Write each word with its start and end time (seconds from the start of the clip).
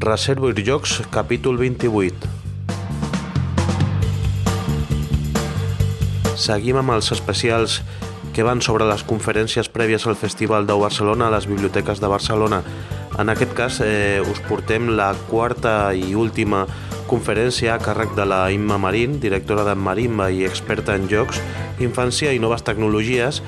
Reservoir 0.00 0.54
Jocs, 0.64 1.02
capítol 1.12 1.58
28. 1.60 2.24
Seguim 6.40 6.78
amb 6.80 6.94
els 6.94 7.10
especials 7.12 7.82
que 8.32 8.46
van 8.46 8.64
sobre 8.64 8.86
les 8.88 9.04
conferències 9.04 9.68
prèvies 9.68 10.06
al 10.08 10.16
Festival 10.16 10.64
de 10.64 10.78
Barcelona 10.80 11.28
a 11.28 11.34
les 11.34 11.44
biblioteques 11.50 12.00
de 12.00 12.08
Barcelona. 12.08 12.62
En 13.20 13.28
aquest 13.28 13.52
cas 13.52 13.82
eh, 13.84 14.24
us 14.24 14.40
portem 14.48 14.88
la 14.96 15.12
quarta 15.28 15.92
i 15.92 16.14
última 16.16 16.64
conferència 17.10 17.74
a 17.74 17.82
càrrec 17.84 18.16
de 18.16 18.24
la 18.24 18.46
Imma 18.56 18.80
Marín, 18.80 19.20
directora 19.20 19.68
de 19.68 19.76
Marimba 19.76 20.30
i 20.32 20.46
experta 20.48 20.96
en 20.96 21.10
jocs, 21.12 21.44
infància 21.76 22.32
i 22.32 22.40
noves 22.40 22.64
tecnologies, 22.64 23.42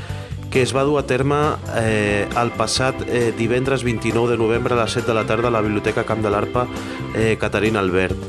que 0.53 0.61
es 0.61 0.75
va 0.77 0.83
dur 0.85 0.99
a 1.01 1.07
terme 1.09 1.39
eh, 1.81 2.29
el 2.37 2.51
passat 2.53 2.99
eh, 3.09 3.33
divendres 3.33 3.83
29 3.83 4.35
de 4.35 4.37
novembre 4.37 4.77
a 4.77 4.83
les 4.83 4.93
7 4.93 5.09
de 5.09 5.15
la 5.17 5.25
tarda 5.25 5.49
a 5.49 5.55
la 5.55 5.63
Biblioteca 5.65 6.05
Camp 6.05 6.21
de 6.21 6.29
l'Arpa 6.31 6.67
eh, 7.17 7.39
Caterina 7.41 7.81
Albert. 7.81 8.21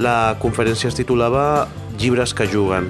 La 0.00 0.38
conferència 0.40 0.88
es 0.88 0.96
titulava 0.96 1.68
Llibres 2.00 2.32
que 2.32 2.48
juguen. 2.48 2.88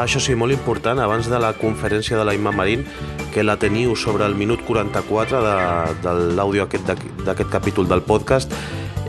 Això 0.00 0.18
sí, 0.18 0.34
molt 0.34 0.56
important, 0.56 0.98
abans 0.98 1.30
de 1.30 1.38
la 1.38 1.52
conferència 1.54 2.18
de 2.18 2.26
la 2.26 2.34
Imma 2.34 2.50
Marín, 2.50 2.86
que 3.30 3.44
la 3.46 3.58
teniu 3.60 3.94
sobre 3.94 4.26
el 4.26 4.34
minut 4.34 4.64
44 4.66 5.42
de, 5.44 5.56
de 6.02 6.14
l'àudio 6.34 6.66
d'aquest 6.66 7.50
capítol 7.52 7.86
del 7.86 8.02
podcast, 8.02 8.50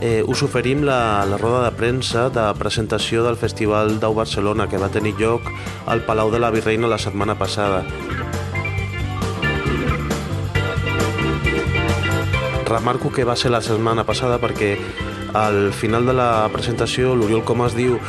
eh, 0.02 0.24
us 0.26 0.42
oferim 0.42 0.82
la, 0.82 1.24
la 1.30 1.38
roda 1.38 1.62
de 1.62 1.76
premsa 1.78 2.26
de 2.34 2.42
presentació 2.58 3.22
del 3.22 3.38
Festival 3.38 4.00
d'Au 4.02 4.16
Barcelona 4.18 4.66
que 4.66 4.80
va 4.82 4.90
tenir 4.90 5.14
lloc 5.20 5.46
al 5.86 6.02
Palau 6.02 6.32
de 6.32 6.40
la 6.42 6.50
Virreina 6.50 6.90
la 6.90 6.98
setmana 6.98 7.38
passada. 7.38 7.84
Remarco 12.66 13.12
que 13.14 13.22
va 13.22 13.36
ser 13.36 13.52
la 13.54 13.62
setmana 13.62 14.02
passada 14.02 14.40
perquè 14.42 14.74
al 15.38 15.72
final 15.72 16.04
de 16.10 16.18
la 16.18 16.48
presentació 16.52 17.14
l'Oriol 17.14 17.44
Comas 17.46 17.76
diu 17.78 18.00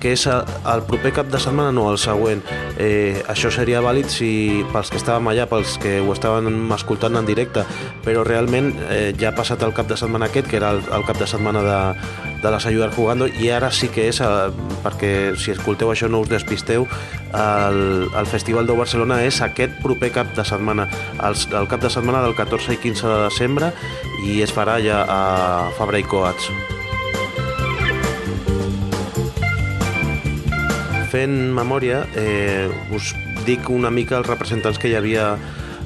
que 0.00 0.14
és 0.16 0.24
el 0.26 0.82
proper 0.88 1.12
cap 1.20 1.28
de 1.30 1.38
setmana, 1.42 1.70
no, 1.76 1.90
el 1.92 1.98
següent. 2.00 2.40
Eh, 2.80 3.20
això 3.28 3.52
seria 3.52 3.82
vàlid 3.84 4.08
si 4.10 4.30
pels 4.72 4.90
que 4.90 4.98
estàvem 5.00 5.28
allà, 5.30 5.46
pels 5.50 5.76
que 5.82 5.98
ho 6.00 6.14
estaven 6.14 6.72
escoltant 6.74 7.20
en 7.20 7.28
directe, 7.28 7.66
però 8.04 8.24
realment 8.26 8.72
eh, 8.88 9.12
ja 9.20 9.30
ha 9.30 9.36
passat 9.36 9.62
el 9.66 9.76
cap 9.76 9.90
de 9.90 10.00
setmana 10.00 10.30
aquest, 10.30 10.48
que 10.48 10.58
era 10.60 10.72
el, 10.74 10.82
el 10.96 11.06
cap 11.08 11.20
de 11.20 11.28
setmana 11.28 11.62
de, 11.66 11.78
de 12.40 12.50
la 12.50 12.60
Sayudar 12.64 12.90
Jugando, 12.96 13.28
i 13.28 13.52
ara 13.52 13.70
sí 13.70 13.92
que 13.92 14.08
és, 14.08 14.22
eh, 14.24 14.72
perquè 14.84 15.12
si 15.36 15.52
escolteu 15.52 15.92
això 15.92 16.08
no 16.08 16.24
us 16.24 16.32
despisteu, 16.32 16.88
el, 17.36 18.08
el 18.08 18.26
Festival 18.32 18.66
de 18.66 18.80
Barcelona 18.80 19.20
és 19.28 19.42
aquest 19.44 19.76
proper 19.84 20.14
cap 20.16 20.34
de 20.36 20.48
setmana, 20.48 20.88
el, 21.20 21.38
el 21.60 21.70
cap 21.70 21.84
de 21.84 21.92
setmana 21.92 22.24
del 22.24 22.36
14 22.38 22.74
i 22.74 22.82
15 22.88 23.06
de 23.06 23.22
desembre, 23.28 23.72
i 24.24 24.40
es 24.44 24.52
farà 24.54 24.80
ja 24.80 25.04
a 25.04 25.22
Fabra 25.76 26.00
i 26.00 26.08
Coats. 26.08 26.79
Fent 31.10 31.34
memòria, 31.56 32.04
eh, 32.16 32.70
us 32.94 33.12
dic 33.46 33.68
una 33.70 33.90
mica 33.90 34.18
els 34.20 34.28
representants 34.30 34.78
que 34.78 34.90
hi 34.90 34.96
havia 34.98 35.34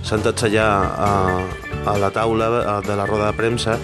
sentats 0.04 0.44
allà 0.44 0.66
a, 1.08 1.12
a 1.88 1.94
la 1.98 2.10
taula 2.12 2.50
de 2.84 2.96
la 2.96 3.06
roda 3.08 3.30
de 3.30 3.38
premsa. 3.38 3.78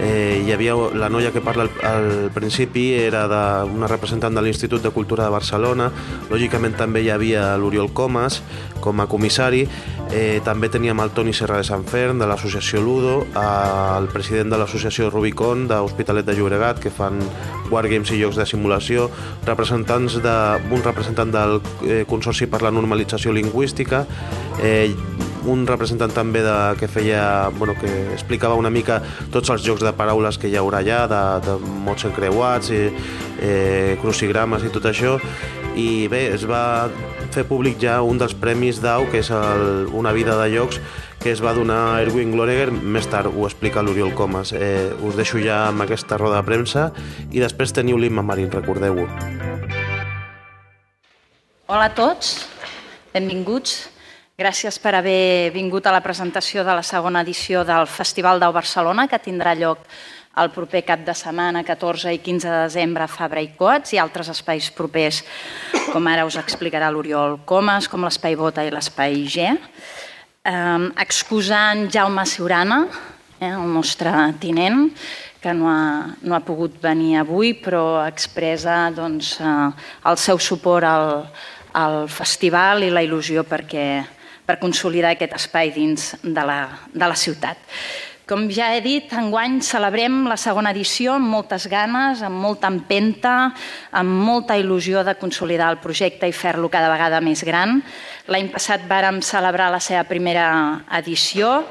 Eh, 0.00 0.42
hi 0.44 0.52
havia 0.52 0.74
la 0.74 1.08
noia 1.08 1.30
que 1.32 1.40
parla 1.40 1.64
al, 1.64 1.70
al 1.86 2.30
principi, 2.34 2.92
era 2.98 3.24
de, 3.30 3.42
una 3.70 3.86
representant 3.86 4.34
de 4.34 4.42
l'Institut 4.42 4.82
de 4.82 4.90
Cultura 4.90 5.24
de 5.28 5.32
Barcelona, 5.32 5.90
lògicament 6.32 6.74
també 6.76 7.04
hi 7.04 7.10
havia 7.14 7.52
l'Oriol 7.60 7.92
Comas 7.94 8.40
com 8.84 9.00
a 9.00 9.06
comissari, 9.08 9.62
eh, 10.10 10.40
també 10.44 10.68
teníem 10.68 10.98
el 11.00 11.14
Toni 11.16 11.32
Serra 11.32 11.60
de 11.60 11.66
Sant 11.66 11.86
Fern 11.88 12.18
de 12.20 12.28
l'associació 12.28 12.82
Ludo, 12.84 13.14
el 13.38 14.08
president 14.12 14.52
de 14.52 14.58
l'associació 14.60 15.08
Rubicon 15.10 15.68
d'Hospitalet 15.70 16.26
de 16.26 16.36
Llobregat 16.36 16.82
que 16.82 16.92
fan 16.92 17.22
wargames 17.72 18.12
i 18.12 18.20
jocs 18.20 18.36
de 18.36 18.46
simulació, 18.50 19.08
representants 19.46 20.18
de, 20.22 20.38
un 20.74 20.84
representant 20.84 21.32
del 21.32 21.60
eh, 21.86 22.02
Consorci 22.10 22.50
per 22.50 22.60
la 22.66 22.74
Normalització 22.74 23.32
Lingüística, 23.32 24.04
eh, 24.60 24.90
un 25.50 25.66
representant 25.68 26.12
també 26.14 26.42
de, 26.44 26.54
que 26.80 26.88
feia, 26.88 27.50
bueno, 27.58 27.74
que 27.80 27.90
explicava 28.14 28.56
una 28.58 28.70
mica 28.72 29.00
tots 29.32 29.50
els 29.52 29.64
jocs 29.64 29.84
de 29.84 29.92
paraules 29.96 30.38
que 30.40 30.48
hi 30.48 30.56
haurà 30.60 30.80
allà, 30.82 31.04
de, 31.10 31.22
de 31.46 31.58
mots 31.84 32.06
encreuats, 32.08 32.70
i, 32.72 32.84
eh, 33.44 33.96
crucigrames 34.02 34.64
i 34.64 34.72
tot 34.74 34.88
això, 34.90 35.18
i 35.74 36.06
bé, 36.08 36.28
es 36.34 36.44
va 36.46 36.88
fer 37.34 37.42
públic 37.48 37.80
ja 37.82 37.98
un 38.06 38.20
dels 38.20 38.34
premis 38.38 38.78
d'AU, 38.82 39.08
que 39.10 39.20
és 39.24 39.30
el, 39.34 39.88
Una 39.94 40.12
vida 40.12 40.36
de 40.38 40.48
llocs, 40.52 40.78
que 41.20 41.32
es 41.32 41.40
va 41.42 41.54
donar 41.56 42.02
Erwin 42.02 42.34
Gloreger, 42.34 42.70
més 42.70 43.06
tard 43.10 43.32
ho 43.32 43.46
explica 43.48 43.82
l'Oriol 43.82 44.12
Comas. 44.14 44.52
Eh, 44.52 44.92
us 45.02 45.16
deixo 45.16 45.40
ja 45.42 45.64
amb 45.70 45.82
aquesta 45.82 46.18
roda 46.20 46.40
de 46.40 46.46
premsa 46.46 46.90
i 47.32 47.40
després 47.42 47.72
teniu 47.72 47.98
l'Imma 47.98 48.22
Marín, 48.22 48.50
recordeu-ho. 48.52 49.08
Hola 51.66 51.88
a 51.88 51.94
tots, 51.96 52.44
benvinguts. 53.14 53.93
Gràcies 54.34 54.80
per 54.82 54.96
haver 54.98 55.52
vingut 55.54 55.84
a 55.86 55.92
la 55.94 56.00
presentació 56.02 56.64
de 56.66 56.72
la 56.74 56.82
segona 56.82 57.20
edició 57.22 57.60
del 57.62 57.86
Festival 57.86 58.40
d'Au 58.42 58.50
Barcelona, 58.50 59.04
que 59.06 59.20
tindrà 59.22 59.52
lloc 59.54 59.84
el 60.42 60.48
proper 60.50 60.80
cap 60.82 61.04
de 61.06 61.12
setmana, 61.14 61.60
14 61.62 62.10
i 62.10 62.18
15 62.18 62.48
de 62.50 62.62
desembre, 62.64 63.04
a 63.04 63.12
Fabra 63.12 63.44
i 63.44 63.52
Coats 63.54 63.94
i 63.94 64.00
altres 64.02 64.32
espais 64.32 64.72
propers, 64.74 65.20
com 65.92 66.08
ara 66.10 66.24
us 66.26 66.34
explicarà 66.40 66.88
l'Oriol 66.90 67.36
Comas, 67.46 67.86
com 67.86 68.02
l'Espai 68.02 68.34
Bota 68.34 68.64
i 68.66 68.72
l'Espai 68.74 69.22
G. 69.30 69.52
Eh, 69.54 70.88
excusant 71.04 71.86
Jaume 71.86 72.26
Siurana, 72.26 72.80
eh, 73.38 73.52
el 73.52 73.70
nostre 73.70 74.10
tinent, 74.42 74.90
que 75.38 75.54
no 75.54 75.70
ha, 75.70 76.10
no 76.26 76.34
ha 76.34 76.42
pogut 76.42 76.82
venir 76.82 77.20
avui, 77.22 77.54
però 77.54 78.02
expressa 78.02 78.90
doncs, 78.98 79.36
eh, 79.38 79.70
el 80.10 80.18
seu 80.18 80.42
suport 80.42 80.90
al, 80.90 81.08
al 81.86 82.02
festival 82.10 82.82
i 82.82 82.90
la 82.90 83.06
il·lusió 83.06 83.46
perquè 83.46 83.86
per 84.44 84.60
consolidar 84.60 85.14
aquest 85.14 85.36
espai 85.36 85.72
dins 85.74 86.12
de 86.22 86.44
la, 86.44 86.58
de 86.92 87.06
la 87.06 87.16
ciutat. 87.16 87.60
Com 88.24 88.46
ja 88.48 88.70
he 88.72 88.78
dit, 88.80 89.10
enguany 89.12 89.58
celebrem 89.60 90.22
la 90.30 90.38
segona 90.40 90.70
edició 90.72 91.18
amb 91.18 91.28
moltes 91.28 91.66
ganes, 91.68 92.22
amb 92.24 92.40
molta 92.40 92.70
empenta, 92.72 93.50
amb 93.92 94.22
molta 94.24 94.56
il·lusió 94.56 95.02
de 95.04 95.12
consolidar 95.20 95.68
el 95.74 95.82
projecte 95.82 96.30
i 96.30 96.32
fer-lo 96.32 96.70
cada 96.72 96.88
vegada 96.88 97.20
més 97.20 97.44
gran. 97.44 97.82
L'any 98.32 98.48
passat 98.48 98.86
vàrem 98.88 99.20
celebrar 99.20 99.68
la 99.74 99.82
seva 99.84 100.06
primera 100.08 100.46
edició, 100.96 101.66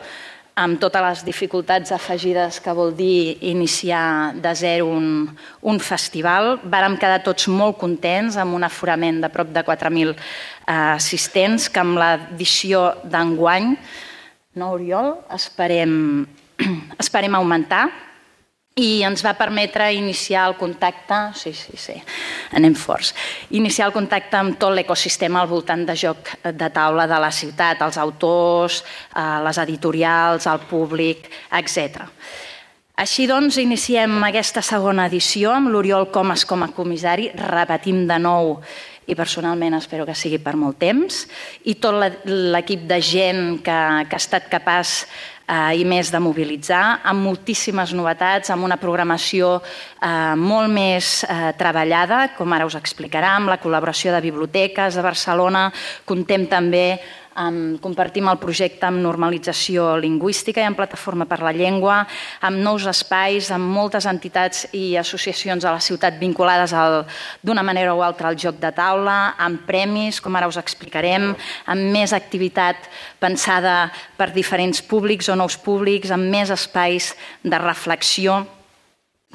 amb 0.55 0.77
totes 0.77 1.01
les 1.01 1.23
dificultats 1.25 1.91
afegides 1.95 2.59
que 2.61 2.73
vol 2.77 2.93
dir 2.93 3.37
iniciar 3.49 4.33
de 4.37 4.53
zero 4.55 4.91
un, 4.93 5.25
un 5.61 5.79
festival. 5.81 6.59
Vàrem 6.69 6.97
quedar 7.01 7.23
tots 7.25 7.47
molt 7.49 7.79
contents 7.81 8.37
amb 8.37 8.53
un 8.53 8.65
aforament 8.67 9.21
de 9.23 9.31
prop 9.33 9.49
de 9.49 9.63
4.000 9.65 10.13
eh, 10.13 10.17
assistents 10.93 11.69
que 11.73 11.81
amb 11.81 11.97
l'edició 11.97 12.85
d'enguany, 13.03 13.73
no, 14.61 14.71
Oriol, 14.75 15.15
esperem, 15.33 15.93
esperem 17.01 17.39
augmentar 17.39 17.87
i 18.75 19.03
ens 19.05 19.21
va 19.21 19.35
permetre 19.37 19.91
iniciar 19.93 20.47
el 20.49 20.55
contacte, 20.57 21.17
sí, 21.37 21.53
sí, 21.53 21.77
sí, 21.77 21.93
anem 22.57 22.73
forts, 22.73 23.11
iniciar 23.53 23.91
el 23.91 23.93
contacte 23.93 24.39
amb 24.39 24.57
tot 24.57 24.73
l'ecosistema 24.73 25.43
al 25.43 25.51
voltant 25.51 25.85
de 25.85 25.95
joc 25.99 26.31
de 26.41 26.69
taula 26.73 27.05
de 27.09 27.19
la 27.21 27.29
ciutat, 27.29 27.83
els 27.85 27.99
autors, 28.01 28.81
eh, 29.13 29.27
les 29.45 29.59
editorials, 29.61 30.47
el 30.49 30.65
públic, 30.71 31.29
etc. 31.51 32.01
Així 32.97 33.27
doncs, 33.29 33.59
iniciem 33.61 34.17
aquesta 34.25 34.61
segona 34.65 35.05
edició 35.09 35.53
amb 35.53 35.69
l'Oriol 35.73 36.09
Comas 36.13 36.45
com 36.45 36.65
a 36.65 36.71
comissari, 36.73 37.29
repetim 37.33 38.07
de 38.09 38.17
nou 38.21 38.59
i 39.05 39.15
personalment 39.15 39.75
espero 39.75 40.05
que 40.07 40.15
sigui 40.15 40.39
per 40.39 40.53
molt 40.55 40.77
temps, 40.79 41.23
i 41.67 41.75
tot 41.81 41.97
l'equip 42.25 42.85
de 42.87 42.99
gent 43.03 43.43
que, 43.65 43.77
que 44.07 44.17
ha 44.17 44.21
estat 44.21 44.47
capaç 44.51 45.03
eh, 45.47 45.79
i 45.79 45.85
més 45.87 46.11
de 46.13 46.21
mobilitzar, 46.23 47.01
amb 47.03 47.25
moltíssimes 47.27 47.93
novetats, 47.97 48.51
amb 48.53 48.65
una 48.67 48.79
programació 48.81 49.55
eh, 49.59 50.35
molt 50.39 50.71
més 50.73 51.23
eh, 51.27 51.51
treballada, 51.59 52.29
com 52.37 52.53
ara 52.53 52.67
us 52.69 52.77
explicarà, 52.79 53.35
amb 53.37 53.51
la 53.51 53.59
col·laboració 53.61 54.13
de 54.15 54.23
biblioteques 54.23 54.95
de 54.97 55.05
Barcelona. 55.05 55.67
Contem 56.05 56.47
també 56.51 56.85
amb, 57.35 57.79
compartim 57.81 58.27
el 58.29 58.39
projecte 58.41 58.87
amb 58.87 59.01
normalització 59.03 59.93
lingüística 60.01 60.61
i 60.61 60.67
amb 60.67 60.77
plataforma 60.77 61.27
per 61.29 61.39
la 61.43 61.53
llengua, 61.55 62.03
amb 62.41 62.61
nous 62.63 62.85
espais, 62.89 63.49
amb 63.53 63.69
moltes 63.73 64.07
entitats 64.09 64.67
i 64.73 64.95
associacions 64.99 65.65
a 65.65 65.73
la 65.75 65.83
ciutat 65.83 66.19
vinculades 66.21 66.73
d'una 67.43 67.63
manera 67.65 67.93
o 67.95 68.03
altra 68.05 68.29
al 68.29 68.39
joc 68.39 68.59
de 68.61 68.71
taula, 68.75 69.35
amb 69.37 69.65
premis, 69.67 70.21
com 70.21 70.35
ara 70.35 70.49
us 70.49 70.59
explicarem, 70.61 71.31
amb 71.65 71.93
més 71.93 72.13
activitat 72.13 72.89
pensada 73.19 73.91
per 74.17 74.31
diferents 74.33 74.81
públics 74.81 75.29
o 75.29 75.37
nous 75.37 75.57
públics, 75.57 76.11
amb 76.11 76.29
més 76.29 76.53
espais 76.53 77.13
de 77.43 77.61
reflexió. 77.61 78.43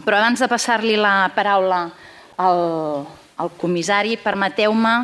Però 0.04 0.18
abans 0.18 0.38
de 0.38 0.48
passar-li 0.50 0.94
la 0.98 1.30
paraula 1.34 1.88
al, 2.38 2.60
al 3.38 3.50
comissari, 3.58 4.16
permeteu-me 4.22 4.94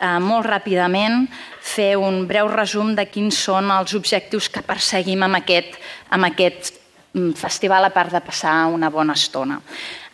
eh, 0.00 0.18
molt 0.18 0.48
ràpidament 0.48 1.28
fer 1.60 1.94
un 2.00 2.24
breu 2.28 2.48
resum 2.50 2.94
de 2.96 3.06
quins 3.06 3.38
són 3.46 3.70
els 3.74 3.94
objectius 3.94 4.48
que 4.50 4.64
perseguim 4.66 5.22
amb 5.26 5.40
aquest, 5.42 5.76
amb 6.10 6.30
aquest 6.30 6.74
mm, 7.12 7.34
festival 7.38 7.86
a 7.86 7.94
part 7.94 8.12
de 8.16 8.22
passar 8.24 8.64
una 8.72 8.90
bona 8.90 9.18
estona. 9.18 9.60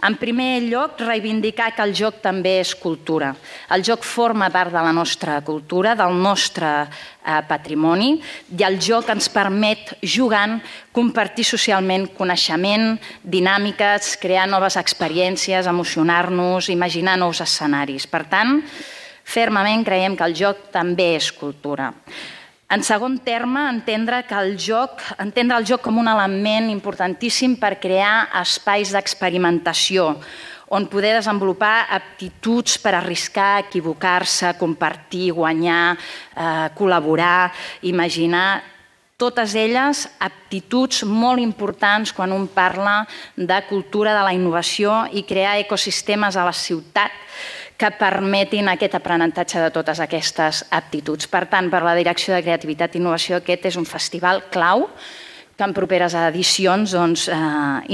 En 0.07 0.15
primer 0.21 0.61
lloc, 0.69 1.01
reivindicar 1.01 1.71
que 1.73 1.81
el 1.83 1.95
joc 1.97 2.19
també 2.21 2.59
és 2.61 2.75
cultura. 2.77 3.31
El 3.73 3.81
joc 3.83 4.05
forma 4.05 4.51
part 4.53 4.71
de 4.71 4.83
la 4.85 4.93
nostra 4.93 5.39
cultura, 5.41 5.95
del 5.97 6.13
nostre 6.21 6.69
eh, 6.85 7.41
patrimoni, 7.49 8.11
i 8.53 8.67
el 8.69 8.77
joc 8.77 9.09
ens 9.15 9.31
permet, 9.33 9.95
jugant, 10.05 10.59
compartir 10.93 11.47
socialment 11.49 12.11
coneixement, 12.19 12.99
dinàmiques, 13.25 14.19
crear 14.21 14.45
noves 14.53 14.77
experiències, 14.77 15.67
emocionar-nos, 15.67 16.69
imaginar 16.69 17.17
nous 17.17 17.41
escenaris. 17.41 18.07
Per 18.07 18.27
tant, 18.29 18.61
fermament 19.27 19.85
creiem 19.85 20.15
que 20.17 20.27
el 20.27 20.37
joc 20.39 20.69
també 20.75 21.15
és 21.19 21.33
cultura. 21.35 21.91
En 22.67 22.83
segon 22.83 23.21
terme, 23.23 23.61
entendre, 23.71 24.25
que 24.27 24.35
el 24.35 24.57
joc, 24.59 25.03
entendre 25.23 25.59
el 25.59 25.67
joc 25.67 25.85
com 25.85 26.01
un 26.03 26.09
element 26.11 26.67
importantíssim 26.73 27.55
per 27.61 27.77
crear 27.79 28.27
espais 28.41 28.91
d'experimentació, 28.95 30.09
on 30.75 30.89
poder 30.91 31.13
desenvolupar 31.15 31.87
aptituds 31.95 32.75
per 32.83 32.97
arriscar, 32.99 33.61
equivocar-se, 33.69 34.57
compartir, 34.59 35.31
guanyar, 35.37 35.95
eh, 36.35 36.67
col·laborar, 36.75 37.53
imaginar, 37.83 38.65
totes 39.17 39.55
elles 39.57 40.03
aptituds 40.21 41.05
molt 41.09 41.41
importants 41.41 42.13
quan 42.13 42.35
un 42.35 42.49
parla 42.49 43.07
de 43.37 43.61
cultura 43.69 44.13
de 44.13 44.25
la 44.27 44.35
innovació 44.37 45.07
i 45.13 45.23
crear 45.25 45.57
ecosistemes 45.63 46.37
a 46.37 46.45
la 46.45 46.53
ciutat 46.53 47.15
que 47.77 47.91
permetin 47.99 48.71
aquest 48.73 48.97
aprenentatge 48.97 49.61
de 49.61 49.71
totes 49.73 50.01
aquestes 50.01 50.65
aptituds. 50.73 51.29
Per 51.29 51.45
tant, 51.53 51.69
per 51.73 51.83
la 51.85 51.97
Direcció 51.99 52.35
de 52.35 52.43
Creativitat 52.45 52.97
i 52.97 53.01
Innovació, 53.03 53.41
aquest 53.41 53.69
és 53.73 53.77
un 53.77 53.85
festival 53.89 54.47
clau 54.53 54.89
que 55.57 55.65
en 55.65 55.73
properes 55.77 56.17
edicions 56.21 56.93
doncs, 56.93 57.29
eh, 57.33 57.37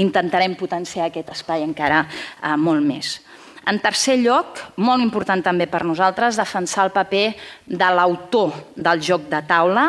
intentarem 0.03 0.55
potenciar 0.59 1.07
aquest 1.07 1.31
espai 1.35 1.63
encara 1.63 2.05
eh, 2.07 2.55
molt 2.59 2.83
més. 2.83 3.17
En 3.63 3.77
tercer 3.79 4.17
lloc, 4.19 4.59
molt 4.83 4.99
important 4.99 5.39
també 5.39 5.69
per 5.71 5.85
nosaltres, 5.87 6.35
defensar 6.35 6.83
el 6.83 6.91
paper 6.91 7.23
de 7.63 7.91
l'autor 7.95 8.51
del 8.75 8.99
joc 8.99 9.29
de 9.31 9.39
taula, 9.47 9.85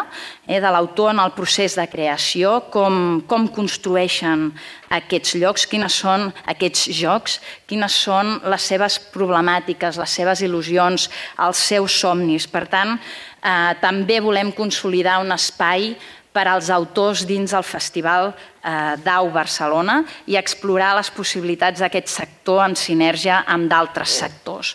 eh, 0.46 0.60
de 0.62 0.70
l'autor 0.70 1.10
en 1.10 1.18
el 1.18 1.32
procés 1.34 1.74
de 1.74 1.88
creació, 1.90 2.70
com, 2.70 3.24
com 3.26 3.48
construeixen 3.50 4.52
aquests 4.94 5.34
llocs, 5.42 5.66
quines 5.66 5.98
són 6.04 6.28
aquests 6.46 6.86
jocs, 6.94 7.40
quines 7.66 7.98
són 8.06 8.36
les 8.46 8.62
seves 8.62 9.00
problemàtiques, 9.10 9.98
les 9.98 10.18
seves 10.22 10.44
il·lusions, 10.46 11.10
els 11.42 11.66
seus 11.74 11.98
somnis. 11.98 12.46
Per 12.46 12.68
tant, 12.70 12.94
eh, 12.94 13.72
també 13.82 14.20
volem 14.22 14.54
consolidar 14.54 15.18
un 15.18 15.34
espai 15.34 15.96
per 16.34 16.48
als 16.50 16.68
autors 16.74 17.22
dins 17.28 17.54
el 17.54 17.64
Festival 17.64 18.32
eh, 18.34 18.94
d'Au 19.04 19.30
Barcelona 19.34 20.00
i 20.26 20.36
explorar 20.40 20.96
les 20.98 21.12
possibilitats 21.14 21.80
d'aquest 21.80 22.10
sector 22.10 22.64
en 22.66 22.74
sinergia 22.74 23.44
amb 23.46 23.70
d'altres 23.70 24.18
sectors. 24.24 24.74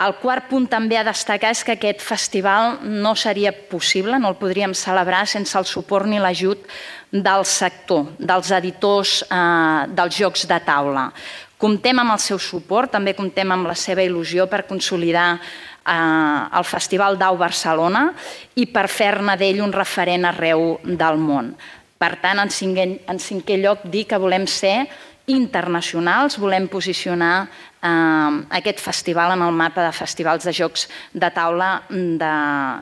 El 0.00 0.14
quart 0.16 0.46
punt 0.48 0.64
també 0.72 0.96
a 0.96 1.04
destacar 1.04 1.50
és 1.52 1.60
que 1.60 1.74
aquest 1.76 2.00
festival 2.00 2.78
no 2.80 3.12
seria 3.12 3.52
possible, 3.52 4.16
no 4.16 4.30
el 4.32 4.38
podríem 4.40 4.72
celebrar 4.72 5.26
sense 5.28 5.58
el 5.60 5.68
suport 5.68 6.08
ni 6.08 6.16
l'ajut 6.16 6.64
del 7.12 7.44
sector, 7.44 8.06
dels 8.16 8.48
editors 8.56 9.20
eh, 9.28 9.84
dels 9.92 10.16
jocs 10.16 10.48
de 10.48 10.60
taula. 10.64 11.10
Comptem 11.60 11.98
amb 12.00 12.14
el 12.14 12.22
seu 12.24 12.38
suport, 12.40 12.88
també 12.88 13.12
comptem 13.12 13.50
amb 13.52 13.68
la 13.68 13.76
seva 13.76 14.00
il·lusió 14.00 14.46
per 14.48 14.62
consolidar 14.64 15.34
eh, 15.90 16.58
el 16.58 16.66
Festival 16.68 17.18
d'Au 17.18 17.38
Barcelona 17.40 18.06
i 18.56 18.66
per 18.70 18.86
fer-ne 18.88 19.36
d'ell 19.40 19.62
un 19.64 19.74
referent 19.74 20.28
arreu 20.30 20.78
del 20.84 21.18
món. 21.18 21.54
Per 22.00 22.14
tant, 22.22 22.40
en 22.40 22.48
cinquè, 22.48 22.86
en 23.10 23.18
cinquè 23.20 23.58
lloc, 23.60 23.84
dir 23.92 24.06
que 24.08 24.20
volem 24.20 24.46
ser 24.48 24.86
internacionals, 25.30 26.38
volem 26.40 26.66
posicionar 26.70 27.34
eh, 27.44 28.40
aquest 28.60 28.80
festival 28.80 29.34
en 29.36 29.44
el 29.44 29.52
mapa 29.52 29.84
de 29.84 29.92
festivals 29.92 30.46
de 30.48 30.54
jocs 30.56 30.88
de 31.12 31.30
taula 31.34 31.82
de, 31.90 32.34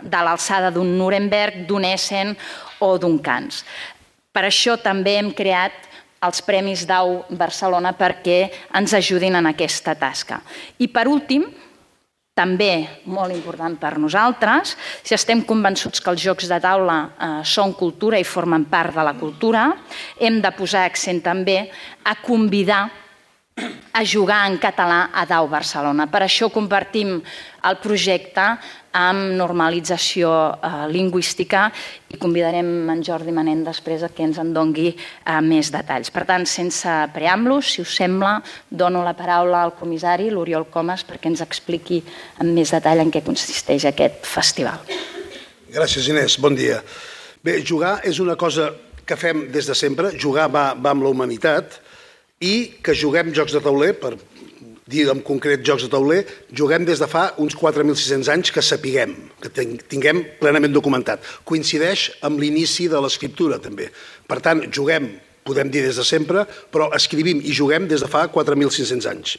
de 0.02 0.22
l'alçada 0.24 0.70
d'un 0.74 0.96
Nuremberg, 0.98 1.64
d'un 1.68 1.84
Essen 1.88 2.36
o 2.84 2.94
d'un 2.98 3.18
Cans. 3.18 3.64
Per 4.32 4.46
això 4.46 4.76
també 4.78 5.18
hem 5.18 5.32
creat 5.34 5.88
els 6.22 6.42
Premis 6.42 6.84
d'Au 6.86 7.22
Barcelona 7.30 7.92
perquè 7.98 8.40
ens 8.74 8.94
ajudin 8.94 9.38
en 9.38 9.50
aquesta 9.50 9.94
tasca. 9.98 10.40
I 10.78 10.88
per 10.90 11.06
últim, 11.10 11.46
també 12.38 12.86
molt 13.10 13.34
important 13.34 13.74
per 13.80 13.96
nosaltres, 13.98 14.76
si 15.02 15.16
estem 15.16 15.42
convençuts 15.48 16.02
que 16.02 16.12
els 16.12 16.22
jocs 16.22 16.46
de 16.50 16.60
taula 16.62 16.98
eh, 17.10 17.32
són 17.42 17.74
cultura 17.74 18.20
i 18.20 18.26
formen 18.26 18.68
part 18.70 18.94
de 18.94 19.04
la 19.04 19.16
cultura, 19.18 19.66
hem 20.22 20.38
de 20.44 20.54
posar 20.54 20.86
accent 20.86 21.20
també 21.26 21.64
a 22.06 22.14
convidar 22.22 22.86
a 23.92 24.04
jugar 24.04 24.44
en 24.48 24.58
català 24.62 25.08
a 25.12 25.24
Dau 25.26 25.48
Barcelona. 25.50 26.06
Per 26.10 26.22
això 26.22 26.48
compartim 26.54 27.18
el 27.68 27.78
projecte 27.82 28.44
amb 28.98 29.34
normalització 29.36 30.30
eh, 30.30 30.70
lingüística 30.90 31.66
i 32.08 32.18
convidarem 32.20 32.88
en 32.92 33.02
Jordi 33.04 33.34
Manent 33.34 33.64
després 33.66 34.04
que 34.14 34.24
ens 34.24 34.38
en 34.40 34.52
dongui 34.54 34.88
eh, 34.94 35.40
més 35.44 35.70
detalls. 35.74 36.12
Per 36.14 36.24
tant, 36.28 36.46
sense 36.48 36.94
preàmbulos, 37.14 37.74
si 37.74 37.84
us 37.84 37.94
sembla, 37.98 38.38
dono 38.70 39.04
la 39.06 39.16
paraula 39.18 39.62
al 39.66 39.74
comissari, 39.78 40.30
l'Oriol 40.30 40.68
Comas, 40.72 41.04
perquè 41.06 41.30
ens 41.32 41.44
expliqui 41.44 42.00
amb 42.38 42.54
més 42.54 42.72
detall 42.74 43.04
en 43.04 43.12
què 43.14 43.24
consisteix 43.26 43.88
aquest 43.90 44.24
festival. 44.26 44.82
Gràcies, 45.74 46.08
Inés. 46.08 46.38
Bon 46.40 46.56
dia. 46.56 46.80
Bé, 47.44 47.60
jugar 47.66 47.98
és 48.08 48.18
una 48.22 48.38
cosa 48.40 48.70
que 49.08 49.16
fem 49.16 49.46
des 49.52 49.68
de 49.68 49.76
sempre. 49.76 50.14
Jugar 50.20 50.48
va, 50.52 50.72
va 50.74 50.94
amb 50.94 51.04
la 51.04 51.12
humanitat 51.12 51.78
i 52.40 52.78
que 52.82 52.94
juguem 52.94 53.32
jocs 53.34 53.54
de 53.56 53.62
tauler, 53.62 53.94
per 53.98 54.14
dir 54.88 55.06
en 55.12 55.20
concret 55.24 55.64
jocs 55.66 55.84
de 55.84 55.90
tauler, 55.92 56.22
juguem 56.54 56.84
des 56.88 57.00
de 57.02 57.08
fa 57.10 57.32
uns 57.42 57.56
4.600 57.58 58.30
anys 58.32 58.52
que 58.54 58.64
sapiguem, 58.64 59.14
que 59.42 59.50
tinguem 59.90 60.22
plenament 60.40 60.72
documentat. 60.72 61.24
Coincideix 61.44 62.08
amb 62.24 62.40
l'inici 62.40 62.88
de 62.88 63.00
l'escriptura, 63.02 63.58
també. 63.60 63.90
Per 64.28 64.38
tant, 64.44 64.64
juguem, 64.72 65.10
podem 65.44 65.72
dir 65.72 65.82
des 65.84 65.98
de 66.00 66.06
sempre, 66.06 66.46
però 66.72 66.88
escrivim 66.96 67.42
i 67.44 67.52
juguem 67.56 67.88
des 67.90 68.04
de 68.04 68.08
fa 68.10 68.26
4.600 68.32 69.10
anys. 69.10 69.36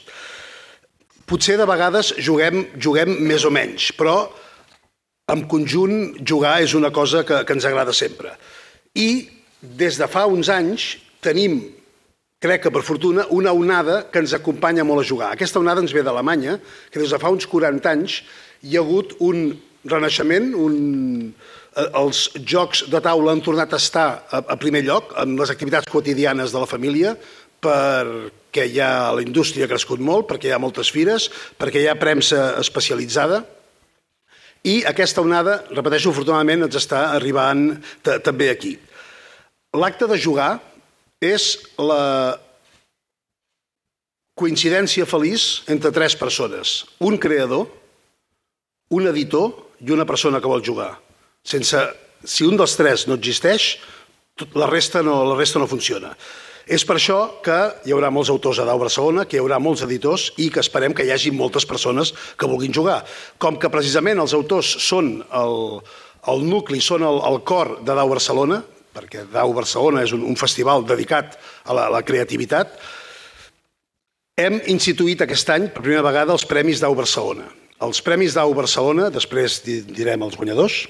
Potser 1.26 1.56
de 1.58 1.66
vegades 1.66 2.14
juguem, 2.18 2.64
juguem 2.78 3.12
més 3.26 3.44
o 3.46 3.50
menys, 3.54 3.90
però 3.98 4.30
en 5.30 5.44
conjunt 5.50 6.16
jugar 6.26 6.58
és 6.62 6.74
una 6.74 6.90
cosa 6.90 7.22
que, 7.26 7.44
que 7.46 7.54
ens 7.54 7.66
agrada 7.66 7.94
sempre. 7.94 8.34
I 8.98 9.28
des 9.60 9.98
de 10.00 10.08
fa 10.10 10.24
uns 10.26 10.50
anys 10.50 10.96
tenim 11.22 11.60
crec 12.40 12.64
que 12.64 12.72
per 12.72 12.82
fortuna, 12.82 13.26
una 13.36 13.52
onada 13.52 14.06
que 14.10 14.22
ens 14.22 14.32
acompanya 14.32 14.84
molt 14.88 15.02
a 15.02 15.08
jugar. 15.08 15.28
Aquesta 15.34 15.60
onada 15.60 15.82
ens 15.84 15.92
ve 15.92 16.02
d'Alemanya, 16.02 16.56
que 16.90 17.02
des 17.02 17.12
de 17.12 17.18
fa 17.20 17.32
uns 17.32 17.46
40 17.46 17.90
anys 17.92 18.22
hi 18.64 18.76
ha 18.76 18.84
hagut 18.84 19.14
un 19.20 19.50
renaixement, 19.84 20.54
un... 20.56 20.76
Eh, 21.70 21.86
els 22.00 22.24
jocs 22.48 22.86
de 22.90 22.98
taula 23.04 23.34
han 23.36 23.44
tornat 23.44 23.76
a 23.76 23.78
estar 23.78 24.06
a, 24.32 24.56
primer 24.58 24.82
lloc 24.88 25.12
en 25.20 25.36
les 25.38 25.52
activitats 25.52 25.86
quotidianes 25.86 26.50
de 26.50 26.62
la 26.64 26.66
família, 26.66 27.12
perquè 27.60 28.66
hi 28.66 28.80
ha 28.80 29.12
la 29.14 29.22
indústria 29.22 29.68
ha 29.68 29.70
crescut 29.70 30.00
molt, 30.00 30.26
perquè 30.32 30.48
hi 30.48 30.56
ha 30.56 30.62
moltes 30.62 30.90
fires, 30.90 31.28
perquè 31.60 31.84
hi 31.84 31.90
ha 31.92 31.98
premsa 32.00 32.56
especialitzada, 32.58 33.44
i 34.64 34.80
aquesta 34.88 35.22
onada, 35.22 35.60
repeteixo, 35.70 36.10
afortunadament 36.10 36.66
ens 36.66 36.80
està 36.80 37.10
arribant 37.14 37.68
també 38.24 38.50
aquí. 38.50 38.74
L'acte 39.76 40.08
de 40.10 40.18
jugar 40.20 40.56
és 41.20 41.52
la 41.76 42.40
coincidència 44.40 45.04
feliç 45.04 45.62
entre 45.68 45.92
tres 45.92 46.16
persones. 46.16 46.84
Un 47.04 47.18
creador, 47.20 47.68
un 48.90 49.08
editor 49.10 49.52
i 49.84 49.92
una 49.92 50.08
persona 50.08 50.40
que 50.40 50.48
vol 50.48 50.64
jugar. 50.64 50.94
Sense, 51.44 51.80
si 52.24 52.48
un 52.48 52.56
dels 52.56 52.76
tres 52.76 53.06
no 53.08 53.18
existeix, 53.20 53.74
la 54.56 54.68
resta 54.70 55.04
no, 55.04 55.20
la 55.28 55.36
resta 55.36 55.60
no 55.60 55.68
funciona. 55.68 56.14
És 56.70 56.84
per 56.86 56.96
això 56.96 57.42
que 57.44 57.56
hi 57.84 57.92
haurà 57.92 58.12
molts 58.14 58.30
autors 58.30 58.60
a 58.62 58.66
Dau 58.68 58.78
Barcelona, 58.80 59.24
que 59.26 59.36
hi 59.36 59.40
haurà 59.42 59.58
molts 59.60 59.82
editors 59.84 60.28
i 60.38 60.48
que 60.54 60.62
esperem 60.62 60.94
que 60.94 61.04
hi 61.04 61.10
hagi 61.12 61.32
moltes 61.34 61.66
persones 61.66 62.12
que 62.38 62.48
vulguin 62.48 62.72
jugar. 62.72 63.00
Com 63.42 63.58
que 63.60 63.72
precisament 63.72 64.20
els 64.22 64.36
autors 64.38 64.70
són 64.84 65.16
el, 65.34 65.56
el 66.30 66.44
nucli, 66.46 66.80
són 66.80 67.04
el, 67.04 67.20
el 67.26 67.40
cor 67.48 67.80
de 67.82 67.96
Dau 67.96 68.12
Barcelona, 68.12 68.62
perquè 69.00 69.24
DAU 69.32 69.54
Barcelona 69.56 70.04
és 70.04 70.12
un, 70.12 70.26
un 70.28 70.36
festival 70.36 70.84
dedicat 70.84 71.38
a 71.64 71.76
la, 71.76 71.88
a 71.88 71.94
la 71.96 72.04
creativitat, 72.04 72.76
hem 74.40 74.60
instituït 74.72 75.24
aquest 75.24 75.50
any 75.52 75.68
per 75.72 75.82
primera 75.82 76.04
vegada 76.04 76.36
els 76.36 76.46
Premis 76.48 76.80
DAU 76.80 76.94
Barcelona. 76.96 77.48
Els 77.80 78.00
Premis 78.04 78.36
DAU 78.36 78.52
Barcelona, 78.56 79.08
després 79.12 79.60
direm 79.64 80.24
els 80.24 80.36
guanyadors, 80.36 80.82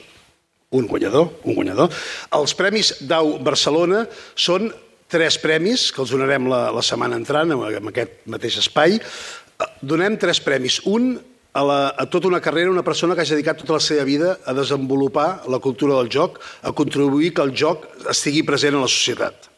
un 0.75 0.87
guanyador, 0.91 1.31
un 1.47 1.57
guanyador. 1.57 1.91
Els 2.35 2.55
Premis 2.59 2.93
DAU 3.07 3.37
Barcelona 3.47 4.05
són 4.39 4.71
tres 5.11 5.39
premis 5.43 5.89
que 5.91 6.03
els 6.05 6.13
donarem 6.15 6.47
la, 6.51 6.69
la 6.71 6.83
setmana 6.87 7.19
entrant 7.19 7.51
en 7.57 7.91
aquest 7.91 8.21
mateix 8.31 8.61
espai. 8.63 9.01
Donem 9.83 10.15
tres 10.21 10.39
premis. 10.43 10.79
Un 10.87 11.17
a, 11.53 11.63
la, 11.65 11.79
a 11.97 12.07
tota 12.07 12.29
una 12.29 12.41
carrera 12.41 12.71
una 12.71 12.85
persona 12.87 13.15
que 13.15 13.25
hagi 13.25 13.37
dedicat 13.37 13.63
tota 13.63 13.79
la 13.79 13.85
seva 13.85 14.05
vida 14.05 14.39
a 14.47 14.55
desenvolupar 14.55 15.49
la 15.51 15.59
cultura 15.59 15.99
del 15.99 16.11
joc, 16.13 16.39
a 16.63 16.73
contribuir 16.73 17.35
que 17.35 17.43
el 17.43 17.55
joc 17.57 17.87
estigui 18.11 18.45
present 18.47 18.77
en 18.77 18.85
la 18.85 18.91
societat. 18.91 19.51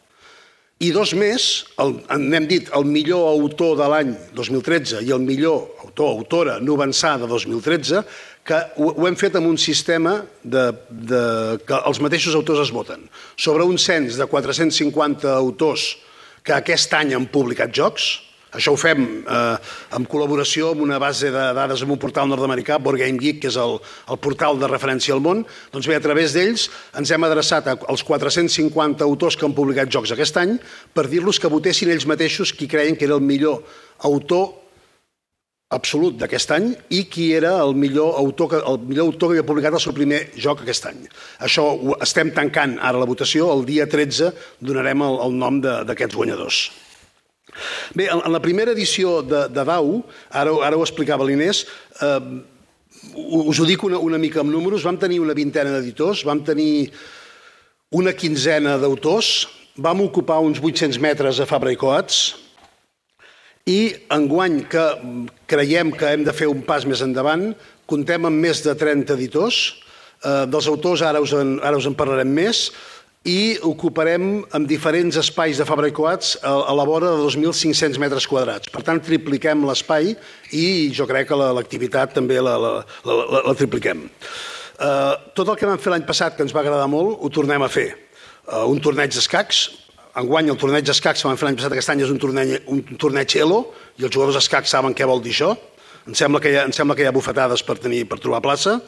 I 0.83 0.89
dos 0.91 1.13
més, 1.15 1.45
el, 1.79 1.93
n'hem 2.19 2.49
dit, 2.51 2.71
el 2.75 2.89
millor 2.89 3.29
autor 3.31 3.77
de 3.79 3.87
l'any 3.87 4.09
2013 4.35 5.05
i 5.07 5.13
el 5.15 5.23
millor 5.23 5.69
autor, 5.85 6.17
autora, 6.17 6.57
novençà 6.59 7.15
de 7.23 7.29
2013, 7.31 8.03
que 8.43 8.59
ho, 8.83 8.89
ho 8.91 9.07
hem 9.07 9.15
fet 9.15 9.37
amb 9.39 9.47
un 9.47 9.61
sistema 9.61 10.17
de, 10.43 10.65
de, 10.91 11.23
que 11.69 11.79
els 11.87 12.03
mateixos 12.03 12.35
autors 12.35 12.65
es 12.65 12.75
voten. 12.75 13.05
Sobre 13.39 13.63
un 13.69 13.79
cens 13.79 14.19
de 14.19 14.27
450 14.27 15.31
autors 15.37 15.87
que 16.43 16.57
aquest 16.57 16.99
any 16.99 17.15
han 17.15 17.31
publicat 17.31 17.71
jocs, 17.71 18.17
això 18.53 18.75
ho 18.75 18.79
fem 18.81 19.03
eh, 19.25 19.57
en 19.97 20.07
col·laboració 20.09 20.73
amb 20.73 20.85
una 20.85 20.99
base 21.01 21.31
de 21.33 21.45
dades 21.57 21.83
amb 21.85 21.95
un 21.95 22.01
portal 22.01 22.29
nord-americà, 22.29 22.77
Board 22.83 23.01
Game 23.01 23.21
Geek, 23.21 23.41
que 23.43 23.49
és 23.49 23.59
el, 23.61 23.79
el 24.13 24.21
portal 24.21 24.61
de 24.61 24.69
referència 24.69 25.17
al 25.17 25.23
món. 25.25 25.45
Doncs 25.73 25.89
bé, 25.89 25.97
a 25.97 26.05
través 26.05 26.37
d'ells 26.37 26.69
ens 27.01 27.13
hem 27.13 27.25
adreçat 27.29 27.71
als 27.73 28.05
450 28.05 29.07
autors 29.07 29.39
que 29.39 29.49
han 29.49 29.57
publicat 29.57 29.93
jocs 29.93 30.13
aquest 30.13 30.37
any 30.43 30.59
per 30.93 31.09
dir-los 31.09 31.41
que 31.41 31.53
votessin 31.53 31.95
ells 31.95 32.09
mateixos 32.09 32.53
qui 32.53 32.69
creien 32.69 32.99
que 32.99 33.09
era 33.09 33.17
el 33.17 33.25
millor 33.25 33.63
autor 34.05 34.51
absolut 35.73 36.19
d'aquest 36.21 36.53
any 36.53 36.69
i 36.93 37.07
qui 37.09 37.31
era 37.33 37.55
el 37.65 37.73
millor 37.79 38.19
autor 38.21 38.53
que, 38.53 38.61
el 38.61 38.79
millor 38.85 39.09
autor 39.09 39.31
que 39.31 39.39
havia 39.39 39.49
publicat 39.49 39.79
el 39.79 39.85
seu 39.85 39.97
primer 39.97 40.27
joc 40.37 40.63
aquest 40.63 40.93
any. 40.93 41.03
Això 41.41 41.65
ho 41.73 41.97
estem 42.05 42.35
tancant 42.37 42.77
ara 42.79 43.01
la 43.01 43.09
votació, 43.09 43.49
el 43.57 43.65
dia 43.69 43.89
13 43.89 44.33
donarem 44.61 45.09
el, 45.09 45.21
el 45.27 45.39
nom 45.41 45.61
d'aquests 45.65 46.19
guanyadors. 46.19 46.67
Bé, 47.95 48.09
en 48.09 48.33
la 48.33 48.41
primera 48.41 48.73
edició 48.73 49.21
de, 49.23 49.47
de 49.53 49.65
DAU, 49.69 50.01
ara, 50.31 50.55
ara 50.65 50.79
ho 50.79 50.85
explicava 50.85 51.27
l'Inés, 51.29 51.65
eh, 52.01 52.21
us 53.13 53.61
ho 53.61 53.67
dic 53.69 53.83
una, 53.85 53.99
una 54.01 54.21
mica 54.21 54.41
amb 54.41 54.53
números, 54.53 54.85
vam 54.87 54.97
tenir 55.01 55.21
una 55.21 55.37
vintena 55.37 55.75
d'editors, 55.75 56.25
vam 56.29 56.41
tenir 56.47 56.91
una 57.93 58.15
quinzena 58.17 58.79
d'autors, 58.81 59.49
vam 59.77 60.01
ocupar 60.05 60.41
uns 60.45 60.61
800 60.63 61.01
metres 61.03 61.41
a 61.41 61.49
Fabra 61.49 61.73
i 61.73 61.79
Coats, 61.81 62.23
i 63.69 63.93
enguany 64.11 64.63
que 64.71 64.85
creiem 65.51 65.93
que 65.95 66.09
hem 66.11 66.25
de 66.27 66.35
fer 66.35 66.49
un 66.51 66.65
pas 66.67 66.87
més 66.89 67.03
endavant, 67.05 67.53
comptem 67.87 68.27
amb 68.27 68.43
més 68.43 68.63
de 68.65 68.75
30 68.79 69.15
editors, 69.15 69.61
eh, 70.25 70.45
dels 70.51 70.69
autors 70.73 71.05
ara 71.07 71.21
us 71.23 71.35
en, 71.37 71.59
ara 71.63 71.79
us 71.79 71.87
en 71.87 71.95
parlarem 71.99 72.33
més, 72.33 72.71
i 73.29 73.55
ocuparem 73.63 74.43
amb 74.51 74.67
diferents 74.67 75.17
espais 75.21 75.59
de 75.61 75.67
Fabra 75.67 75.87
i 75.87 75.95
Coats 75.95 76.35
a, 76.43 76.55
la 76.75 76.87
vora 76.87 77.13
de 77.13 77.23
2.500 77.23 78.01
metres 78.03 78.27
quadrats. 78.27 78.71
Per 78.73 78.83
tant, 78.83 78.99
tripliquem 79.03 79.63
l'espai 79.69 80.17
i 80.59 80.65
jo 80.95 81.07
crec 81.07 81.31
que 81.31 81.39
l'activitat 81.39 82.17
també 82.19 82.41
la, 82.43 82.57
la, 82.59 82.73
la, 83.07 83.43
la, 83.47 83.55
tripliquem. 83.59 84.09
Uh, 84.83 85.15
tot 85.39 85.47
el 85.47 85.61
que 85.61 85.71
vam 85.71 85.79
fer 85.79 85.95
l'any 85.95 86.07
passat, 86.09 86.35
que 86.35 86.43
ens 86.43 86.55
va 86.55 86.65
agradar 86.65 86.91
molt, 86.91 87.15
ho 87.23 87.31
tornem 87.31 87.63
a 87.63 87.71
fer. 87.71 87.93
Uh, 88.43 88.67
un 88.67 88.83
torneig 88.83 89.15
d'escacs, 89.15 89.63
enguany 90.19 90.51
el 90.51 90.59
torneig 90.59 90.89
d'escacs 90.89 91.23
que 91.23 91.31
vam 91.31 91.39
fer 91.39 91.47
l'any 91.47 91.63
passat 91.63 91.77
aquest 91.77 91.95
any 91.95 92.03
és 92.03 92.11
un 92.11 92.19
torneig, 92.19 92.59
un 92.67 92.83
torneig 92.99 93.39
ELO, 93.39 93.69
i 94.03 94.09
els 94.09 94.11
jugadors 94.11 94.41
d'escacs 94.41 94.75
saben 94.75 94.99
què 94.99 95.07
vol 95.07 95.23
dir 95.23 95.37
això. 95.37 95.55
Em 96.11 96.19
sembla 96.19 96.43
que 96.43 96.51
hi 96.51 96.59
ha, 96.59 96.67
em 96.67 96.75
sembla 96.75 96.99
que 96.99 97.07
hi 97.07 97.07
ha 97.07 97.15
bufetades 97.15 97.63
per, 97.63 97.79
tenir, 97.79 98.03
per 98.11 98.19
trobar 98.19 98.43
plaça 98.43 98.81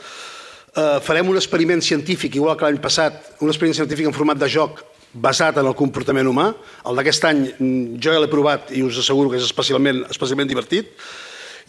eh, 0.77 0.99
farem 1.03 1.29
un 1.31 1.39
experiment 1.39 1.83
científic, 1.83 2.37
igual 2.37 2.57
que 2.59 2.67
l'any 2.67 2.81
passat, 2.83 3.35
un 3.41 3.51
experiment 3.51 3.79
científic 3.83 4.09
en 4.11 4.17
format 4.17 4.41
de 4.41 4.49
joc 4.51 4.83
basat 5.15 5.61
en 5.61 5.69
el 5.71 5.77
comportament 5.79 6.27
humà. 6.27 6.49
El 6.89 6.99
d'aquest 6.99 7.29
any 7.31 7.45
mm, 7.53 8.01
jo 8.03 8.15
ja 8.15 8.23
l'he 8.23 8.31
provat 8.31 8.73
i 8.75 8.83
us 8.83 8.99
asseguro 8.99 9.31
que 9.31 9.39
és 9.39 9.47
especialment, 9.47 10.05
especialment 10.11 10.51
divertit. 10.51 10.91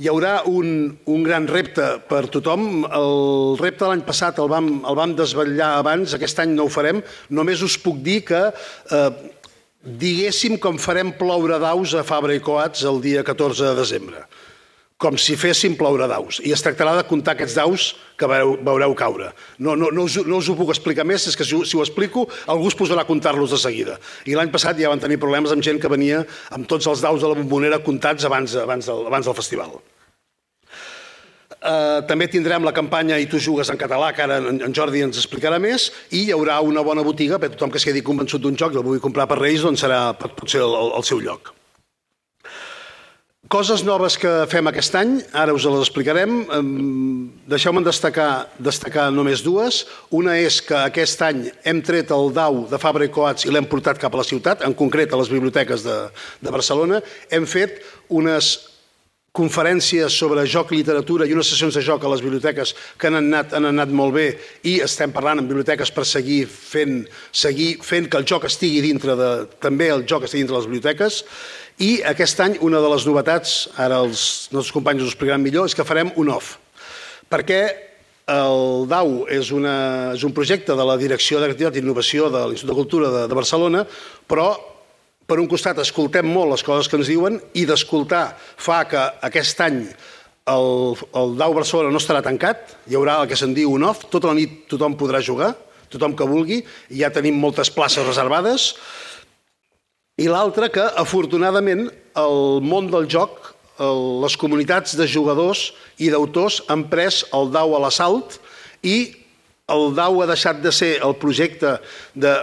Hi 0.01 0.09
haurà 0.11 0.41
un, 0.51 0.89
un 1.07 1.21
gran 1.23 1.45
repte 1.47 1.85
per 2.09 2.25
tothom. 2.33 2.83
El 2.89 3.55
repte 3.61 3.85
de 3.85 3.91
l'any 3.93 4.03
passat 4.07 4.41
el 4.43 4.49
vam, 4.51 4.81
el 4.83 4.97
vam 4.97 5.13
desvetllar 5.15 5.75
abans, 5.77 6.17
aquest 6.17 6.41
any 6.43 6.51
no 6.57 6.65
ho 6.65 6.73
farem. 6.73 6.99
Només 7.29 7.63
us 7.63 7.77
puc 7.79 8.01
dir 8.03 8.19
que 8.27 8.41
eh, 8.49 9.09
diguéssim 9.85 10.57
com 10.59 10.81
farem 10.81 11.13
ploure 11.15 11.61
daus 11.61 11.93
a 11.95 12.03
Fabra 12.03 12.35
i 12.35 12.43
Coats 12.43 12.83
el 12.89 12.99
dia 13.05 13.23
14 13.23 13.69
de 13.69 13.77
desembre 13.77 14.25
com 14.97 15.17
si 15.19 15.35
féssim 15.35 15.75
ploure 15.75 16.07
daus. 16.07 16.39
I 16.39 16.53
es 16.55 16.63
tractarà 16.63 16.93
de 16.95 17.03
comptar 17.07 17.33
aquests 17.35 17.55
daus 17.57 17.87
que 18.15 18.27
veureu, 18.31 18.55
veureu 18.63 18.93
caure. 18.95 19.33
No, 19.59 19.75
no, 19.75 19.89
no, 19.91 20.05
us, 20.07 20.15
no 20.23 20.39
us 20.39 20.47
ho 20.47 20.55
puc 20.55 20.71
explicar 20.71 21.03
més, 21.07 21.25
és 21.27 21.35
que 21.35 21.47
si, 21.47 21.57
si 21.67 21.75
ho 21.75 21.83
explico 21.83 22.23
algú 22.51 22.71
es 22.71 22.77
posarà 22.79 23.03
a 23.03 23.09
comptar-los 23.09 23.51
de 23.51 23.59
seguida. 23.59 23.97
I 24.25 24.37
l'any 24.39 24.53
passat 24.53 24.79
ja 24.79 24.91
van 24.93 25.03
tenir 25.03 25.19
problemes 25.19 25.51
amb 25.51 25.65
gent 25.65 25.81
que 25.83 25.91
venia 25.91 26.23
amb 26.55 26.69
tots 26.71 26.87
els 26.87 27.03
daus 27.03 27.19
de 27.21 27.27
la 27.27 27.35
bombonera 27.35 27.81
comptats 27.83 28.23
abans, 28.29 28.55
abans, 28.61 28.87
del, 28.87 29.03
abans 29.11 29.27
del 29.27 29.35
festival. 29.35 29.75
Uh, 31.65 32.05
també 32.05 32.27
tindrem 32.29 32.61
la 32.61 32.73
campanya 32.75 33.17
I 33.17 33.25
tu 33.25 33.39
jugues 33.41 33.71
en 33.73 33.77
català, 33.81 34.11
que 34.13 34.21
ara 34.21 34.37
en, 34.37 34.61
en 34.63 34.73
Jordi 34.75 35.01
ens 35.01 35.17
explicarà 35.19 35.57
més, 35.59 35.89
i 36.13 36.27
hi 36.27 36.33
haurà 36.35 36.59
una 36.61 36.85
bona 36.85 37.03
botiga 37.03 37.41
per 37.41 37.49
tothom 37.51 37.73
que 37.73 37.81
es 37.81 37.87
quedi 37.89 38.05
convençut 38.05 38.43
d'un 38.43 38.55
joc 38.55 38.75
i 38.75 38.79
el 38.79 38.85
vulgui 38.85 39.03
comprar 39.03 39.27
per 39.27 39.41
Reis, 39.41 39.65
doncs 39.65 39.81
serà, 39.83 40.13
pot, 40.19 40.37
pot 40.37 40.51
ser 40.51 40.61
el, 40.61 40.77
el, 40.77 40.93
el 41.01 41.07
seu 41.09 41.23
lloc. 41.25 41.55
Coses 43.55 43.85
noves 43.87 44.17
que 44.19 44.29
fem 44.51 44.67
aquest 44.67 44.97
any, 44.99 45.11
ara 45.31 45.53
us 45.55 45.63
les 45.63 45.85
explicarem. 45.85 46.41
Deixeu-me 47.47 47.79
destacar, 47.85 48.49
destacar 48.59 49.05
només 49.15 49.45
dues. 49.45 49.77
Una 50.11 50.33
és 50.35 50.57
que 50.59 50.75
aquest 50.75 51.23
any 51.23 51.45
hem 51.63 51.79
tret 51.79 52.11
el 52.11 52.33
DAU 52.35 52.65
de 52.67 52.81
Fabra 52.83 53.07
i 53.07 53.13
Coats 53.15 53.47
i 53.47 53.55
l'hem 53.55 53.69
portat 53.71 54.01
cap 54.01 54.11
a 54.11 54.19
la 54.19 54.27
ciutat, 54.27 54.67
en 54.67 54.75
concret 54.75 55.15
a 55.15 55.21
les 55.23 55.31
biblioteques 55.31 55.87
de, 55.87 55.97
de 56.43 56.51
Barcelona. 56.51 56.99
Hem 57.31 57.47
fet 57.47 57.79
unes 58.11 58.57
conferències 59.35 60.15
sobre 60.15 60.43
joc 60.47 60.71
i 60.71 60.81
literatura 60.81 61.27
i 61.27 61.33
unes 61.35 61.47
sessions 61.51 61.75
de 61.75 61.83
joc 61.83 62.03
a 62.03 62.11
les 62.11 62.23
biblioteques 62.23 62.71
que 62.99 63.07
han 63.07 63.19
anat, 63.19 63.55
han 63.55 63.67
anat 63.71 63.91
molt 63.91 64.15
bé 64.15 64.29
i 64.67 64.77
estem 64.83 65.11
parlant 65.15 65.41
amb 65.41 65.51
biblioteques 65.51 65.91
per 65.95 66.05
seguir 66.07 66.45
fent, 66.47 67.01
seguir 67.35 67.75
fent 67.83 68.07
que 68.07 68.21
el 68.21 68.27
joc 68.27 68.47
estigui 68.47 68.83
dintre 68.85 69.15
de, 69.19 69.31
també 69.63 69.91
el 69.91 70.05
joc 70.07 70.27
estigui 70.27 70.45
dintre 70.45 70.55
de 70.55 70.61
les 70.61 70.71
biblioteques 70.71 71.23
i 71.83 71.97
aquest 72.07 72.39
any 72.39 72.59
una 72.63 72.79
de 72.79 72.91
les 72.93 73.07
novetats, 73.07 73.55
ara 73.75 73.99
els 74.05 74.47
nostres 74.53 74.71
companys 74.75 75.03
us 75.03 75.11
explicaran 75.11 75.43
millor, 75.43 75.67
és 75.67 75.75
que 75.75 75.87
farem 75.87 76.13
un 76.15 76.31
off. 76.31 76.55
Perquè 77.31 77.61
el 78.31 78.87
DAU 78.89 79.25
és, 79.29 79.51
una, 79.53 80.13
és 80.15 80.23
un 80.25 80.33
projecte 80.33 80.73
de 80.77 80.85
la 80.87 80.95
Direcció 80.97 81.41
de 81.41 81.49
Creativitat 81.49 81.77
i 81.77 81.83
Innovació 81.83 82.29
de 82.33 82.45
l'Institut 82.47 82.71
de 82.71 82.77
Cultura 82.79 83.11
de, 83.13 83.25
de 83.29 83.37
Barcelona, 83.37 83.83
però 84.25 84.53
per 85.25 85.39
un 85.41 85.49
costat 85.49 85.81
escoltem 85.81 86.27
molt 86.29 86.53
les 86.53 86.63
coses 86.65 86.89
que 86.89 86.97
ens 86.99 87.09
diuen 87.09 87.37
i 87.57 87.65
d'escoltar 87.67 88.27
fa 88.39 88.83
que 88.89 89.01
aquest 89.27 89.61
any 89.65 89.83
el, 90.53 90.95
el 91.17 91.37
DAU 91.37 91.55
Barcelona 91.57 91.93
no 91.93 92.01
estarà 92.01 92.21
tancat, 92.25 92.75
hi 92.87 92.97
haurà 92.97 93.19
el 93.21 93.29
que 93.29 93.37
se'n 93.37 93.53
diu 93.57 93.73
un 93.73 93.85
off, 93.87 94.05
tota 94.13 94.29
la 94.29 94.37
nit 94.37 94.63
tothom 94.69 94.95
podrà 94.97 95.21
jugar, 95.25 95.55
tothom 95.89 96.15
que 96.17 96.27
vulgui, 96.29 96.61
ja 96.93 97.11
tenim 97.13 97.37
moltes 97.41 97.71
places 97.73 98.05
reservades, 98.05 98.73
i 100.17 100.29
l'altre 100.31 100.69
que, 100.71 100.83
afortunadament, 101.01 101.89
el 102.15 102.61
món 102.63 102.87
del 102.91 103.09
joc, 103.11 103.51
les 104.23 104.37
comunitats 104.39 104.95
de 104.95 105.07
jugadors 105.11 105.73
i 105.99 106.07
d'autors 106.13 106.61
han 106.71 106.85
pres 106.91 107.25
el 107.35 107.51
DAU 107.51 107.75
a 107.75 107.81
l'assalt 107.83 108.37
i 108.87 109.11
el 109.73 109.89
DAU 109.97 110.21
ha 110.23 110.29
deixat 110.29 110.61
de 110.63 110.71
ser 110.71 110.93
el 111.03 111.17
projecte 111.19 111.75
de 112.15 112.35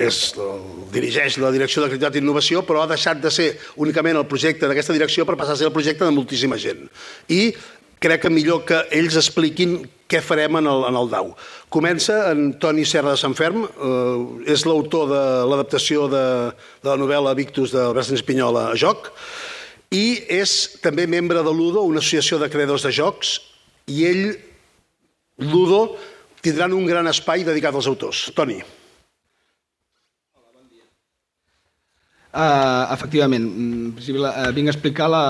és, 0.00 0.18
el, 0.40 0.62
dirigeix 0.94 1.36
la 1.38 1.50
Direcció 1.52 1.82
de 1.82 1.90
Creativitat 1.90 2.16
i 2.16 2.22
Innovació, 2.22 2.62
però 2.64 2.82
ha 2.82 2.90
deixat 2.90 3.20
de 3.20 3.30
ser 3.32 3.50
únicament 3.84 4.16
el 4.16 4.26
projecte 4.30 4.68
d'aquesta 4.68 4.96
direcció 4.96 5.26
per 5.28 5.36
passar 5.36 5.54
a 5.54 5.60
ser 5.60 5.68
el 5.68 5.74
projecte 5.76 6.06
de 6.06 6.14
moltíssima 6.16 6.56
gent. 6.60 6.86
I 7.28 7.52
crec 8.00 8.24
que 8.24 8.32
millor 8.32 8.64
que 8.68 8.80
ells 8.96 9.16
expliquin 9.20 9.78
què 10.10 10.22
farem 10.24 10.58
en 10.58 10.66
el, 10.66 10.84
en 10.88 10.96
el 10.98 11.10
DAU. 11.12 11.30
Comença 11.70 12.16
en 12.32 12.54
Toni 12.58 12.86
Serra 12.88 13.14
de 13.14 13.20
Sant 13.20 13.36
Ferm, 13.38 13.62
eh, 13.68 14.50
és 14.50 14.64
l'autor 14.66 15.06
de 15.12 15.22
l'adaptació 15.50 16.08
de, 16.10 16.24
de 16.82 16.90
la 16.90 16.98
novel·la 16.98 17.36
Victus 17.38 17.74
de 17.76 17.84
Bersen 17.94 18.18
Espinyola 18.18 18.70
a 18.72 18.78
joc, 18.80 19.12
i 19.94 20.22
és 20.30 20.80
també 20.82 21.06
membre 21.10 21.44
de 21.46 21.52
l'UDO, 21.54 21.84
una 21.86 22.02
associació 22.02 22.40
de 22.40 22.50
creadors 22.50 22.86
de 22.86 22.94
jocs, 22.94 23.36
i 23.90 24.04
ell, 24.08 24.26
l'UDO, 25.42 25.82
tindran 26.42 26.74
un 26.74 26.86
gran 26.88 27.10
espai 27.10 27.44
dedicat 27.46 27.76
als 27.76 27.90
autors. 27.90 28.28
Toni. 28.34 28.60
Uh, 32.30 32.86
efectivament, 32.94 33.42
uh, 33.42 34.50
vinc 34.54 34.70
a 34.70 34.72
explicar 34.72 35.08
la, 35.10 35.22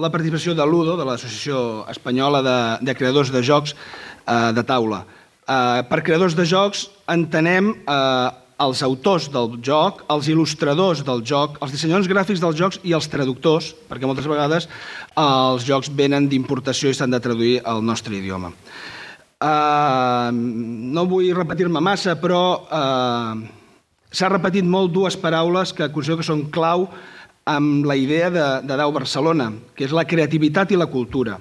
la 0.00 0.08
participació 0.08 0.54
de 0.56 0.64
l'UDO, 0.64 0.94
de 0.96 1.04
l'Associació 1.04 1.82
Espanyola 1.92 2.40
de, 2.40 2.60
de 2.88 2.94
Creadors 2.96 3.28
de 3.34 3.42
Jocs 3.44 3.74
uh, 3.76 4.48
de 4.56 4.64
Taula. 4.64 5.02
Uh, 5.42 5.82
per 5.90 6.00
creadors 6.06 6.32
de 6.38 6.46
jocs 6.48 6.86
entenem 7.10 7.74
uh, 7.84 8.30
els 8.64 8.80
autors 8.86 9.28
del 9.34 9.58
joc, 9.60 10.04
els 10.14 10.28
il·lustradors 10.32 11.02
del 11.04 11.20
joc, 11.26 11.58
els 11.60 11.74
dissenyadors 11.74 12.08
gràfics 12.08 12.40
dels 12.40 12.56
jocs 12.56 12.80
i 12.86 12.94
els 12.96 13.10
traductors, 13.12 13.72
perquè 13.90 14.08
moltes 14.08 14.28
vegades 14.30 14.70
uh, 14.70 15.52
els 15.52 15.68
jocs 15.68 15.92
venen 15.92 16.30
d'importació 16.32 16.88
i 16.88 16.96
s'han 16.96 17.12
de 17.12 17.20
traduir 17.20 17.58
al 17.68 17.84
nostre 17.84 18.16
idioma. 18.16 18.54
Uh, 19.42 20.30
no 20.32 21.04
vull 21.10 21.32
repetir-me 21.36 21.82
massa, 21.82 22.14
però 22.16 22.44
uh, 22.62 23.61
S'ha 24.12 24.28
repetit 24.28 24.66
molt 24.68 24.92
dues 24.92 25.16
paraules 25.16 25.72
que 25.72 25.88
considero 25.92 26.20
que 26.20 26.28
són 26.28 26.44
clau 26.52 26.86
amb 27.48 27.86
la 27.88 27.96
idea 27.96 28.28
de, 28.30 28.44
de 28.68 28.76
Dau 28.76 28.92
Barcelona, 28.92 29.48
que 29.74 29.86
és 29.88 29.94
la 29.96 30.04
creativitat 30.04 30.70
i 30.70 30.78
la 30.78 30.90
cultura. 30.92 31.38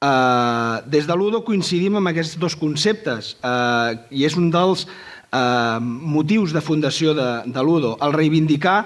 Eh, 0.00 0.76
des 0.88 1.08
de 1.08 1.16
l'Udo 1.18 1.42
coincidim 1.44 1.98
amb 1.98 2.12
aquests 2.12 2.38
dos 2.40 2.54
conceptes 2.56 3.34
eh, 3.42 3.98
i 4.16 4.24
és 4.24 4.38
un 4.38 4.48
dels 4.54 4.86
eh, 4.86 5.78
motius 5.82 6.54
de 6.56 6.62
fundació 6.64 7.12
de, 7.18 7.28
de 7.50 7.66
l'Udo, 7.66 7.96
el 8.00 8.14
reivindicar 8.16 8.78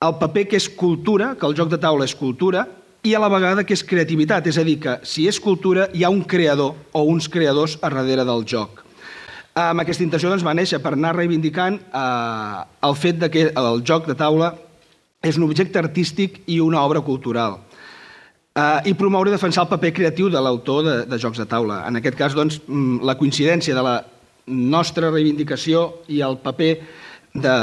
el 0.00 0.16
paper 0.18 0.48
que 0.48 0.58
és 0.58 0.68
cultura, 0.70 1.34
que 1.38 1.46
el 1.46 1.56
joc 1.58 1.70
de 1.70 1.78
taula 1.82 2.06
és 2.08 2.16
cultura, 2.16 2.64
i 3.06 3.14
a 3.14 3.22
la 3.22 3.30
vegada 3.30 3.64
que 3.66 3.76
és 3.76 3.84
creativitat, 3.86 4.46
és 4.48 4.58
a 4.58 4.64
dir, 4.66 4.78
que 4.82 4.98
si 5.06 5.28
és 5.30 5.38
cultura 5.42 5.88
hi 5.94 6.04
ha 6.06 6.10
un 6.10 6.24
creador 6.26 6.74
o 6.94 7.02
uns 7.12 7.28
creadors 7.30 7.76
a 7.82 7.90
darrere 7.90 8.24
del 8.26 8.46
joc. 8.46 8.87
Amb 9.58 9.82
aquesta 9.82 10.04
intenció 10.04 10.30
doncs, 10.30 10.44
va 10.46 10.54
néixer 10.54 10.78
per 10.82 10.92
anar 10.94 11.14
reivindicant 11.16 11.78
eh, 11.80 12.58
el 12.88 12.98
fet 12.98 13.18
de 13.18 13.30
que 13.32 13.48
el 13.50 13.80
joc 13.86 14.06
de 14.06 14.14
taula 14.18 14.52
és 15.24 15.38
un 15.38 15.48
objecte 15.48 15.80
artístic 15.80 16.42
i 16.46 16.60
una 16.62 16.84
obra 16.86 17.00
cultural 17.02 17.58
eh, 18.54 18.90
i 18.90 18.94
promoure 18.94 19.32
i 19.32 19.34
defensar 19.34 19.64
el 19.64 19.72
paper 19.72 19.92
creatiu 19.96 20.30
de 20.30 20.42
l'autor 20.42 20.84
de, 20.86 20.96
de 21.10 21.18
jocs 21.18 21.40
de 21.40 21.48
taula. 21.50 21.82
En 21.88 21.98
aquest 21.98 22.18
cas, 22.18 22.36
doncs, 22.38 22.60
mm, 22.66 23.02
la 23.06 23.16
coincidència 23.18 23.74
de 23.74 23.84
la 23.84 23.98
nostra 24.48 25.10
reivindicació 25.10 25.88
i 26.08 26.22
el 26.24 26.38
paper 26.44 26.72
de, 27.34 27.54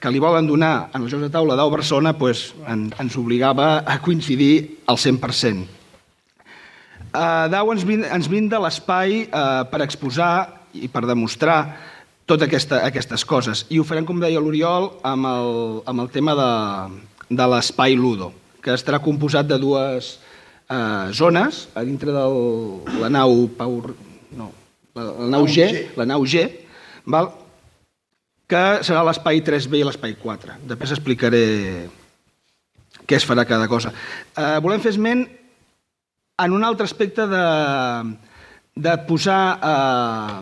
que 0.00 0.12
li 0.12 0.22
volen 0.22 0.46
donar 0.48 0.90
en 0.94 1.02
els 1.02 1.12
Jocs 1.12 1.26
de 1.26 1.32
Taula 1.34 1.56
d'Au 1.58 1.70
Barcelona 1.72 2.14
pues, 2.16 2.50
en, 2.70 2.88
ens 3.02 3.18
obligava 3.18 3.80
a 3.82 3.98
coincidir 4.02 4.80
al 4.86 4.96
100%. 4.96 5.66
Uh, 7.10 7.50
Dau 7.50 7.72
ens, 7.74 7.82
ens 7.90 8.30
brinda 8.30 8.60
l'espai 8.62 9.24
uh, 9.26 9.66
per 9.70 9.82
exposar 9.82 10.59
i 10.74 10.88
per 10.92 11.06
demostrar 11.08 11.60
totes 12.30 12.46
aquesta, 12.46 12.84
aquestes 12.86 13.24
coses. 13.26 13.64
I 13.74 13.80
ho 13.80 13.86
farem, 13.86 14.06
com 14.06 14.20
deia 14.22 14.42
l'Oriol, 14.42 14.92
amb, 15.06 15.26
el, 15.26 15.54
amb 15.90 16.04
el 16.04 16.10
tema 16.14 16.36
de, 16.38 16.50
de 17.30 17.48
l'espai 17.54 17.96
Ludo, 17.98 18.30
que 18.62 18.74
estarà 18.76 19.00
composat 19.02 19.48
de 19.50 19.58
dues, 19.58 20.12
eh, 20.70 21.10
zones 21.16 21.66
a 21.74 21.84
dintre 21.86 22.14
de 22.14 22.24
la 23.02 23.10
nau 23.10 23.48
Pau, 23.58 23.80
no, 24.36 24.50
la, 24.94 25.06
la 25.24 25.30
nau 25.34 25.48
G, 25.50 25.66
la 25.98 26.06
nau 26.06 26.26
G, 26.26 26.46
val? 27.06 27.32
que 28.50 28.62
serà 28.82 29.04
l'espai 29.06 29.44
3B 29.46 29.78
i 29.78 29.84
l'espai 29.86 30.16
4. 30.18 30.56
Després 30.72 30.96
explicaré 30.96 31.44
què 33.06 33.18
es 33.18 33.26
farà 33.26 33.44
cada 33.46 33.68
cosa. 33.70 33.92
Eh, 34.34 34.58
volem 34.62 34.82
fer 34.82 34.90
esment 34.90 35.22
en 36.40 36.56
un 36.56 36.66
altre 36.66 36.88
aspecte 36.88 37.28
de, 37.30 37.44
de 38.74 38.96
posar 39.06 39.42
eh, 39.70 40.40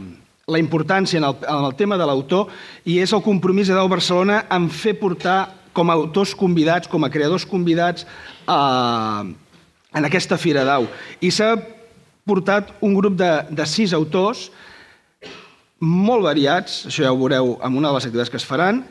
la 0.48 0.58
importància 0.58 1.20
en 1.20 1.26
el, 1.28 1.36
en 1.44 1.64
el 1.68 1.74
tema 1.76 1.98
de 2.00 2.06
l'autor 2.08 2.48
i 2.88 2.98
és 3.02 3.12
el 3.12 3.22
compromís 3.24 3.68
de 3.68 3.76
Deu 3.76 3.88
Barcelona 3.90 4.42
en 4.54 4.68
fer 4.72 4.96
portar 5.00 5.40
com 5.76 5.90
a 5.90 5.96
autors 5.98 6.34
convidats, 6.34 6.88
com 6.88 7.04
a 7.04 7.10
creadors 7.12 7.44
convidats, 7.46 8.06
eh, 8.48 9.34
en 9.98 10.08
aquesta 10.08 10.38
Fira 10.40 10.64
d'Au. 10.66 10.88
I 11.20 11.30
s'ha 11.30 11.52
portat 12.28 12.72
un 12.84 12.96
grup 12.96 13.16
de, 13.18 13.30
de 13.50 13.66
sis 13.68 13.94
autors 13.96 14.48
molt 15.78 16.24
variats, 16.26 16.82
això 16.88 17.04
ja 17.04 17.12
ho 17.12 17.20
veureu 17.20 17.54
en 17.62 17.76
una 17.78 17.92
de 17.92 17.94
les 17.94 18.08
activitats 18.08 18.32
que 18.32 18.40
es 18.40 18.48
faran, 18.48 18.82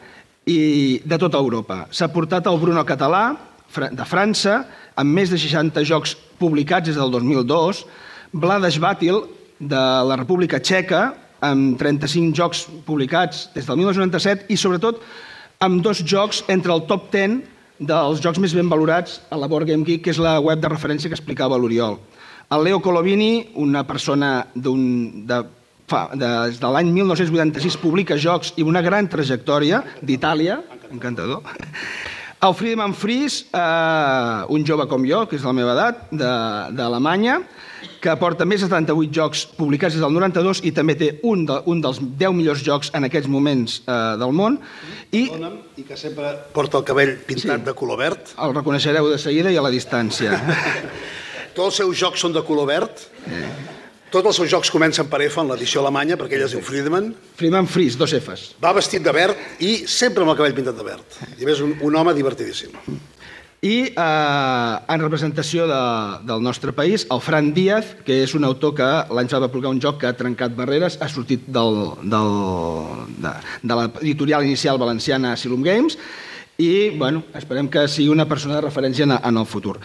i 0.48 1.02
de 1.04 1.18
tota 1.20 1.42
Europa. 1.42 1.84
S'ha 1.92 2.08
portat 2.14 2.48
el 2.48 2.60
Bruno 2.62 2.86
Català, 2.88 3.36
de 3.68 4.06
França, 4.08 4.62
amb 4.96 5.12
més 5.12 5.30
de 5.30 5.38
60 5.38 5.84
jocs 5.86 6.16
publicats 6.40 6.88
des 6.88 6.96
del 6.96 7.12
2002, 7.12 7.84
Vlades 8.32 8.80
Bàtil, 8.80 9.20
de 9.60 9.84
la 10.08 10.16
República 10.16 10.62
Txeca, 10.64 11.10
amb 11.46 11.78
35 11.80 12.36
jocs 12.38 12.66
publicats 12.88 13.48
des 13.56 13.68
del 13.68 13.80
1997 13.80 14.48
i, 14.54 14.58
sobretot, 14.58 15.02
amb 15.64 15.82
dos 15.86 16.04
jocs 16.06 16.44
entre 16.54 16.74
el 16.74 16.86
top 16.90 17.12
10 17.14 17.42
dels 17.80 18.22
jocs 18.24 18.40
més 18.42 18.56
ben 18.58 18.70
valorats 18.70 19.20
a 19.30 19.38
la 19.38 19.50
Board 19.50 19.70
Game 19.70 19.86
Geek, 19.86 20.04
que 20.06 20.14
és 20.14 20.22
la 20.22 20.40
web 20.42 20.62
de 20.62 20.70
referència 20.70 21.10
que 21.10 21.18
explicava 21.18 21.58
l'Oriol. 21.58 22.00
El 22.50 22.64
Leo 22.64 22.80
Colovini, 22.80 23.50
una 23.60 23.84
persona 23.86 24.48
d'un, 24.56 25.26
de, 25.28 25.42
fa, 25.90 26.08
des 26.16 26.60
de 26.62 26.72
l'any 26.74 26.92
1986 26.96 27.80
publica 27.82 28.18
jocs 28.18 28.54
i 28.58 28.66
una 28.66 28.82
gran 28.82 29.10
trajectòria 29.12 29.84
d'Itàlia, 30.02 30.62
encantador. 30.92 31.44
El 32.38 32.54
Friedemann 32.54 32.94
Fries, 32.94 33.48
eh, 33.52 34.46
un 34.54 34.66
jove 34.66 34.86
com 34.88 35.06
jo, 35.06 35.26
que 35.26 35.36
és 35.38 35.42
de 35.42 35.50
la 35.50 35.58
meva 35.58 35.74
edat, 35.74 36.04
d'Alemanya, 36.78 37.40
que 38.02 38.14
porta 38.20 38.46
més 38.48 38.62
de 38.62 38.70
78 38.70 39.14
jocs 39.14 39.44
publicats 39.58 39.96
des 39.96 40.04
del 40.04 40.14
92 40.14 40.62
i 40.68 40.74
també 40.76 40.96
té 41.00 41.10
un, 41.28 41.46
de, 41.50 41.60
un 41.70 41.82
dels 41.84 42.00
10 42.02 42.36
millors 42.38 42.64
jocs 42.66 42.92
en 42.98 43.08
aquests 43.08 43.30
moments 43.32 43.80
eh, 43.86 43.98
del 44.22 44.36
món. 44.38 44.60
I, 45.12 45.28
I 45.78 45.88
que 45.88 45.98
sempre 46.00 46.34
porta 46.54 46.82
el 46.82 46.86
cabell 46.88 47.16
pintat 47.28 47.62
sí, 47.62 47.68
de 47.70 47.76
color 47.78 48.02
verd. 48.02 48.36
El 48.44 48.54
reconeixereu 48.58 49.10
de 49.12 49.18
seguida 49.22 49.54
i 49.54 49.58
a 49.58 49.66
la 49.66 49.74
distància. 49.74 50.38
Tots 51.58 51.72
els 51.72 51.82
seus 51.82 51.98
jocs 51.98 52.22
són 52.22 52.36
de 52.36 52.46
color 52.46 52.70
verd. 52.70 53.08
Eh. 53.26 53.48
Tots 54.14 54.30
els 54.30 54.38
seus 54.40 54.48
jocs 54.52 54.70
comencen 54.72 55.10
per 55.12 55.20
F 55.26 55.42
en 55.42 55.50
l'edició 55.52 55.82
alemanya, 55.82 56.16
perquè 56.20 56.38
ell 56.38 56.46
es 56.46 56.54
diu 56.56 56.62
Friedman. 56.64 57.10
Friedman 57.36 57.68
Fries, 57.68 57.98
dos 58.00 58.14
Fs. 58.16 58.54
Va 58.64 58.72
vestit 58.78 59.04
de 59.04 59.12
verd 59.12 59.64
i 59.66 59.82
sempre 59.90 60.24
amb 60.24 60.32
el 60.32 60.38
cabell 60.40 60.56
pintat 60.56 60.78
de 60.78 60.86
verd. 60.86 61.18
I 61.36 61.44
a 61.44 61.50
més, 61.50 61.60
un, 61.66 61.74
un 61.84 61.98
home 62.00 62.14
divertidíssim. 62.16 62.78
I 63.68 63.92
eh, 63.92 64.94
en 64.94 65.02
representació 65.02 65.66
de, 65.68 65.82
del 66.30 66.44
nostre 66.44 66.72
país, 66.72 67.04
el 67.12 67.20
Fran 67.24 67.50
Díaz, 67.56 67.96
que 68.08 68.22
és 68.24 68.36
un 68.38 68.48
autor 68.48 68.76
que 68.78 68.88
l'any 69.12 69.28
va 69.34 69.50
publicar 69.50 69.74
un 69.74 69.82
joc 69.84 70.00
que 70.00 70.08
ha 70.08 70.16
trencat 70.16 70.56
barreres, 70.56 70.96
ha 71.02 71.10
sortit 71.12 71.50
del, 71.52 71.82
del, 72.04 72.32
de, 73.26 73.34
de 73.64 73.80
l'editorial 73.82 74.48
inicial 74.48 74.80
valenciana 74.80 75.34
Asylum 75.34 75.66
Games, 75.66 75.98
i 76.58 76.96
bueno, 76.96 77.26
esperem 77.36 77.68
que 77.70 77.88
sigui 77.92 78.10
una 78.14 78.28
persona 78.30 78.56
de 78.56 78.64
referència 78.70 79.04
en, 79.04 79.18
en 79.18 79.42
el 79.44 79.46
futur. 79.46 79.78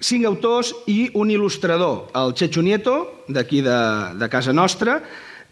Cinc 0.00 0.24
autors 0.30 0.70
i 0.88 1.10
un 1.18 1.32
il·lustrador, 1.34 2.12
el 2.16 2.36
Checho 2.38 2.62
Nieto, 2.62 3.24
d'aquí 3.28 3.60
de, 3.64 3.80
de 4.20 4.28
casa 4.32 4.54
nostra. 4.54 5.00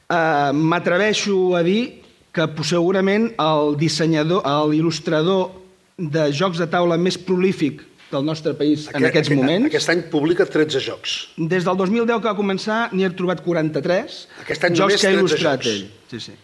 Eh, 0.07 0.53
M'atreveixo 0.55 1.57
a 1.59 1.64
dir 1.66 2.05
que 2.33 2.47
segurament 2.62 3.33
el 3.42 3.75
dissenyador, 3.81 4.47
l'il·lustrador 4.71 5.58
de 5.98 6.32
jocs 6.32 6.58
de 6.62 6.66
taula 6.70 6.96
més 6.96 7.18
prolífic 7.18 7.82
del 8.08 8.24
nostre 8.24 8.54
país 8.56 8.87
aquest, 8.87 8.96
en 8.96 9.04
aquests 9.11 9.28
aquest, 9.28 9.40
moments. 9.40 9.66
Aquest 9.68 9.90
any 9.92 10.02
publica 10.12 10.46
13 10.48 10.80
jocs. 10.80 11.16
Des 11.37 11.66
del 11.66 11.76
2010 11.76 12.22
que 12.22 12.28
va 12.30 12.37
començar 12.38 12.88
n'hi 12.94 13.04
he 13.04 13.11
trobat 13.18 13.42
43 13.44 14.18
aquest 14.44 14.68
any 14.68 14.74
jocs 14.78 15.00
que 15.00 15.08
ha 15.11 15.16
il·lustrat 15.16 15.58
jocs. 15.58 15.74
ell. 15.74 15.84
Sí, 16.08 16.18
sí. 16.30 16.34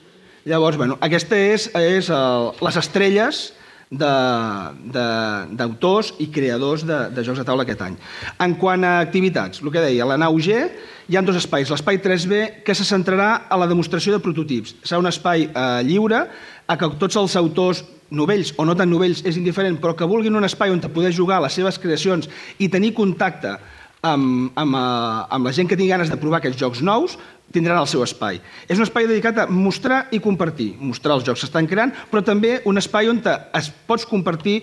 Llavors, 0.44 0.76
bueno, 0.76 0.98
aquesta 1.00 1.38
és, 1.40 1.70
és 1.78 2.10
el, 2.12 2.50
les 2.66 2.76
estrelles 2.76 3.54
d'autors 5.54 6.10
i 6.18 6.26
creadors 6.34 6.82
de, 6.88 6.98
de 7.14 7.22
jocs 7.24 7.38
de 7.38 7.44
taula 7.46 7.62
aquest 7.64 7.82
any. 7.86 7.94
En 8.42 8.54
quant 8.58 8.84
a 8.84 8.98
activitats, 9.04 9.62
el 9.62 9.70
que 9.70 9.80
deia, 9.84 10.04
la 10.08 10.18
nau 10.18 10.34
G, 10.42 10.48
hi 11.06 11.16
ha 11.16 11.22
dos 11.22 11.38
espais. 11.38 11.70
L'espai 11.70 11.96
3B, 12.02 12.32
que 12.66 12.74
se 12.74 12.84
centrarà 12.88 13.46
a 13.46 13.56
la 13.60 13.68
demostració 13.70 14.12
de 14.16 14.20
prototips. 14.24 14.74
Serà 14.82 14.98
un 15.00 15.06
espai 15.08 15.46
eh, 15.46 15.82
lliure 15.86 16.26
a 16.66 16.76
que 16.80 16.88
tots 16.98 17.16
els 17.20 17.36
autors 17.38 17.84
novells 18.10 18.52
o 18.56 18.64
no 18.64 18.76
tan 18.76 18.90
novells 18.90 19.22
és 19.24 19.38
indiferent, 19.40 19.78
però 19.80 19.94
que 19.96 20.08
vulguin 20.08 20.36
un 20.36 20.44
espai 20.44 20.72
on 20.74 20.80
poder 20.80 21.14
jugar 21.14 21.42
les 21.42 21.52
seves 21.52 21.78
creacions 21.78 22.28
i 22.58 22.68
tenir 22.68 22.94
contacte 22.94 23.56
amb, 24.04 24.52
amb, 24.54 24.76
eh, 24.76 25.34
amb 25.36 25.46
la 25.46 25.52
gent 25.52 25.68
que 25.68 25.76
tingui 25.76 25.92
ganes 25.92 26.10
de 26.10 26.20
provar 26.20 26.38
aquests 26.38 26.60
jocs 26.60 26.82
nous, 26.82 27.18
tindran 27.52 27.78
el 27.78 27.88
seu 27.88 28.02
espai. 28.02 28.40
És 28.68 28.78
un 28.78 28.84
espai 28.84 29.06
dedicat 29.06 29.38
a 29.38 29.46
mostrar 29.46 30.08
i 30.12 30.20
compartir. 30.20 30.74
Mostrar 30.80 31.14
els 31.16 31.24
jocs 31.24 31.40
que 31.40 31.46
s'estan 31.46 31.68
creant, 31.70 31.92
però 32.10 32.24
també 32.24 32.60
un 32.64 32.78
espai 32.78 33.08
on 33.08 33.22
es 33.24 33.70
pots 33.86 34.06
compartir 34.06 34.62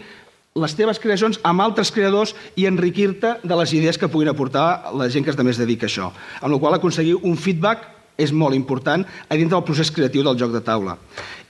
les 0.55 0.75
teves 0.75 0.99
creacions 0.99 1.39
amb 1.47 1.63
altres 1.63 1.91
creadors 1.95 2.35
i 2.59 2.65
enriquir-te 2.67 3.37
de 3.43 3.55
les 3.55 3.73
idees 3.73 3.97
que 3.97 4.09
puguin 4.11 4.29
aportar 4.29 4.91
la 4.93 5.07
gent 5.09 5.23
que 5.23 5.31
es 5.31 5.37
de 5.37 5.43
més 5.47 5.57
dedica 5.57 5.87
a 5.87 5.89
això. 5.89 6.11
Amb 6.41 6.53
la 6.53 6.59
qual 6.59 6.75
aconseguir 6.75 7.15
un 7.15 7.37
feedback 7.37 8.00
és 8.17 8.31
molt 8.31 8.55
important 8.55 9.03
a 9.05 9.37
dintre 9.37 9.55
del 9.55 9.65
procés 9.67 9.91
creatiu 9.91 10.23
del 10.23 10.37
joc 10.39 10.53
de 10.53 10.61
taula. 10.65 10.97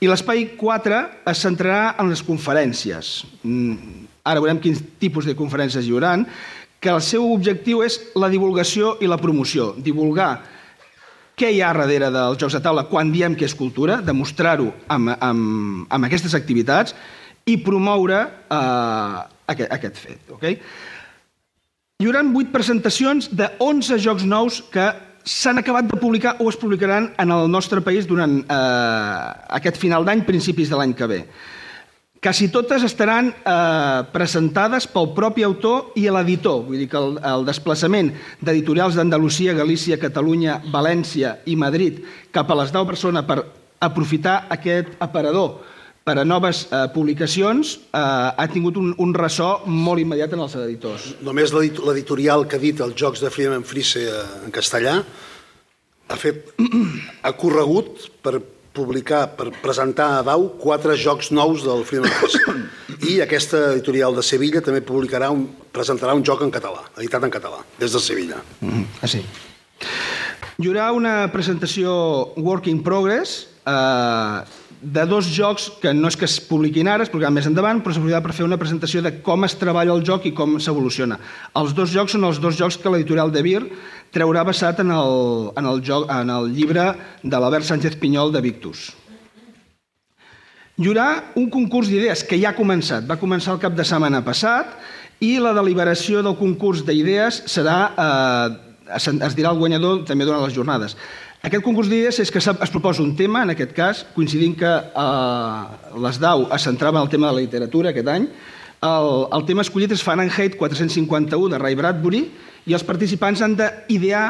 I 0.02 0.10
l'espai 0.10 0.46
4 0.58 1.02
es 1.32 1.44
centrarà 1.46 1.96
en 2.02 2.10
les 2.10 2.24
conferències. 2.26 3.22
Mm, 3.44 4.08
ara 4.24 4.42
veurem 4.42 4.62
quins 4.62 4.82
tipus 5.02 5.26
de 5.26 5.38
conferències 5.38 5.86
hi 5.86 5.94
haurà, 5.94 6.16
que 6.82 6.90
el 6.90 7.02
seu 7.06 7.28
objectiu 7.30 7.84
és 7.86 8.00
la 8.18 8.30
divulgació 8.30 8.96
i 9.02 9.10
la 9.10 9.20
promoció. 9.22 9.72
Divulgar 9.78 10.32
què 11.38 11.52
hi 11.54 11.62
ha 11.62 11.74
darrere 11.74 12.10
dels 12.14 12.40
jocs 12.42 12.58
de 12.58 12.62
taula 12.64 12.88
quan 12.90 13.12
diem 13.14 13.36
que 13.38 13.46
és 13.46 13.58
cultura, 13.58 14.00
demostrar-ho 14.02 14.72
amb, 14.90 15.14
amb, 15.18 15.86
amb 15.90 16.08
aquestes 16.08 16.34
activitats 16.38 16.96
i 17.50 17.58
promoure 17.62 18.24
eh, 18.26 19.22
aquest, 19.54 19.72
aquest 19.78 20.02
fet. 20.02 20.34
Okay? 20.38 20.58
Hi 22.02 22.10
haurà 22.10 22.24
8 22.26 22.50
presentacions 22.54 23.30
de 23.38 23.50
11 23.62 24.02
jocs 24.02 24.26
nous 24.26 24.62
que 24.74 24.90
s'han 25.24 25.62
acabat 25.62 25.88
de 25.90 26.00
publicar 26.00 26.36
o 26.40 26.50
es 26.50 26.58
publicaran 26.58 27.12
en 27.18 27.32
el 27.32 27.50
nostre 27.52 27.82
país 27.82 28.08
durant 28.08 28.42
eh, 28.42 29.26
aquest 29.58 29.78
final 29.78 30.06
d'any, 30.06 30.26
principis 30.26 30.70
de 30.70 30.80
l'any 30.80 30.94
que 30.98 31.10
ve. 31.10 31.20
Quasi 32.22 32.52
totes 32.54 32.84
estaran 32.86 33.32
eh, 33.34 34.02
presentades 34.14 34.86
pel 34.86 35.10
propi 35.18 35.42
autor 35.42 35.96
i 35.98 36.06
l'editor, 36.06 36.62
vull 36.68 36.84
dir 36.84 36.90
que 36.90 37.00
el, 37.00 37.18
el 37.18 37.48
desplaçament 37.48 38.12
d'editorials 38.42 38.98
d'Andalusia, 38.98 39.58
Galícia, 39.58 39.98
Catalunya, 39.98 40.60
València 40.70 41.40
i 41.50 41.58
Madrid 41.58 42.04
cap 42.32 42.52
a 42.52 42.60
les 42.62 42.74
10 42.74 42.86
persones 42.86 43.26
per 43.26 43.42
aprofitar 43.82 44.46
aquest 44.54 44.94
aparador 45.02 45.64
per 46.04 46.16
a 46.18 46.24
noves 46.26 46.64
eh, 46.72 46.86
publicacions 46.96 47.76
eh, 47.78 48.00
ha 48.02 48.48
tingut 48.52 48.78
un, 48.82 48.94
un 48.98 49.12
ressò 49.14 49.62
molt 49.70 50.02
immediat 50.02 50.34
en 50.34 50.42
els 50.46 50.56
editors. 50.58 51.12
Només 51.26 51.54
l'edit- 51.54 51.82
l'editorial 51.86 52.48
que 52.50 52.58
ha 52.58 52.64
dit 52.64 52.80
els 52.82 52.96
jocs 52.98 53.22
de 53.22 53.30
Friedemann 53.34 53.68
Friese 53.68 54.08
eh, 54.10 54.24
en 54.46 54.54
castellà 54.56 54.96
ha 56.12 56.18
fet, 56.20 56.50
ha 57.26 57.32
corregut 57.38 58.08
per 58.26 58.40
publicar, 58.74 59.26
per 59.36 59.50
presentar 59.62 60.08
a 60.18 60.24
Dau 60.26 60.48
quatre 60.60 60.96
jocs 61.00 61.30
nous 61.36 61.64
del 61.68 61.86
Friedemann 61.86 62.18
Friese. 62.18 62.58
I 63.12 63.20
aquesta 63.24 63.72
editorial 63.76 64.16
de 64.18 64.24
Sevilla 64.26 64.62
també 64.64 64.82
publicarà 64.86 65.30
un, 65.34 65.46
presentarà 65.74 66.16
un 66.18 66.26
joc 66.26 66.42
en 66.46 66.52
català, 66.54 66.86
editat 66.98 67.26
en 67.28 67.34
català, 67.34 67.62
des 67.82 67.94
de 67.94 68.02
Sevilla. 68.02 68.42
Mm, 68.62 68.84
ah, 69.02 69.10
sí. 69.10 69.22
Hi 70.62 70.68
haurà 70.70 70.92
una 70.94 71.14
presentació 71.34 71.92
Work 72.38 72.68
in 72.70 72.82
Progress 72.86 73.48
eh, 73.66 74.60
de 74.82 75.06
dos 75.06 75.28
jocs 75.30 75.70
que 75.82 75.94
no 75.94 76.10
és 76.10 76.18
que 76.18 76.26
es 76.26 76.40
publiquin 76.42 76.90
ara, 76.90 77.06
es 77.06 77.12
publicaran 77.14 77.36
més 77.36 77.46
endavant, 77.46 77.84
però 77.86 77.94
s'aprofitarà 77.94 78.24
per 78.26 78.34
fer 78.34 78.48
una 78.48 78.58
presentació 78.58 79.04
de 79.06 79.14
com 79.22 79.46
es 79.46 79.54
treballa 79.62 79.94
el 79.94 80.02
joc 80.06 80.26
i 80.26 80.34
com 80.34 80.58
s'evoluciona. 80.58 81.20
Els 81.62 81.76
dos 81.78 81.94
jocs 81.94 82.18
són 82.18 82.26
els 82.26 82.42
dos 82.42 82.58
jocs 82.58 82.80
que 82.82 82.90
l'editorial 82.90 83.30
de 83.32 83.44
Vir 83.46 83.62
treurà 84.12 84.44
basat 84.48 84.82
en 84.82 84.90
el, 84.96 85.52
en 85.58 85.70
el, 85.70 85.84
joc, 85.86 86.10
en 86.10 86.34
el 86.34 86.50
llibre 86.56 86.88
de 87.22 87.38
l'Albert 87.38 87.70
Sánchez 87.70 88.00
Pinyol 88.02 88.34
de 88.34 88.42
Victus. 88.42 88.90
Hi 90.82 90.90
haurà 90.90 91.08
un 91.38 91.52
concurs 91.54 91.92
d'idees 91.92 92.26
que 92.26 92.40
ja 92.42 92.50
ha 92.50 92.58
començat. 92.58 93.06
Va 93.06 93.22
començar 93.22 93.54
el 93.54 93.62
cap 93.62 93.78
de 93.78 93.86
setmana 93.86 94.24
passat 94.26 94.80
i 95.22 95.36
la 95.38 95.54
deliberació 95.54 96.24
del 96.26 96.40
concurs 96.40 96.82
d'idees 96.88 97.44
serà, 97.54 97.80
eh, 97.94 98.98
es 98.98 99.38
dirà 99.38 99.52
el 99.54 99.62
guanyador 99.62 100.08
també 100.10 100.26
durant 100.26 100.42
les 100.42 100.58
jornades. 100.58 100.98
Aquest 101.42 101.64
concurs 101.66 101.90
d'idees 101.90 102.20
és 102.22 102.30
que 102.30 102.38
es 102.38 102.72
proposa 102.74 103.02
un 103.02 103.16
tema, 103.18 103.42
en 103.42 103.50
aquest 103.56 103.72
cas, 103.74 104.04
coincidint 104.14 104.54
que 104.60 104.70
eh, 104.70 105.62
l'ESDAU 105.98 106.46
es 106.54 106.68
centrava 106.68 107.00
en 107.00 107.08
el 107.08 107.10
tema 107.10 107.32
de 107.32 107.34
la 107.34 107.42
literatura 107.42 107.90
aquest 107.90 108.12
any, 108.14 108.28
el, 108.86 109.10
el 109.34 109.46
tema 109.48 109.66
escollit 109.66 109.94
és 109.94 110.04
Fahrenheit 110.06 110.58
451 110.60 111.50
de 111.50 111.58
Ray 111.62 111.78
Bradbury 111.78 112.22
i 112.70 112.78
els 112.78 112.86
participants 112.86 113.42
han 113.42 113.58
d'idear 113.58 114.24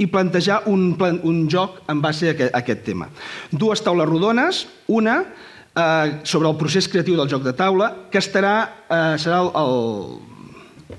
i 0.00 0.08
plantejar 0.08 0.62
un, 0.72 0.94
plan, 0.96 1.20
un 1.28 1.44
joc 1.52 1.82
en 1.92 2.00
base 2.00 2.30
a 2.30 2.34
aquest, 2.34 2.54
a 2.54 2.64
aquest 2.64 2.84
tema. 2.88 3.10
Dues 3.52 3.84
taules 3.84 4.08
rodones, 4.08 4.64
una 4.88 5.18
eh, 5.20 6.20
sobre 6.24 6.48
el 6.48 6.56
procés 6.56 6.88
creatiu 6.88 7.20
del 7.20 7.28
joc 7.28 7.44
de 7.44 7.52
taula, 7.56 7.92
que 8.08 8.20
estarà, 8.20 8.54
eh, 8.88 9.16
serà 9.20 9.42
el, 9.44 9.52
el, 9.60 10.29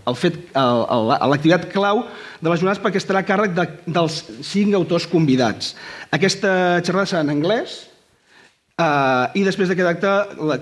el 0.07 0.17
fet, 0.17 0.37
l'activitat 0.55 1.69
clau 1.73 2.03
de 2.41 2.49
les 2.49 2.59
jornades 2.59 2.81
perquè 2.81 3.01
estarà 3.01 3.21
a 3.21 3.27
càrrec 3.27 3.55
de, 3.57 3.67
dels 3.85 4.23
cinc 4.45 4.75
autors 4.77 5.07
convidats. 5.09 5.75
Aquesta 6.11 6.81
xerrada 6.85 7.09
serà 7.09 7.25
en 7.25 7.33
anglès, 7.35 7.79
Uh, 8.81 9.27
I 9.37 9.43
després 9.45 9.69
d'aquest 9.69 9.89
acte, 9.89 10.11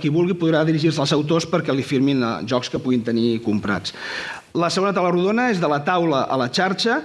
qui 0.01 0.09
vulgui 0.11 0.35
podrà 0.35 0.63
dirigir-se 0.67 0.99
als 0.99 1.13
autors 1.15 1.45
perquè 1.47 1.71
li 1.71 1.85
firmin 1.85 2.23
uh, 2.25 2.31
jocs 2.43 2.67
que 2.71 2.81
puguin 2.81 3.03
tenir 3.05 3.37
comprats. 3.45 3.93
La 4.57 4.71
segona 4.73 4.91
taula 4.95 5.13
rodona 5.13 5.49
és 5.53 5.61
de 5.61 5.69
la 5.69 5.79
taula 5.85 6.25
a 6.25 6.39
la 6.41 6.49
xarxa 6.51 6.97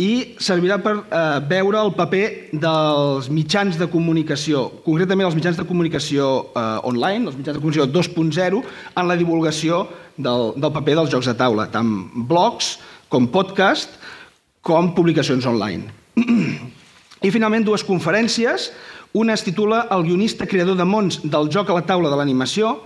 i 0.00 0.36
servirà 0.42 0.78
per 0.82 0.94
uh, 1.02 1.42
veure 1.50 1.82
el 1.82 1.92
paper 1.98 2.24
dels 2.64 3.28
mitjans 3.34 3.76
de 3.78 3.90
comunicació, 3.90 4.64
concretament 4.86 5.28
els 5.28 5.36
mitjans 5.36 5.58
de 5.58 5.66
comunicació 5.68 6.30
uh, 6.46 6.78
online, 6.86 7.28
els 7.28 7.36
mitjans 7.38 7.58
de 7.58 7.62
comunicació 7.62 7.90
2.0, 7.92 8.62
en 8.94 9.10
la 9.10 9.18
divulgació 9.20 9.84
del, 10.16 10.52
del 10.56 10.72
paper 10.74 10.98
dels 11.00 11.12
jocs 11.12 11.28
de 11.30 11.36
taula, 11.38 11.68
tant 11.72 11.90
blogs 12.28 12.76
com 13.12 13.28
podcast, 13.30 13.98
com 14.64 14.94
publicacions 14.96 15.46
online. 15.46 15.90
I 17.24 17.32
finalment 17.32 17.64
dues 17.66 17.84
conferències, 17.86 18.70
una 19.14 19.36
es 19.36 19.44
titula 19.46 19.84
El 19.94 20.02
guionista 20.08 20.46
creador 20.50 20.76
de 20.76 20.84
mons 20.84 21.20
del 21.22 21.50
joc 21.52 21.70
a 21.70 21.76
la 21.76 21.84
taula 21.86 22.10
de 22.10 22.18
l'animació. 22.18 22.80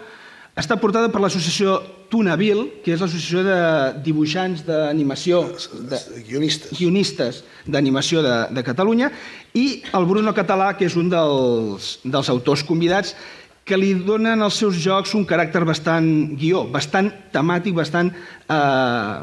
Està 0.58 0.76
portada 0.76 1.08
per 1.08 1.22
l'associació 1.22 1.78
Tunaville, 2.10 2.82
que 2.84 2.92
és 2.92 3.00
l'associació 3.00 3.44
de 3.46 3.58
dibuixants 4.04 4.64
d'animació, 4.66 5.40
de 5.88 6.00
Guionistes. 6.26 6.72
guionistes 6.76 7.42
d'animació 7.64 8.22
de, 8.24 8.36
de 8.52 8.64
Catalunya, 8.66 9.10
i 9.54 9.82
el 9.94 10.08
Bruno 10.08 10.34
Català, 10.36 10.72
que 10.76 10.88
és 10.88 10.96
un 11.00 11.08
dels, 11.12 11.98
dels 12.04 12.30
autors 12.32 12.64
convidats, 12.66 13.14
que 13.68 13.76
li 13.76 13.92
donen 14.00 14.40
als 14.42 14.56
seus 14.62 14.78
jocs 14.80 15.12
un 15.18 15.26
caràcter 15.28 15.62
bastant 15.68 16.08
guió, 16.40 16.64
bastant 16.72 17.10
temàtic, 17.34 17.76
bastant 17.76 18.10
eh, 18.10 19.16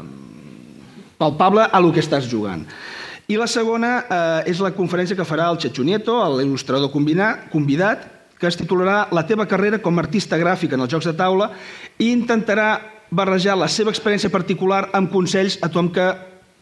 palpable 1.18 1.66
a 1.66 1.80
lo 1.82 1.90
que 1.92 2.04
estàs 2.04 2.28
jugant. 2.30 2.62
I 3.26 3.38
la 3.40 3.48
segona 3.50 3.92
eh, 4.06 4.50
és 4.52 4.60
la 4.62 4.70
conferència 4.76 5.16
que 5.18 5.26
farà 5.26 5.48
el 5.50 5.58
Chechu 5.58 5.82
Nieto, 5.82 6.14
l'il·lustrador 6.38 6.92
convidat, 6.94 8.12
que 8.38 8.46
es 8.46 8.58
titularà 8.60 9.08
La 9.16 9.24
teva 9.26 9.46
carrera 9.48 9.80
com 9.82 9.96
a 9.96 10.02
artista 10.04 10.36
gràfic 10.38 10.74
en 10.76 10.84
els 10.84 10.92
jocs 10.92 11.08
de 11.08 11.14
taula 11.16 11.50
i 11.98 12.10
intentarà 12.12 12.68
barrejar 13.10 13.56
la 13.56 13.68
seva 13.72 13.90
experiència 13.94 14.30
particular 14.30 14.90
amb 14.92 15.10
consells 15.10 15.56
a 15.62 15.70
tothom 15.70 15.88
que 15.94 16.06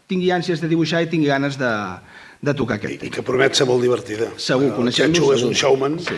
tingui 0.07 0.31
ànsies 0.31 0.61
de 0.61 0.69
dibuixar 0.71 1.03
i 1.03 1.09
tingui 1.11 1.27
ganes 1.27 1.57
de, 1.59 1.71
de 2.41 2.53
tocar 2.55 2.77
aquest 2.79 2.95
I 2.95 2.97
tema. 3.03 3.15
que 3.17 3.25
promet 3.27 3.59
ser 3.59 3.67
molt 3.67 3.83
divertida. 3.83 4.29
Segur, 4.37 4.71
El 4.71 4.75
coneixem-lo, 4.77 5.19
Chechu 5.19 5.33
és 5.35 5.43
un 5.43 5.53
showman. 5.57 5.99
Sí. 5.99 6.17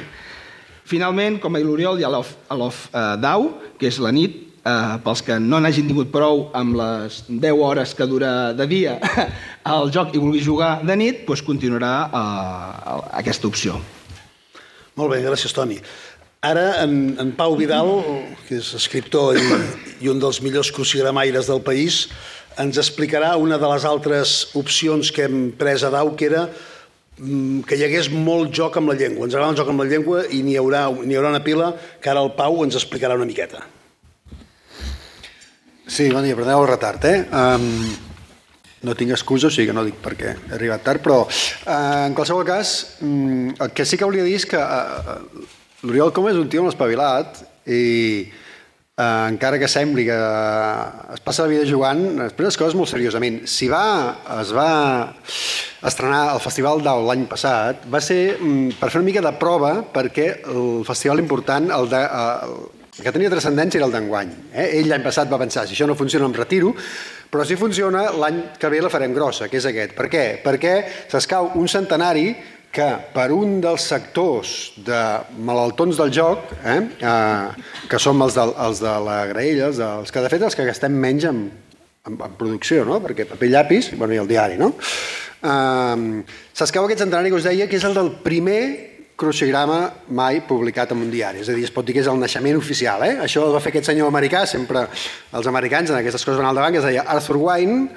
Finalment, 0.87 1.41
com 1.43 1.57
a 1.57 1.59
l'Oriol, 1.59 1.99
hi 1.99 2.05
ha 2.07 2.11
l'Off 2.11 2.85
uh, 2.93 3.17
Dau, 3.19 3.49
que 3.79 3.89
és 3.89 3.97
la 3.99 4.13
nit, 4.15 4.47
eh, 4.67 4.95
pels 5.03 5.23
que 5.23 5.37
no 5.39 5.59
n'hagin 5.59 5.87
tingut 5.89 6.11
prou 6.13 6.47
amb 6.57 6.77
les 6.79 7.21
10 7.27 7.61
hores 7.63 7.93
que 7.95 8.07
dura 8.09 8.53
de 8.57 8.67
dia 8.69 8.97
el 9.75 9.91
joc 9.93 10.15
i 10.15 10.21
vulgui 10.21 10.43
jugar 10.43 10.77
de 10.87 10.95
nit, 10.99 11.23
doncs 11.27 11.43
continuarà 11.45 11.93
eh, 12.07 12.97
aquesta 13.21 13.47
opció. 13.51 13.77
Molt 14.97 15.13
bé, 15.13 15.21
gràcies, 15.25 15.53
Toni. 15.53 15.77
Ara, 16.47 16.83
en, 16.83 17.17
en 17.19 17.33
Pau 17.37 17.57
Vidal, 17.57 17.89
que 18.47 18.59
és 18.61 18.71
escriptor 18.77 19.37
i, 19.37 19.43
i 20.05 20.09
un 20.11 20.21
dels 20.21 20.39
millors 20.45 20.71
crucigramaires 20.73 21.49
del 21.49 21.63
país, 21.65 22.05
ens 22.61 22.79
explicarà 22.81 23.35
una 23.37 23.59
de 23.61 23.69
les 23.69 23.85
altres 23.85 24.37
opcions 24.57 25.11
que 25.13 25.27
hem 25.27 25.51
pres 25.57 25.83
a 25.85 25.91
Dau, 25.93 26.15
que 26.17 26.29
era 26.29 26.47
que 27.17 27.77
hi 27.77 27.85
hagués 27.87 28.11
molt 28.13 28.53
joc 28.53 28.77
amb 28.77 28.91
la 28.91 28.97
llengua. 28.97 29.25
Ens 29.25 29.33
agrada 29.33 29.55
el 29.55 29.57
joc 29.57 29.71
amb 29.71 29.81
la 29.81 29.87
llengua 29.89 30.25
i 30.29 30.43
n'hi 30.45 30.57
haurà, 30.59 30.85
n'hi 30.93 31.17
haurà 31.17 31.31
una 31.33 31.43
pila 31.45 31.71
que 32.01 32.11
ara 32.11 32.21
el 32.21 32.35
Pau 32.37 32.61
ens 32.65 32.77
explicarà 32.77 33.17
una 33.17 33.25
miqueta. 33.25 33.63
Sí, 35.87 36.09
bon 36.11 36.25
dia, 36.25 36.35
perdoneu 36.35 36.61
el 36.61 36.69
retard, 36.69 37.05
eh? 37.07 37.23
Um, 37.31 37.95
no 38.85 38.93
tinc 38.99 39.15
excusa, 39.15 39.47
o 39.47 39.53
sigui 39.53 39.71
que 39.71 39.75
no 39.75 39.85
dic 39.87 39.97
perquè 40.03 40.33
he 40.35 40.57
arribat 40.59 40.83
tard, 40.85 41.01
però 41.01 41.21
uh, 41.23 41.77
en 42.05 42.13
qualsevol 42.17 42.45
cas, 42.45 42.73
um, 43.01 43.47
el 43.55 43.71
que 43.73 43.85
sí 43.87 43.97
que 43.97 44.05
volia 44.05 44.25
dir 44.27 44.35
és 44.37 44.45
que 44.45 44.59
uh, 44.59 45.47
l'Oriol 45.87 46.13
Com 46.13 46.27
és 46.29 46.37
un 46.37 46.51
tio 46.51 46.65
molt 46.65 46.75
espavilat 46.75 47.41
i 47.65 48.27
uh, 48.97 49.27
encara 49.29 49.59
que 49.61 49.69
sembli 49.69 50.07
que 50.07 50.17
es 51.13 51.23
passa 51.25 51.45
la 51.45 51.53
vida 51.53 51.67
jugant, 51.69 52.03
es 52.25 52.35
pren 52.37 52.49
les 52.49 52.57
coses 52.59 52.77
molt 52.77 52.91
seriosament. 52.91 53.43
Si 53.49 53.69
va, 53.71 53.83
es 54.39 54.53
va 54.55 54.69
estrenar 55.87 56.23
al 56.33 56.41
Festival 56.43 56.81
d'Au 56.85 57.05
l'any 57.07 57.27
passat, 57.29 57.85
va 57.93 58.01
ser 58.03 58.37
um, 58.41 58.71
per 58.79 58.89
fer 58.89 59.01
una 59.01 59.09
mica 59.11 59.23
de 59.25 59.33
prova 59.39 59.77
perquè 59.93 60.31
el 60.49 60.81
festival 60.87 61.21
important, 61.23 61.69
el 61.77 61.91
de, 61.93 62.01
uh, 62.01 62.73
el 62.97 63.05
que 63.05 63.13
tenia 63.13 63.29
transcendència 63.29 63.77
era 63.77 63.85
el 63.85 63.93
d'enguany. 63.93 64.33
Eh? 64.51 64.67
Ell 64.79 64.89
l'any 64.89 65.05
passat 65.05 65.29
va 65.29 65.37
pensar, 65.37 65.67
si 65.67 65.77
això 65.77 65.85
no 65.85 65.95
funciona 65.97 66.25
em 66.25 66.33
retiro, 66.33 66.73
però 67.29 67.43
si 67.45 67.57
funciona 67.59 68.07
l'any 68.15 68.39
que 68.57 68.71
ve 68.73 68.81
la 68.81 68.89
farem 68.89 69.13
grossa, 69.13 69.49
que 69.51 69.59
és 69.59 69.67
aquest. 69.69 69.93
Per 69.93 70.07
què? 70.09 70.25
Perquè 70.41 70.73
s'escau 71.11 71.51
un 71.61 71.69
centenari 71.69 72.31
que 72.77 72.87
per 73.13 73.29
un 73.33 73.57
dels 73.63 73.85
sectors 73.89 74.53
de 74.85 75.01
malaltons 75.47 75.97
del 75.97 76.11
joc, 76.13 76.51
eh, 76.61 76.79
eh, 77.01 77.69
que 77.89 77.99
som 78.01 78.21
els 78.21 78.37
de, 78.37 78.45
els 78.67 78.81
de 78.83 78.97
la 79.07 79.21
graella, 79.31 79.71
els, 79.71 79.79
dels 79.81 80.13
que 80.13 80.21
de 80.21 80.33
fet 80.33 80.45
els 80.45 80.57
que 80.57 80.67
gastem 80.67 80.93
menys 80.93 81.25
en, 81.31 81.47
en, 82.05 82.19
en 82.19 82.35
producció, 82.37 82.83
no? 82.85 82.99
perquè 83.01 83.25
paper 83.29 83.49
i 83.49 83.55
llapis, 83.55 83.89
bueno, 83.97 84.13
i 84.13 84.21
el 84.21 84.29
diari, 84.29 84.59
no? 84.61 84.75
Eh, 85.41 86.21
S'escau 86.57 86.85
aquest 86.85 87.01
centenari 87.05 87.33
que 87.33 87.39
us 87.41 87.49
deia 87.49 87.67
que 87.69 87.79
és 87.79 87.87
el 87.87 87.97
del 87.97 88.13
primer 88.21 88.61
crucigrama 89.17 89.81
mai 90.13 90.43
publicat 90.45 90.93
en 90.93 91.01
un 91.01 91.09
diari. 91.09 91.41
És 91.41 91.49
a 91.49 91.57
dir, 91.57 91.65
es 91.65 91.73
pot 91.73 91.85
dir 91.85 91.95
que 91.97 92.03
és 92.03 92.09
el 92.11 92.19
naixement 92.21 92.59
oficial. 92.59 93.01
Eh? 93.07 93.15
Això 93.25 93.47
el 93.47 93.55
va 93.55 93.61
fer 93.63 93.73
aquest 93.73 93.89
senyor 93.89 94.11
americà, 94.13 94.45
sempre 94.45 94.85
els 95.33 95.49
americans 95.49 95.89
en 95.89 95.97
aquestes 95.97 96.21
coses 96.21 96.37
van 96.37 96.51
al 96.51 96.59
davant, 96.61 96.77
que 96.77 96.83
es 96.83 96.85
deia 96.85 97.07
Arthur 97.09 97.39
Wine, 97.41 97.87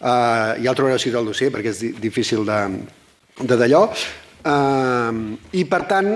eh, 0.00 0.52
ja 0.58 0.72
el 0.72 0.74
trobareu 0.74 0.98
escrit 0.98 1.14
al 1.14 1.28
dossier 1.30 1.52
perquè 1.54 1.70
és 1.70 1.82
di 1.84 1.92
difícil 2.02 2.42
de 2.48 2.60
de 3.40 3.58
d'allò. 3.58 3.82
Eh, 4.46 5.60
I 5.60 5.64
per 5.68 5.82
tant, 5.90 6.10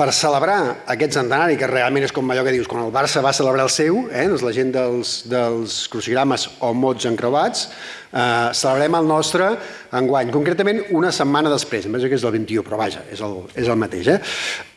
per 0.00 0.08
celebrar 0.16 0.60
aquest 0.88 1.18
centenari, 1.18 1.58
que 1.60 1.68
realment 1.68 2.06
és 2.06 2.14
com 2.16 2.30
allò 2.32 2.44
que 2.46 2.54
dius, 2.54 2.68
quan 2.70 2.86
el 2.86 2.92
Barça 2.94 3.20
va 3.24 3.34
celebrar 3.36 3.66
el 3.68 3.72
seu, 3.72 4.06
eh, 4.08 4.26
doncs 4.30 4.44
la 4.46 4.54
gent 4.56 4.72
dels, 4.72 5.12
dels 5.28 5.82
crucigrames 5.92 6.48
o 6.64 6.72
mots 6.72 7.04
encreuats, 7.10 7.68
eh, 8.12 8.48
celebrem 8.56 8.96
el 8.96 9.10
nostre 9.10 9.50
enguany, 9.92 10.32
concretament 10.32 10.82
una 10.96 11.12
setmana 11.12 11.52
després, 11.52 11.84
em 11.84 11.92
penso 11.92 12.08
que 12.08 12.16
és 12.16 12.24
el 12.24 12.32
21, 12.38 12.64
però 12.64 12.80
vaja, 12.80 13.04
és 13.12 13.20
el, 13.20 13.42
és 13.54 13.68
el 13.68 13.76
mateix. 13.76 14.08
Eh? 14.08 14.18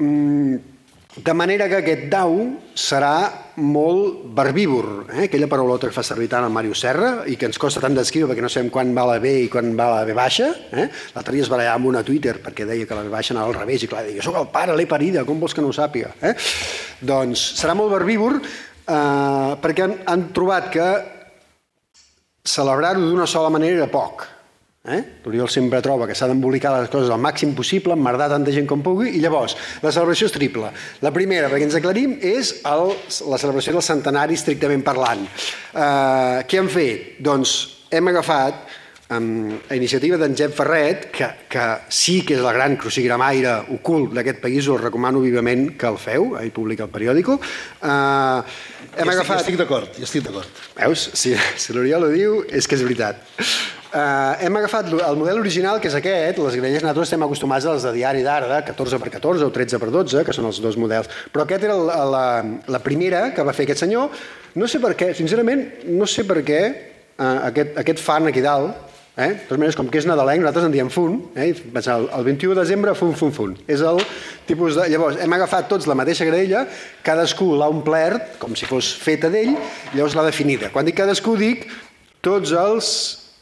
Mm, 0.03 0.72
De 1.13 1.33
manera 1.37 1.67
que 1.69 1.77
aquest 1.83 2.07
dau 2.09 2.31
serà 2.73 3.29
molt 3.61 4.23
verbívor, 4.33 4.87
eh? 5.13 5.27
aquella 5.27 5.45
paraulota 5.45 5.85
que 5.85 5.93
fa 5.93 6.01
servir 6.01 6.25
tant 6.31 6.47
el 6.47 6.53
Màrius 6.55 6.81
Serra 6.81 7.11
i 7.29 7.35
que 7.37 7.45
ens 7.45 7.59
costa 7.61 7.83
tant 7.83 7.93
d'escriure 7.93 8.31
perquè 8.31 8.41
no 8.41 8.49
sabem 8.49 8.71
quan 8.73 8.95
va 8.97 9.05
la 9.11 9.19
B 9.21 9.35
i 9.43 9.51
quan 9.53 9.75
va 9.77 9.91
la 9.91 10.07
B 10.07 10.15
baixa. 10.17 10.49
Eh? 10.73 10.87
L'altre 11.13 11.35
dia 11.37 11.45
es 11.45 11.51
barallava 11.53 11.77
amb 11.77 11.91
una 11.91 12.01
Twitter 12.07 12.39
perquè 12.41 12.65
deia 12.65 12.89
que 12.89 12.97
la 12.97 13.05
B 13.05 13.13
baixa 13.13 13.35
anava 13.37 13.53
al 13.53 13.59
revés 13.59 13.85
i 13.85 13.91
clar, 13.91 14.01
deia, 14.07 14.25
soc 14.25 14.41
el 14.41 14.49
pare, 14.55 14.73
l'he 14.73 14.89
parida, 14.89 15.21
com 15.27 15.37
vols 15.43 15.53
que 15.53 15.61
no 15.61 15.69
ho 15.69 15.77
sàpiga? 15.77 16.15
Eh? 16.17 16.33
Doncs 17.05 17.45
serà 17.61 17.77
molt 17.77 17.93
verbívor 17.93 18.39
eh, 18.41 19.53
perquè 19.61 19.85
han, 19.85 19.99
han 20.09 20.27
trobat 20.33 20.73
que 20.73 20.87
celebrar-ho 22.43 23.05
d'una 23.05 23.29
sola 23.29 23.53
manera 23.53 23.83
era 23.83 23.91
poc. 23.91 24.32
Eh? 24.83 24.99
L'Oriol 25.23 25.47
sempre 25.47 25.79
troba 25.79 26.03
que 26.09 26.15
s'ha 26.17 26.27
d'embolicar 26.27 26.73
les 26.75 26.89
coses 26.91 27.07
al 27.07 27.21
màxim 27.23 27.53
possible, 27.55 27.95
emmerdar 27.95 28.25
tanta 28.33 28.51
gent 28.51 28.65
com 28.67 28.81
pugui, 28.83 29.13
i 29.15 29.21
llavors, 29.23 29.55
la 29.79 29.93
celebració 29.95 30.27
és 30.27 30.33
triple. 30.35 30.73
La 30.99 31.11
primera, 31.15 31.47
perquè 31.47 31.69
ens 31.69 31.77
aclarim, 31.79 32.17
és 32.19 32.49
el, 32.67 32.89
la 33.31 33.39
celebració 33.39 33.77
del 33.77 33.85
centenari 33.85 34.35
estrictament 34.35 34.83
parlant. 34.83 35.21
Eh, 35.23 36.43
què 36.43 36.59
hem 36.59 36.67
fet? 36.67 37.13
Doncs 37.23 37.53
hem 37.95 38.11
agafat 38.11 38.73
um, 39.15 39.53
a 39.71 39.77
iniciativa 39.79 40.19
d'en 40.19 40.35
Jep 40.35 40.51
Ferret, 40.57 41.05
que, 41.15 41.29
que 41.47 41.67
sí 41.87 42.17
que 42.27 42.35
és 42.35 42.43
la 42.43 42.51
gran 42.51 42.75
crucigramaire 42.81 43.53
ocult 43.77 44.11
d'aquest 44.17 44.41
país, 44.43 44.67
us 44.67 44.83
recomano 44.83 45.21
vivament 45.23 45.69
que 45.79 45.93
el 45.93 45.99
feu, 46.01 46.33
ell 46.41 46.51
publica 46.51 46.89
el 46.89 46.91
periòdico. 46.91 47.37
Uh, 47.79 48.43
hem 48.97 49.07
ja 49.07 49.15
agafat... 49.15 49.45
estic 49.45 49.61
d'acord, 49.63 49.95
ja 49.95 50.09
estic 50.09 50.27
d'acord. 50.27 50.59
Veus? 50.75 51.07
Si, 51.15 51.31
si 51.55 51.77
l'Oriol 51.77 52.09
ho 52.09 52.11
diu, 52.11 52.35
és 52.51 52.67
que 52.67 52.75
és 52.75 52.83
veritat. 52.83 53.23
Uh, 53.93 54.33
hem 54.41 54.55
agafat 54.57 54.87
el 54.89 55.17
model 55.19 55.37
original, 55.37 55.77
que 55.77 55.85
és 55.85 55.93
aquest, 55.93 56.39
les 56.41 56.55
graelles 56.57 56.81
nosaltres 56.81 57.11
estem 57.11 57.21
acostumats 57.21 57.67
a 57.69 57.75
les 57.75 57.83
de 57.85 57.91
diari 57.93 58.23
d'ara, 58.25 58.47
de 58.49 58.55
14 58.65 58.97
per 58.97 59.11
14 59.19 59.45
o 59.45 59.53
13 59.53 59.79
per 59.83 59.91
12, 59.93 60.23
que 60.25 60.33
són 60.33 60.47
els 60.49 60.57
dos 60.63 60.79
models, 60.81 61.11
però 61.29 61.45
aquest 61.45 61.67
era 61.67 61.75
la, 61.77 61.99
la, 62.09 62.23
la 62.73 62.81
primera 62.81 63.27
que 63.37 63.45
va 63.45 63.53
fer 63.53 63.67
aquest 63.67 63.83
senyor, 63.83 64.09
no 64.57 64.65
sé 64.65 64.81
per 64.81 64.95
què, 64.97 65.11
sincerament, 65.13 65.61
no 65.93 66.09
sé 66.09 66.25
per 66.25 66.39
què 66.41 66.57
uh, 66.73 67.45
aquest, 67.51 67.77
aquest 67.85 68.01
fan 68.01 68.33
aquí 68.33 68.41
dalt, 68.41 68.73
eh? 69.13 69.29
de 69.29 69.45
totes 69.45 69.61
maneres, 69.61 69.77
com 69.77 69.93
que 69.93 70.01
és 70.01 70.09
nadalenc, 70.09 70.41
nosaltres 70.41 70.71
en 70.71 70.73
diem 70.79 70.89
fun, 70.89 71.21
eh? 71.37 71.51
Pensar, 71.77 72.01
el 72.01 72.29
21 72.33 72.57
de 72.57 72.61
desembre, 72.63 72.97
fun, 72.97 73.13
fun, 73.13 73.37
fun. 73.37 73.57
És 73.69 73.85
el 73.85 74.01
tipus 74.49 74.73
de... 74.73 74.89
Llavors, 74.89 75.21
hem 75.21 75.37
agafat 75.37 75.69
tots 75.69 75.85
la 75.85 76.01
mateixa 76.01 76.25
graella, 76.25 76.65
cadascú 77.05 77.53
l'ha 77.61 77.69
omplert, 77.69 78.39
com 78.41 78.57
si 78.57 78.65
fos 78.65 78.95
feta 78.97 79.29
d'ell, 79.29 79.53
llavors 79.93 80.17
l'ha 80.17 80.31
definida. 80.33 80.73
Quan 80.73 80.89
dic 80.89 80.97
cadascú, 80.97 81.37
dic 81.37 81.69
tots 82.25 82.57
els 82.57 82.95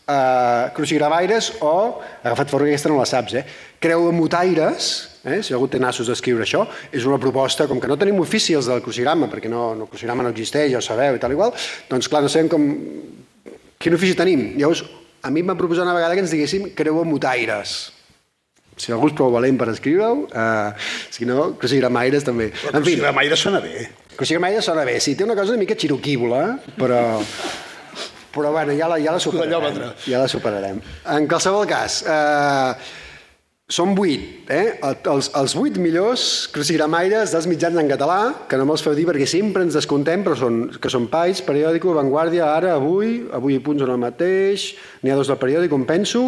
eh, 0.08 0.72
crucigramaires 0.76 1.52
o, 1.62 2.02
agafat 2.24 2.52
fora 2.54 2.68
aquesta 2.68 2.92
no 2.92 3.00
la 3.00 3.08
saps, 3.10 3.38
eh? 3.40 3.46
creu 3.82 4.06
de 4.08 4.14
mutaires, 4.16 4.92
eh? 5.26 5.42
si 5.42 5.56
algú 5.56 5.68
té 5.72 5.80
nassos 5.82 6.10
d'escriure 6.12 6.46
això, 6.46 6.66
és 6.94 7.06
una 7.10 7.20
proposta, 7.22 7.68
com 7.70 7.82
que 7.82 7.90
no 7.90 7.98
tenim 7.98 8.20
oficis 8.22 8.70
del 8.70 8.84
crucigrama, 8.86 9.30
perquè 9.32 9.50
no, 9.50 9.72
no, 9.76 9.88
el 9.88 9.92
crucigrama 9.92 10.26
no 10.26 10.34
existeix, 10.34 10.72
ja 10.74 10.82
ho 10.82 10.86
sabeu 10.86 11.18
i 11.18 11.22
tal 11.22 11.34
igual, 11.34 11.56
doncs 11.90 12.12
clar, 12.12 12.24
no 12.26 12.32
sabem 12.32 12.52
com... 12.52 12.68
Quin 13.82 13.98
ofici 13.98 14.14
tenim? 14.14 14.52
Llavors, 14.62 14.84
a 15.26 15.32
mi 15.34 15.42
em 15.42 15.50
van 15.50 15.58
proposar 15.58 15.88
una 15.88 15.96
vegada 15.98 16.14
que 16.14 16.22
ens 16.22 16.34
diguéssim 16.34 16.70
creu 16.78 17.00
de 17.02 17.08
mutaires. 17.10 17.80
Si 18.78 18.94
algú 18.94 19.10
és 19.10 19.16
prou 19.18 19.34
valent 19.34 19.58
per 19.60 19.68
escriure-ho, 19.74 20.28
eh, 20.30 20.92
si 21.14 21.26
no, 21.30 21.52
crucigramaires 21.58 22.26
també. 22.26 22.52
Però 22.54 22.78
en 22.78 22.86
fi, 22.86 22.94
crucigramaires 22.94 23.44
sona 23.48 23.62
bé. 23.62 23.88
Crucigramaires 24.16 24.70
sona 24.70 24.86
bé, 24.86 25.00
sí, 25.02 25.16
té 25.18 25.26
una 25.26 25.36
cosa 25.38 25.56
una 25.56 25.66
mica 25.66 25.78
xiroquívola, 25.78 26.46
però... 26.78 27.02
Però 28.32 28.52
bueno, 28.56 28.74
ja 28.78 28.88
la, 28.88 28.98
ja 29.04 29.12
la 29.16 29.20
superarem. 29.20 29.94
Ja 30.08 30.24
la 30.24 30.32
superarem. 30.32 30.82
En 31.12 31.28
qualsevol 31.28 31.68
cas, 31.68 32.02
eh, 32.08 33.00
som 33.72 33.94
vuit, 33.96 34.50
eh? 34.52 34.80
Els, 34.84 35.30
els 35.40 35.54
vuit 35.56 35.78
millors 35.80 36.24
crucigramaires 36.52 37.32
dels 37.32 37.48
mitjans 37.48 37.80
en 37.80 37.88
català, 37.88 38.18
que 38.52 38.60
no 38.60 38.66
me'ls 38.68 38.84
feu 38.84 38.96
dir 38.98 39.06
perquè 39.08 39.28
sempre 39.30 39.64
ens 39.64 39.78
descontem, 39.78 40.26
però 40.26 40.36
són, 40.36 40.58
que 40.76 40.92
són 40.92 41.08
Pais, 41.12 41.40
Periòdico, 41.48 41.94
Vanguardia, 41.96 42.50
Ara, 42.52 42.74
Avui, 42.76 43.22
Avui 43.32 43.56
i 43.56 43.62
Punts 43.64 43.86
són 43.86 43.94
el 43.96 44.02
mateix, 44.04 44.74
n'hi 45.02 45.14
ha 45.14 45.16
dos 45.20 45.32
del 45.32 45.40
Periòdico, 45.40 45.80
em 45.80 45.88
penso, 45.88 46.26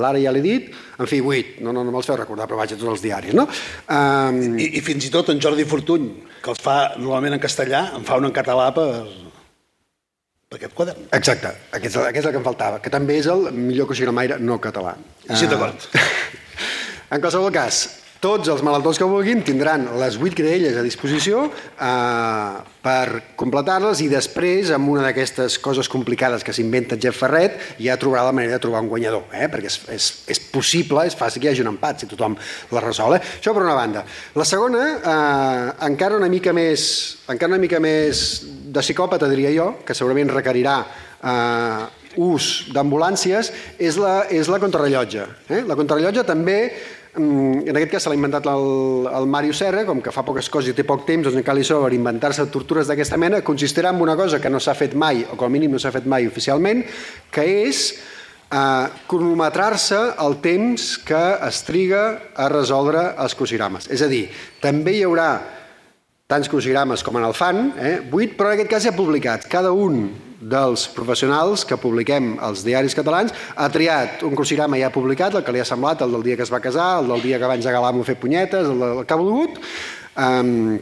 l'Ara 0.00 0.22
ja 0.22 0.32
l'he 0.32 0.44
dit, 0.44 0.72
en 0.96 1.10
fi, 1.10 1.20
vuit, 1.20 1.58
no, 1.60 1.76
no, 1.76 1.84
no 1.84 1.92
me'ls 1.92 2.08
feu 2.08 2.16
recordar, 2.16 2.48
però 2.48 2.62
vaig 2.62 2.72
a 2.72 2.80
tots 2.80 2.96
els 2.96 3.04
diaris, 3.04 3.36
no? 3.36 3.44
Um... 3.92 4.56
I, 4.56 4.72
I 4.80 4.84
fins 4.84 5.04
i 5.04 5.12
tot 5.12 5.28
en 5.34 5.44
Jordi 5.44 5.68
Fortuny, 5.68 6.08
que 6.40 6.52
els 6.54 6.64
fa 6.64 6.96
normalment 6.96 7.36
en 7.36 7.44
castellà, 7.44 7.90
en 7.98 8.08
fa 8.08 8.16
un 8.16 8.30
en 8.30 8.36
català 8.40 8.70
per, 8.72 8.88
d'aquest 10.54 10.74
quadern. 10.78 11.06
Exacte, 11.16 11.50
aquest, 11.74 11.96
és, 11.96 12.02
aquest 12.04 12.22
és 12.22 12.26
el 12.28 12.34
que 12.36 12.38
em 12.38 12.46
faltava, 12.46 12.78
que 12.82 12.90
també 12.92 13.18
és 13.18 13.26
el 13.32 13.48
millor 13.50 13.88
crucigramaire 13.90 14.38
no 14.38 14.60
català. 14.62 14.92
Sí, 15.26 15.48
d'acord. 15.50 15.88
en 17.12 17.22
qualsevol 17.24 17.50
cas, 17.50 17.80
tots 18.22 18.46
els 18.52 18.62
malaltons 18.62 19.00
que 19.00 19.08
vulguin 19.10 19.42
tindran 19.42 19.88
les 19.98 20.20
8 20.22 20.38
creelles 20.38 20.78
a 20.78 20.84
disposició 20.86 21.48
eh, 21.50 22.54
per 22.78 23.34
completar-les 23.42 24.04
i 24.04 24.08
després, 24.12 24.70
amb 24.70 24.92
una 24.94 25.02
d'aquestes 25.08 25.58
coses 25.62 25.90
complicades 25.90 26.46
que 26.46 26.54
s'inventa 26.54 26.94
Jeff 27.02 27.18
Ferret, 27.24 27.58
ja 27.82 27.98
trobarà 27.98 28.28
la 28.30 28.36
manera 28.38 28.54
de 28.54 28.62
trobar 28.62 28.84
un 28.86 28.92
guanyador, 28.92 29.26
eh? 29.34 29.50
perquè 29.50 29.66
és, 29.66 29.80
és, 29.98 30.08
és 30.30 30.42
possible, 30.54 31.08
és 31.10 31.18
fàcil 31.18 31.42
que 31.42 31.50
hi 31.50 31.56
hagi 31.56 31.66
un 31.66 31.74
empat 31.74 32.04
si 32.04 32.10
tothom 32.14 32.38
la 32.70 32.86
resol. 32.86 33.18
Eh? 33.18 33.22
Això 33.42 33.50
per 33.50 33.66
una 33.66 33.74
banda. 33.74 34.06
La 34.38 34.46
segona, 34.46 34.86
eh, 34.94 35.70
encara 35.90 36.22
una 36.22 36.30
mica 36.30 36.54
més 36.54 36.86
encara 37.26 37.56
una 37.56 37.62
mica 37.62 37.82
més 37.82 38.20
de 38.76 38.84
psicòpata, 38.84 39.30
diria 39.32 39.54
jo, 39.54 39.70
que 39.86 39.96
segurament 39.96 40.30
requerirà 40.34 40.76
eh, 40.84 42.20
ús 42.20 42.68
d'ambulàncies, 42.72 43.50
és 43.80 43.98
la, 44.00 44.22
és 44.32 44.52
la 44.52 44.60
contrarrellotge. 44.62 45.26
Eh? 45.48 45.64
La 45.68 45.76
contrarrellotge 45.76 46.24
també 46.28 46.60
Mm, 47.16 47.64
en 47.64 47.76
aquest 47.78 47.94
cas 47.94 48.04
se 48.04 48.10
l'ha 48.12 48.16
inventat 48.18 48.44
el, 48.52 49.06
el 49.08 49.26
Mario 49.32 49.54
Serra, 49.56 49.86
com 49.88 50.02
que 50.04 50.12
fa 50.12 50.24
poques 50.26 50.50
coses 50.52 50.74
i 50.74 50.76
té 50.76 50.84
poc 50.84 51.06
temps, 51.08 51.24
doncs 51.24 51.46
cal 51.46 51.62
sobre 51.64 51.96
inventar-se 51.96 52.44
tortures 52.52 52.90
d'aquesta 52.90 53.16
mena, 53.16 53.40
consistirà 53.40 53.94
en 53.94 54.02
una 54.04 54.16
cosa 54.18 54.40
que 54.42 54.52
no 54.52 54.60
s'ha 54.60 54.74
fet 54.76 54.92
mai, 54.92 55.24
o 55.24 55.36
com 55.36 55.48
a 55.48 55.54
mínim 55.54 55.72
no 55.72 55.80
s'ha 55.80 55.94
fet 55.94 56.04
mai 56.04 56.28
oficialment, 56.28 56.84
que 57.32 57.46
és 57.64 57.86
eh, 58.52 58.86
cronometrar-se 59.08 60.02
el 60.26 60.36
temps 60.44 60.90
que 61.08 61.24
es 61.48 61.62
triga 61.64 62.02
a 62.36 62.50
resoldre 62.52 63.08
els 63.16 63.38
crucigrames. 63.38 63.88
És 63.88 64.04
a 64.04 64.12
dir, 64.12 64.26
també 64.60 64.98
hi 64.98 65.06
haurà 65.08 65.30
tants 66.26 66.48
crucigrames 66.50 67.04
com 67.06 67.16
en 67.20 67.24
el 67.24 67.34
fan, 67.38 67.68
eh, 67.78 68.00
8, 68.10 68.32
però 68.34 68.50
en 68.50 68.56
aquest 68.56 68.70
cas 68.70 68.86
ja 68.88 68.92
publicats. 68.96 69.46
Cada 69.46 69.70
un 69.70 70.08
dels 70.40 70.88
professionals 70.90 71.62
que 71.64 71.78
publiquem 71.78 72.32
als 72.42 72.64
diaris 72.66 72.96
catalans 72.98 73.30
ha 73.54 73.68
triat 73.70 74.24
un 74.26 74.34
crucigrama 74.34 74.80
ja 74.80 74.90
publicat, 74.90 75.36
el 75.38 75.44
que 75.46 75.54
li 75.54 75.62
ha 75.62 75.68
semblat, 75.68 76.02
el 76.02 76.10
del 76.10 76.24
dia 76.26 76.36
que 76.36 76.42
es 76.42 76.50
va 76.52 76.60
casar, 76.60 76.98
el 77.04 77.12
del 77.14 77.22
dia 77.22 77.38
que 77.38 77.46
va 77.46 77.54
engegar 77.54 77.80
l'amo 77.80 78.02
a 78.02 78.08
fer 78.08 78.18
punyetes, 78.18 78.66
el, 78.66 78.82
el 78.82 79.06
que 79.06 79.14
ha 79.14 79.20
volgut, 79.22 79.62
um, 80.18 80.78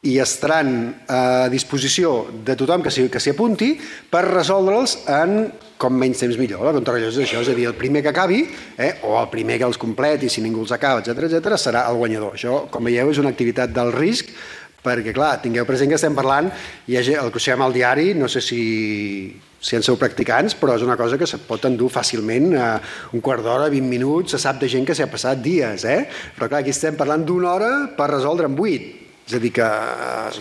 i 0.00 0.16
estaran 0.16 0.94
a 1.12 1.48
disposició 1.52 2.30
de 2.44 2.54
tothom 2.56 2.80
que 2.82 2.90
s'hi 2.92 3.32
apunti 3.34 3.74
per 4.08 4.22
resoldre'ls 4.30 4.94
en 5.12 5.50
com 5.80 5.96
menys 5.96 6.20
temps 6.20 6.38
millor. 6.40 6.62
La 6.64 6.72
contrarrellotge 6.76 7.22
és 7.22 7.26
això, 7.28 7.40
és 7.44 7.50
a 7.52 7.56
dir, 7.56 7.66
el 7.68 7.76
primer 7.76 8.02
que 8.04 8.12
acabi, 8.12 8.40
eh, 8.76 8.94
o 9.08 9.16
el 9.20 9.28
primer 9.32 9.58
que 9.58 9.68
els 9.68 9.80
completi, 9.80 10.28
si 10.28 10.44
ningú 10.44 10.64
els 10.64 10.72
acaba, 10.76 11.00
etc 11.00 11.24
etc, 11.28 11.56
serà 11.56 11.86
el 11.88 12.00
guanyador. 12.00 12.36
Això, 12.36 12.64
com 12.72 12.84
veieu, 12.84 13.10
és 13.12 13.20
una 13.20 13.32
activitat 13.32 13.72
del 13.72 13.92
risc 13.92 14.32
perquè, 14.80 15.12
clar, 15.12 15.34
tingueu 15.42 15.66
present 15.68 15.90
que 15.92 15.98
estem 15.98 16.16
parlant, 16.16 16.48
ha 16.48 17.00
el 17.20 17.32
que 17.32 17.52
al 17.52 17.72
diari, 17.72 18.14
no 18.14 18.28
sé 18.28 18.40
si, 18.40 19.36
si 19.60 19.76
en 19.76 19.82
sou 19.84 19.98
practicants, 20.00 20.56
però 20.56 20.76
és 20.76 20.82
una 20.82 20.96
cosa 20.96 21.18
que 21.18 21.26
se 21.28 21.36
pot 21.36 21.64
endur 21.68 21.90
fàcilment 21.92 22.56
a 22.56 22.70
un 23.12 23.20
quart 23.20 23.44
d'hora, 23.44 23.68
20 23.68 23.84
minuts, 23.88 24.32
se 24.32 24.38
sap 24.38 24.58
de 24.60 24.68
gent 24.68 24.86
que 24.86 24.94
s'hi 24.94 25.04
ha 25.04 25.12
passat 25.12 25.44
dies, 25.44 25.84
eh? 25.84 26.06
Però 26.36 26.48
clar, 26.48 26.62
aquí 26.64 26.72
estem 26.72 26.96
parlant 26.96 27.24
d'una 27.28 27.52
hora 27.52 27.70
per 27.96 28.08
resoldre 28.08 28.48
en 28.48 28.56
8. 28.56 29.09
És 29.30 29.36
a 29.38 29.38
dir, 29.38 29.52
que 29.54 29.66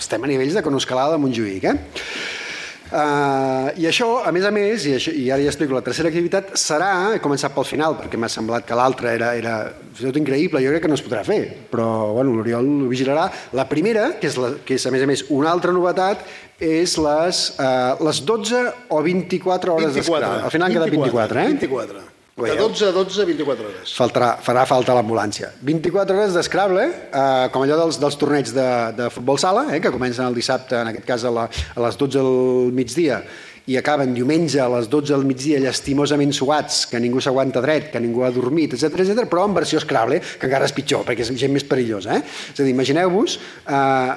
estem 0.01 0.23
a 0.25 0.29
nivells 0.31 0.55
de 0.57 0.65
conoscalada 0.65 1.13
de 1.13 1.21
Montjuïc, 1.21 1.69
eh? 1.69 1.75
Uh, 2.89 3.69
I 3.77 3.85
això, 3.85 4.07
a 4.25 4.31
més 4.33 4.47
a 4.47 4.49
més, 4.49 4.87
i, 4.89 4.95
això, 4.97 5.11
i 5.13 5.27
ara 5.29 5.43
ja 5.45 5.51
explico 5.51 5.75
la 5.77 5.83
tercera 5.85 6.09
activitat, 6.09 6.55
serà, 6.57 6.87
he 7.13 7.19
començat 7.21 7.53
pel 7.53 7.67
final, 7.69 7.93
perquè 7.99 8.17
m'ha 8.17 8.31
semblat 8.33 8.65
que 8.65 8.73
l'altra 8.73 9.13
era, 9.13 9.29
era 9.37 9.59
tot 9.99 10.17
increïble, 10.17 10.63
jo 10.65 10.73
crec 10.73 10.87
que 10.87 10.89
no 10.89 10.97
es 10.97 11.05
podrà 11.05 11.21
fer, 11.27 11.37
però 11.69 11.85
bueno, 12.17 12.33
l'Oriol 12.33 12.65
ho 12.65 12.89
vigilarà. 12.89 13.27
La 13.53 13.67
primera, 13.69 14.15
que 14.17 14.31
és, 14.31 14.41
la, 14.41 14.55
que 14.65 14.79
és 14.81 14.89
a 14.89 14.93
més 14.95 15.05
a 15.05 15.09
més 15.11 15.27
una 15.29 15.53
altra 15.53 15.75
novetat, 15.75 16.25
és 16.57 16.97
les, 16.97 17.43
uh, 17.61 17.93
les 18.09 18.23
12 18.25 18.63
o 18.89 19.03
24 19.05 19.77
hores 19.77 19.99
d'escala. 19.99 20.39
Al 20.47 20.55
final 20.55 20.71
han 20.71 20.79
quedat 20.79 20.97
24, 20.97 21.43
eh? 21.45 21.51
24. 21.59 22.07
De 22.47 22.55
12 22.55 22.87
a 22.87 22.93
12, 22.95 23.25
24 23.33 23.67
hores. 23.67 23.93
Faltarà, 23.97 24.31
farà 24.45 24.63
falta 24.69 24.95
l'ambulància. 24.95 25.51
24 25.65 26.15
hores 26.15 26.37
d'escrable, 26.37 26.87
eh, 27.09 27.49
com 27.51 27.65
allò 27.65 27.81
dels, 27.83 27.99
dels 27.99 28.17
torneigs 28.19 28.55
de, 28.55 28.69
de 28.97 29.09
futbol 29.13 29.41
sala, 29.41 29.67
eh, 29.73 29.81
que 29.83 29.91
comencen 29.91 30.27
el 30.29 30.37
dissabte, 30.37 30.79
en 30.79 30.93
aquest 30.93 31.07
cas 31.07 31.27
a, 31.27 31.33
la, 31.35 31.49
a 31.49 31.85
les 31.85 31.99
12 31.99 32.17
del 32.17 32.73
migdia, 32.75 33.23
i 33.69 33.77
acaben 33.77 34.15
diumenge 34.15 34.57
a 34.61 34.67
les 34.73 34.87
12 34.89 35.13
del 35.13 35.27
migdia 35.29 35.59
llastimosament 35.61 36.31
suats, 36.33 36.85
que 36.89 37.01
ningú 37.01 37.21
s'aguanta 37.21 37.61
dret, 37.61 37.91
que 37.93 38.01
ningú 38.01 38.23
ha 38.25 38.31
dormit, 38.33 38.73
etc 38.73 39.03
etc, 39.03 39.27
però 39.29 39.45
en 39.45 39.53
versió 39.57 39.81
Scrabble, 39.83 40.21
que 40.21 40.49
encara 40.49 40.65
és 40.65 40.73
pitjor, 40.73 41.05
perquè 41.05 41.25
és 41.25 41.33
gent 41.37 41.53
més 41.53 41.67
perillosa. 41.69 42.17
Eh? 42.17 42.23
És 42.53 42.57
a 42.57 42.65
dir, 42.65 42.73
imagineu-vos 42.73 43.37
eh, 43.37 44.15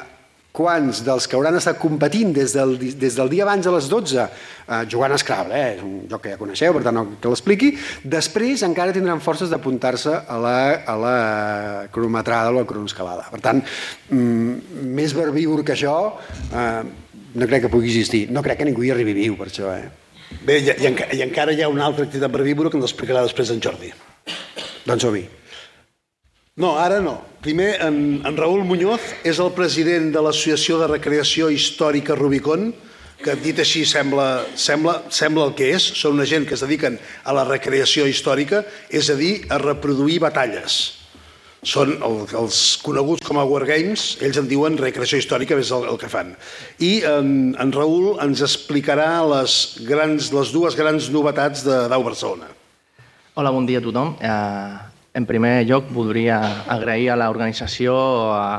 quants 0.53 1.01
dels 1.07 1.27
que 1.27 1.37
hauran 1.39 1.57
estat 1.57 1.79
competint 1.81 2.35
des 2.37 2.53
del, 2.53 2.75
des 2.79 3.17
del 3.17 3.31
dia 3.33 3.47
abans 3.47 3.67
a 3.67 3.73
les 3.73 3.89
12 3.89 4.21
eh, 4.21 4.29
jugant 4.93 5.15
a 5.15 5.19
Scrabble, 5.21 5.57
eh? 5.57 5.79
és 5.79 5.85
un 5.85 5.95
joc 6.11 6.27
que 6.27 6.35
ja 6.35 6.41
coneixeu, 6.41 6.75
per 6.77 6.83
tant 6.85 6.99
no 6.99 7.07
que 7.23 7.33
l'expliqui, 7.33 7.73
després 8.05 8.65
encara 8.69 8.93
tindran 8.93 9.25
forces 9.25 9.53
d'apuntar-se 9.53 10.13
a, 10.13 10.39
la, 10.45 10.59
a 10.85 10.99
la 11.01 11.17
cronometrada 11.95 12.53
o 12.53 12.59
la 12.61 12.67
cronoescalada. 12.69 13.31
Per 13.33 13.41
tant, 13.45 13.65
mm, 14.13 14.87
més 14.93 15.17
verbívor 15.17 15.65
que 15.65 15.73
això 15.77 15.97
eh, 16.53 16.83
no 17.33 17.49
crec 17.49 17.67
que 17.67 17.73
pugui 17.73 17.89
existir. 17.89 18.27
No 18.31 18.45
crec 18.45 18.61
que 18.61 18.69
ningú 18.69 18.85
hi 18.85 18.93
arribi 18.93 19.17
viu 19.17 19.41
per 19.41 19.49
això. 19.49 19.73
Eh? 19.73 19.89
Bé, 20.45 20.61
i, 20.61 20.73
i, 20.73 20.97
i 21.17 21.25
encara 21.25 21.57
hi 21.57 21.65
ha 21.65 21.73
una 21.73 21.89
altra 21.89 22.05
activitat 22.05 22.41
herbívora 22.41 22.73
que 22.73 22.81
ens 22.81 22.91
explicarà 22.91 23.25
després 23.25 23.53
en 23.55 23.65
Jordi. 23.65 23.93
Doncs 24.85 25.09
som-hi. 25.09 25.25
No, 26.55 26.75
ara 26.77 27.01
no. 27.01 27.15
Primer, 27.41 27.81
en, 27.81 28.21
en 28.29 28.35
Raül 28.37 28.67
Muñoz 28.69 29.01
és 29.25 29.39
el 29.41 29.55
president 29.57 30.11
de 30.13 30.21
l'Associació 30.21 30.77
de 30.83 30.89
Recreació 30.91 31.47
Històrica 31.49 32.13
Rubicon, 32.19 32.67
que 33.25 33.39
dit 33.41 33.57
així 33.63 33.87
sembla, 33.89 34.45
sembla, 34.53 34.99
sembla 35.09 35.47
el 35.49 35.55
que 35.57 35.71
és. 35.73 35.87
Són 35.97 36.19
una 36.19 36.27
gent 36.29 36.45
que 36.45 36.53
es 36.59 36.67
dediquen 36.67 36.99
a 37.25 37.33
la 37.33 37.47
recreació 37.49 38.05
històrica, 38.05 38.67
és 38.93 39.09
a 39.09 39.17
dir, 39.17 39.47
a 39.49 39.57
reproduir 39.65 40.21
batalles. 40.27 40.77
Són 41.65 41.97
el, 42.05 42.21
els 42.37 42.61
coneguts 42.85 43.25
com 43.25 43.41
a 43.41 43.49
Wargames, 43.49 44.19
ells 44.21 44.45
en 44.45 44.53
diuen 44.53 44.77
recreació 44.77 45.25
històrica, 45.25 45.57
és 45.57 45.73
el, 45.73 45.89
el 45.89 45.97
que 45.97 46.13
fan. 46.13 46.37
I 46.85 46.99
en, 47.17 47.35
en 47.57 47.73
Raül 47.73 48.19
ens 48.21 48.45
explicarà 48.45 49.23
les, 49.39 49.61
grans, 49.89 50.29
les 50.37 50.53
dues 50.53 50.77
grans 50.77 51.09
novetats 51.17 51.65
de 51.65 51.87
Dau 51.89 52.05
Barcelona. 52.13 52.53
Hola, 53.41 53.57
bon 53.57 53.65
dia 53.65 53.81
a 53.81 53.89
tothom. 53.89 54.19
Uh, 54.21 54.92
en 55.15 55.27
primer 55.27 55.67
lloc, 55.69 55.91
voldria 55.93 56.39
agrair 56.73 57.11
a 57.13 57.19
l'organització 57.21 57.95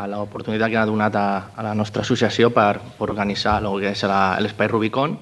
l'oportunitat 0.09 0.69
que 0.69 0.77
ha 0.77 0.85
donat 0.85 1.15
a, 1.17 1.27
a 1.55 1.65
la 1.65 1.73
nostra 1.73 2.03
associació 2.05 2.51
per, 2.53 2.77
per 2.97 3.07
organitzar 3.09 3.57
el 3.63 3.81
que 3.81 3.93
és 3.95 4.03
l'Espai 4.05 4.69
Rubicon. 4.69 5.17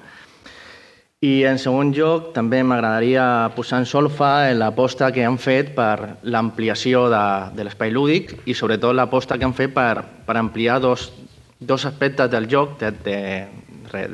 I 1.22 1.44
en 1.46 1.58
segon 1.62 1.92
lloc, 1.94 2.32
també 2.34 2.60
m'agradaria 2.66 3.24
posar 3.56 3.80
en 3.80 3.86
solfa 3.86 4.50
l'aposta 4.58 5.12
que 5.14 5.24
han 5.24 5.38
fet 5.38 5.70
per 5.76 6.18
l'ampliació 6.24 7.06
de, 7.08 7.24
de 7.56 7.64
l'espai 7.64 7.94
lúdic 7.94 8.34
i 8.44 8.56
sobretot 8.58 8.96
l'aposta 8.98 9.38
que 9.38 9.46
han 9.46 9.54
fet 9.54 9.72
per, 9.72 10.02
per 10.26 10.36
ampliar 10.36 10.80
dos, 10.82 11.12
dos 11.60 11.86
aspectes 11.86 12.28
del 12.28 12.50
joc 12.50 12.74
de, 12.82 12.90
de, 13.06 13.20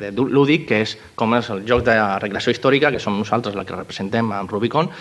de 0.05 0.11
lúdic, 0.13 0.69
que 0.69 0.83
és 0.85 0.95
com 1.19 1.33
és 1.35 1.49
el 1.49 1.65
joc 1.67 1.83
de 1.89 1.97
recreació 2.21 2.53
històrica, 2.53 2.93
que 2.93 3.01
som 3.01 3.17
nosaltres 3.17 3.57
la 3.57 3.65
que 3.65 3.75
representem 3.75 4.29
amb 4.31 4.53
Rubicon, 4.53 4.93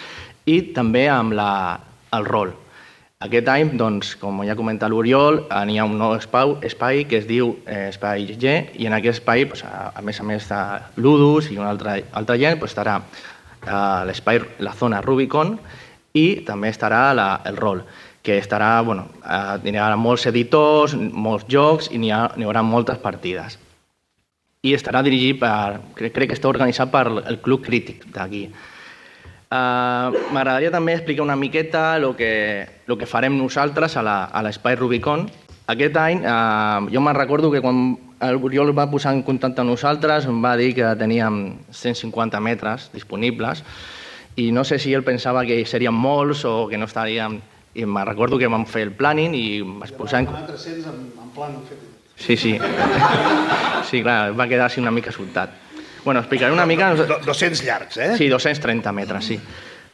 i 0.48 0.62
també 0.72 1.04
amb 1.12 1.36
la, 1.36 1.52
el 2.16 2.26
rol. 2.26 2.54
Aquest 3.18 3.48
any, 3.50 3.72
doncs, 3.74 4.12
com 4.20 4.36
ja 4.46 4.52
ha 4.54 4.58
comentat 4.58 4.92
l'Oriol, 4.92 5.40
hi 5.50 5.78
ha 5.80 5.86
un 5.88 5.96
nou 5.98 6.12
espai, 6.14 6.52
espai 6.68 7.00
que 7.10 7.18
es 7.18 7.24
diu 7.26 7.48
eh, 7.66 7.88
Espai 7.88 8.28
G, 8.38 8.52
i 8.78 8.86
en 8.86 8.94
aquest 8.94 9.18
espai, 9.18 9.42
doncs, 9.50 9.64
a, 9.66 9.88
a 9.98 10.04
més 10.06 10.20
a 10.22 10.26
més 10.28 10.46
de 10.46 10.60
l'Udus 11.02 11.48
i 11.50 11.58
una 11.58 11.72
altra, 11.72 11.96
altra 12.20 12.36
gent, 12.38 12.60
doncs, 12.60 12.70
estarà 12.70 12.94
eh, 13.00 14.04
l'espai, 14.06 14.38
la 14.62 14.76
zona 14.78 15.02
Rubicon, 15.02 15.56
i 16.14 16.44
també 16.46 16.70
estarà 16.70 17.08
la, 17.18 17.26
el 17.50 17.58
rol, 17.58 17.82
que 18.22 18.38
estarà, 18.38 18.70
bueno, 18.86 19.08
eh, 19.18 19.58
hi 19.66 19.74
haurà 19.74 19.98
molts 19.98 20.30
editors, 20.30 20.94
molts 20.94 21.50
jocs 21.50 21.90
i 21.90 21.98
n'hi 21.98 22.14
ha, 22.14 22.22
hi 22.38 22.46
haurà 22.46 22.62
moltes 22.62 23.02
partides. 23.02 23.58
I 24.62 24.78
estarà 24.78 25.02
dirigit 25.02 25.42
per, 25.42 25.80
crec, 25.98 26.14
crec 26.14 26.30
que 26.30 26.38
està 26.38 26.54
organitzat 26.54 26.94
per 26.94 27.08
el 27.18 27.42
Club 27.42 27.66
Crític 27.66 28.06
d'aquí. 28.14 28.46
Uh, 29.48 30.12
M'agradaria 30.28 30.68
també 30.68 30.92
explicar 30.92 31.24
una 31.24 31.36
miqueta 31.36 31.96
el 31.96 32.10
que, 32.16 32.68
lo 32.86 32.98
que 33.00 33.06
farem 33.08 33.38
nosaltres 33.38 33.96
a 33.96 34.42
l'Espai 34.44 34.76
Rubicon. 34.76 35.24
Aquest 35.72 35.96
any, 36.00 36.20
uh, 36.20 36.84
jo 36.92 37.00
me'n 37.00 37.16
recordo 37.16 37.50
que 37.52 37.62
quan 37.64 37.96
el 38.20 38.40
Oriol 38.44 38.74
va 38.76 38.88
posar 38.90 39.14
en 39.16 39.22
contacte 39.24 39.62
amb 39.62 39.72
nosaltres 39.72 40.26
em 40.28 40.42
va 40.44 40.56
dir 40.60 40.74
que 40.76 40.88
teníem 41.00 41.58
150 41.70 42.40
metres 42.44 42.88
disponibles 42.92 43.62
i 44.36 44.50
no 44.52 44.64
sé 44.64 44.78
si 44.78 44.92
ell 44.94 45.04
pensava 45.06 45.44
que 45.46 45.62
serien 45.66 45.94
molts 45.94 46.44
o 46.44 46.66
que 46.68 46.78
no 46.78 46.88
estaríem... 46.90 47.40
I 47.78 47.84
me'n 47.86 48.06
recordo 48.08 48.38
que 48.40 48.48
vam 48.50 48.64
fer 48.66 48.88
el 48.88 48.92
planning 48.96 49.34
i 49.38 49.60
vaig 49.62 49.92
posar... 49.94 50.24
En... 50.24 50.28
300 50.48 50.86
en, 50.88 51.02
en 51.22 51.28
plan 51.34 51.52
fet. 51.68 51.82
Sí, 52.18 52.36
sí. 52.36 52.58
Sí, 53.88 54.02
clar, 54.04 54.34
va 54.36 54.44
quedar 54.50 54.66
així 54.66 54.82
una 54.82 54.90
mica 54.92 55.12
sobtat. 55.14 55.54
Bueno, 56.04 56.20
explicaré 56.20 56.52
una 56.52 56.66
mica... 56.66 56.94
200 56.94 57.64
llargs, 57.64 57.96
eh? 57.96 58.16
Sí, 58.16 58.28
230 58.28 58.92
metres, 58.92 59.24
sí. 59.24 59.40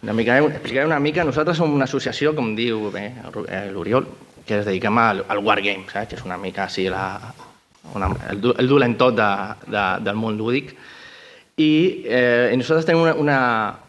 Una 0.02 0.12
mica, 0.12 0.38
explicaré 0.38 0.86
una 0.86 1.00
mica. 1.00 1.24
Nosaltres 1.24 1.56
som 1.56 1.72
una 1.72 1.86
associació, 1.88 2.34
com 2.36 2.52
diu 2.56 2.90
bé 2.92 3.06
l'Oriol, 3.72 4.04
que 4.44 4.58
es 4.60 4.66
dediquem 4.66 4.98
al, 5.00 5.24
al 5.32 5.40
Wargame, 5.40 5.86
saps? 5.88 6.10
que 6.10 6.18
és 6.18 6.26
una 6.26 6.36
mica 6.36 6.66
així 6.66 6.90
la, 6.92 7.06
una, 7.94 8.10
el, 8.28 8.42
el 8.52 8.68
dolent 8.68 8.98
tot 9.00 9.16
de, 9.16 9.30
de, 9.64 9.84
del 10.04 10.20
món 10.20 10.36
lúdic. 10.36 10.74
I 11.54 11.70
eh, 12.10 12.52
nosaltres 12.58 12.84
tenim 12.84 13.04
una, 13.04 13.14
una, 13.14 13.38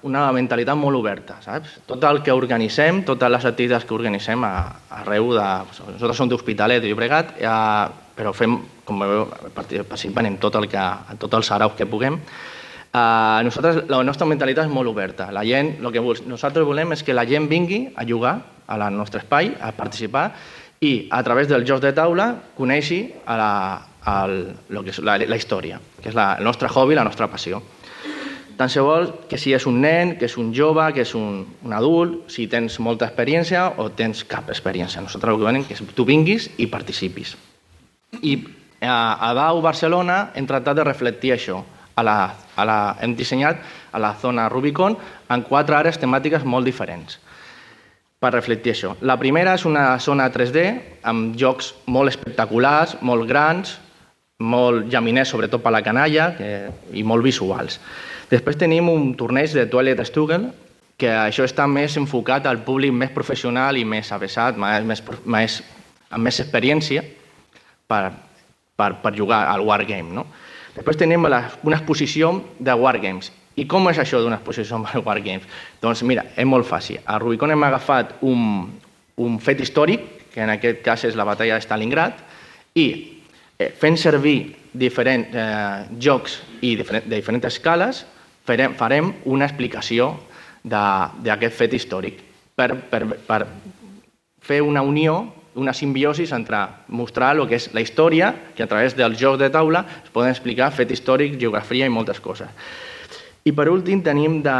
una 0.06 0.24
mentalitat 0.32 0.78
molt 0.78 1.02
oberta, 1.02 1.40
saps? 1.44 1.80
Tot 1.90 2.04
el 2.08 2.22
que 2.24 2.32
organitzem, 2.32 3.02
totes 3.08 3.32
les 3.34 3.48
activitats 3.50 3.88
que 3.90 3.96
organitzem 3.98 4.44
a, 4.46 4.56
arreu 5.02 5.34
de... 5.34 5.46
Nosaltres 5.82 6.22
som 6.22 6.32
d'Hospitalet 6.32 6.84
de 6.84 6.94
Llobregat, 6.94 7.36
eh, 7.42 8.05
però 8.16 8.34
fem, 8.34 8.58
com 8.88 9.02
veieu, 9.04 9.26
participant 9.56 10.28
en 10.30 10.38
tot 10.42 10.56
el 10.60 10.70
que, 10.72 10.82
en 11.12 11.22
tots 11.22 11.40
els 11.40 11.50
saraus 11.52 11.76
que 11.78 11.88
puguem. 11.90 12.20
Uh, 12.96 13.44
nosaltres, 13.44 13.82
la 13.92 14.00
nostra 14.08 14.28
mentalitat 14.28 14.70
és 14.70 14.72
molt 14.72 14.88
oberta. 14.88 15.28
La 15.36 15.44
gent, 15.44 15.74
el 15.84 15.92
que 15.92 16.04
nosaltres 16.32 16.64
volem 16.64 16.96
és 16.96 17.04
que 17.04 17.16
la 17.16 17.26
gent 17.28 17.50
vingui 17.52 17.90
a 17.96 18.06
jugar 18.08 18.38
al 18.72 18.86
nostre 18.96 19.20
espai, 19.20 19.52
a 19.60 19.74
participar, 19.76 20.30
i 20.80 21.08
a 21.12 21.22
través 21.24 21.50
dels 21.50 21.68
jocs 21.68 21.84
de 21.84 21.92
taula 21.96 22.30
coneixi 22.56 23.02
a 23.26 23.36
la, 23.40 23.52
a 24.06 24.16
lo 24.28 24.84
que 24.84 24.94
és 24.94 25.02
la, 25.04 25.18
la 25.18 25.40
història, 25.40 25.82
que 26.02 26.12
és 26.12 26.16
la, 26.16 26.36
el 26.40 26.48
nostre 26.48 26.70
hobby, 26.72 26.96
la 26.96 27.04
nostra 27.04 27.28
passió. 27.32 27.62
Tant 28.56 28.72
se 28.72 28.80
vol 28.80 29.10
que 29.28 29.36
si 29.36 29.52
és 29.52 29.66
un 29.68 29.82
nen, 29.84 30.14
que 30.16 30.30
és 30.30 30.38
un 30.40 30.54
jove, 30.56 30.86
que 30.96 31.04
és 31.04 31.12
un, 31.20 31.42
un 31.68 31.76
adult, 31.76 32.30
si 32.32 32.48
tens 32.48 32.80
molta 32.80 33.10
experiència 33.10 33.74
o 33.84 33.90
tens 33.92 34.24
cap 34.24 34.48
experiència. 34.54 35.04
Nosaltres 35.04 35.34
el 35.34 35.42
que 35.42 35.50
volem 35.50 35.66
és 35.66 35.84
que 35.84 35.98
tu 35.98 36.08
vinguis 36.08 36.48
i 36.56 36.70
participis. 36.72 37.36
I 38.22 38.36
a, 38.82 39.18
a 39.30 39.34
Dau, 39.38 39.62
Barcelona, 39.62 40.32
hem 40.36 40.48
tractat 40.48 40.78
de 40.78 40.86
reflectir 40.88 41.34
això. 41.36 41.64
A 41.96 42.04
la, 42.04 42.16
a 42.60 42.64
la, 42.68 42.80
hem 43.00 43.14
dissenyat 43.16 43.62
a 43.96 44.00
la 44.04 44.12
zona 44.20 44.50
Rubicon 44.52 44.98
en 45.32 45.44
quatre 45.48 45.78
àrees 45.78 46.00
temàtiques 46.02 46.44
molt 46.44 46.68
diferents 46.68 47.20
per 48.20 48.34
reflectir 48.34 48.74
això. 48.74 48.96
La 49.06 49.18
primera 49.22 49.54
és 49.56 49.66
una 49.68 49.86
zona 50.02 50.28
3D 50.34 50.66
amb 51.08 51.36
jocs 51.40 51.74
molt 51.92 52.12
espectaculars, 52.12 52.98
molt 53.06 53.28
grans, 53.30 53.78
molt 54.40 54.90
llaminers, 54.92 55.32
sobretot 55.32 55.64
per 55.64 55.72
la 55.72 55.84
canalla, 55.86 56.32
que, 56.36 56.52
i 56.92 57.04
molt 57.08 57.24
visuals. 57.24 57.80
Després 58.32 58.58
tenim 58.60 58.90
un 58.92 59.14
torneig 59.16 59.54
de 59.56 59.68
Toilet 59.72 60.02
Stugel, 60.08 60.50
que 60.98 61.12
això 61.12 61.46
està 61.46 61.68
més 61.68 61.96
enfocat 62.00 62.48
al 62.48 62.64
públic 62.66 62.94
més 62.96 63.12
professional 63.16 63.78
i 63.78 63.86
més 63.86 64.12
avessat, 64.16 64.58
més, 64.58 65.04
més, 65.26 65.60
amb 66.10 66.24
més 66.24 66.40
experiència, 66.44 67.04
per, 67.88 68.12
per, 68.76 68.92
per 69.02 69.14
jugar 69.16 69.46
al 69.52 69.64
Wargame. 69.66 70.14
No? 70.16 70.26
Després 70.76 71.00
tenim 71.00 71.28
la, 71.32 71.46
una 71.64 71.80
exposició 71.80 72.34
de 72.60 72.76
Wargames. 72.76 73.32
I 73.56 73.64
com 73.72 73.88
és 73.88 74.00
això 74.02 74.20
d'una 74.20 74.40
exposició 74.42 74.82
de 74.84 75.04
Wargames? 75.08 75.48
Doncs 75.82 76.04
mira, 76.04 76.26
és 76.36 76.48
molt 76.48 76.68
fàcil. 76.68 77.00
A 77.06 77.20
Rubicon 77.22 77.54
hem 77.56 77.64
agafat 77.68 78.18
un, 78.28 78.68
un 79.24 79.40
fet 79.40 79.64
històric, 79.64 80.12
que 80.34 80.44
en 80.44 80.52
aquest 80.52 80.82
cas 80.84 81.06
és 81.08 81.16
la 81.16 81.24
batalla 81.28 81.56
de 81.56 81.64
Stalingrad, 81.64 82.20
i 82.76 82.88
eh, 83.58 83.72
fent 83.72 83.96
servir 83.98 84.40
diferents 84.76 85.32
eh, 85.32 85.86
jocs 86.04 86.42
i 86.60 86.76
diferent, 86.76 87.08
de 87.08 87.16
diferents 87.16 87.48
escales, 87.48 88.04
farem, 88.46 88.76
farem 88.76 89.14
una 89.32 89.48
explicació 89.48 90.12
d'aquest 90.66 91.56
fet 91.56 91.76
històric 91.78 92.20
per, 92.58 92.72
per, 92.90 93.02
per 93.28 93.46
fer 94.42 94.62
una 94.66 94.82
unió 94.86 95.20
una 95.56 95.74
simbiosi 95.74 96.26
entre 96.36 96.60
mostrar 96.88 97.36
el 97.36 97.48
que 97.48 97.56
és 97.56 97.70
la 97.74 97.82
història, 97.82 98.34
que 98.56 98.64
a 98.64 98.68
través 98.68 98.96
dels 98.96 99.18
jocs 99.20 99.40
de 99.40 99.50
taula 99.50 99.86
es 100.04 100.12
poden 100.12 100.32
explicar 100.32 100.72
fet 100.76 100.92
històric, 100.92 101.40
geografia 101.40 101.88
i 101.88 101.94
moltes 101.94 102.20
coses. 102.20 102.50
I 103.46 103.54
per 103.54 103.68
últim 103.70 104.02
tenim 104.02 104.40
de, 104.44 104.56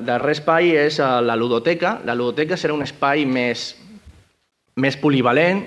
de 0.00 0.16
espai 0.32 0.72
és 0.72 0.98
eh, 0.98 1.08
la 1.20 1.36
ludoteca. 1.36 1.98
La 2.08 2.16
ludoteca 2.16 2.56
serà 2.56 2.72
un 2.72 2.82
espai 2.82 3.26
més, 3.28 3.74
més 4.80 4.96
polivalent, 4.96 5.60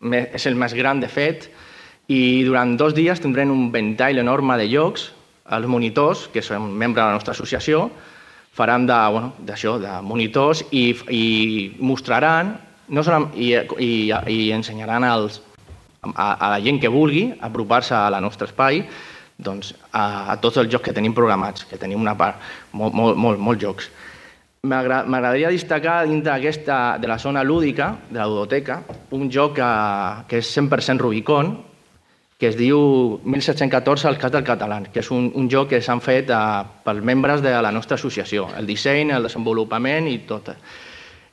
més, 0.00 0.28
és 0.38 0.46
el 0.46 0.54
més 0.54 0.74
gran 0.74 1.02
de 1.02 1.10
fet, 1.10 1.50
i 2.08 2.44
durant 2.46 2.76
dos 2.78 2.94
dies 2.94 3.20
tindrem 3.20 3.50
un 3.50 3.70
ventall 3.74 4.18
enorme 4.22 4.56
de 4.60 4.68
llocs. 4.70 5.10
Els 5.52 5.66
monitors, 5.66 6.28
que 6.32 6.40
són 6.46 6.70
membres 6.70 7.02
de 7.02 7.08
la 7.08 7.18
nostra 7.18 7.34
associació, 7.34 7.88
faran 8.54 8.86
de, 8.86 8.98
bueno, 9.10 9.32
de 9.42 9.94
monitors 10.06 10.62
i, 10.70 10.92
i 11.10 11.24
mostraran 11.80 12.54
no 12.92 13.02
solam, 13.02 13.30
i, 13.34 13.54
i, 13.80 13.90
i 14.12 14.52
ensenyaran 14.52 15.04
als, 15.08 15.40
a, 16.02 16.28
a 16.34 16.52
la 16.54 16.60
gent 16.62 16.80
que 16.82 16.92
vulgui 16.92 17.30
apropar-se 17.40 17.96
a 17.96 18.10
la 18.12 18.20
nostre 18.20 18.50
espai 18.50 18.82
doncs, 19.42 19.72
a, 19.90 20.32
a 20.32 20.38
tots 20.42 20.60
els 20.60 20.70
jocs 20.70 20.86
que 20.86 20.94
tenim 20.94 21.14
programats, 21.16 21.64
que 21.66 21.80
tenim 21.80 22.00
una 22.00 22.14
part, 22.18 22.38
molt, 22.76 22.94
molt, 22.94 23.40
molt, 23.40 23.58
jocs. 23.60 23.88
M'agradaria 24.62 25.50
destacar 25.50 26.04
dintre 26.06 26.36
aquesta, 26.36 26.98
de 27.02 27.10
la 27.10 27.18
zona 27.18 27.42
lúdica, 27.42 27.96
de 28.10 28.20
la 28.20 28.28
ludoteca, 28.30 28.82
un 29.10 29.26
joc 29.32 29.56
que, 29.56 29.70
que 30.30 30.38
és 30.38 30.52
100% 30.54 31.02
Rubicon, 31.02 31.56
que 32.38 32.50
es 32.50 32.56
diu 32.58 32.78
1714 33.22 34.08
el 34.10 34.16
cas 34.18 34.32
del 34.34 34.46
català, 34.46 34.80
que 34.92 35.02
és 35.02 35.10
un, 35.14 35.28
un 35.38 35.50
joc 35.50 35.72
que 35.72 35.82
s'han 35.82 36.00
fet 36.02 36.30
uh, 36.34 36.62
pels 36.84 37.02
membres 37.06 37.42
de 37.42 37.52
la 37.62 37.70
nostra 37.74 37.98
associació, 37.98 38.48
el 38.58 38.66
disseny, 38.66 39.12
el 39.14 39.28
desenvolupament 39.28 40.08
i 40.10 40.16
tot. 40.26 40.50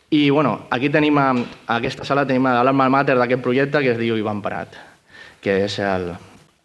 I 0.09 0.29
bueno, 0.29 0.65
aquí 0.71 0.89
tenim, 0.89 1.17
a, 1.17 1.31
a 1.67 1.75
aquesta 1.77 2.05
sala 2.05 2.25
tenim 2.25 2.47
l'alma 2.49 2.89
mater 2.89 3.17
d'aquest 3.17 3.43
projecte 3.45 3.83
que 3.85 3.93
es 3.93 3.99
diu 3.99 4.17
Ivan 4.17 4.41
Parat, 4.41 4.73
que 5.41 5.59
és 5.67 5.77
el, 5.85 6.09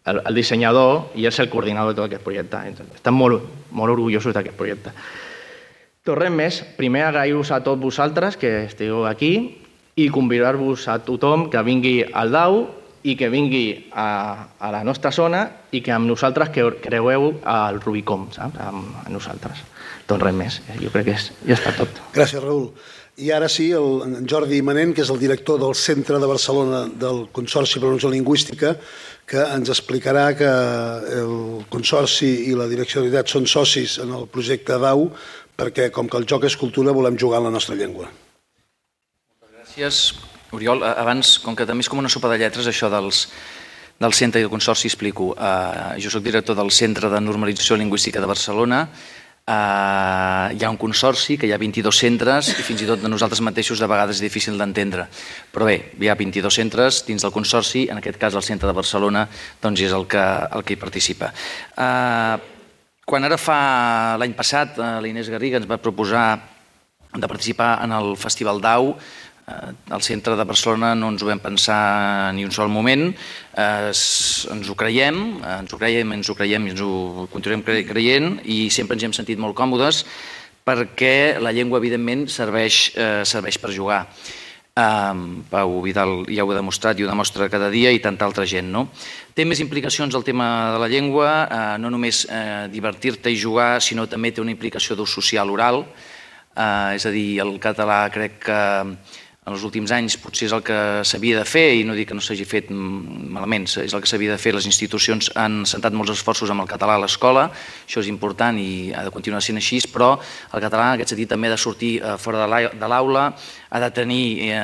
el, 0.09 0.21
el 0.25 0.39
dissenyador 0.39 1.11
i 1.13 1.27
és 1.29 1.37
el 1.43 1.51
coordinador 1.51 1.93
de 1.93 1.99
tot 1.99 2.07
aquest 2.09 2.25
projecte. 2.25 2.63
Estem 2.97 3.13
molt, 3.13 3.45
molt 3.69 3.93
orgullosos 3.93 4.33
d'aquest 4.33 4.57
projecte. 4.57 4.95
Tot 6.05 6.17
res 6.17 6.33
més, 6.33 6.63
primer 6.77 7.05
agrair-vos 7.05 7.51
a 7.53 7.61
tots 7.65 7.81
vosaltres 7.81 8.37
que 8.37 8.65
esteu 8.65 9.05
aquí 9.09 9.31
i 9.95 10.09
convidar-vos 10.13 10.87
a 10.89 10.99
tothom 11.05 11.47
que 11.53 11.61
vingui 11.65 11.99
al 12.13 12.33
DAU 12.33 12.59
i 13.05 13.13
que 13.17 13.29
vingui 13.29 13.89
a, 13.93 14.49
a 14.57 14.73
la 14.73 14.81
nostra 14.85 15.11
zona 15.13 15.45
i 15.69 15.83
que 15.85 15.93
amb 15.93 16.09
nosaltres 16.09 16.49
que 16.49 16.65
creueu 16.81 17.31
al 17.45 17.77
Rubicom, 17.81 18.27
saps? 18.33 18.57
Amb, 18.57 18.89
amb 19.03 19.13
nosaltres. 19.13 19.61
Doncs 20.09 20.25
res 20.25 20.37
més, 20.37 20.59
jo 20.81 20.89
crec 20.93 21.11
que 21.11 21.17
és, 21.17 21.31
ja 21.45 21.57
està 21.57 21.73
tot. 21.77 22.01
Gràcies, 22.13 22.41
Raül. 22.41 22.71
I 23.15 23.29
ara 23.31 23.47
sí, 23.47 23.69
el, 23.71 24.25
Jordi 24.27 24.59
Manent, 24.65 24.91
que 24.95 25.03
és 25.05 25.09
el 25.13 25.21
director 25.21 25.59
del 25.61 25.75
Centre 25.79 26.19
de 26.19 26.27
Barcelona 26.27 26.81
del 26.99 27.29
Consorci 27.31 27.79
per 27.79 27.93
la 27.93 28.11
Lingüística, 28.11 28.73
que 29.25 29.39
ens 29.55 29.71
explicarà 29.71 30.25
que 30.35 30.49
el 31.21 31.63
Consorci 31.71 32.27
i 32.51 32.57
la 32.59 32.67
Direcció 32.67 33.01
d'Unitat 33.01 33.31
són 33.31 33.47
socis 33.47 33.97
en 34.03 34.11
el 34.11 34.27
projecte 34.27 34.75
DAU 34.83 35.07
perquè, 35.55 35.89
com 35.95 36.11
que 36.11 36.19
el 36.19 36.27
joc 36.27 36.43
és 36.49 36.59
cultura, 36.59 36.91
volem 36.91 37.15
jugar 37.15 37.39
en 37.39 37.47
la 37.47 37.55
nostra 37.55 37.77
llengua. 37.79 38.11
Moltes 38.11 39.55
gràcies. 39.55 40.01
Oriol, 40.51 40.83
abans, 40.83 41.37
com 41.43 41.55
que 41.55 41.65
també 41.67 41.83
és 41.83 41.91
com 41.91 42.03
una 42.03 42.11
sopa 42.11 42.29
de 42.31 42.41
lletres, 42.43 42.67
això 42.67 42.91
dels, 42.91 43.25
del 43.99 44.13
centre 44.13 44.41
i 44.41 44.43
del 44.43 44.51
consorci, 44.51 44.91
explico. 44.91 45.31
Uh, 45.33 45.95
jo 46.03 46.11
sóc 46.11 46.23
director 46.23 46.55
del 46.59 46.71
Centre 46.75 47.09
de 47.11 47.23
Normalització 47.23 47.79
Lingüística 47.79 48.19
de 48.19 48.27
Barcelona. 48.27 48.85
Uh, 49.45 50.49
hi 50.57 50.63
ha 50.65 50.71
un 50.71 50.77
consorci, 50.81 51.35
que 51.37 51.45
hi 51.45 51.51
ha 51.53 51.59
22 51.61 51.93
centres, 51.93 52.47
i 52.49 52.63
fins 52.65 52.81
i 52.81 52.87
tot 52.89 53.03
de 53.03 53.11
nosaltres 53.11 53.43
mateixos 53.45 53.77
de 53.77 53.85
vegades 53.85 54.17
és 54.17 54.23
difícil 54.25 54.57
d'entendre. 54.57 55.05
Però 55.53 55.67
bé, 55.69 55.75
hi 56.01 56.09
ha 56.09 56.15
22 56.17 56.57
centres 56.61 57.03
dins 57.05 57.21
del 57.21 57.33
consorci, 57.35 57.83
en 57.93 58.01
aquest 58.01 58.17
cas 58.17 58.33
el 58.33 58.41
centre 58.41 58.65
de 58.65 58.73
Barcelona 58.73 59.27
doncs 59.61 59.83
és 59.85 59.93
el 59.93 60.07
que, 60.09 60.23
el 60.49 60.65
que 60.65 60.73
hi 60.73 60.81
participa. 60.81 61.29
Uh, 61.77 62.41
quan 63.05 63.29
ara 63.29 63.37
fa 63.37 63.59
l'any 64.17 64.33
passat, 64.33 64.81
l'Inés 65.05 65.29
Garriga 65.29 65.61
ens 65.61 65.69
va 65.69 65.77
proposar 65.77 66.25
de 67.13 67.29
participar 67.29 67.77
en 67.85 67.93
el 67.93 68.15
Festival 68.17 68.57
DAU, 68.65 68.95
Eh, 68.95 69.24
al 69.45 70.01
centre 70.01 70.35
de 70.35 70.43
Barcelona 70.43 70.93
no 70.97 71.11
ens 71.13 71.21
ho 71.21 71.27
vam 71.29 71.41
pensar 71.41 72.33
ni 72.33 72.45
un 72.45 72.51
sol 72.51 72.69
moment, 72.69 73.11
eh, 73.53 73.91
ens 73.91 74.69
ho 74.69 74.75
creiem, 74.75 75.19
eh, 75.43 75.59
ens 75.59 75.73
ho 75.73 75.77
creiem, 75.77 76.13
ens 76.17 76.29
ho 76.29 76.35
creiem 76.35 76.65
i 76.65 76.73
ens 76.73 76.81
ho 76.81 77.27
continuem 77.31 77.61
creient 77.63 78.39
i 78.43 78.69
sempre 78.69 78.97
ens 78.97 79.05
hem 79.05 79.13
sentit 79.13 79.39
molt 79.39 79.55
còmodes 79.55 80.05
perquè 80.65 81.37
la 81.37 81.53
llengua, 81.53 81.77
evidentment, 81.77 82.25
serveix, 82.27 82.89
eh, 82.97 83.21
serveix 83.23 83.59
per 83.61 83.71
jugar. 83.71 84.07
Um, 84.75 85.45
Pau 85.47 85.77
Vidal 85.79 86.25
ja 86.27 86.43
ho 86.43 86.49
ha 86.51 86.55
demostrat 86.57 86.99
i 86.99 87.05
ho 87.05 87.07
demostra 87.07 87.47
cada 87.47 87.69
dia 87.71 87.93
i 87.95 88.01
tanta 88.03 88.25
altra 88.25 88.43
gent. 88.43 88.73
No? 88.73 88.89
Té 89.31 89.45
més 89.45 89.61
implicacions 89.63 90.17
el 90.17 90.25
tema 90.27 90.73
de 90.73 90.81
la 90.81 90.89
llengua, 90.91 91.29
uh, 91.47 91.77
no 91.79 91.87
només 91.93 92.25
uh, 92.25 92.65
divertir-te 92.67 93.31
i 93.31 93.39
jugar, 93.39 93.79
sinó 93.79 94.03
també 94.11 94.33
té 94.33 94.43
una 94.43 94.51
implicació 94.51 94.97
d'ús 94.97 95.13
social 95.15 95.53
oral, 95.53 95.85
uh, 95.85 96.91
és 96.91 97.05
a 97.05 97.13
dir, 97.13 97.39
el 97.45 97.55
català 97.63 98.01
crec 98.11 98.41
que 98.49 98.59
en 99.45 99.53
els 99.53 99.61
últims 99.61 99.91
anys 99.93 100.15
potser 100.17 100.47
és 100.47 100.53
el 100.57 100.63
que 100.65 100.77
s'havia 101.05 101.37
de 101.37 101.45
fer 101.45 101.67
i 101.77 101.83
no 101.85 101.93
dic 101.93 102.09
que 102.09 102.15
no 102.17 102.23
s'hagi 102.25 102.47
fet 102.49 102.71
malament, 102.73 103.67
és 103.69 103.93
el 103.93 104.01
que 104.01 104.09
s'havia 104.09 104.33
de 104.33 104.39
fer. 104.41 104.55
Les 104.55 104.65
institucions 104.65 105.29
han 105.37 105.59
sentat 105.69 105.93
molts 105.93 106.15
esforços 106.15 106.49
amb 106.49 106.63
el 106.63 106.69
català 106.71 106.95
a 106.97 107.03
l'escola, 107.03 107.45
això 107.85 108.01
és 108.01 108.09
important 108.09 108.57
i 108.57 108.89
ha 108.89 109.03
de 109.05 109.13
continuar 109.13 109.43
sent 109.45 109.61
així, 109.61 109.83
però 109.93 110.15
el 110.17 110.63
català 110.65 110.89
en 110.89 110.97
aquest 110.97 111.13
sentit 111.13 111.29
també 111.29 111.51
ha 111.51 111.53
de 111.53 111.61
sortir 111.61 111.91
eh, 111.99 112.15
fora 112.17 112.47
de 112.73 112.89
l'aula, 112.89 113.27
ha 113.69 113.83
de 113.83 113.91
tenir, 113.93 114.49
eh, 114.49 114.63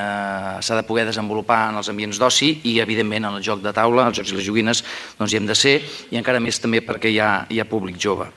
s'ha 0.65 0.79
de 0.79 0.85
poder 0.87 1.05
desenvolupar 1.11 1.67
en 1.69 1.77
els 1.77 1.91
ambients 1.93 2.17
d'oci 2.17 2.49
i 2.73 2.79
evidentment 2.81 3.29
en 3.29 3.37
el 3.37 3.45
joc 3.45 3.61
de 3.61 3.75
taula, 3.77 4.07
els 4.09 4.17
jocs 4.17 4.33
i 4.33 4.39
les 4.39 4.49
joguines, 4.49 4.81
doncs 5.19 5.29
hi 5.29 5.37
hem 5.37 5.45
de 5.45 5.57
ser 5.57 5.77
i 6.09 6.17
encara 6.17 6.41
més 6.41 6.57
també 6.57 6.81
perquè 6.81 7.13
hi 7.13 7.21
ha, 7.21 7.45
hi 7.53 7.61
ha 7.61 7.69
públic 7.69 8.01
jove. 8.01 8.31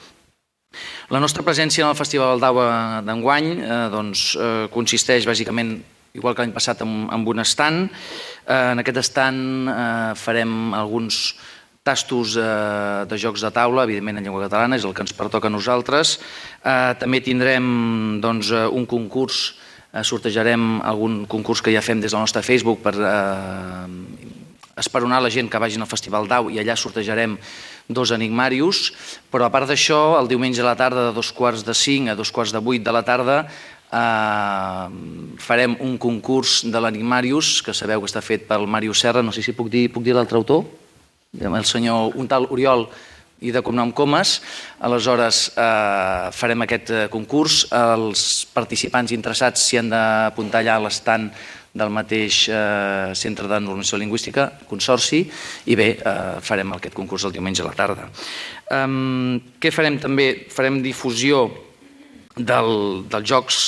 La 1.09 1.20
nostra 1.20 1.45
presència 1.47 1.84
en 1.84 1.92
el 1.95 1.97
Festival 1.97 2.40
d'Aua 2.42 3.01
d'enguany 3.07 3.51
eh, 3.57 3.82
doncs, 3.97 4.34
eh, 4.36 4.68
consisteix 4.74 5.24
bàsicament 5.24 5.78
igual 6.15 6.37
que 6.37 6.45
l'any 6.45 6.55
passat 6.55 6.85
amb, 6.85 7.09
amb 7.11 7.27
un 7.27 7.43
estant. 7.43 7.81
Eh, 8.47 8.71
en 8.73 8.79
aquest 8.79 9.01
estant 9.03 9.41
eh, 9.67 10.12
farem 10.15 10.71
alguns 10.79 11.35
tastos 11.85 12.37
eh, 12.39 13.03
de 13.11 13.19
jocs 13.19 13.43
de 13.43 13.51
taula, 13.51 13.83
evidentment 13.83 14.21
en 14.21 14.29
llengua 14.29 14.45
catalana, 14.47 14.79
és 14.79 14.87
el 14.87 14.95
que 14.95 15.03
ens 15.03 15.17
pertoca 15.19 15.51
a 15.51 15.53
nosaltres. 15.53 16.21
Eh, 16.62 16.93
també 17.03 17.19
tindrem 17.19 17.67
doncs, 18.23 18.53
eh, 18.55 18.62
un 18.71 18.87
concurs, 18.87 19.57
eh, 19.91 20.07
sortejarem 20.07 20.79
algun 20.87 21.25
concurs 21.27 21.65
que 21.67 21.75
ja 21.75 21.83
fem 21.83 21.99
des 21.99 22.15
del 22.15 22.23
nostre 22.23 22.47
Facebook 22.47 22.87
per 22.87 22.95
eh, 22.95 24.39
esperonar 24.79 25.19
la 25.23 25.35
gent 25.35 25.51
que 25.51 25.59
vagin 25.59 25.83
al 25.83 25.91
Festival 25.91 26.31
d'Au 26.31 26.47
i 26.51 26.62
allà 26.62 26.79
sortejarem 26.79 27.37
dos 27.91 28.15
enigmarius, 28.15 28.93
però 29.31 29.45
a 29.47 29.53
part 29.53 29.69
d'això, 29.69 30.17
el 30.23 30.31
diumenge 30.31 30.62
a 30.62 30.71
la 30.71 30.79
tarda 30.79 31.11
de 31.11 31.12
dos 31.15 31.35
quarts 31.37 31.67
de 31.67 31.75
cinc 31.75 32.09
a 32.09 32.17
dos 32.19 32.31
quarts 32.33 32.55
de 32.55 32.62
vuit 32.62 32.83
de 32.87 32.95
la 32.95 33.03
tarda 33.05 33.45
Uh, 33.95 35.38
farem 35.38 35.76
un 35.86 35.95
concurs 36.03 36.64
de 36.66 36.80
l'Enigmarius, 36.82 37.61
que 37.62 37.74
sabeu 37.76 38.03
que 38.03 38.11
està 38.11 38.22
fet 38.24 38.49
pel 38.49 38.66
Màrius 38.66 39.05
Serra, 39.05 39.22
no 39.22 39.30
sé 39.30 39.45
si 39.45 39.55
puc 39.55 39.70
dir, 39.70 39.86
puc 39.95 40.03
dir 40.03 40.16
l'altre 40.16 40.40
autor, 40.40 40.64
el 41.38 41.66
senyor, 41.66 42.14
un 42.18 42.26
tal 42.30 42.49
Oriol 42.51 42.88
i 43.45 43.53
de 43.53 43.62
cognom 43.62 43.92
Comas. 43.92 44.40
Aleshores, 44.80 45.51
eh, 45.57 46.30
farem 46.32 46.62
aquest 46.64 46.90
eh, 46.90 47.09
concurs. 47.12 47.64
Els 47.74 48.47
participants 48.55 49.12
interessats 49.12 49.66
s'hi 49.66 49.80
han 49.80 49.90
d'apuntar 49.92 50.62
allà 50.62 50.78
a 50.78 50.84
l'estant 50.86 51.28
del 51.74 51.90
mateix 51.90 52.45
eh, 52.49 53.12
Centre 53.18 53.49
de 53.51 53.59
Normalització 53.59 53.99
Lingüística, 53.99 54.47
Consorci, 54.70 55.24
i 55.66 55.76
bé, 55.76 55.88
eh, 55.99 56.16
farem 56.40 56.72
aquest 56.76 56.95
concurs 56.95 57.26
el 57.26 57.34
diumenge 57.34 57.64
a 57.64 57.68
la 57.68 57.76
tarda. 57.76 58.09
Um, 58.70 59.40
què 59.61 59.74
farem 59.74 59.99
també? 60.01 60.47
Farem 60.55 60.80
difusió 60.82 61.49
del, 62.37 63.05
dels 63.11 63.28
jocs 63.28 63.59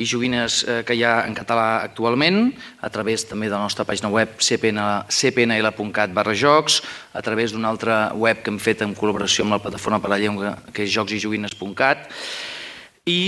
i 0.00 0.06
joguines 0.08 0.60
eh, 0.64 0.80
que 0.86 0.94
hi 0.96 1.02
ha 1.04 1.24
en 1.26 1.34
català 1.36 1.82
actualment, 1.84 2.52
a 2.80 2.90
través 2.92 3.26
també 3.28 3.48
de 3.48 3.56
la 3.56 3.64
nostra 3.64 3.84
pàgina 3.88 4.10
web 4.12 4.38
cpn, 4.40 4.80
cpnl.cat 5.08 6.14
barra 6.16 6.36
jocs, 6.36 6.80
a 7.12 7.22
través 7.24 7.52
d'una 7.52 7.68
altra 7.68 8.12
web 8.14 8.44
que 8.44 8.52
hem 8.52 8.60
fet 8.60 8.84
en 8.86 8.94
col·laboració 8.96 9.44
amb 9.44 9.56
la 9.56 9.62
plataforma 9.64 10.00
per 10.00 10.12
la 10.12 10.20
llengua, 10.20 10.56
que 10.72 10.86
és 10.86 10.94
jocsjoguines.cat, 10.94 12.08
i 12.08 12.49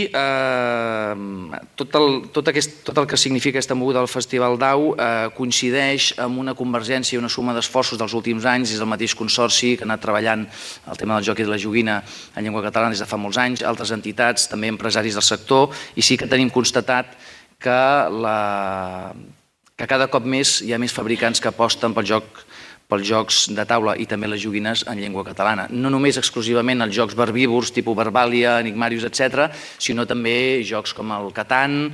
eh, 0.08 1.14
tot, 1.78 1.96
el, 1.98 2.08
tot, 2.34 2.48
aquest, 2.52 2.82
tot 2.86 2.98
el 3.02 3.06
que 3.10 3.18
significa 3.20 3.58
aquesta 3.58 3.76
moguda 3.78 4.00
del 4.00 4.10
Festival 4.10 4.58
d'Au 4.60 4.92
eh, 4.92 5.28
coincideix 5.36 6.12
amb 6.22 6.40
una 6.42 6.54
convergència 6.58 7.16
i 7.16 7.20
una 7.20 7.30
suma 7.32 7.54
d'esforços 7.56 8.00
dels 8.00 8.14
últims 8.18 8.46
anys, 8.48 8.74
és 8.74 8.80
el 8.82 8.90
mateix 8.90 9.16
consorci 9.18 9.74
que 9.76 9.86
ha 9.86 9.88
anat 9.90 10.02
treballant 10.04 10.46
el 10.46 11.00
tema 11.00 11.18
del 11.18 11.28
joc 11.30 11.42
i 11.42 11.46
de 11.46 11.52
la 11.52 11.60
joguina 11.60 12.00
en 12.36 12.44
llengua 12.44 12.64
catalana 12.66 12.94
des 12.96 13.04
de 13.04 13.08
fa 13.10 13.20
molts 13.20 13.40
anys, 13.42 13.64
altres 13.66 13.94
entitats, 13.94 14.48
també 14.52 14.72
empresaris 14.72 15.18
del 15.18 15.26
sector, 15.26 15.70
i 15.96 16.02
sí 16.02 16.18
que 16.20 16.30
tenim 16.30 16.50
constatat 16.52 17.16
que, 17.62 17.80
la, 18.24 19.12
que 19.76 19.88
cada 19.90 20.08
cop 20.12 20.26
més 20.26 20.60
hi 20.66 20.74
ha 20.74 20.80
més 20.82 20.94
fabricants 20.94 21.40
que 21.40 21.50
aposten 21.52 21.94
pel 21.94 22.08
joc 22.16 22.44
pels 22.92 23.08
jocs 23.08 23.38
de 23.56 23.64
taula 23.68 23.96
i 23.96 24.04
també 24.08 24.28
les 24.28 24.42
joguines 24.42 24.84
en 24.90 25.00
llengua 25.00 25.24
catalana. 25.24 25.66
No 25.72 25.88
només 25.92 26.18
exclusivament 26.20 26.84
els 26.84 26.92
jocs 26.96 27.16
verbívors, 27.16 27.72
tipus 27.72 27.96
Verbàlia, 27.96 28.58
Enigmarius, 28.60 29.06
etc., 29.08 29.48
sinó 29.80 30.04
també 30.08 30.60
jocs 30.68 30.92
com 30.96 31.12
el 31.16 31.32
Catan, 31.32 31.86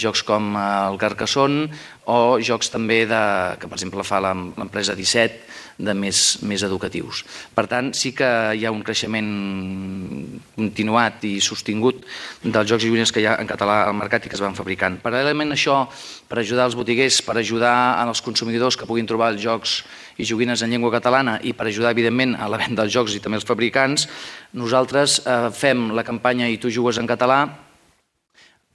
jocs 0.00 0.24
com 0.24 0.54
el 0.56 0.96
Carcassonne 1.02 1.68
o 2.08 2.38
jocs 2.40 2.72
també 2.72 3.02
de, 3.10 3.22
que, 3.60 3.68
per 3.68 3.76
exemple, 3.76 4.06
fa 4.06 4.22
l'empresa 4.24 4.96
17, 4.96 5.65
de 5.78 5.92
més, 5.94 6.20
més 6.46 6.62
educatius. 6.64 7.22
Per 7.54 7.66
tant, 7.68 7.92
sí 7.96 8.12
que 8.16 8.28
hi 8.56 8.64
ha 8.64 8.72
un 8.72 8.82
creixement 8.84 9.28
continuat 10.56 11.24
i 11.28 11.36
sostingut 11.44 12.04
dels 12.42 12.70
jocs 12.70 12.86
i 12.86 12.90
joguines 12.90 13.12
que 13.12 13.20
hi 13.20 13.28
ha 13.28 13.36
en 13.42 13.50
català 13.50 13.82
al 13.84 13.96
mercat 13.98 14.24
i 14.24 14.32
que 14.32 14.38
es 14.38 14.44
van 14.44 14.56
fabricant. 14.56 14.98
Paral·lelament 15.04 15.52
a 15.52 15.58
això, 15.58 15.82
per 16.30 16.40
ajudar 16.40 16.70
els 16.70 16.78
botiguers, 16.78 17.20
per 17.26 17.36
ajudar 17.36 17.74
als 18.00 18.24
consumidors 18.24 18.76
que 18.76 18.88
puguin 18.88 19.08
trobar 19.08 19.34
els 19.34 19.44
jocs 19.44 19.82
i 20.16 20.24
joguines 20.24 20.62
en 20.64 20.72
llengua 20.72 20.94
catalana 20.94 21.38
i 21.44 21.52
per 21.52 21.68
ajudar, 21.68 21.92
evidentment, 21.92 22.34
a 22.40 22.48
la 22.48 22.60
venda 22.62 22.82
dels 22.82 22.96
jocs 22.96 23.16
i 23.16 23.20
també 23.20 23.40
els 23.40 23.48
fabricants, 23.48 24.08
nosaltres 24.56 25.20
eh, 25.26 25.38
fem 25.52 25.90
la 25.92 26.06
campanya 26.06 26.48
I 26.48 26.56
tu 26.62 26.72
jugues 26.72 26.96
en 26.98 27.08
català 27.08 27.65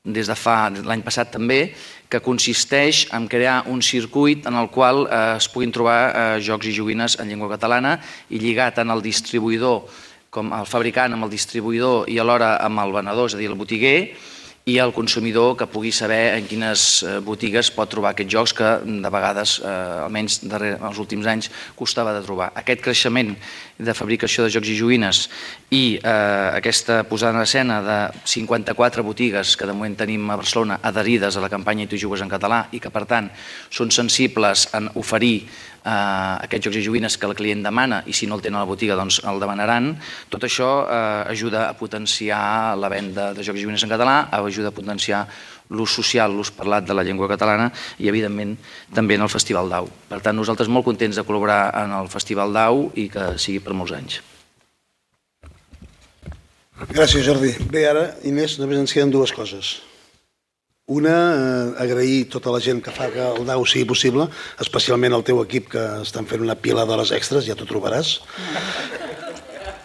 des 0.04 0.28
de 0.28 0.36
fa 0.36 0.70
l'any 0.74 1.04
passat 1.06 1.30
també, 1.32 1.74
que 2.10 2.20
consisteix 2.20 3.06
en 3.14 3.28
crear 3.30 3.62
un 3.72 3.82
circuit 3.82 4.48
en 4.50 4.58
el 4.58 4.72
qual 4.74 5.06
eh, 5.06 5.38
es 5.38 5.48
puguin 5.48 5.72
trobar 5.72 6.00
eh, 6.10 6.40
jocs 6.42 6.68
i 6.68 6.74
joguines 6.76 7.20
en 7.22 7.30
llengua 7.30 7.52
catalana 7.54 8.00
i 8.30 8.42
lligat 8.42 8.80
tant 8.82 8.90
el 8.90 9.04
distribuïdor 9.06 9.86
com 10.32 10.52
el 10.56 10.66
fabricant 10.66 11.14
amb 11.14 11.28
el 11.28 11.32
distribuïdor 11.32 12.10
i 12.10 12.18
alhora 12.20 12.56
amb 12.64 12.80
el 12.82 12.94
venedor, 12.96 13.30
és 13.30 13.36
a 13.36 13.40
dir, 13.40 13.50
el 13.52 13.60
botiguer, 13.60 13.98
i 14.70 14.78
el 14.78 14.94
consumidor 14.94 15.56
que 15.58 15.66
pugui 15.66 15.90
saber 15.92 16.36
en 16.38 16.46
quines 16.46 17.02
eh, 17.02 17.18
botigues 17.26 17.72
pot 17.74 17.90
trobar 17.90 18.12
aquests 18.14 18.32
jocs 18.32 18.54
que 18.54 18.70
de 18.86 19.12
vegades, 19.14 19.56
eh, 19.66 19.72
almenys 20.06 20.42
darrere, 20.46 20.78
els 20.86 21.00
últims 21.02 21.26
anys, 21.28 21.50
costava 21.76 22.14
de 22.14 22.22
trobar. 22.26 22.52
Aquest 22.62 22.84
creixement 22.86 23.34
de 23.82 23.96
fabricació 23.98 24.46
de 24.46 24.54
jocs 24.54 24.70
i 24.70 24.78
joguines 24.78 25.24
i 25.72 25.96
eh, 26.04 26.52
aquesta 26.52 27.06
posada 27.08 27.38
en 27.38 27.46
escena 27.46 27.80
de 27.82 27.98
54 28.28 29.04
botigues 29.08 29.56
que 29.56 29.66
de 29.66 29.72
moment 29.72 29.96
tenim 29.96 30.26
a 30.28 30.36
Barcelona 30.36 30.82
adherides 30.84 31.38
a 31.38 31.44
la 31.44 31.50
campanya 31.50 31.86
I 31.86 31.88
tu 31.88 32.00
jugues 32.00 32.20
en 32.20 32.28
català 32.28 32.66
i 32.76 32.80
que 32.84 32.92
per 32.92 33.06
tant 33.08 33.30
són 33.72 33.88
sensibles 33.88 34.66
en 34.76 34.90
oferir 35.00 35.38
eh, 35.40 36.36
aquests 36.44 36.68
jocs 36.68 36.80
i 36.82 36.84
joguines 36.84 37.16
que 37.16 37.30
el 37.30 37.38
client 37.40 37.64
demana 37.64 38.02
i 38.04 38.12
si 38.12 38.28
no 38.28 38.36
el 38.36 38.44
tenen 38.44 38.60
a 38.60 38.66
la 38.66 38.68
botiga 38.68 38.98
doncs 39.00 39.22
el 39.24 39.40
demanaran. 39.40 39.94
Tot 40.28 40.44
això 40.44 40.72
eh, 40.84 41.32
ajuda 41.32 41.70
a 41.70 41.78
potenciar 41.80 42.76
la 42.76 42.90
venda 42.92 43.30
de 43.32 43.40
jocs 43.40 43.62
i 43.62 43.64
joguines 43.64 43.88
en 43.88 43.94
català, 43.96 44.18
ajuda 44.42 44.74
a 44.74 44.76
potenciar 44.76 45.24
l'ús 45.72 45.96
social, 45.96 46.36
l'ús 46.36 46.52
parlat 46.52 46.84
de 46.84 46.98
la 46.98 47.08
llengua 47.08 47.32
catalana 47.32 47.70
i, 47.96 48.10
evidentment, 48.12 48.58
també 48.92 49.16
en 49.16 49.24
el 49.24 49.32
Festival 49.32 49.72
d'Au. 49.72 49.88
Per 50.12 50.20
tant, 50.20 50.36
nosaltres 50.36 50.68
molt 50.68 50.84
contents 50.84 51.16
de 51.16 51.24
col·laborar 51.24 51.62
en 51.86 51.96
el 51.96 52.12
Festival 52.12 52.52
d'Au 52.52 52.90
i 53.00 53.08
que 53.08 53.32
sigui 53.40 53.64
per 53.64 53.72
molts 53.72 53.96
anys. 53.96 54.20
Gràcies, 56.90 57.26
Jordi. 57.26 57.54
Bé, 57.70 57.86
ara, 57.90 58.08
Inés, 58.26 58.58
només 58.60 58.80
ens 58.82 58.94
queden 58.96 59.12
dues 59.14 59.34
coses. 59.36 59.80
Una, 60.92 61.14
eh, 61.14 61.84
agrair 61.84 62.26
tota 62.34 62.52
la 62.52 62.60
gent 62.60 62.82
que 62.84 62.92
fa 62.92 63.12
que 63.14 63.22
el 63.22 63.46
DAO 63.46 63.66
sigui 63.66 63.86
possible, 63.86 64.26
especialment 64.60 65.14
el 65.14 65.24
teu 65.24 65.44
equip 65.44 65.70
que 65.76 65.84
estan 66.02 66.26
fent 66.26 66.42
una 66.42 66.58
pila 66.58 66.86
d'hores 66.86 67.14
extres, 67.16 67.46
ja 67.46 67.56
t'ho 67.56 67.70
trobaràs. 67.70 68.18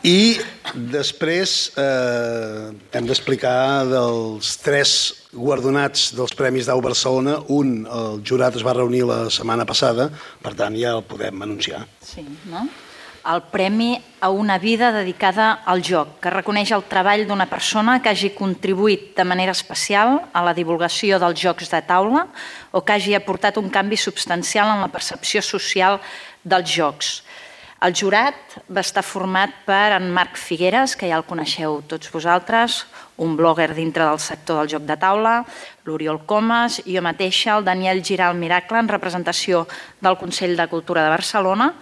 I 0.07 0.39
després 0.75 1.53
eh, 1.79 2.73
hem 2.95 3.07
d'explicar 3.07 3.85
dels 3.91 4.57
tres 4.63 4.91
guardonats 5.33 6.13
dels 6.17 6.35
Premis 6.39 6.67
Dau 6.71 6.81
Barcelona. 6.81 7.41
Un, 7.53 7.85
el 7.87 8.21
jurat 8.27 8.57
es 8.57 8.65
va 8.67 8.77
reunir 8.77 9.05
la 9.07 9.27
setmana 9.31 9.67
passada, 9.69 10.09
per 10.43 10.55
tant 10.59 10.79
ja 10.79 10.97
el 10.97 11.05
podem 11.07 11.43
anunciar. 11.43 11.85
Sí, 12.01 12.25
no? 12.51 12.67
El 13.27 13.43
Premi 13.51 14.01
a 14.21 14.31
una 14.31 14.59
vida 14.59 14.93
dedicada 14.93 15.53
al 15.67 15.83
joc, 15.83 16.21
que 16.23 16.31
reconeix 16.31 16.71
el 16.73 16.85
treball 16.87 17.27
d'una 17.27 17.49
persona 17.51 17.99
que 18.03 18.13
hagi 18.13 18.33
contribuït 18.37 19.13
de 19.19 19.27
manera 19.27 19.55
especial 19.57 20.21
a 20.33 20.45
la 20.47 20.55
divulgació 20.55 21.19
dels 21.23 21.41
jocs 21.43 21.71
de 21.73 21.83
taula 21.83 22.27
o 22.71 22.83
que 22.83 22.95
hagi 22.95 23.17
aportat 23.19 23.59
un 23.59 23.71
canvi 23.71 23.99
substancial 23.99 24.71
en 24.73 24.83
la 24.85 24.93
percepció 24.93 25.43
social 25.43 26.01
dels 26.45 26.71
jocs. 26.71 27.21
El 27.85 27.93
jurat 27.93 28.55
va 28.73 28.81
estar 28.81 29.03
format 29.05 29.53
per 29.67 29.93
en 29.99 30.09
Marc 30.09 30.39
Figueres, 30.41 30.95
que 30.97 31.11
ja 31.11 31.19
el 31.19 31.27
coneixeu 31.29 31.83
tots 31.85 32.09
vosaltres, 32.09 32.87
un 33.21 33.37
blogger 33.37 33.75
dintre 33.77 34.07
del 34.07 34.21
sector 34.23 34.63
del 34.63 34.71
joc 34.73 34.87
de 34.89 34.97
taula, 34.97 35.43
l'Oriol 35.85 36.23
Comas, 36.25 36.81
i 36.87 36.97
jo 36.97 37.03
mateixa, 37.05 37.59
el 37.59 37.69
Daniel 37.69 38.01
Giral 38.03 38.35
Miracle, 38.41 38.81
en 38.81 38.89
representació 38.89 39.67
del 40.01 40.17
Consell 40.17 40.57
de 40.57 40.69
Cultura 40.73 41.05
de 41.05 41.13
Barcelona, 41.13 41.75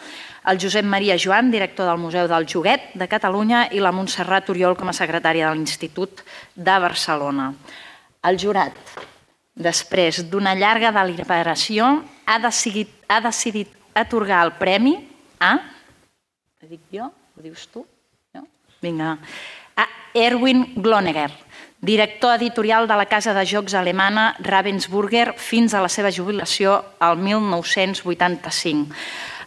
el 0.46 0.60
Josep 0.60 0.84
Maria 0.84 1.16
Joan, 1.20 1.50
director 1.50 1.88
del 1.88 2.00
Museu 2.00 2.28
del 2.28 2.46
Joguet 2.50 2.92
de 2.94 3.08
Catalunya, 3.08 3.68
i 3.72 3.80
la 3.80 3.92
Montserrat 3.92 4.50
Oriol 4.52 4.76
com 4.76 4.88
a 4.88 4.96
secretària 4.96 5.48
de 5.48 5.56
l'Institut 5.56 6.24
de 6.54 6.78
Barcelona. 6.80 7.52
El 8.24 8.40
jurat, 8.40 8.76
després 9.54 10.24
d'una 10.30 10.54
llarga 10.56 10.92
deliberació, 10.92 12.02
ha 12.26 12.40
decidit, 12.40 12.92
ha 13.08 13.20
decidit 13.24 13.72
atorgar 13.94 14.42
el 14.44 14.56
premi 14.60 14.96
a 15.38 15.58
ho 16.64 16.68
dic 16.70 16.80
jo? 16.88 17.10
Ho 17.36 17.42
dius 17.44 17.66
tu? 17.68 17.82
No? 18.32 18.46
Vinga. 18.80 19.18
A 19.76 19.84
Erwin 20.16 20.64
Glonegger, 20.80 21.28
director 21.84 22.38
editorial 22.38 22.88
de 22.88 22.96
la 22.96 23.04
casa 23.04 23.34
de 23.36 23.44
jocs 23.44 23.74
alemana 23.76 24.30
Ravensburger 24.40 25.34
fins 25.36 25.74
a 25.74 25.82
la 25.84 25.90
seva 25.92 26.08
jubilació 26.08 26.78
al 27.04 27.18
1985. 27.20 28.96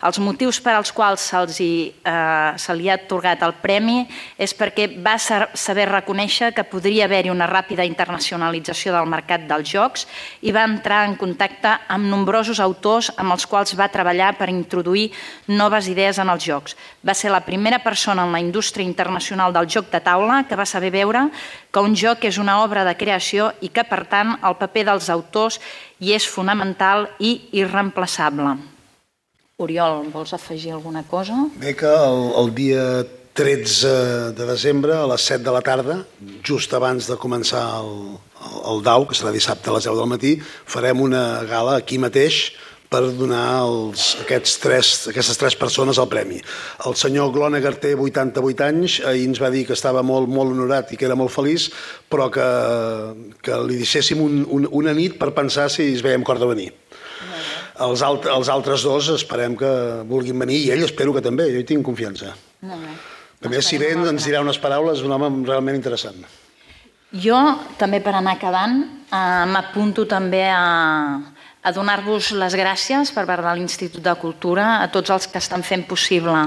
Els 0.05 0.19
motius 0.21 0.59
per 0.61 0.75
als 0.77 0.91
quals 0.93 1.23
se'ls 1.31 1.57
eh, 1.61 2.51
se 2.59 2.75
li 2.77 2.89
ha 2.89 2.97
atorgat 2.99 3.41
el 3.45 3.55
premi 3.61 4.03
és 4.37 4.53
perquè 4.57 4.89
va 5.01 5.15
saber 5.17 5.87
reconèixer 5.89 6.51
que 6.53 6.65
podria 6.67 7.07
haver-hi 7.07 7.33
una 7.33 7.47
ràpida 7.49 7.85
internacionalització 7.87 8.93
del 8.93 9.09
mercat 9.09 9.47
dels 9.49 9.71
jocs 9.71 10.05
i 10.41 10.53
va 10.53 10.67
entrar 10.69 11.03
en 11.07 11.17
contacte 11.17 11.73
amb 11.89 12.09
nombrosos 12.11 12.61
autors 12.61 13.09
amb 13.17 13.33
els 13.33 13.47
quals 13.49 13.73
va 13.79 13.89
treballar 13.89 14.35
per 14.37 14.51
introduir 14.53 15.09
noves 15.47 15.89
idees 15.89 16.21
en 16.21 16.29
els 16.29 16.45
jocs. 16.45 16.77
Va 17.01 17.17
ser 17.17 17.33
la 17.33 17.43
primera 17.45 17.81
persona 17.83 18.25
en 18.27 18.35
la 18.35 18.43
indústria 18.43 18.85
internacional 18.85 19.53
del 19.53 19.69
joc 19.69 19.89
de 19.91 20.01
taula 20.03 20.43
que 20.47 20.59
va 20.59 20.69
saber 20.69 20.93
veure 20.93 21.27
que 21.71 21.83
un 21.83 21.95
joc 21.97 22.25
és 22.29 22.37
una 22.37 22.61
obra 22.63 22.85
de 22.85 22.95
creació 22.97 23.51
i 23.61 23.69
que, 23.73 23.83
per 23.83 24.05
tant, 24.05 24.37
el 24.45 24.57
paper 24.61 24.87
dels 24.91 25.09
autors 25.09 25.61
hi 25.99 26.13
és 26.13 26.29
fonamental 26.29 27.09
i 27.19 27.37
irreemplaçable. 27.57 28.76
Oriol, 29.57 30.11
vols 30.13 30.35
afegir 30.35 30.69
alguna 30.69 31.01
cosa? 31.01 31.35
Bé 31.57 31.71
que 31.73 31.89
el, 31.89 32.19
el 32.37 32.51
dia 32.53 32.81
13 33.33 33.89
de 34.37 34.45
desembre 34.45 34.93
a 34.93 35.07
les 35.09 35.25
7 35.31 35.41
de 35.47 35.53
la 35.55 35.63
tarda, 35.65 35.95
just 36.45 36.75
abans 36.77 37.07
de 37.09 37.17
començar 37.17 37.63
el, 37.79 37.89
el, 38.19 38.59
el 38.69 38.83
DAU, 38.85 39.07
que 39.09 39.17
serà 39.17 39.33
dissabte 39.33 39.73
a 39.73 39.73
les 39.73 39.89
10 39.89 39.97
del 39.97 40.11
matí, 40.13 40.35
farem 40.45 41.01
una 41.01 41.23
gala 41.49 41.73
aquí 41.81 41.97
mateix 41.97 42.51
per 42.93 43.01
donar 43.17 43.63
els, 43.63 44.05
aquests 44.27 44.53
tres, 44.61 44.93
aquestes 45.09 45.41
tres 45.41 45.57
persones 45.57 45.97
el 45.97 46.11
premi. 46.13 46.37
El 46.85 46.93
senyor 46.93 47.33
Glonegar 47.33 47.79
té 47.81 47.95
88 47.97 48.67
anys, 48.69 49.01
ahir 49.09 49.25
ens 49.31 49.41
va 49.41 49.49
dir 49.49 49.65
que 49.65 49.73
estava 49.73 50.05
molt, 50.05 50.29
molt 50.29 50.53
honorat 50.53 50.93
i 50.93 51.01
que 51.01 51.09
era 51.09 51.17
molt 51.17 51.33
feliç, 51.33 51.71
però 52.13 52.29
que, 52.29 52.45
que 53.41 53.63
li 53.65 53.81
deixéssim 53.81 54.21
un, 54.21 54.43
un, 54.45 54.69
una 54.85 54.93
nit 54.93 55.17
per 55.17 55.33
pensar 55.33 55.71
si 55.73 55.95
es 55.97 56.05
veiem 56.05 56.21
cor 56.21 56.37
de 56.37 56.53
venir. 56.53 56.75
Els, 57.85 58.01
alt, 58.01 58.25
els 58.33 58.49
altres 58.49 58.83
dos 58.87 59.11
esperem 59.13 59.55
que 59.59 59.69
vulguin 60.09 60.39
venir 60.41 60.57
i 60.63 60.71
ell 60.73 60.85
espero 60.87 61.13
que 61.13 61.21
també, 61.21 61.45
jo 61.53 61.61
hi 61.61 61.67
tinc 61.67 61.85
confiança. 61.85 62.33
Molt 62.65 62.81
bé. 62.81 62.95
A 63.45 63.51
més, 63.53 63.67
si 63.69 63.77
ven, 63.77 64.01
ens 64.09 64.25
dirà 64.25 64.41
unes 64.41 64.57
paraules, 64.57 65.03
un 65.05 65.13
home 65.13 65.29
realment 65.45 65.77
interessant. 65.77 66.23
Jo, 67.13 67.37
també 67.77 67.99
per 68.03 68.15
anar 68.17 68.33
acabant, 68.35 68.79
eh, 69.13 69.45
m'apunto 69.53 70.07
també 70.09 70.41
a, 70.49 71.21
a 71.67 71.73
donar-vos 71.75 72.29
les 72.31 72.53
gràcies 72.55 73.09
per 73.11 73.25
part 73.27 73.43
de 73.43 73.51
l'Institut 73.57 73.99
de 74.03 74.13
Cultura, 74.15 74.77
a 74.79 74.87
tots 74.87 75.11
els 75.11 75.25
que 75.27 75.39
estan 75.41 75.65
fent 75.67 75.83
possible 75.83 76.45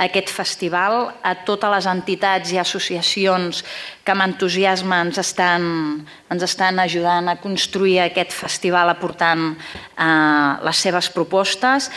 aquest 0.00 0.30
festival, 0.32 1.10
a 1.20 1.34
totes 1.44 1.72
les 1.74 1.88
entitats 1.90 2.54
i 2.54 2.60
associacions 2.62 3.60
que 4.02 4.14
amb 4.14 4.24
entusiasme 4.24 4.96
ens 5.04 5.20
estan, 5.20 5.66
ens 6.32 6.46
estan 6.46 6.80
ajudant 6.80 7.28
a 7.28 7.36
construir 7.42 7.98
aquest 8.00 8.32
festival 8.32 8.88
aportant 8.94 9.50
eh, 9.52 10.52
les 10.64 10.80
seves 10.86 11.10
propostes 11.12 11.90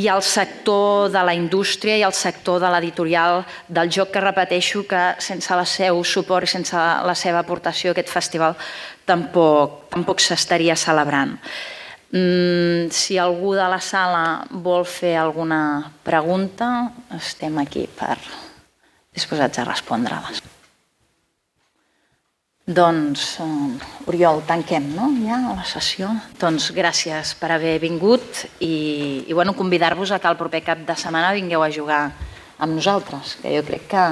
i 0.00 0.08
al 0.08 0.24
sector 0.24 1.12
de 1.12 1.26
la 1.28 1.36
indústria 1.36 1.98
i 2.00 2.06
al 2.06 2.16
sector 2.16 2.62
de 2.64 2.72
l'editorial 2.72 3.42
del 3.68 3.92
joc 3.92 4.14
que 4.16 4.24
repeteixo 4.24 4.86
que 4.88 5.04
sense 5.20 5.52
el 5.52 5.66
seu 5.68 6.00
suport 6.00 6.48
i 6.48 6.54
sense 6.56 6.88
la 7.04 7.14
seva 7.14 7.44
aportació 7.44 7.92
aquest 7.92 8.08
festival 8.08 8.56
tampoc, 9.04 9.84
tampoc 9.92 10.24
s'estaria 10.24 10.80
celebrant. 10.80 11.36
Mm, 12.12 12.90
si 12.92 13.16
algú 13.16 13.54
de 13.56 13.64
la 13.72 13.80
sala 13.80 14.44
vol 14.50 14.84
fer 14.84 15.14
alguna 15.16 15.92
pregunta, 16.04 16.92
estem 17.16 17.56
aquí 17.62 17.86
per 17.88 18.18
disposats 19.16 19.62
a 19.62 19.64
respondre-les. 19.64 20.42
Doncs, 22.62 23.22
uh, 23.42 24.06
Oriol, 24.06 24.44
tanquem 24.46 24.92
no? 24.94 25.08
ja 25.24 25.40
la 25.56 25.64
sessió. 25.66 26.12
Doncs 26.38 26.68
gràcies 26.76 27.32
per 27.40 27.50
haver 27.56 27.78
vingut 27.82 28.44
i, 28.60 29.24
i 29.26 29.32
bueno, 29.32 29.56
convidar-vos 29.56 30.12
a 30.12 30.20
que 30.20 30.28
el 30.30 30.38
proper 30.38 30.62
cap 30.68 30.84
de 30.86 30.96
setmana 30.96 31.32
vingueu 31.34 31.64
a 31.64 31.72
jugar 31.72 32.02
amb 32.62 32.76
nosaltres, 32.76 33.38
que 33.40 33.56
jo 33.56 33.64
crec 33.66 33.88
que 33.90 34.04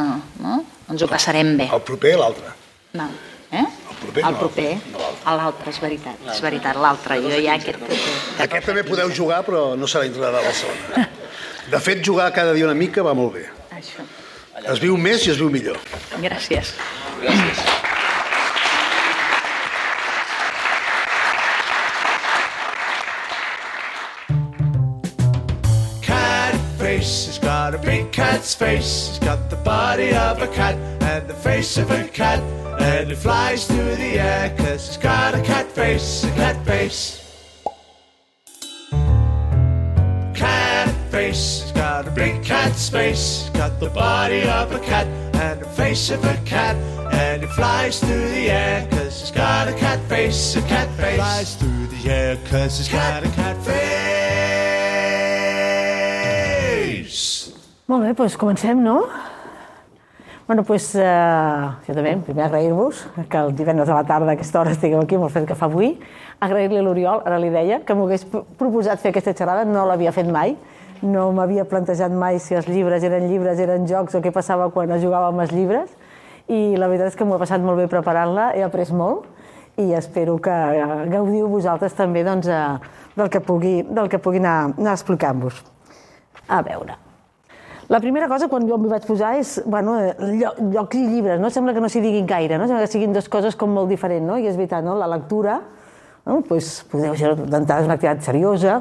no? 0.43 0.63
ens 0.91 1.05
ho 1.05 1.09
passarem 1.09 1.53
bé. 1.61 1.69
El 1.71 1.85
proper 1.87 2.17
l'altre. 2.19 2.57
No. 2.99 3.07
Eh? 3.53 3.67
proper? 4.01 4.25
El 4.25 4.37
proper, 4.39 4.71
a 5.25 5.35
l'altre, 5.37 5.71
és 5.71 5.81
veritat. 5.83 6.23
És 6.33 6.41
veritat, 6.45 6.79
l'altre. 6.81 7.19
Jo 7.23 7.41
ja 7.43 7.57
aquest... 7.59 7.85
Aquest 8.47 8.71
també 8.71 8.85
podeu 8.87 9.13
jugar, 9.15 9.43
però 9.47 9.75
no 9.79 9.91
serà 9.91 10.07
dintre 10.07 10.25
de 10.27 10.45
Barcelona. 10.49 11.09
De 11.71 11.83
fet, 11.85 12.03
jugar 12.07 12.31
cada 12.35 12.55
dia 12.57 12.67
una 12.67 12.79
mica 12.79 13.05
va 13.07 13.15
molt 13.15 13.37
bé. 13.37 13.47
Això. 13.77 14.07
Es 14.71 14.81
viu 14.83 14.97
més 15.01 15.27
i 15.27 15.35
es 15.35 15.39
viu 15.41 15.53
millor. 15.53 15.79
Gràcies. 16.21 16.75
Gràcies. 17.23 17.89
Face. 26.91 27.27
He's 27.27 27.39
got 27.39 27.75
a 27.75 27.79
big 27.79 28.11
cat's 28.13 28.55
face. 28.55 29.09
He's 29.09 29.19
got 29.19 29.51
the 29.51 29.57
body 29.57 30.11
of 30.15 30.43
a 30.43 30.49
cat 30.49 30.77
and 31.11 31.29
the 31.29 31.35
face 31.35 31.79
of 31.79 31.91
a 31.91 32.09
cat. 32.09 32.41
And 32.81 33.13
it 33.13 33.17
flies 33.17 33.67
through 33.67 33.95
the 33.97 34.13
air 34.19 34.55
cause 34.57 34.87
he's 34.89 34.97
got 34.97 35.35
a 35.35 35.43
cat 35.43 35.67
face, 35.71 36.25
a 36.25 36.31
cat 36.43 36.57
face. 36.67 37.03
Cat 40.35 40.91
face, 41.11 41.63
he's 41.63 41.73
got 41.73 42.09
a 42.09 42.11
big 42.11 42.43
cat's 42.43 42.89
face. 42.89 43.25
It's 43.47 43.59
got 43.59 43.79
the 43.79 43.91
body 43.91 44.43
of 44.43 44.73
a 44.73 44.81
cat 44.81 45.07
and 45.45 45.61
the 45.61 45.71
face 45.81 46.11
of 46.11 46.25
a 46.25 46.37
cat. 46.45 46.77
And 47.13 47.45
it 47.45 47.53
flies 47.59 48.01
through 48.01 48.29
the 48.39 48.51
air 48.51 48.89
cause 48.91 49.21
it's 49.23 49.31
got 49.31 49.69
a 49.69 49.75
cat 49.75 50.01
face, 50.09 50.57
a 50.57 50.63
cat 50.63 50.89
face. 50.97 51.11
He 51.11 51.17
Flies 51.17 51.55
through 51.57 51.87
the 51.95 52.11
air 52.11 52.37
cause 52.51 52.81
it's 52.81 52.89
got 52.89 53.25
a 53.25 53.31
cat 53.31 53.57
face. 53.65 54.20
Molt 57.91 58.05
bé, 58.07 58.13
doncs 58.15 58.37
comencem, 58.39 58.79
no? 58.85 59.01
Bueno, 60.47 60.63
doncs, 60.67 60.89
eh, 60.99 61.71
jo 61.87 61.95
també, 61.95 62.13
primer 62.27 62.45
agrair-vos 62.47 63.05
que 63.31 63.39
el 63.39 63.53
divendres 63.57 63.89
a 63.91 63.97
la 64.01 64.05
tarda 64.07 64.33
a 64.33 64.35
aquesta 64.37 64.61
hora 64.61 64.75
estigueu 64.75 65.01
aquí 65.03 65.17
amb 65.19 65.27
el 65.29 65.33
fet 65.35 65.47
que 65.49 65.57
fa 65.59 65.67
avui. 65.67 65.93
Agrair-li 66.43 66.79
a 66.79 66.83
l'Oriol, 66.83 67.23
ara 67.27 67.39
li 67.39 67.51
deia, 67.51 67.81
que 67.87 67.95
m'ho 67.95 68.07
hagués 68.07 68.25
pro- 68.31 68.45
proposat 68.59 69.03
fer 69.03 69.11
aquesta 69.11 69.35
xerrada, 69.35 69.65
no 69.65 69.87
l'havia 69.87 70.13
fet 70.13 70.31
mai. 70.31 70.57
No 71.03 71.31
m'havia 71.33 71.65
plantejat 71.65 72.13
mai 72.13 72.39
si 72.39 72.55
els 72.55 72.69
llibres 72.69 73.03
eren 73.07 73.27
llibres, 73.31 73.59
eren 73.59 73.87
jocs 73.89 74.15
o 74.15 74.21
què 74.21 74.33
passava 74.35 74.71
quan 74.71 74.91
es 74.91 75.03
jugava 75.03 75.29
amb 75.29 75.41
els 75.41 75.53
llibres. 75.53 75.91
I 76.49 76.77
la 76.77 76.89
veritat 76.91 77.13
és 77.15 77.17
que 77.17 77.25
m'ho 77.25 77.39
he 77.39 77.43
passat 77.43 77.63
molt 77.63 77.79
bé 77.79 77.87
preparant-la, 77.89 78.51
he 78.55 78.63
après 78.67 78.91
molt 78.93 79.27
i 79.81 79.93
espero 79.97 80.37
que 80.43 80.55
gaudiu 81.11 81.47
vosaltres 81.49 81.95
també 81.97 82.23
doncs, 82.27 82.47
eh, 82.47 82.79
del 83.17 83.31
que 83.31 83.41
pugui, 83.41 83.83
del 83.83 84.11
que 84.11 84.19
pugui 84.19 84.39
anar, 84.43 84.75
anar 84.77 84.93
explicant-vos. 84.99 85.63
A 86.49 86.61
veure, 86.67 86.99
la 87.91 87.99
primera 87.99 88.29
cosa, 88.31 88.47
quan 88.47 88.69
jo 88.69 88.77
m'hi 88.79 88.89
vaig 88.93 89.03
posar, 89.09 89.33
és, 89.41 89.57
bueno, 89.67 89.97
eh, 89.99 90.15
llo- 90.39 90.55
llocs 90.71 90.95
i 90.95 91.03
llibres, 91.09 91.41
no? 91.43 91.51
Sembla 91.51 91.75
que 91.75 91.81
no 91.83 91.89
s'hi 91.91 92.01
diguin 92.01 92.27
gaire, 92.27 92.57
no? 92.57 92.69
Sembla 92.69 92.85
que 92.87 92.93
siguin 92.93 93.13
dues 93.13 93.27
coses 93.29 93.57
com 93.59 93.73
molt 93.75 93.91
diferents, 93.91 94.23
no? 94.27 94.37
I 94.39 94.47
és 94.47 94.55
veritat, 94.57 94.85
no? 94.87 94.95
La 94.95 95.09
lectura, 95.11 95.57
no? 96.27 96.41
Pues, 96.47 96.85
podeu 96.91 97.17
ser 97.19 97.35
d'entrada 97.35 97.85
una 97.89 97.97
activitat 97.99 98.23
seriosa, 98.23 98.77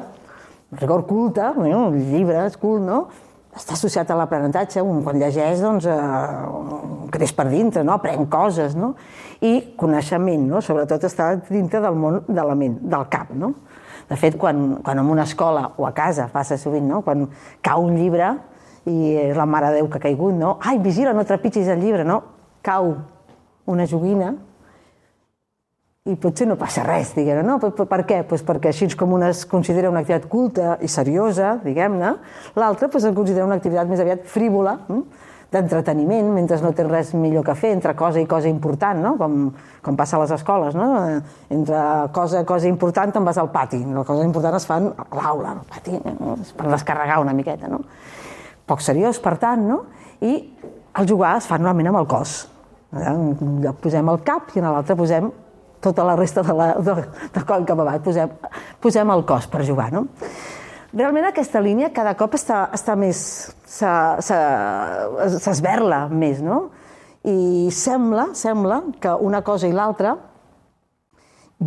rigor 0.78 1.02
culte, 1.08 1.42
el 1.42 1.96
llibre 2.12 2.44
és 2.46 2.56
cult, 2.56 2.84
no? 2.86 3.08
Està 3.50 3.74
associat 3.74 4.12
a 4.12 4.14
l'aprenentatge, 4.14 4.78
un 4.86 5.02
quan 5.02 5.18
llegeix, 5.18 5.58
doncs, 5.60 5.88
eh, 5.90 7.10
creix 7.10 7.32
per 7.34 7.48
dintre, 7.50 7.82
no? 7.82 7.96
Aprèn 7.98 8.28
coses, 8.30 8.76
no? 8.78 8.94
I 9.42 9.74
coneixement, 9.76 10.46
no? 10.46 10.60
Sobretot 10.62 11.02
està 11.08 11.32
dintre 11.48 11.80
del 11.82 11.98
món 11.98 12.20
de 12.28 12.44
la 12.46 12.54
ment, 12.54 12.78
del 12.86 13.08
cap, 13.10 13.34
no? 13.34 13.54
De 14.08 14.14
fet, 14.14 14.36
quan, 14.38 14.76
quan 14.84 14.98
en 15.02 15.10
una 15.10 15.24
escola 15.26 15.72
o 15.76 15.86
a 15.86 15.92
casa 15.92 16.28
passa 16.32 16.56
sovint, 16.58 16.86
no? 16.86 17.02
Quan 17.02 17.26
cau 17.60 17.82
un 17.82 17.96
llibre 17.98 18.36
i 18.88 19.16
és 19.28 19.36
la 19.36 19.46
Mare 19.48 19.72
de 19.72 19.80
Déu 19.80 19.88
que 19.90 20.00
ha 20.00 20.06
caigut, 20.08 20.36
no? 20.36 20.56
Ai, 20.64 20.78
vigila, 20.80 21.12
no 21.16 21.26
trepitgis 21.28 21.68
el 21.68 21.82
llibre, 21.82 22.04
no? 22.04 22.22
Cau 22.64 22.94
una 23.70 23.86
joguina 23.86 24.34
i 26.08 26.16
potser 26.16 26.46
no 26.48 26.56
passa 26.58 26.82
res, 26.86 27.12
diguem 27.14 27.42
no? 27.46 27.58
Per, 27.60 27.70
per, 27.76 27.86
per 27.90 28.00
què? 28.08 28.22
Pues 28.28 28.44
perquè 28.46 28.72
així 28.72 28.88
com 28.98 29.12
una 29.12 29.28
es 29.34 29.44
considera 29.48 29.90
una 29.92 30.00
activitat 30.00 30.30
culta 30.32 30.78
i 30.80 30.88
seriosa, 30.88 31.58
diguem-ne, 31.64 32.14
l'altra 32.56 32.88
pues, 32.88 33.04
es 33.04 33.16
considera 33.16 33.44
una 33.46 33.60
activitat 33.60 33.90
més 33.90 34.00
aviat 34.00 34.24
frívola, 34.28 34.78
hm? 34.88 35.28
d'entreteniment, 35.50 36.28
mentre 36.30 36.60
no 36.62 36.70
tens 36.78 36.90
res 36.90 37.10
millor 37.18 37.42
que 37.46 37.56
fer, 37.58 37.72
entre 37.74 37.96
cosa 37.98 38.20
i 38.22 38.26
cosa 38.30 38.48
important, 38.48 39.00
no? 39.02 39.16
com, 39.18 39.48
com 39.82 39.98
passa 39.98 40.16
a 40.16 40.20
les 40.22 40.34
escoles. 40.36 40.76
No? 40.78 40.86
Entre 41.50 41.80
cosa 42.14 42.44
i 42.44 42.46
cosa 42.46 42.70
important 42.70 43.12
te'n 43.16 43.26
vas 43.26 43.40
al 43.42 43.50
pati, 43.50 43.82
la 43.82 44.04
cosa 44.06 44.26
important 44.26 44.56
es 44.60 44.68
fan 44.68 44.86
a 44.94 45.08
l'aula, 45.18 45.56
al 45.56 45.64
pati, 45.66 45.98
no? 45.98 46.36
Per 46.56 46.70
descarregar 46.70 47.18
una 47.24 47.34
miqueta. 47.34 47.70
No? 47.70 47.82
Poc 48.70 48.84
seriós, 48.86 49.18
per 49.22 49.34
tant, 49.42 49.66
no? 49.66 49.82
i 50.20 50.36
el 51.00 51.08
jugar 51.08 51.36
es 51.38 51.46
fa 51.48 51.58
normalment 51.58 51.88
amb 51.90 52.00
el 52.02 52.08
cos. 52.10 52.48
En 52.90 53.20
un 53.30 53.60
lloc 53.64 53.76
posem 53.84 54.08
el 54.12 54.18
cap 54.26 54.50
i 54.54 54.60
en 54.60 54.66
l'altre 54.68 54.96
posem 54.98 55.30
tota 55.80 56.04
la 56.04 56.16
resta 56.18 56.42
de, 56.44 56.54
la, 56.56 56.74
de, 56.76 56.94
de 57.34 57.42
coll 57.48 57.64
cap 57.68 57.78
avall, 57.80 58.00
posem, 58.04 58.28
posem 58.82 59.12
el 59.14 59.22
cos 59.28 59.46
per 59.50 59.64
jugar. 59.66 59.88
No? 59.94 60.02
Realment 60.92 61.26
aquesta 61.30 61.62
línia 61.62 61.92
cada 61.94 62.14
cop 62.18 62.34
està, 62.36 62.68
està 62.76 62.96
més... 62.98 63.18
s'esberla 65.40 66.08
més, 66.10 66.40
no? 66.42 66.70
I 67.22 67.70
sembla, 67.72 68.30
sembla 68.34 68.80
que 69.00 69.12
una 69.22 69.42
cosa 69.46 69.68
i 69.68 69.72
l'altra 69.76 70.16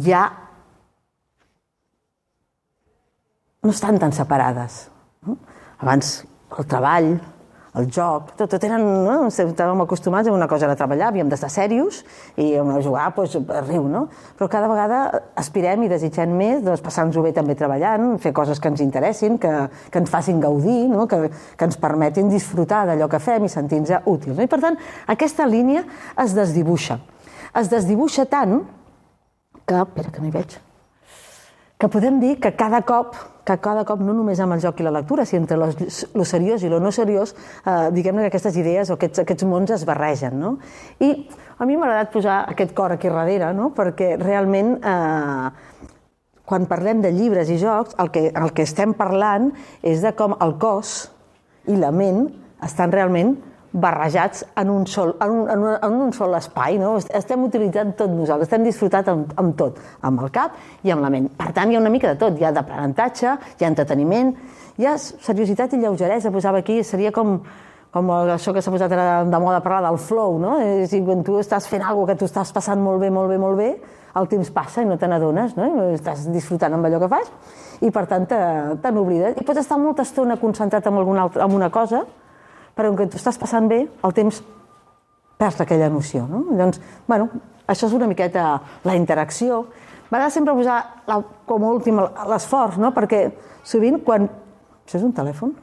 ja 0.04 0.26
no 3.64 3.72
estan 3.72 4.02
tan 4.02 4.12
separades. 4.12 4.90
Abans 5.80 6.26
el 6.60 6.68
treball, 6.70 7.14
el 7.74 7.88
joc, 7.90 8.36
tot, 8.38 8.52
tot 8.52 8.64
eren, 8.68 8.84
no? 8.84 9.14
estàvem 9.32 9.80
acostumats 9.82 10.28
a 10.30 10.34
una 10.34 10.46
cosa 10.50 10.68
era 10.68 10.76
treballar, 10.78 11.08
havíem 11.10 11.30
d'estar 11.32 11.50
serios 11.50 12.04
i 12.38 12.52
a 12.60 12.82
jugar, 12.86 13.08
doncs, 13.16 13.40
riu, 13.66 13.88
no? 13.90 14.04
Però 14.38 14.46
cada 14.52 14.68
vegada 14.70 15.00
aspirem 15.42 15.82
i 15.82 15.90
desitgem 15.90 16.36
més 16.38 16.62
doncs, 16.62 16.84
passar-nos-ho 16.86 17.24
bé 17.26 17.32
també 17.34 17.56
treballant, 17.58 18.20
fer 18.22 18.34
coses 18.38 18.62
que 18.62 18.70
ens 18.70 18.84
interessin, 18.86 19.40
que, 19.42 19.54
que 19.90 20.04
ens 20.04 20.14
facin 20.14 20.44
gaudir, 20.44 20.86
no? 20.92 21.08
que, 21.10 21.32
que 21.58 21.70
ens 21.70 21.80
permetin 21.82 22.30
disfrutar 22.30 22.84
d'allò 22.92 23.10
que 23.10 23.22
fem 23.24 23.48
i 23.48 23.50
sentir-nos 23.50 24.06
útils. 24.06 24.38
No? 24.38 24.46
I 24.46 24.52
per 24.52 24.62
tant, 24.62 24.78
aquesta 25.10 25.50
línia 25.50 25.82
es 26.22 26.38
desdibuixa. 26.38 27.00
Es 27.58 27.74
desdibuixa 27.74 28.28
tant 28.30 28.60
que, 29.66 29.82
espera 29.82 30.14
que 30.14 30.22
no 30.22 30.30
hi 30.30 30.36
veig, 30.38 30.60
que 31.80 31.90
podem 31.92 32.20
dir 32.22 32.38
que 32.40 32.54
cada 32.56 32.82
cop, 32.88 33.16
que 33.44 33.58
cada 33.60 33.84
cop 33.84 34.00
no 34.00 34.14
només 34.16 34.40
amb 34.40 34.56
el 34.56 34.62
joc 34.64 34.80
i 34.80 34.86
la 34.86 34.94
lectura, 34.96 35.26
sinó 35.26 35.44
entre 35.44 35.58
lo 35.60 36.26
seriós 36.26 36.64
i 36.64 36.72
lo 36.72 36.80
no 36.80 36.94
seriós, 36.96 37.36
eh, 37.66 37.90
diguem-ne 37.92 38.24
que 38.24 38.32
aquestes 38.32 38.56
idees 38.58 38.90
o 38.90 38.96
aquests, 38.96 39.24
aquests 39.26 39.48
mons 39.50 39.74
es 39.76 39.84
barregen. 39.86 40.40
No? 40.40 40.58
I 41.00 41.28
a 41.58 41.66
mi 41.66 41.76
m'ha 41.76 41.90
agradat 41.90 42.14
posar 42.14 42.38
aquest 42.50 42.74
cor 42.74 42.96
aquí 42.96 43.12
darrere, 43.12 43.52
no? 43.54 43.72
perquè 43.76 44.14
realment 44.22 44.78
eh, 44.80 45.50
quan 46.46 46.68
parlem 46.68 47.02
de 47.04 47.12
llibres 47.12 47.50
i 47.50 47.58
jocs, 47.60 47.98
el 48.00 48.12
que, 48.12 48.30
el 48.32 48.54
que 48.56 48.64
estem 48.68 48.94
parlant 48.96 49.52
és 49.82 50.04
de 50.04 50.14
com 50.16 50.38
el 50.40 50.58
cos 50.62 51.10
i 51.68 51.76
la 51.80 51.92
ment 51.96 52.28
estan 52.64 52.92
realment 52.92 53.36
barrejats 53.74 54.46
en 54.56 54.70
un 54.70 54.86
sol, 54.88 55.16
en 55.20 55.32
un, 55.32 55.50
en 55.50 55.64
un, 55.66 55.76
en 55.82 55.94
un 56.06 56.14
sol 56.14 56.36
espai. 56.38 56.78
No? 56.78 56.94
Estem 56.98 57.44
utilitzant 57.44 57.96
tot 57.98 58.14
nosaltres, 58.14 58.48
estem 58.48 58.66
disfrutant 58.68 59.10
amb, 59.10 59.34
amb 59.42 59.58
tot, 59.58 59.82
amb 60.06 60.22
el 60.24 60.32
cap 60.34 60.58
i 60.86 60.94
amb 60.94 61.04
la 61.04 61.12
ment. 61.14 61.28
Per 61.38 61.50
tant, 61.56 61.72
hi 61.72 61.78
ha 61.78 61.82
una 61.82 61.92
mica 61.94 62.14
de 62.14 62.20
tot. 62.22 62.38
Hi 62.40 62.48
ha 62.48 62.54
d'aprenentatge, 62.56 63.36
hi 63.58 63.66
ha 63.66 63.72
entreteniment, 63.72 64.34
hi 64.78 64.88
ha 64.88 64.96
seriositat 65.02 65.74
i 65.74 65.82
lleugeresa. 65.82 66.32
Posava 66.34 66.62
aquí, 66.62 66.80
seria 66.86 67.12
com, 67.16 67.40
com 67.94 68.14
això 68.38 68.54
que 68.54 68.62
s'ha 68.62 68.74
posat 68.74 68.94
de 68.94 69.42
moda 69.42 69.64
parlar 69.66 69.90
del 69.90 70.00
flow, 70.02 70.38
no? 70.42 70.56
És 70.62 70.94
dir, 70.94 71.04
quan 71.08 71.26
tu 71.26 71.42
estàs 71.42 71.68
fent 71.70 71.86
alguna 71.86 72.14
que 72.14 72.22
tu 72.22 72.30
estàs 72.30 72.54
passant 72.54 72.82
molt 72.82 73.02
bé, 73.02 73.10
molt 73.14 73.34
bé, 73.34 73.42
molt 73.42 73.58
bé, 73.58 73.74
el 74.14 74.30
temps 74.30 74.50
passa 74.54 74.84
i 74.84 74.86
no 74.86 75.00
te 75.02 75.10
n'adones, 75.10 75.58
no? 75.58 75.90
Estàs 75.98 76.28
disfrutant 76.30 76.78
amb 76.78 76.86
allò 76.86 77.02
que 77.02 77.10
fas 77.10 77.32
i, 77.82 77.90
per 77.92 78.06
tant, 78.10 78.28
te, 78.30 78.40
te 78.82 78.92
n'oblides. 78.94 79.40
I 79.42 79.46
pots 79.48 79.64
estar 79.64 79.80
molta 79.82 80.06
estona 80.06 80.38
concentrat 80.42 80.86
en, 80.90 81.00
alguna 81.02 81.26
altra, 81.26 81.48
en 81.48 81.56
una 81.58 81.72
cosa, 81.74 82.04
però 82.78 82.92
que 82.98 83.08
tu 83.08 83.20
estàs 83.20 83.40
passant 83.40 83.68
bé, 83.70 83.84
el 83.86 84.16
temps 84.16 84.42
perds 85.38 85.62
aquella 85.62 85.90
noció. 85.90 86.26
No? 86.30 86.46
Llavors, 86.52 86.82
bueno, 87.08 87.30
això 87.68 87.88
és 87.88 87.96
una 87.98 88.08
miqueta 88.10 88.62
la 88.86 88.96
interacció. 89.00 89.66
M'agrada 90.10 90.34
sempre 90.34 90.56
posar 90.56 90.80
la, 91.10 91.20
com 91.50 91.64
a 91.66 91.74
últim 91.74 92.02
l'esforç, 92.30 92.80
no? 92.82 92.94
perquè 92.96 93.28
sovint 93.66 94.02
quan... 94.06 94.28
Això 94.84 95.00
és 95.00 95.06
un 95.06 95.14
telèfon? 95.16 95.54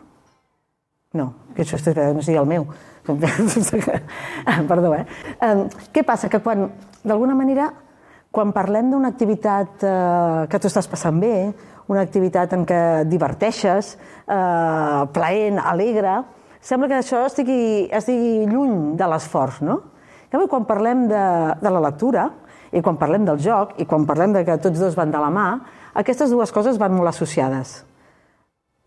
No, 1.19 1.27
que 1.57 1.65
això 1.67 1.77
no 2.15 2.23
sigui 2.23 2.39
el 2.39 2.49
meu. 2.49 2.67
Perdó, 4.71 4.95
eh? 4.95 5.05
Què 5.93 6.05
passa? 6.07 6.31
Que 6.31 6.39
quan, 6.45 6.69
d'alguna 7.03 7.35
manera, 7.35 7.69
quan 8.31 8.53
parlem 8.55 8.93
d'una 8.93 9.11
activitat 9.11 9.83
eh, 9.83 10.47
que 10.51 10.61
tu 10.63 10.71
estàs 10.71 10.87
passant 10.89 11.19
bé, 11.21 11.51
una 11.91 12.05
activitat 12.07 12.55
en 12.55 12.63
què 12.69 12.81
diverteixes, 13.11 13.97
eh, 14.31 15.01
plaent, 15.15 15.59
alegre, 15.59 16.21
sembla 16.61 16.89
que 16.91 17.01
això 17.01 17.25
estigui, 17.27 17.89
estigui 17.93 18.47
lluny 18.51 18.97
de 19.01 19.09
l'esforç, 19.11 19.61
no? 19.67 19.81
Canvi, 20.31 20.47
quan 20.51 20.67
parlem 20.69 21.09
de, 21.11 21.25
de 21.59 21.71
la 21.75 21.83
lectura, 21.83 22.29
i 22.71 22.83
quan 22.85 22.99
parlem 23.01 23.27
del 23.27 23.41
joc, 23.43 23.75
i 23.83 23.87
quan 23.89 24.07
parlem 24.07 24.35
de 24.37 24.45
que 24.47 24.59
tots 24.63 24.79
dos 24.79 24.97
van 24.99 25.11
de 25.11 25.21
la 25.21 25.31
mà, 25.35 25.47
aquestes 25.99 26.31
dues 26.31 26.53
coses 26.55 26.79
van 26.79 26.95
molt 26.95 27.11
associades. 27.11 27.81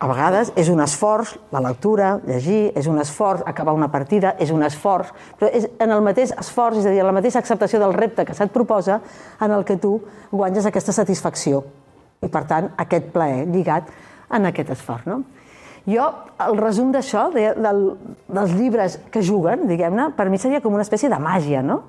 A 0.04 0.08
vegades 0.10 0.50
és 0.60 0.68
un 0.68 0.82
esforç, 0.84 1.38
la 1.54 1.62
lectura, 1.64 2.18
llegir, 2.28 2.74
és 2.76 2.88
un 2.92 3.00
esforç, 3.00 3.44
acabar 3.48 3.76
una 3.76 3.88
partida, 3.92 4.34
és 4.40 4.52
un 4.52 4.64
esforç, 4.68 5.14
però 5.40 5.48
és 5.48 5.68
en 5.80 5.94
el 5.96 6.04
mateix 6.04 6.34
esforç, 6.40 6.82
és 6.82 6.88
a 6.88 6.92
dir, 6.92 7.00
en 7.04 7.08
la 7.08 7.16
mateixa 7.16 7.40
acceptació 7.40 7.80
del 7.80 7.96
repte 7.96 8.26
que 8.28 8.36
se't 8.36 8.52
proposa, 8.52 9.00
en 9.40 9.52
el 9.56 9.64
que 9.64 9.78
tu 9.80 9.94
guanyes 10.32 10.68
aquesta 10.68 10.96
satisfacció. 10.96 11.64
I, 12.20 12.28
per 12.32 12.44
tant, 12.50 12.68
aquest 12.80 13.14
plaer 13.16 13.46
lligat 13.48 13.88
en 14.34 14.50
aquest 14.52 14.74
esforç. 14.76 15.08
No? 15.08 15.22
Jo, 15.90 16.06
el 16.46 16.56
resum 16.60 16.94
d'això, 16.94 17.26
de, 17.34 17.50
del, 17.60 17.82
dels 18.32 18.54
llibres 18.56 18.96
que 19.12 19.24
juguen, 19.26 19.66
diguem-ne, 19.68 20.12
per 20.16 20.30
mi 20.32 20.40
seria 20.40 20.62
com 20.64 20.76
una 20.76 20.86
espècie 20.86 21.10
de 21.12 21.20
màgia, 21.20 21.64
no? 21.66 21.82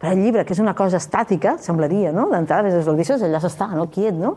Però 0.00 0.14
el 0.14 0.22
llibre, 0.22 0.44
que 0.46 0.54
és 0.54 0.62
una 0.62 0.76
cosa 0.78 1.00
estàtica, 1.02 1.56
semblaria, 1.60 2.12
no? 2.14 2.28
D'entrada, 2.30 2.70
des 2.70 2.86
del 2.86 3.02
això, 3.02 3.18
allà 3.18 3.40
s'està, 3.42 3.68
no? 3.74 3.88
Quiet, 3.92 4.14
no? 4.16 4.36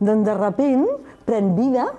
Doncs 0.00 0.24
de 0.26 0.36
repent 0.38 0.86
pren 1.28 1.52
vida 1.54 1.90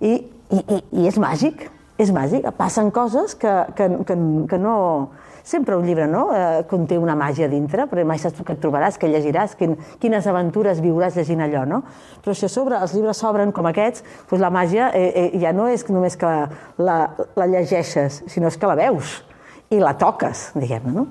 i, 0.00 0.14
i, 0.14 0.60
i, 0.62 0.78
i 1.02 1.08
és 1.10 1.18
màgic. 1.18 1.70
és 1.96 2.10
màgic, 2.12 2.44
passen 2.58 2.90
coses 2.92 3.34
que, 3.34 3.52
que, 3.74 3.88
que, 4.04 4.16
que 4.50 4.58
no... 4.60 4.74
Sempre 5.46 5.76
un 5.78 5.84
llibre 5.86 6.08
no? 6.10 6.24
eh, 6.34 6.64
conté 6.66 6.96
una 6.98 7.14
màgia 7.14 7.46
dintre, 7.46 7.84
però 7.86 8.02
mai 8.02 8.18
saps 8.18 8.40
què 8.42 8.56
et 8.56 8.62
trobaràs, 8.62 8.96
què 8.98 9.06
llegiràs, 9.06 9.52
quin, 9.54 9.76
quines 10.02 10.26
aventures 10.26 10.80
viuràs 10.82 11.14
llegint 11.14 11.44
allò. 11.44 11.62
No? 11.70 11.78
Però 12.24 12.34
si 12.34 12.48
a 12.48 12.50
sobre 12.50 12.80
els 12.82 12.96
llibres 12.96 13.20
s'obren 13.22 13.52
com 13.54 13.68
aquests, 13.70 14.02
doncs 14.26 14.42
la 14.42 14.50
màgia 14.50 14.88
eh, 14.90 15.04
eh, 15.06 15.28
ja 15.38 15.52
no 15.54 15.68
és 15.70 15.86
només 15.86 16.18
que 16.18 16.32
la, 16.82 16.96
la 17.38 17.46
llegeixes, 17.52 18.24
sinó 18.26 18.50
és 18.50 18.58
que 18.58 18.66
la 18.66 18.74
veus 18.80 19.20
i 19.70 19.78
la 19.78 19.94
toques, 20.00 20.48
diguem-ne. 20.58 20.96
No? 20.98 21.06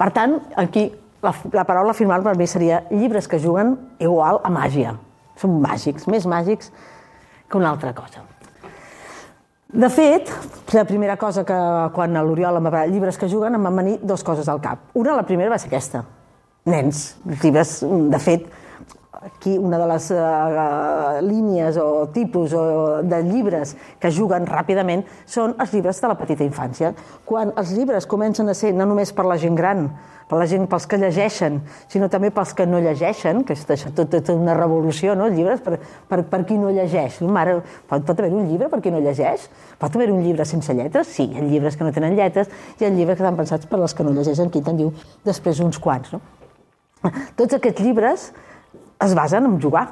Per 0.00 0.10
tant, 0.16 0.40
aquí 0.58 0.88
la, 1.22 1.34
la 1.54 1.66
paraula 1.68 1.94
final 1.94 2.26
per 2.26 2.34
mi 2.40 2.50
seria 2.50 2.82
llibres 2.90 3.30
que 3.30 3.38
juguen 3.38 3.76
igual 4.02 4.42
a 4.42 4.50
màgia. 4.50 4.96
Són 5.38 5.60
màgics, 5.62 6.10
més 6.10 6.26
màgics 6.26 6.74
que 7.46 7.62
una 7.62 7.70
altra 7.70 7.94
cosa. 7.94 8.26
De 9.72 9.86
fet, 9.88 10.30
la 10.74 10.82
primera 10.84 11.14
cosa 11.16 11.44
que 11.46 11.56
quan 11.94 12.16
l'Oriol 12.26 12.58
em 12.58 12.64
va 12.66 12.72
parlar 12.72 12.88
llibres 12.90 13.18
que 13.18 13.28
juguen 13.30 13.54
em 13.54 13.68
van 13.68 13.76
venir 13.78 13.98
dues 14.02 14.24
coses 14.26 14.48
al 14.50 14.58
cap. 14.62 14.88
Una, 14.98 15.14
la 15.14 15.22
primera 15.28 15.52
va 15.52 15.58
ser 15.62 15.68
aquesta. 15.70 16.02
Nens, 16.66 17.04
llibres, 17.42 17.76
de 17.86 18.18
fet, 18.20 18.48
aquí 19.22 19.58
una 19.58 19.78
de 19.78 19.86
les 19.86 20.10
uh, 20.16 21.20
línies 21.24 21.76
o 21.76 22.08
tipus 22.12 22.54
o 22.56 23.02
de 23.02 23.22
llibres 23.24 23.74
que 24.00 24.12
juguen 24.12 24.46
ràpidament 24.48 25.04
són 25.28 25.52
els 25.60 25.74
llibres 25.74 26.00
de 26.00 26.08
la 26.08 26.16
petita 26.16 26.46
infància. 26.46 26.94
Quan 27.28 27.52
els 27.60 27.74
llibres 27.76 28.08
comencen 28.08 28.48
a 28.48 28.56
ser 28.56 28.72
no 28.72 28.88
només 28.88 29.12
per 29.12 29.26
la 29.28 29.36
gent 29.40 29.58
gran, 29.58 29.90
per 30.30 30.38
la 30.38 30.46
gent, 30.46 30.64
pels 30.70 30.86
que 30.86 30.96
llegeixen, 31.00 31.58
sinó 31.90 32.06
també 32.08 32.30
pels 32.30 32.52
que 32.54 32.64
no 32.64 32.78
llegeixen, 32.80 33.42
que 33.44 33.56
és 33.58 33.64
això, 33.74 33.90
tot, 33.92 34.12
tot 34.14 34.30
una 34.36 34.54
revolució, 34.54 35.16
no? 35.18 35.26
Llibres 35.28 35.60
per, 35.64 35.80
per, 36.08 36.20
per 36.30 36.44
qui 36.46 36.58
no 36.58 36.70
llegeix. 36.70 37.18
Mare, 37.26 37.56
pot, 37.90 38.04
pot 38.06 38.22
haver 38.22 38.30
un 38.30 38.46
llibre 38.46 38.70
per 38.70 38.78
qui 38.80 38.92
no 38.94 39.02
llegeix? 39.02 39.48
Pot 39.80 39.98
haver 39.98 40.12
un 40.14 40.22
llibre 40.22 40.46
sense 40.46 40.76
lletres? 40.78 41.10
Sí, 41.10 41.26
hi 41.26 41.40
ha 41.40 41.48
llibres 41.48 41.76
que 41.76 41.84
no 41.84 41.90
tenen 41.92 42.14
lletres 42.14 42.46
hi 42.78 42.86
ha 42.86 42.92
llibres 42.94 43.18
que 43.18 43.24
estan 43.24 43.40
pensats 43.40 43.66
per 43.66 43.80
les 43.82 43.94
que 43.96 44.06
no 44.06 44.14
llegeixen, 44.14 44.52
qui 44.54 44.62
te'n 44.62 44.78
diu 44.78 44.92
després 45.26 45.60
uns 45.66 45.82
quants, 45.82 46.14
no? 46.14 46.22
Tots 47.34 47.58
aquests 47.58 47.82
llibres 47.82 48.30
es 49.00 49.14
basen 49.14 49.48
en 49.48 49.58
jugar. 49.60 49.86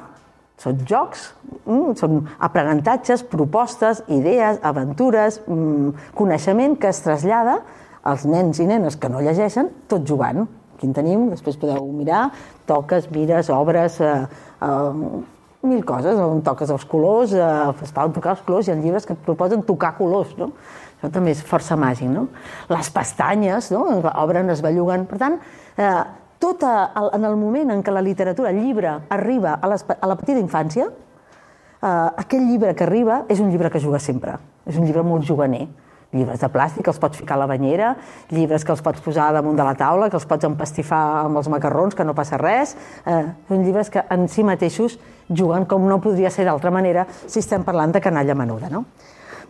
Són 0.59 0.79
jocs, 0.85 1.33
mm, 1.65 1.95
són 1.95 2.25
aprenentatges, 2.39 3.23
propostes, 3.23 4.03
idees, 4.07 4.59
aventures, 4.61 5.39
mm, 5.47 6.13
coneixement 6.15 6.77
que 6.77 6.89
es 6.89 7.01
trasllada 7.01 7.61
els 8.05 8.25
nens 8.25 8.59
i 8.59 8.65
nenes 8.65 8.95
que 8.95 9.09
no 9.09 9.21
llegeixen, 9.21 9.69
tot 9.87 10.05
jugant. 10.05 10.47
Aquí 10.75 10.87
en 10.87 10.93
tenim, 10.93 11.29
després 11.29 11.57
podeu 11.57 11.85
mirar, 11.91 12.31
toques, 12.65 13.09
mires, 13.11 13.49
obres, 13.49 13.99
eh, 14.01 14.27
eh, 14.61 15.23
mil 15.61 15.83
coses, 15.83 16.17
on 16.17 16.41
toques 16.41 16.69
els 16.69 16.85
colors, 16.85 17.33
eh, 17.33 17.73
es 17.83 17.91
poden 17.91 18.13
tocar 18.13 18.31
els 18.31 18.41
colors, 18.41 18.67
hi 18.67 18.71
ha 18.71 18.75
llibres 18.75 19.05
que 19.05 19.13
et 19.13 19.25
proposen 19.25 19.63
tocar 19.63 19.97
colors, 19.97 20.37
no? 20.37 20.51
Això 20.99 21.11
també 21.11 21.31
és 21.31 21.43
força 21.43 21.75
màgic, 21.75 22.09
no? 22.09 22.27
Les 22.69 22.89
pestanyes, 22.89 23.71
no? 23.71 23.85
Obren, 24.15 24.49
es 24.49 24.61
belluguen. 24.61 25.05
Per 25.05 25.17
tant, 25.17 25.39
eh, 25.77 26.03
tot 26.39 26.63
a, 26.63 26.91
en 27.13 27.27
el 27.27 27.35
moment 27.35 27.75
en 27.75 27.83
què 27.83 27.91
la 27.93 28.03
literatura, 28.03 28.53
el 28.53 28.61
llibre, 28.63 28.95
arriba 29.11 29.57
a, 29.59 29.69
a 29.69 30.07
la 30.07 30.17
petita 30.19 30.39
infància, 30.39 30.87
eh, 30.87 32.09
aquell 32.23 32.47
llibre 32.47 32.73
que 32.75 32.87
arriba 32.87 33.25
és 33.29 33.43
un 33.43 33.51
llibre 33.51 33.71
que 33.71 33.83
juga 33.83 33.99
sempre. 33.99 34.37
És 34.65 34.79
un 34.79 34.87
llibre 34.87 35.03
molt 35.03 35.27
juganer 35.27 35.67
llibres 36.11 36.41
de 36.41 36.49
plàstic 36.49 36.87
els 36.89 36.97
pots 37.01 37.19
ficar 37.19 37.35
a 37.37 37.43
la 37.43 37.47
banyera, 37.49 37.93
llibres 38.33 38.65
que 38.65 38.73
els 38.73 38.81
pots 38.81 39.01
posar 39.05 39.29
damunt 39.35 39.57
de 39.59 39.65
la 39.65 39.75
taula, 39.77 40.09
que 40.09 40.17
els 40.17 40.25
pots 40.29 40.47
empastifar 40.47 41.03
amb 41.25 41.37
els 41.37 41.49
macarrons, 41.53 41.95
que 41.95 42.05
no 42.05 42.15
passa 42.17 42.39
res. 42.41 42.75
Eh, 43.05 43.21
són 43.49 43.65
llibres 43.65 43.91
que 43.93 44.03
en 44.09 44.27
si 44.27 44.45
mateixos 44.45 44.97
juguen 45.29 45.67
com 45.69 45.85
no 45.85 45.99
podria 46.01 46.31
ser 46.33 46.47
d'altra 46.49 46.73
manera 46.73 47.05
si 47.25 47.43
estem 47.43 47.63
parlant 47.63 47.93
de 47.93 48.01
canalla 48.01 48.35
menuda. 48.35 48.71
No? 48.73 48.85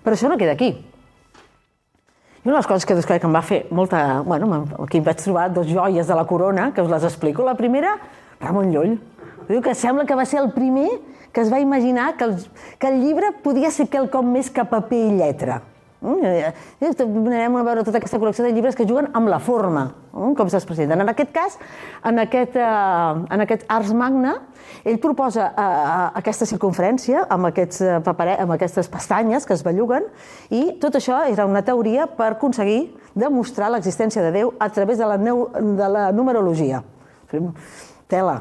Però 0.04 0.16
això 0.16 0.32
no 0.32 0.40
queda 0.40 0.58
aquí. 0.58 0.74
Una 2.50 2.56
de 2.56 2.62
les 2.64 2.68
coses 2.68 3.06
que, 3.06 3.20
que 3.22 3.28
em 3.28 3.34
va 3.36 3.44
fer 3.46 3.58
molta... 3.70 4.24
Bueno, 4.26 4.64
aquí 4.82 4.98
em 4.98 5.04
vaig 5.06 5.20
trobar 5.22 5.52
dos 5.54 5.68
joies 5.70 6.08
de 6.10 6.16
la 6.18 6.24
corona, 6.26 6.72
que 6.74 6.82
us 6.82 6.90
les 6.90 7.04
explico. 7.06 7.44
La 7.46 7.54
primera, 7.54 7.92
Ramon 8.42 8.72
Llull. 8.74 8.96
Diu 9.46 9.62
que 9.62 9.76
sembla 9.78 10.02
que 10.10 10.18
va 10.18 10.26
ser 10.26 10.40
el 10.42 10.50
primer 10.56 10.88
que 11.30 11.44
es 11.44 11.52
va 11.54 11.60
imaginar 11.62 12.16
que 12.18 12.26
el, 12.26 12.34
que 12.80 12.90
el 12.90 13.04
llibre 13.04 13.30
podia 13.44 13.70
ser 13.70 13.86
quelcom 13.94 14.34
més 14.34 14.50
que 14.50 14.66
paper 14.66 15.04
i 15.12 15.12
lletra. 15.20 15.60
Anem 16.00 17.56
a 17.60 17.64
veure 17.68 17.84
tota 17.84 18.00
aquesta 18.00 18.20
col·lecció 18.22 18.46
de 18.46 18.54
llibres 18.56 18.78
que 18.78 18.86
juguen 18.88 19.10
amb 19.18 19.28
la 19.28 19.40
forma, 19.44 19.90
com 20.12 20.48
se'ls 20.48 20.68
presenten. 20.68 21.02
En 21.04 21.12
aquest 21.12 21.34
cas, 21.36 21.58
en 22.08 22.22
aquest, 22.24 22.56
eh, 22.56 23.26
en 23.36 23.44
aquest 23.44 23.66
Ars 23.68 23.92
Magna, 23.94 24.38
ell 24.88 25.00
proposa 25.04 25.50
eh, 25.52 25.66
aquesta 26.22 26.48
circunferència 26.48 27.26
amb, 27.28 27.50
aquests, 27.52 27.82
eh, 27.82 27.98
papere, 28.06 28.38
amb 28.40 28.56
aquestes 28.56 28.88
pestanyes 28.88 29.46
que 29.46 29.58
es 29.58 29.64
belluguen 29.66 30.08
i 30.56 30.80
tot 30.80 30.96
això 30.96 31.20
era 31.28 31.48
una 31.50 31.66
teoria 31.68 32.08
per 32.08 32.32
aconseguir 32.38 32.96
demostrar 33.14 33.70
l'existència 33.74 34.24
de 34.24 34.32
Déu 34.32 34.54
a 34.60 34.70
través 34.70 34.98
de 34.98 35.10
la, 35.10 35.18
neu, 35.18 35.50
de 35.52 35.90
la 35.90 36.12
numerologia. 36.16 36.84
Tela, 38.08 38.40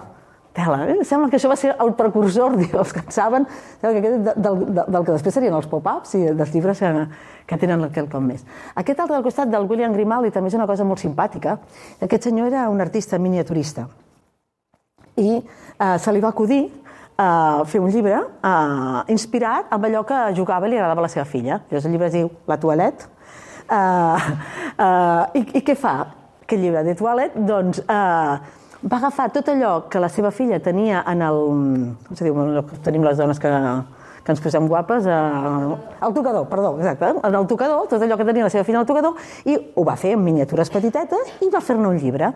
tela. 0.59 0.81
Eh? 0.91 0.99
Sembla 1.07 1.31
que 1.31 1.39
això 1.39 1.51
va 1.51 1.59
ser 1.61 1.73
el 1.75 1.95
precursor, 1.99 2.59
els 2.83 2.93
que 2.95 3.05
en 3.05 3.15
saben, 3.15 3.47
del, 3.85 4.01
del, 4.03 4.25
del, 4.43 4.67
del 4.75 4.99
que 5.07 5.15
després 5.15 5.39
serien 5.39 5.57
els 5.57 5.71
pop-ups 5.71 6.19
i 6.19 6.25
dels 6.33 6.53
llibres 6.55 6.83
que, 6.83 6.93
que 7.49 7.61
tenen 7.63 7.87
quelcom 7.95 8.27
més. 8.33 8.45
Aquest 8.83 9.01
altre 9.05 9.17
al 9.21 9.27
costat 9.27 9.53
del 9.53 9.71
William 9.71 9.95
Grimaldi 9.97 10.35
també 10.35 10.51
és 10.51 10.59
una 10.59 10.69
cosa 10.71 10.87
molt 10.89 11.03
simpàtica. 11.05 11.57
Aquest 12.05 12.29
senyor 12.31 12.51
era 12.51 12.69
un 12.73 12.83
artista 12.85 13.21
miniaturista 13.23 13.89
i 15.19 15.39
eh, 15.39 15.97
se 15.99 16.13
li 16.15 16.21
va 16.23 16.31
acudir 16.31 16.63
eh, 16.65 17.65
fer 17.67 17.81
un 17.83 17.91
llibre 17.93 18.19
eh, 18.19 19.01
inspirat 19.15 19.73
amb 19.75 19.89
allò 19.89 20.05
que 20.07 20.21
jugava 20.37 20.69
i 20.69 20.73
li 20.73 20.79
agradava 20.79 21.05
a 21.05 21.09
la 21.09 21.13
seva 21.13 21.27
filla. 21.29 21.63
Llavors 21.69 21.89
el 21.89 21.97
llibre 21.97 22.11
es 22.11 22.17
diu 22.19 22.31
La 22.47 22.59
toilette. 22.61 23.11
Eh, 23.69 24.31
eh, 24.87 25.41
i, 25.41 25.45
I 25.61 25.65
què 25.67 25.77
fa 25.79 25.97
aquest 26.45 26.63
llibre 26.63 26.85
de 26.87 26.95
toilette? 26.99 27.47
Doncs 27.49 27.83
eh, 27.83 28.58
va 28.83 28.99
agafar 28.99 29.31
tot 29.35 29.49
allò 29.51 29.89
que 29.91 30.01
la 30.03 30.11
seva 30.13 30.31
filla 30.31 30.61
tenia 30.61 31.05
en 31.07 31.23
el... 31.23 31.39
Com 32.07 32.19
se 32.19 32.27
diu? 32.27 32.63
Tenim 32.85 33.07
les 33.07 33.19
dones 33.19 33.41
que 33.43 33.53
que 34.29 34.35
ens 34.37 34.43
posem 34.45 34.67
guapes 34.69 35.07
a... 35.09 35.19
al 36.05 36.13
tocador, 36.13 36.45
perdó, 36.51 36.75
exacte, 36.77 37.15
en 37.25 37.35
el 37.39 37.47
tocador, 37.49 37.87
tot 37.89 38.03
allò 38.05 38.19
que 38.21 38.27
tenia 38.29 38.45
la 38.45 38.53
seva 38.53 38.67
filla 38.69 38.83
al 38.83 38.89
tocador, 38.89 39.17
i 39.49 39.57
ho 39.57 39.85
va 39.89 39.95
fer 39.97 40.13
en 40.19 40.21
miniatures 40.21 40.69
petitetes 40.75 41.31
i 41.41 41.49
va 41.49 41.63
fer-ne 41.65 41.89
un 41.89 41.97
llibre. 41.97 42.35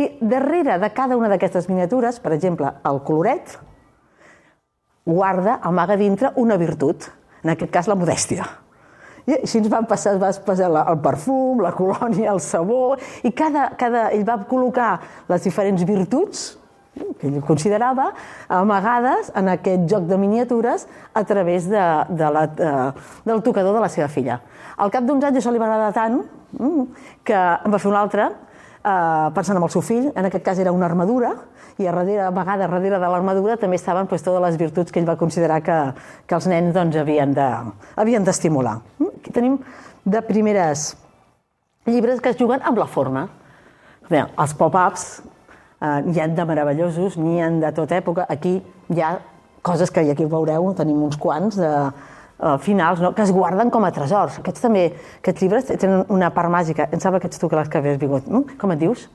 I 0.00 0.08
darrere 0.24 0.78
de 0.80 0.90
cada 0.96 1.18
una 1.20 1.28
d'aquestes 1.28 1.68
miniatures, 1.68 2.22
per 2.24 2.32
exemple, 2.32 2.72
el 2.88 3.02
coloret, 3.04 3.58
guarda, 5.04 5.58
amaga 5.60 6.00
dintre 6.00 6.32
una 6.40 6.56
virtut, 6.56 7.10
en 7.44 7.52
aquest 7.52 7.74
cas 7.74 7.92
la 7.92 8.00
modèstia. 8.00 8.48
I 9.26 9.40
així 9.40 9.58
ens 9.58 9.70
van 9.72 9.86
passar, 9.90 10.14
va 10.22 10.30
passar 10.46 10.68
el 10.70 11.00
perfum, 11.02 11.62
la 11.64 11.72
colònia, 11.74 12.30
el 12.32 12.42
sabó, 12.42 12.94
i 13.26 13.32
cada, 13.34 13.72
cada, 13.78 14.08
ell 14.14 14.22
va 14.26 14.38
col·locar 14.46 14.92
les 15.30 15.48
diferents 15.48 15.82
virtuts 15.88 16.46
que 17.20 17.28
ell 17.28 17.42
considerava 17.44 18.10
amagades 18.52 19.28
en 19.36 19.50
aquest 19.52 19.84
joc 19.90 20.06
de 20.08 20.16
miniatures 20.20 20.86
a 21.12 21.24
través 21.28 21.68
de, 21.68 21.82
de 22.08 22.30
la, 22.32 22.46
de, 22.46 22.70
del 23.26 23.42
tocador 23.44 23.76
de 23.76 23.82
la 23.84 23.90
seva 23.92 24.08
filla. 24.08 24.40
Al 24.76 24.92
cap 24.94 25.04
d'uns 25.04 25.24
anys 25.24 25.40
això 25.40 25.52
li 25.52 25.60
va 25.60 25.68
agradar 25.68 25.92
tant 25.96 26.22
mm, 26.56 26.86
que 27.26 27.36
en 27.36 27.74
va 27.74 27.82
fer 27.82 27.90
un 27.90 27.98
altre 27.98 28.30
eh, 28.30 29.28
pensant 29.36 29.58
en 29.58 29.66
el 29.66 29.72
seu 29.72 29.84
fill, 29.84 30.10
en 30.14 30.30
aquest 30.30 30.44
cas 30.46 30.62
era 30.62 30.72
una 30.72 30.88
armadura, 30.88 31.34
i 31.78 31.86
a 31.86 31.92
darrere, 31.92 32.20
a 32.24 32.30
vegades 32.32 32.70
darrere 32.70 32.98
de 32.98 33.08
l'armadura 33.12 33.56
també 33.60 33.76
estaven 33.76 34.08
pues, 34.08 34.24
totes 34.24 34.42
les 34.42 34.56
virtuts 34.60 34.92
que 34.92 35.00
ell 35.00 35.08
va 35.08 35.18
considerar 35.20 35.60
que, 35.62 35.78
que 36.26 36.34
els 36.38 36.46
nens 36.48 36.74
doncs, 36.74 36.96
havien 36.96 37.34
d'estimular. 37.36 38.78
De, 38.80 39.02
havien 39.02 39.12
Aquí 39.20 39.32
tenim 39.34 39.58
de 40.04 40.22
primeres 40.22 40.94
llibres 41.86 42.20
que 42.20 42.30
es 42.30 42.38
juguen 42.38 42.62
amb 42.64 42.78
la 42.78 42.86
forma. 42.86 43.26
Bé, 44.08 44.22
els 44.22 44.54
pop-ups 44.54 45.06
eh, 45.82 46.02
n'hi 46.06 46.20
ha 46.22 46.28
de 46.28 46.44
meravellosos, 46.46 47.16
n'hi 47.18 47.40
ha 47.42 47.50
de 47.50 47.72
tota 47.74 47.98
època. 47.98 48.26
Aquí 48.30 48.60
hi 48.88 49.02
ha 49.02 49.16
coses 49.66 49.90
que 49.90 50.04
aquí 50.10 50.24
veureu, 50.30 50.68
tenim 50.78 51.02
uns 51.02 51.18
quants 51.18 51.58
de 51.58 51.70
uh, 52.38 52.56
finals, 52.62 53.02
no? 53.02 53.12
que 53.14 53.24
es 53.24 53.32
guarden 53.34 53.72
com 53.74 53.84
a 53.84 53.90
tresors. 53.90 54.38
Aquests 54.42 54.62
també, 54.62 54.86
aquests 55.18 55.42
llibres 55.42 55.66
tenen 55.72 56.06
una 56.12 56.30
part 56.34 56.52
màgica. 56.52 56.86
Em 56.92 57.02
sembla 57.02 57.20
que 57.20 57.30
ets 57.30 57.42
tu 57.42 57.50
que 57.50 57.58
les 57.58 57.72
que 57.72 57.82
havies 57.82 57.98
vingut. 57.98 58.28
Mm? 58.30 58.60
Com 58.60 58.76
et 58.76 58.84
dius? 58.84 59.08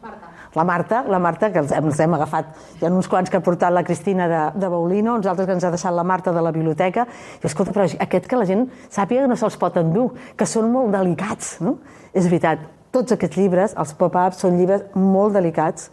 La 0.53 0.65
Marta, 0.67 1.05
la 1.07 1.19
Marta, 1.19 1.47
que 1.51 1.61
els, 1.61 1.71
els 1.71 1.99
hem 2.03 2.13
agafat. 2.17 2.49
Hi 2.79 2.85
ha 2.85 2.91
uns 2.91 3.07
quants 3.07 3.31
que 3.31 3.39
ha 3.39 3.43
portat 3.43 3.71
la 3.71 3.85
Cristina 3.87 4.27
de, 4.27 4.41
de 4.59 4.69
Baulino, 4.71 5.15
uns 5.15 5.29
altres 5.31 5.47
que 5.47 5.55
ens 5.55 5.63
ha 5.63 5.71
deixat 5.71 5.95
la 5.95 6.03
Marta 6.03 6.33
de 6.35 6.43
la 6.43 6.51
biblioteca. 6.51 7.05
I 7.39 7.47
escolta, 7.47 7.71
però 7.75 7.87
aquest 7.87 8.27
que 8.27 8.39
la 8.39 8.47
gent 8.49 8.65
sàpiga 8.91 9.23
que 9.23 9.31
no 9.31 9.37
se'ls 9.39 9.55
pot 9.61 9.79
endur, 9.79 10.09
que 10.35 10.47
són 10.49 10.67
molt 10.73 10.91
delicats. 10.91 11.55
No? 11.63 11.77
És 12.11 12.27
veritat, 12.27 12.65
tots 12.91 13.15
aquests 13.15 13.39
llibres, 13.39 13.75
els 13.79 13.93
pop-ups, 13.95 14.41
són 14.43 14.57
llibres 14.59 14.83
molt 14.99 15.37
delicats, 15.39 15.87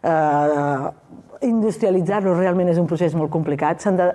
eh, 0.00 0.88
industrialitzar-lo 1.44 2.32
realment 2.38 2.72
és 2.72 2.80
un 2.80 2.88
procés 2.88 3.14
molt 3.14 3.30
complicat. 3.34 3.84
De, 3.98 4.08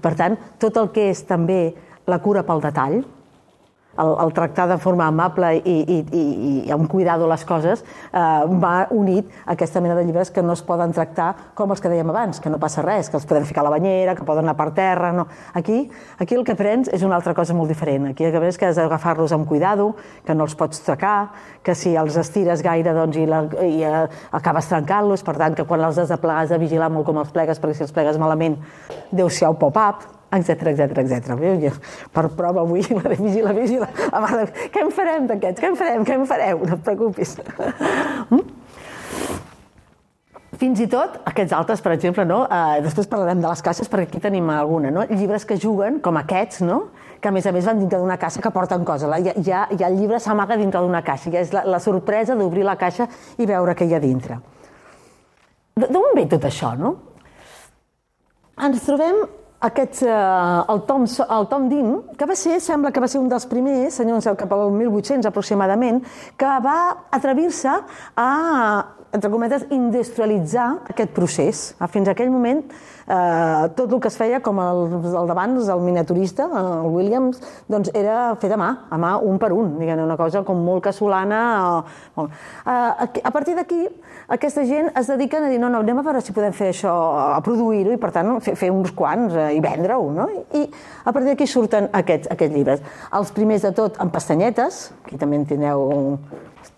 per 0.00 0.14
tant, 0.18 0.38
tot 0.62 0.78
el 0.78 0.92
que 0.94 1.08
és 1.10 1.24
també 1.26 1.74
la 2.06 2.22
cura 2.22 2.46
pel 2.46 2.62
detall, 2.62 3.02
el, 3.98 4.12
el 4.24 4.32
tractar 4.32 4.68
de 4.70 4.78
forma 4.78 5.06
amable 5.06 5.54
i, 5.58 5.76
i, 5.80 5.98
i, 6.12 6.22
i 6.66 6.72
amb 6.72 6.88
cuidado 6.90 7.28
les 7.28 7.44
coses 7.44 7.82
eh, 7.84 8.20
va 8.62 8.86
unit 8.90 9.28
a 9.44 9.52
aquesta 9.56 9.82
mena 9.84 9.96
de 9.98 10.04
llibres 10.06 10.30
que 10.30 10.42
no 10.42 10.56
es 10.56 10.62
poden 10.64 10.94
tractar 10.96 11.32
com 11.58 11.70
els 11.74 11.82
que 11.82 11.90
dèiem 11.92 12.10
abans, 12.12 12.40
que 12.40 12.50
no 12.52 12.60
passa 12.62 12.84
res, 12.84 13.10
que 13.10 13.18
els 13.20 13.26
podem 13.28 13.44
ficar 13.48 13.64
a 13.64 13.68
la 13.68 13.74
banyera, 13.74 14.16
que 14.16 14.26
poden 14.28 14.46
anar 14.48 14.56
per 14.58 14.70
terra... 14.76 15.12
No. 15.12 15.26
Aquí, 15.54 15.90
aquí 16.18 16.36
el 16.38 16.44
que 16.44 16.54
aprens 16.56 16.88
és 16.92 17.04
una 17.04 17.18
altra 17.18 17.34
cosa 17.36 17.54
molt 17.54 17.68
diferent. 17.68 18.08
Aquí 18.12 18.24
el 18.24 18.32
que 18.32 18.40
aprens 18.40 18.58
que 18.58 18.70
has 18.70 18.80
d'agafar-los 18.80 19.34
amb 19.36 19.48
cuidado, 19.48 19.90
que 20.26 20.34
no 20.34 20.46
els 20.48 20.56
pots 20.58 20.80
tocar, 20.86 21.32
que 21.62 21.76
si 21.78 21.94
els 21.98 22.16
estires 22.16 22.64
gaire 22.64 22.94
doncs, 22.96 23.18
i, 23.20 23.26
la, 23.28 23.42
i 23.66 23.84
eh, 23.84 24.06
acabes 24.32 24.70
trencant-los, 24.72 25.24
per 25.26 25.36
tant, 25.40 25.58
que 25.58 25.68
quan 25.68 25.84
els 25.84 26.00
has 26.00 26.12
de 26.12 26.18
plegar 26.22 26.46
has 26.46 26.54
de 26.54 26.60
vigilar 26.62 26.90
molt 26.92 27.06
com 27.08 27.20
els 27.20 27.32
plegues, 27.34 27.60
perquè 27.60 27.78
si 27.78 27.86
els 27.86 27.94
plegues 27.94 28.18
malament 28.20 28.58
el 29.12 29.56
pop-up, 29.58 30.21
etc 30.32 30.72
etc 30.72 31.02
etc. 31.04 31.76
Per 32.12 32.26
prova 32.38 32.64
avui 32.64 32.84
la 32.98 33.04
de 33.12 33.18
vigila, 33.20 33.52
vigila. 33.56 33.88
La 34.12 34.24
mare, 34.24 34.48
què 34.72 34.82
en 34.84 34.90
farem 34.94 35.28
d'aquests? 35.30 35.60
Què 35.62 35.70
en 35.70 35.78
farem? 35.78 36.08
Què 36.08 36.18
en 36.18 36.26
fareu? 36.30 36.64
No 36.66 36.78
et 36.78 36.84
preocupis. 36.88 37.36
Mm? 38.30 38.60
Fins 40.62 40.78
i 40.78 40.86
tot, 40.86 41.16
aquests 41.26 41.54
altres, 41.56 41.80
per 41.82 41.90
exemple, 41.94 42.22
no? 42.28 42.44
Eh, 42.46 42.82
després 42.84 43.08
parlarem 43.10 43.40
de 43.42 43.48
les 43.48 43.62
caixes, 43.66 43.88
perquè 43.90 44.06
aquí 44.06 44.20
tenim 44.22 44.50
alguna, 44.52 44.92
no? 44.94 45.02
Llibres 45.10 45.46
que 45.48 45.56
juguen, 45.58 45.98
com 46.04 46.20
aquests, 46.20 46.62
no? 46.66 46.84
que 47.22 47.30
a 47.30 47.32
més 47.32 47.46
a 47.46 47.52
més 47.54 47.66
van 47.68 47.78
dintre 47.78 48.00
d'una 48.02 48.16
caixa 48.18 48.42
que 48.42 48.50
porten 48.50 48.82
coses. 48.84 49.10
Ja, 49.22 49.34
ja, 49.46 49.60
ja 49.78 49.88
el 49.88 50.00
llibre 50.00 50.18
s'amaga 50.20 50.56
dintre 50.58 50.80
d'una 50.82 51.04
caixa. 51.06 51.30
Ja 51.30 51.42
és 51.44 51.52
la, 51.54 51.62
la 51.70 51.78
sorpresa 51.80 52.34
d'obrir 52.34 52.66
la 52.66 52.74
caixa 52.80 53.06
i 53.38 53.46
veure 53.46 53.76
què 53.78 53.86
hi 53.86 53.94
ha 53.94 54.00
dintre. 54.02 54.40
D'on 55.78 56.10
ve 56.18 56.26
tot 56.28 56.48
això, 56.48 56.72
no? 56.76 56.96
Ens 58.58 58.82
trobem 58.84 59.22
aquests, 59.62 60.02
eh, 60.02 60.14
el, 60.72 60.82
Tom, 60.88 61.06
el 61.06 61.46
Tom 61.50 61.68
Dean, 61.70 61.92
que 62.18 62.26
va 62.26 62.36
ser, 62.38 62.58
sembla 62.60 62.90
que 62.92 63.02
va 63.02 63.08
ser 63.10 63.20
un 63.22 63.28
dels 63.30 63.46
primers, 63.50 64.00
senyor, 64.00 64.22
cap 64.38 64.52
al 64.56 64.72
1800 64.74 65.30
aproximadament, 65.30 66.02
que 66.36 66.56
va 66.64 66.78
atrevir-se 67.14 67.76
a, 68.18 68.30
entre 69.12 69.30
cometes, 69.30 69.68
industrialitzar 69.70 70.68
aquest 70.90 71.14
procés. 71.14 71.62
Fins 71.94 72.10
a 72.10 72.16
aquell 72.16 72.32
moment 72.34 72.64
eh, 73.12 73.68
tot 73.76 73.92
el 73.92 74.00
que 74.00 74.08
es 74.08 74.16
feia, 74.18 74.40
com 74.44 74.60
el, 74.62 74.82
el 75.12 75.28
d'abans, 75.28 75.68
el 75.72 75.82
miniaturista, 75.84 76.48
el 76.58 76.88
Williams, 76.92 77.40
doncs 77.70 77.92
era 77.98 78.34
fer 78.40 78.52
de 78.52 78.58
mà, 78.60 78.70
a 78.90 78.98
mà 79.00 79.14
un 79.20 79.38
per 79.42 79.52
un, 79.56 79.76
diguem 79.80 80.02
una 80.04 80.16
cosa 80.20 80.42
com 80.46 80.62
molt 80.64 80.84
casolana. 80.88 81.42
O, 82.16 82.26
eh, 82.26 83.20
a 83.22 83.34
partir 83.34 83.56
d'aquí, 83.58 83.84
aquesta 84.32 84.64
gent 84.68 84.92
es 84.98 85.10
dediquen 85.12 85.44
a 85.46 85.50
dir, 85.52 85.60
no, 85.60 85.70
no, 85.72 85.82
anem 85.84 86.00
a 86.00 86.06
veure 86.06 86.22
si 86.24 86.34
podem 86.36 86.54
fer 86.56 86.70
això, 86.72 86.94
a 87.36 87.40
produir-ho 87.44 87.96
i, 87.96 88.00
per 88.00 88.12
tant, 88.14 88.34
fer, 88.44 88.56
fer 88.58 88.72
uns 88.72 88.94
quants 88.96 89.36
eh, 89.36 89.50
i 89.58 89.60
vendre-ho, 89.64 90.08
no? 90.14 90.28
I 90.56 90.64
a 91.04 91.12
partir 91.12 91.32
d'aquí 91.32 91.48
surten 91.50 91.90
aquests, 91.92 92.30
aquests 92.32 92.56
llibres. 92.56 92.86
Els 93.12 93.34
primers 93.36 93.68
de 93.68 93.74
tot 93.76 94.00
amb 94.02 94.14
pestanyetes, 94.14 94.88
aquí 95.04 95.20
també 95.20 95.40
en 95.40 95.48
tindreu 95.52 96.18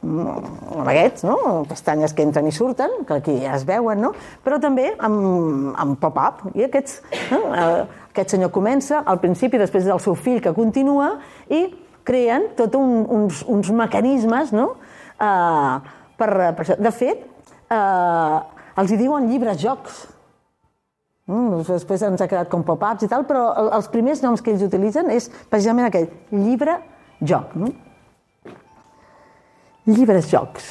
amb 0.05 0.89
aquests, 0.91 1.25
no? 1.27 1.65
pestanyes 1.69 2.15
que 2.15 2.25
entren 2.27 2.49
i 2.49 2.53
surten, 2.55 3.03
que 3.09 3.19
aquí 3.21 3.37
ja 3.43 3.55
es 3.57 3.65
veuen, 3.69 4.03
no? 4.05 4.13
però 4.45 4.61
també 4.63 4.91
amb, 4.99 5.73
amb 5.81 5.99
pop-up. 6.01 6.45
I 6.55 6.67
aquests, 6.69 7.01
no? 7.33 7.41
Eh, 7.55 8.03
aquest 8.15 8.37
senyor 8.37 8.53
comença 8.55 9.03
al 9.03 9.19
principi, 9.23 9.59
després 9.59 9.89
del 9.89 10.01
seu 10.03 10.15
fill 10.15 10.41
que 10.45 10.55
continua, 10.55 11.17
i 11.51 11.67
creen 12.07 12.51
tot 12.59 12.77
un, 12.79 13.01
uns, 13.11 13.43
uns 13.49 13.71
mecanismes 13.75 14.53
no? 14.55 14.75
uh, 15.19 15.79
per, 16.21 16.31
per 16.55 16.67
això. 16.67 16.77
De 16.79 16.93
fet, 16.95 17.25
uh, 17.73 18.43
els 18.79 18.93
hi 18.93 18.99
diuen 19.01 19.27
llibres-jocs. 19.31 20.05
Mm, 21.25 21.63
després 21.65 22.05
ens 22.05 22.21
ha 22.21 22.29
quedat 22.29 22.51
com 22.53 22.63
pop-ups 22.67 23.07
i 23.07 23.09
tal, 23.09 23.25
però 23.27 23.49
els 23.79 23.89
primers 23.89 24.21
noms 24.23 24.45
que 24.45 24.53
ells 24.53 24.67
utilitzen 24.67 25.09
és 25.15 25.31
precisament 25.49 25.89
aquell 25.89 26.11
llibre-joc. 26.31 27.57
No? 27.57 27.73
Llibres 29.85 30.30
jocs. 30.32 30.68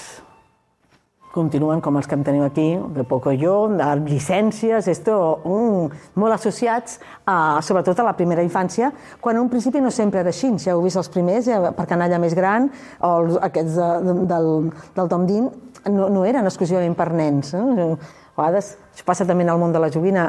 Continuen 1.34 1.82
com 1.86 1.99
els 1.99 2.07
que 2.09 2.16
en 2.18 2.24
teniu 2.26 2.47
aquí, 2.47 2.66
de 2.95 3.03
Pocoyo, 3.05 3.68
de 3.70 3.86
llicències, 4.07 4.88
esto, 4.89 5.14
um, 5.45 5.91
molt 6.18 6.34
associats 6.34 6.95
a, 7.22 7.61
sobretot 7.61 8.01
a 8.01 8.05
la 8.07 8.16
primera 8.18 8.41
infància, 8.41 8.89
quan 9.22 9.38
en 9.38 9.43
un 9.43 9.51
principi 9.51 9.82
no 9.86 9.91
sempre 9.93 10.24
era 10.24 10.34
així, 10.34 10.49
si 10.57 10.72
heu 10.74 10.82
vist 10.82 10.97
els 10.97 11.11
primers, 11.14 11.45
ja, 11.45 11.59
per 11.78 11.86
canalla 11.89 12.18
més 12.22 12.34
gran, 12.38 12.66
o 13.01 13.11
els, 13.20 13.38
aquests 13.49 13.78
de, 13.78 13.89
de, 14.07 14.16
del, 14.32 14.49
del 14.97 15.14
Tom 15.14 15.28
Dean, 15.30 15.51
no, 15.93 16.09
no 16.09 16.26
eren 16.26 16.49
exclusivament 16.49 16.97
per 16.97 17.11
nens. 17.14 17.53
Eh? 17.53 17.86
A 18.34 18.41
vegades, 18.41 18.72
això 18.95 19.05
passa 19.05 19.30
també 19.30 19.45
en 19.45 19.53
el 19.53 19.61
món 19.61 19.78
de 19.78 19.84
la 19.84 19.91
joguina, 19.93 20.26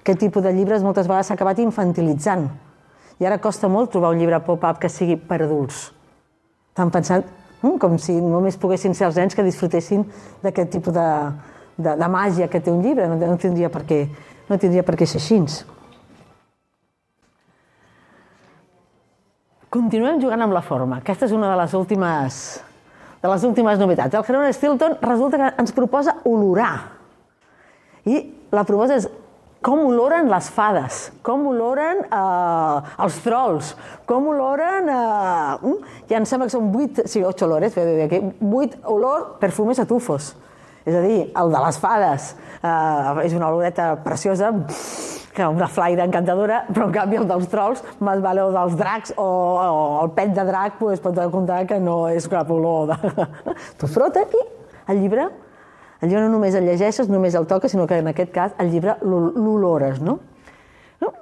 aquest 0.00 0.24
tipus 0.24 0.48
de 0.48 0.54
llibres 0.56 0.84
moltes 0.84 1.12
vegades 1.12 1.28
s'ha 1.28 1.36
acabat 1.36 1.60
infantilitzant. 1.60 2.48
I 3.20 3.28
ara 3.28 3.40
costa 3.40 3.68
molt 3.68 3.92
trobar 3.92 4.16
un 4.16 4.24
llibre 4.24 4.40
pop-up 4.48 4.80
que 4.80 4.88
sigui 4.88 5.20
per 5.20 5.42
adults. 5.44 5.90
Estan 6.72 6.88
pensant, 6.88 7.28
com 7.62 7.98
si 7.98 8.16
només 8.18 8.58
poguessin 8.58 8.94
ser 8.94 9.06
els 9.06 9.18
nens 9.20 9.36
que 9.38 9.44
disfrutessin 9.46 10.02
d'aquest 10.42 10.72
tipus 10.74 10.94
de, 10.94 11.08
de, 11.78 11.94
de 12.00 12.08
màgia 12.10 12.48
que 12.50 12.60
té 12.60 12.72
un 12.72 12.82
llibre, 12.82 13.06
no, 13.08 13.18
no, 13.20 13.36
tindria 13.38 13.70
per 13.70 13.84
què, 13.86 14.00
no 14.48 14.58
tindria 14.58 14.82
per 14.86 14.96
què 14.98 15.06
ser 15.06 15.20
així. 15.22 15.38
Continuem 19.72 20.20
jugant 20.20 20.42
amb 20.44 20.52
la 20.52 20.60
forma. 20.60 20.98
Aquesta 21.00 21.24
és 21.30 21.32
una 21.32 21.48
de 21.48 21.56
les 21.62 21.72
últimes, 21.78 22.42
de 23.22 23.30
les 23.30 23.46
últimes 23.48 23.78
novetats. 23.80 24.18
El 24.18 24.26
Heron 24.28 24.52
Stilton 24.52 24.98
resulta 25.00 25.38
que 25.40 25.52
ens 25.62 25.72
proposa 25.72 26.18
olorar. 26.28 26.74
I 28.04 28.18
la 28.52 28.66
proposta 28.68 28.98
és 28.98 29.06
com 29.62 29.84
oloren 29.86 30.28
les 30.30 30.48
fades, 30.52 31.00
com 31.24 31.46
oloren 31.52 32.02
eh, 32.04 32.92
els 33.04 33.18
trolls, 33.24 33.72
com 34.08 34.28
oloren... 34.32 34.90
Eh, 34.90 35.74
ja 36.10 36.18
em 36.18 36.26
sembla 36.28 36.48
que 36.50 36.56
són 36.56 36.72
vuit, 36.74 37.02
sí, 37.06 37.22
ocho 37.24 37.46
olores, 37.46 37.78
vuit 38.40 38.74
olor 38.90 39.36
perfumes 39.42 39.80
a 39.80 39.86
tufos. 39.88 40.32
És 40.82 40.96
a 40.98 41.02
dir, 41.04 41.18
el 41.38 41.52
de 41.54 41.60
les 41.62 41.78
fades 41.78 42.32
eh, 42.58 43.26
és 43.26 43.36
una 43.38 43.52
oloreta 43.52 43.92
preciosa, 44.02 44.50
que 45.32 45.46
una 45.48 45.68
flaire 45.70 46.04
encantadora, 46.04 46.64
però 46.68 46.88
en 46.88 46.96
canvi 46.96 47.20
el 47.22 47.28
dels 47.30 47.46
trolls, 47.48 47.80
més 48.04 48.20
vale 48.20 48.42
el 48.44 48.52
dels 48.52 48.74
dracs 48.76 49.14
o, 49.16 49.28
o 49.62 50.02
el 50.02 50.10
pet 50.18 50.34
de 50.36 50.44
drac, 50.44 50.76
pues, 50.82 51.00
pot 51.00 51.16
comptar 51.32 51.62
que 51.70 51.78
no 51.80 52.02
és 52.12 52.26
cap 52.28 52.50
olor. 52.52 52.92
De... 52.92 53.28
tu 53.80 53.88
frota 53.88 54.26
i 54.26 54.44
el 54.92 55.00
llibre 55.00 55.30
el 56.02 56.10
llibre 56.10 56.24
no 56.26 56.32
només 56.34 56.56
el 56.58 56.66
llegeixes, 56.66 57.08
només 57.08 57.36
el 57.38 57.46
toques, 57.46 57.70
sinó 57.70 57.86
que 57.86 58.00
en 58.02 58.10
aquest 58.10 58.32
cas 58.34 58.54
el 58.58 58.72
llibre 58.72 58.96
l'olores, 59.06 60.00
no? 60.02 60.18
no? 61.00 61.12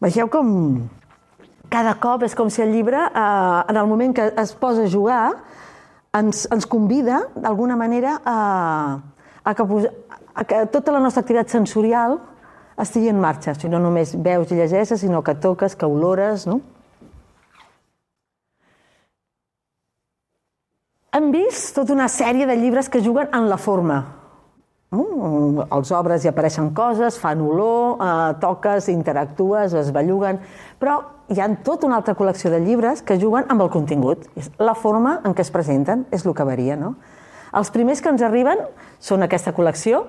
Vegeu 0.00 0.30
com 0.30 0.52
cada 1.70 1.96
cop 2.02 2.22
és 2.26 2.36
com 2.38 2.50
si 2.50 2.62
el 2.62 2.70
llibre, 2.74 2.98
eh, 3.10 3.62
en 3.70 3.76
el 3.76 3.88
moment 3.90 4.14
que 4.14 4.28
es 4.38 4.54
posa 4.54 4.86
a 4.86 4.90
jugar, 4.90 5.24
ens, 6.14 6.46
ens 6.50 6.66
convida, 6.66 7.24
d'alguna 7.34 7.76
manera, 7.78 8.20
a, 8.24 8.36
a, 9.42 9.54
que, 9.54 9.66
a 10.34 10.44
que 10.46 10.62
tota 10.70 10.94
la 10.94 11.02
nostra 11.02 11.22
activitat 11.26 11.50
sensorial 11.50 12.20
estigui 12.78 13.10
en 13.10 13.18
marxa. 13.18 13.54
Si 13.58 13.68
no 13.68 13.82
només 13.82 14.14
veus 14.14 14.54
i 14.54 14.58
llegeixes, 14.58 15.02
sinó 15.02 15.24
que 15.26 15.34
toques, 15.34 15.74
que 15.74 15.90
olores, 15.90 16.46
no? 16.46 16.60
Hem 21.10 21.32
vist 21.34 21.74
tota 21.74 21.92
una 21.96 22.06
sèrie 22.06 22.46
de 22.46 22.54
llibres 22.54 22.88
que 22.88 23.02
juguen 23.02 23.30
en 23.34 23.48
la 23.50 23.58
forma, 23.58 24.19
Mm, 24.90 25.68
als 25.70 25.92
obres 25.94 26.24
hi 26.24 26.28
apareixen 26.32 26.72
coses, 26.74 27.14
fan 27.22 27.38
olor, 27.46 28.00
eh, 28.02 28.34
toques, 28.42 28.88
interactues, 28.90 29.74
es 29.78 29.92
belluguen, 29.94 30.40
però 30.80 30.96
hi 31.30 31.38
ha 31.38 31.46
tota 31.62 31.86
una 31.86 32.00
altra 32.00 32.16
col·lecció 32.18 32.50
de 32.50 32.58
llibres 32.58 33.04
que 33.06 33.18
juguen 33.20 33.46
amb 33.48 33.62
el 33.62 33.70
contingut. 33.70 34.26
La 34.58 34.74
forma 34.74 35.20
en 35.24 35.34
què 35.34 35.46
es 35.46 35.52
presenten 35.54 36.06
és 36.10 36.26
el 36.26 36.34
que 36.34 36.42
varia. 36.42 36.74
No? 36.74 36.96
Els 37.54 37.70
primers 37.70 38.02
que 38.02 38.10
ens 38.10 38.22
arriben 38.22 38.64
són 38.98 39.22
aquesta 39.22 39.54
col·lecció 39.54 40.02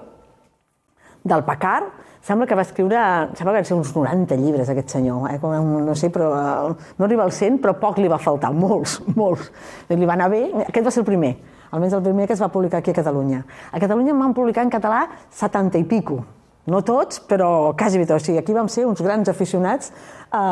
del 1.23 1.45
Pacar, 1.45 1.91
sembla 2.25 2.47
que 2.49 2.57
va 2.57 2.65
escriure, 2.65 2.97
sembla 3.37 3.53
que 3.53 3.59
van 3.61 3.69
ser 3.69 3.77
uns 3.77 3.93
90 3.93 4.35
llibres 4.41 4.69
aquest 4.69 4.89
senyor, 4.89 5.29
eh? 5.29 5.37
no 5.85 5.93
sé, 5.93 6.09
però 6.09 6.33
eh, 6.33 6.75
no 6.97 7.05
arriba 7.05 7.29
al 7.29 7.31
100, 7.31 7.61
però 7.61 7.77
poc 7.77 8.01
li 8.01 8.09
va 8.09 8.17
faltar, 8.17 8.49
molts, 8.49 8.97
molts. 9.13 9.53
Li 9.93 10.09
va 10.09 10.17
anar 10.17 10.33
bé, 10.33 10.47
aquest 10.65 10.85
va 10.89 10.89
ser 10.89 11.05
el 11.05 11.11
primer 11.13 11.35
almenys 11.71 11.95
el 11.97 12.03
primer 12.03 12.27
que 12.27 12.37
es 12.37 12.43
va 12.43 12.51
publicar 12.51 12.79
aquí 12.79 12.91
a 12.91 12.99
Catalunya. 12.99 13.45
A 13.71 13.79
Catalunya 13.79 14.11
en 14.11 14.19
van 14.19 14.35
publicar 14.37 14.63
en 14.63 14.71
català 14.71 15.07
70 15.31 15.79
i 15.79 15.87
pico. 15.87 16.21
No 16.69 16.83
tots, 16.85 17.17
però 17.25 17.73
quasi 17.73 18.03
tots. 18.05 18.21
O 18.21 18.25
sigui, 18.25 18.37
aquí 18.37 18.53
vam 18.53 18.67
ser 18.69 18.85
uns 18.85 19.01
grans 19.01 19.29
aficionats 19.31 19.89
a, 20.29 20.43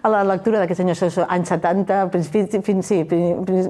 a 0.00 0.08
la 0.08 0.22
lectura 0.24 0.62
d'aquest 0.62 0.80
senyor. 0.80 1.26
Anys 1.28 1.52
70, 1.52 1.98
fins, 2.64 2.86
sí, 2.88 3.02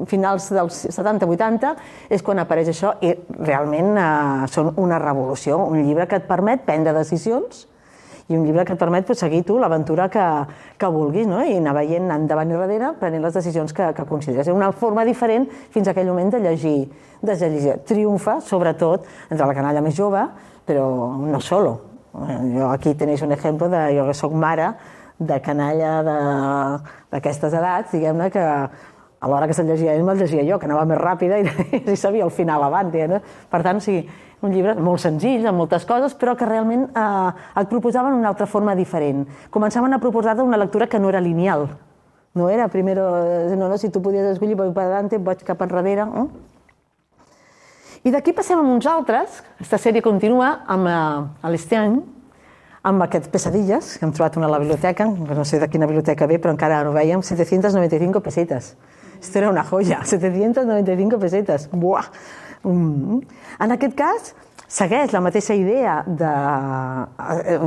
finals 0.06 0.50
dels 0.54 0.84
70-80, 0.94 1.72
és 2.08 2.22
quan 2.22 2.38
apareix 2.38 2.70
això 2.70 2.94
i 3.02 3.16
realment 3.40 3.96
eh, 3.98 4.50
són 4.52 4.76
una 4.78 5.00
revolució, 5.02 5.58
un 5.58 5.82
llibre 5.82 6.06
que 6.06 6.20
et 6.22 6.28
permet 6.30 6.62
prendre 6.68 6.94
decisions 6.94 7.66
i 8.28 8.34
un 8.34 8.44
llibre 8.46 8.64
que 8.66 8.74
et 8.74 8.80
permet 8.80 9.06
pues, 9.06 9.20
seguir 9.22 9.44
tu 9.46 9.58
l'aventura 9.58 10.08
que, 10.10 10.24
que 10.78 10.88
vulguis 10.90 11.28
no? 11.30 11.42
i 11.46 11.56
anar 11.60 11.76
veient 11.76 12.10
endavant 12.10 12.50
i 12.50 12.58
darrere 12.58 12.92
prenent 12.98 13.22
les 13.22 13.36
decisions 13.38 13.74
que, 13.76 13.92
que 13.94 14.06
consideres. 14.08 14.48
És 14.48 14.54
una 14.54 14.72
forma 14.74 15.04
diferent 15.06 15.46
fins 15.74 15.86
a 15.86 15.94
aquell 15.94 16.10
moment 16.10 16.34
de 16.34 16.42
llegir, 16.42 16.78
de 17.22 17.36
llegir. 17.38 17.78
Triomfa, 17.86 18.40
sobretot, 18.42 19.06
entre 19.30 19.46
la 19.46 19.54
canalla 19.54 19.84
més 19.84 19.94
jove, 19.94 20.24
però 20.66 20.88
no 21.22 21.40
solo. 21.40 21.76
Jo 22.16 22.70
aquí 22.72 22.94
tenéis 22.96 23.22
un 23.22 23.32
exemple 23.36 23.68
de 23.68 23.86
jo 23.98 24.06
que 24.08 24.14
sóc 24.16 24.34
mare 24.34 24.72
de 25.18 25.40
canalla 25.44 26.02
d'aquestes 27.12 27.54
edats, 27.54 27.92
diguem-ne, 27.92 28.30
que 28.32 28.42
a 29.26 29.28
l'hora 29.30 29.46
que 29.48 29.54
se'l 29.56 29.68
llegia 29.70 29.94
ell 29.96 30.04
me'l 30.04 30.18
llegia 30.20 30.44
jo, 30.44 30.58
que 30.60 30.68
anava 30.68 30.84
més 30.88 30.98
ràpida 31.00 31.38
i, 31.40 31.46
i 31.92 31.96
sabia 31.96 32.26
el 32.26 32.34
final 32.34 32.62
abans. 32.66 32.92
Diguem-ne. 32.92 33.20
Per 33.50 33.62
tant, 33.64 33.80
o 33.80 33.84
sigui, 33.84 34.04
un 34.44 34.52
llibre 34.52 34.74
molt 34.76 35.00
senzill, 35.00 35.46
amb 35.48 35.58
moltes 35.62 35.86
coses, 35.88 36.14
però 36.18 36.34
que 36.36 36.48
realment 36.48 36.88
eh, 36.90 37.60
et 37.60 37.70
proposaven 37.70 38.16
una 38.16 38.28
altra 38.32 38.46
forma 38.46 38.74
diferent. 38.76 39.24
Començaven 39.50 39.96
a 39.96 40.00
proposar-te 40.02 40.44
una 40.44 40.60
lectura 40.60 40.88
que 40.88 41.00
no 41.00 41.08
era 41.08 41.20
lineal. 41.20 41.68
No 42.36 42.50
era, 42.52 42.68
primero, 42.68 43.06
eh, 43.24 43.56
no, 43.56 43.70
no, 43.70 43.78
si 43.78 43.88
tu 43.88 44.02
podies 44.04 44.34
escollir, 44.34 44.58
vaig 44.58 44.74
per 44.76 44.84
davant, 44.90 45.08
vaig 45.24 45.44
cap 45.46 45.62
enrere. 45.64 46.04
No? 46.04 46.28
I 48.04 48.12
d'aquí 48.12 48.34
passem 48.36 48.60
a 48.60 48.62
uns 48.62 48.86
altres. 48.86 49.40
Aquesta 49.56 49.80
sèrie 49.80 50.04
continua 50.04 50.60
amb 50.68 50.90
eh, 50.92 51.48
l'Esteany, 51.54 51.96
amb 52.86 53.02
aquests 53.02 53.32
pesadilles, 53.32 53.96
que 53.98 54.06
hem 54.06 54.12
trobat 54.14 54.36
una 54.38 54.46
a 54.46 54.52
la 54.52 54.60
biblioteca, 54.62 55.08
no 55.08 55.44
sé 55.48 55.58
de 55.58 55.66
quina 55.72 55.88
biblioteca 55.88 56.28
ve, 56.30 56.36
però 56.38 56.52
encara 56.54 56.84
no 56.84 56.92
ho 56.92 56.94
veiem, 56.94 57.24
795 57.24 58.20
pesetes. 58.22 58.76
Esto 59.16 59.40
era 59.40 59.48
una 59.48 59.64
joia, 59.64 60.04
795 60.04 61.18
pesetes. 61.18 61.70
Buah! 61.72 62.04
Mm. 62.66 63.22
En 63.62 63.74
aquest 63.76 63.94
cas, 63.98 64.34
segueix 64.66 65.12
la 65.14 65.22
mateixa 65.22 65.54
idea 65.54 66.00
de 66.06 66.32
eh, 67.54 67.58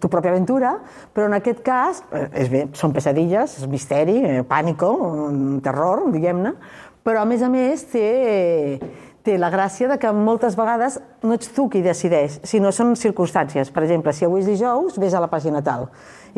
tu 0.00 0.08
pròpia 0.08 0.32
aventura, 0.32 0.74
però 1.12 1.28
en 1.28 1.36
aquest 1.36 1.60
cas 1.66 2.02
eh, 2.12 2.26
és 2.44 2.52
bé, 2.52 2.64
són 2.78 2.94
pesadilles, 2.96 3.58
és 3.60 3.68
misteri, 3.68 4.18
eh, 4.24 4.44
pànico, 4.48 4.92
mm, 5.28 5.58
terror, 5.66 6.06
diguem-ne, 6.14 6.54
però 7.04 7.22
a 7.22 7.28
més 7.28 7.44
a 7.44 7.50
més 7.52 7.84
té, 7.92 8.08
té 9.28 9.36
la 9.36 9.50
gràcia 9.52 9.88
de 9.90 9.98
que 10.00 10.10
moltes 10.16 10.56
vegades 10.56 10.96
no 11.22 11.36
ets 11.36 11.50
tu 11.52 11.66
qui 11.68 11.82
decideix, 11.84 12.38
sinó 12.48 12.72
són 12.72 12.94
circumstàncies. 12.96 13.72
Per 13.74 13.84
exemple, 13.84 14.14
si 14.16 14.24
avui 14.24 14.40
és 14.40 14.48
dijous, 14.48 14.96
vés 15.00 15.12
a 15.12 15.20
la 15.20 15.28
pàgina 15.28 15.60
tal. 15.64 15.88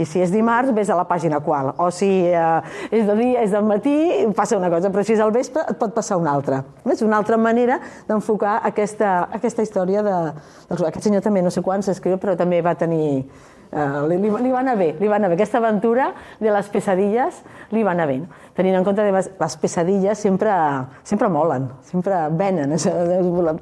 I 0.01 0.07
si 0.09 0.23
és 0.23 0.33
dimarts, 0.33 0.73
vés 0.75 0.91
a 0.91 0.97
la 0.99 1.05
pàgina 1.07 1.41
qual. 1.45 1.73
O 1.83 1.91
si 1.95 2.09
eh, 2.27 2.91
és 2.91 3.07
de 3.07 3.17
dia, 3.19 3.45
és 3.45 3.55
del 3.55 3.67
matí, 3.69 3.95
passa 4.37 4.59
una 4.59 4.71
cosa, 4.73 4.91
però 4.91 5.05
si 5.07 5.15
és 5.15 5.23
al 5.23 5.35
vespre, 5.35 5.63
et 5.71 5.79
pot 5.79 5.95
passar 5.95 6.19
una 6.19 6.35
altra. 6.35 6.63
És 6.91 7.05
una 7.07 7.21
altra 7.21 7.39
manera 7.39 7.79
d'enfocar 8.09 8.59
aquesta, 8.73 9.29
aquesta 9.39 9.67
història 9.67 10.03
de... 10.07 10.19
Aquest 10.81 11.07
senyor 11.07 11.23
també, 11.27 11.45
no 11.47 11.55
sé 11.55 11.63
quants 11.63 11.91
escriu, 11.95 12.19
però 12.19 12.37
també 12.39 12.63
va 12.65 12.75
tenir... 12.79 13.29
Uh, 13.71 14.03
li, 14.11 14.17
li, 14.19 14.51
va 14.51 14.65
anar 14.65 14.75
bé, 14.75 14.89
li 14.99 15.07
va 15.07 15.21
anar 15.21 15.29
bé. 15.31 15.37
Aquesta 15.39 15.61
aventura 15.61 16.09
de 16.41 16.51
les 16.51 16.71
pesadilles 16.73 17.37
li 17.71 17.85
va 17.87 17.93
anar 17.95 18.09
bé. 18.11 18.19
Tenint 18.57 18.81
en 18.81 18.87
compte 18.87 19.05
que 19.07 19.15
les, 19.15 19.31
les 19.39 19.57
pesadilles 19.63 20.19
sempre, 20.19 20.51
sempre 21.07 21.31
molen, 21.31 21.69
sempre 21.87 22.25
venen. 22.35 22.75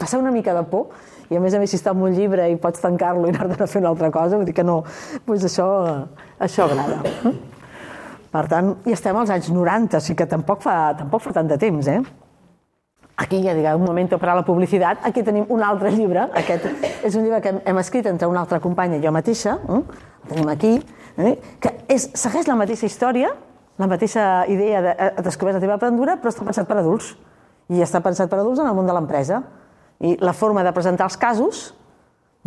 Passar 0.00 0.22
una 0.22 0.32
mica 0.32 0.56
de 0.56 0.64
por 0.70 0.88
i 1.28 1.36
a 1.36 1.42
més 1.44 1.52
a 1.52 1.60
més 1.60 1.68
si 1.68 1.76
està 1.76 1.92
en 1.92 2.00
un 2.06 2.14
llibre 2.16 2.46
i 2.48 2.56
pots 2.56 2.80
tancar-lo 2.80 3.28
i 3.28 3.34
anar-te'n 3.34 3.66
a 3.66 3.68
fer 3.68 3.82
una 3.82 3.92
altra 3.92 4.08
cosa, 4.14 4.38
vull 4.38 4.48
dir 4.48 4.56
que 4.56 4.64
no, 4.64 4.80
doncs 5.26 5.44
això, 5.50 5.66
això 6.40 6.64
agrada. 6.64 7.02
Per 8.32 8.44
tant, 8.48 8.74
i 8.88 8.96
estem 8.96 9.16
als 9.16 9.32
anys 9.32 9.50
90, 9.52 10.00
o 10.00 10.04
sigui 10.04 10.22
que 10.22 10.28
tampoc 10.28 10.64
fa, 10.64 10.78
tampoc 10.96 11.24
fa 11.24 11.34
tant 11.36 11.48
de 11.52 11.60
temps, 11.60 11.88
eh? 11.88 12.00
Aquí 13.18 13.40
ja 13.42 13.50
digue 13.54 13.74
un 13.74 13.82
moment 13.82 14.12
per 14.14 14.28
a 14.30 14.36
la 14.38 14.44
publicitat. 14.46 15.00
Aquí 15.02 15.24
tenim 15.26 15.48
un 15.50 15.62
altre 15.66 15.90
llibre. 15.90 16.28
Aquest 16.38 16.68
és 17.02 17.16
un 17.18 17.24
llibre 17.24 17.40
que 17.42 17.50
hem, 17.58 17.78
escrit 17.82 18.06
entre 18.06 18.28
una 18.30 18.44
altra 18.44 18.60
companya 18.62 19.00
i 19.00 19.02
jo 19.02 19.10
mateixa. 19.10 19.56
Eh? 19.58 19.80
El 20.22 20.28
tenim 20.30 20.50
aquí. 20.52 20.76
Eh? 21.18 21.32
Que 21.58 21.72
és, 21.90 22.06
segueix 22.14 22.46
la 22.46 22.54
mateixa 22.54 22.86
història, 22.86 23.32
la 23.82 23.88
mateixa 23.90 24.44
idea 24.46 24.84
de 24.84 24.92
eh, 24.94 25.10
descobreix 25.26 25.58
la 25.58 25.64
teva 25.64 25.74
aprendura, 25.80 26.14
però 26.22 26.30
està 26.30 26.46
pensat 26.46 26.70
per 26.70 26.78
adults. 26.78 27.16
I 27.74 27.82
està 27.82 27.98
pensat 28.04 28.30
per 28.30 28.38
adults 28.38 28.62
en 28.62 28.70
el 28.70 28.78
món 28.78 28.86
de 28.86 28.94
l'empresa. 28.94 29.42
I 29.98 30.14
la 30.22 30.32
forma 30.32 30.62
de 30.62 30.72
presentar 30.76 31.10
els 31.10 31.18
casos 31.18 31.66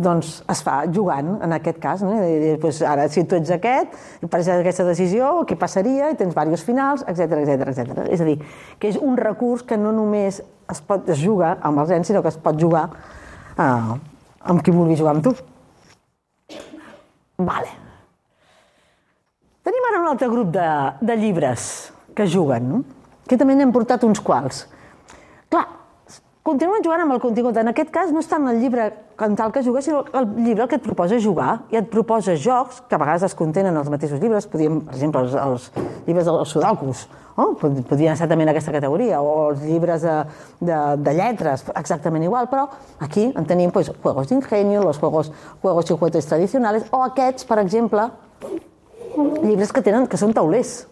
doncs 0.02 0.38
es 0.50 0.62
fa 0.64 0.78
jugant, 0.88 1.34
en 1.44 1.52
aquest 1.52 1.78
cas. 1.82 2.02
No? 2.04 2.14
I, 2.16 2.54
doncs, 2.60 2.80
ara, 2.88 3.06
si 3.12 3.26
tu 3.28 3.36
ets 3.36 3.52
aquest, 3.54 3.92
i 4.24 4.30
prens 4.30 4.48
aquesta 4.48 4.86
decisió, 4.88 5.34
què 5.48 5.56
passaria, 5.60 6.10
i 6.12 6.18
tens 6.18 6.32
diversos 6.32 6.64
finals, 6.66 7.04
etc 7.08 7.42
etc 7.42 7.68
etc. 7.74 8.08
És 8.08 8.24
a 8.24 8.28
dir, 8.28 8.38
que 8.80 8.90
és 8.90 8.98
un 9.00 9.20
recurs 9.20 9.64
que 9.68 9.76
no 9.76 9.92
només 9.94 10.42
es 10.70 10.80
pot 10.86 11.08
es 11.10 11.20
juga 11.22 11.56
amb 11.60 11.82
els 11.82 11.92
nens, 11.94 12.06
sinó 12.06 12.22
que 12.22 12.30
es 12.32 12.38
pot 12.40 12.58
jugar 12.60 12.88
eh, 13.58 13.92
amb 14.42 14.62
qui 14.62 14.74
vulgui 14.74 14.98
jugar 14.98 15.16
amb 15.16 15.26
tu. 15.26 15.34
Vale. 17.42 17.70
Tenim 19.62 19.86
ara 19.90 20.02
un 20.02 20.10
altre 20.10 20.28
grup 20.30 20.50
de, 20.54 20.68
de 21.00 21.16
llibres 21.18 21.92
que 22.14 22.26
juguen, 22.26 22.68
no? 22.68 22.82
que 23.28 23.38
també 23.38 23.54
n'hem 23.56 23.72
portat 23.72 24.02
uns 24.04 24.20
quals. 24.20 24.64
Clar, 25.52 25.62
continuen 26.44 26.82
jugant 26.84 27.04
amb 27.04 27.14
el 27.14 27.22
contingut. 27.22 27.56
En 27.56 27.70
aquest 27.70 27.92
cas 27.94 28.10
no 28.12 28.20
és 28.20 28.28
tant 28.28 28.48
el 28.50 28.58
llibre 28.60 28.90
en 29.22 29.36
tal 29.38 29.52
que 29.54 29.62
jugues, 29.62 29.86
sinó 29.86 30.02
el 30.18 30.26
llibre 30.42 30.66
que 30.68 30.80
et 30.80 30.82
proposa 30.82 31.18
jugar 31.22 31.60
i 31.70 31.78
et 31.78 31.88
proposa 31.90 32.34
jocs 32.34 32.82
que 32.88 32.96
a 32.96 33.00
vegades 33.00 33.28
es 33.28 33.36
contenen 33.38 33.76
els 33.78 33.90
mateixos 33.92 34.18
llibres, 34.18 34.48
podríem, 34.50 34.80
per 34.82 34.96
exemple, 34.96 35.22
els, 35.22 35.36
els 35.38 35.68
llibres 36.08 36.26
dels 36.26 36.54
sudokus, 36.56 37.04
oh, 37.36 37.54
podrien 37.56 38.12
estar 38.12 38.28
també 38.30 38.46
en 38.46 38.52
aquesta 38.52 38.74
categoria, 38.74 39.20
o 39.22 39.50
els 39.50 39.62
llibres 39.64 40.04
de, 40.04 40.16
de, 40.60 40.78
de 41.00 41.14
lletres, 41.16 41.64
exactament 41.78 42.26
igual, 42.26 42.48
però 42.52 42.66
aquí 43.00 43.28
en 43.30 43.48
tenim 43.48 43.72
pues, 43.74 43.92
juegos 44.02 44.28
d'ingenio, 44.28 44.82
los 44.82 44.98
juegos, 44.98 45.32
juegos 45.62 45.90
y 45.90 45.94
juguetes 45.94 46.26
tradicionales, 46.26 46.86
o 46.90 47.02
aquests, 47.06 47.48
per 47.48 47.58
exemple, 47.62 48.08
llibres 49.42 49.72
que 49.72 49.82
tenen 49.84 50.08
que 50.08 50.20
són 50.20 50.34
taulers. 50.36 50.82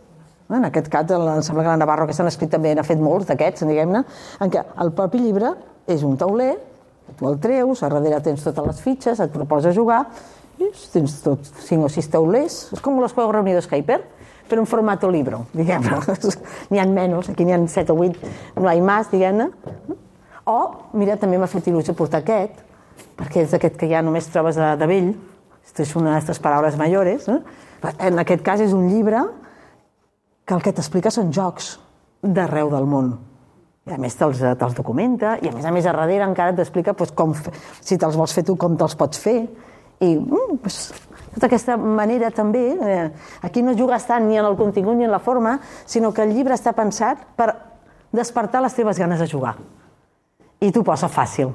En 0.51 0.67
aquest 0.67 0.89
cas, 0.91 1.07
em 1.15 1.43
sembla 1.47 1.63
que 1.63 1.71
la 1.71 1.79
Navarro 1.79 2.09
que 2.09 2.17
s'han 2.17 2.27
escrit 2.27 2.51
també 2.51 2.73
n'ha 2.75 2.83
fet 2.87 2.99
molts 2.99 3.29
d'aquests, 3.29 3.63
diguem-ne, 3.69 4.03
en 4.43 4.51
què 4.51 4.65
el 4.83 4.91
propi 4.97 5.21
llibre 5.23 5.55
és 5.91 6.03
un 6.07 6.17
tauler, 6.19 6.57
tu 7.19 7.29
el 7.29 7.39
treus, 7.43 7.83
a 7.83 7.91
darrere 7.91 8.21
tens 8.25 8.43
totes 8.47 8.67
les 8.67 8.81
fitxes, 8.83 9.21
et 9.23 9.33
proposa 9.35 9.73
jugar, 9.75 10.05
i 10.61 10.69
tens 10.93 11.21
tot 11.25 11.47
cinc 11.65 11.87
o 11.87 11.91
sis 11.93 12.09
taulers. 12.11 12.59
És 12.75 12.83
com 12.85 12.99
los 13.01 13.15
juegos 13.15 13.35
reunidos 13.35 13.71
Hyper, 13.71 14.01
però 14.51 14.65
en 14.65 14.69
format 14.69 15.07
libro, 15.15 15.45
diguem-ne. 15.59 16.01
N'hi 16.71 16.83
ha 16.83 16.87
menys, 16.91 17.31
aquí 17.31 17.47
n'hi 17.47 17.57
ha 17.57 17.63
set 17.71 17.95
o 17.95 17.99
vuit, 17.99 18.19
no 18.59 18.69
hi 18.69 18.83
ha 18.83 18.91
més, 18.91 19.11
diguem-ne. 19.15 19.49
O, 20.51 20.61
mira, 20.99 21.17
també 21.21 21.39
m'ha 21.39 21.49
fet 21.51 21.71
il·lusió 21.71 21.95
portar 21.95 22.25
aquest, 22.25 22.61
perquè 23.17 23.45
és 23.47 23.55
aquest 23.55 23.77
que 23.79 23.89
ja 23.91 24.03
només 24.03 24.29
trobes 24.33 24.59
de, 24.59 24.73
de 24.81 24.89
vell, 24.91 25.13
Esto 25.71 25.85
és 25.85 25.93
una 25.95 26.17
d'aquestes 26.17 26.41
paraules 26.43 26.75
mayores. 26.75 27.29
Eh? 27.31 27.39
En 28.09 28.19
aquest 28.19 28.43
cas 28.43 28.59
és 28.65 28.73
un 28.75 28.89
llibre 28.91 29.23
que 30.45 30.57
el 30.57 30.65
que 30.65 30.73
t'explica 30.75 31.13
són 31.15 31.31
jocs 31.31 31.77
d'arreu 32.27 32.73
del 32.73 32.89
món. 32.91 33.13
I 33.87 33.95
a 33.95 33.99
més 34.03 34.17
te'ls 34.19 34.41
te 34.43 34.71
documenta, 34.77 35.37
i 35.41 35.49
a 35.49 35.53
més 35.55 35.65
a 35.65 35.71
més 35.73 35.87
a 35.87 35.95
darrere 35.95 36.27
encara 36.27 36.57
t'explica 36.59 36.93
pues, 36.99 37.15
com, 37.15 37.37
si 37.81 37.97
te'ls 37.97 38.19
vols 38.19 38.35
fer 38.35 38.45
tu, 38.49 38.57
com 38.59 38.75
te'ls 38.77 38.99
pots 38.99 39.23
fer. 39.23 39.39
I 40.01 40.15
mm, 40.17 40.59
pues, 40.63 40.93
tota 41.35 41.47
aquesta 41.47 41.77
manera 41.77 42.31
també, 42.33 42.63
eh, 42.73 43.11
aquí 43.43 43.63
no 43.63 43.77
jugues 43.77 44.07
tant 44.09 44.27
ni 44.29 44.39
en 44.41 44.49
el 44.49 44.57
contingut 44.57 44.97
ni 44.97 45.05
en 45.05 45.13
la 45.13 45.21
forma, 45.21 45.59
sinó 45.87 46.13
que 46.13 46.25
el 46.25 46.33
llibre 46.35 46.57
està 46.57 46.73
pensat 46.73 47.23
per 47.37 47.53
despertar 48.13 48.63
les 48.65 48.75
teves 48.75 48.99
ganes 48.99 49.21
de 49.21 49.29
jugar. 49.29 49.55
I 50.61 50.73
t'ho 50.73 50.83
posa 50.85 51.09
fàcil, 51.09 51.53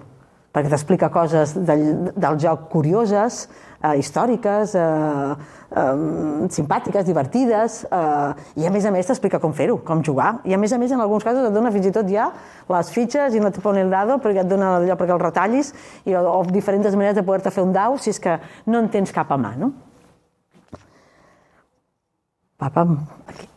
perquè 0.56 0.72
t'explica 0.72 1.12
coses 1.12 1.52
del, 1.68 2.14
del 2.16 2.38
joc 2.40 2.70
curioses, 2.72 3.42
eh, 3.84 3.98
històriques, 4.00 4.76
eh, 4.80 5.34
eh, 5.76 6.48
simpàtiques, 6.56 7.04
divertides, 7.04 7.82
eh, 7.92 8.62
i 8.64 8.68
a 8.68 8.72
més 8.72 8.88
a 8.88 8.94
més 8.96 9.10
t'explica 9.10 9.42
com 9.44 9.52
fer-ho, 9.54 9.82
com 9.84 10.04
jugar. 10.04 10.38
I 10.48 10.56
a 10.56 10.60
més 10.62 10.72
a 10.72 10.80
més, 10.80 10.94
en 10.96 11.04
alguns 11.04 11.28
casos, 11.28 11.44
et 11.44 11.54
dona 11.54 11.74
fins 11.76 11.90
i 11.90 11.92
tot 11.92 12.08
ja 12.08 12.30
les 12.72 12.92
fitxes 12.96 13.36
i 13.36 13.44
no 13.44 13.52
te 13.52 13.62
pone 13.62 13.84
el 13.84 13.92
dado 13.92 14.16
perquè 14.24 14.46
et 14.46 14.50
dona 14.50 14.78
allò 14.78 14.96
perquè 14.96 15.14
el 15.14 15.22
retallis 15.22 15.74
i, 16.06 16.16
o, 16.16 16.24
o 16.24 16.40
diferents 16.48 16.96
maneres 16.96 17.20
de 17.20 17.26
poder-te 17.28 17.52
fer 17.52 17.66
un 17.66 17.76
dau 17.76 18.00
si 18.00 18.16
és 18.16 18.22
que 18.24 18.40
no 18.72 18.80
en 18.80 18.90
tens 18.90 19.12
cap 19.12 19.36
a 19.36 19.38
mà, 19.38 19.54
no? 19.60 19.74
Papa, 22.56 22.88
aquí. 23.28 23.50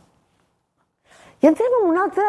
I 1.39 1.47
entrem 1.47 1.79
en 1.79 1.91
un 1.93 2.03
altre 2.03 2.27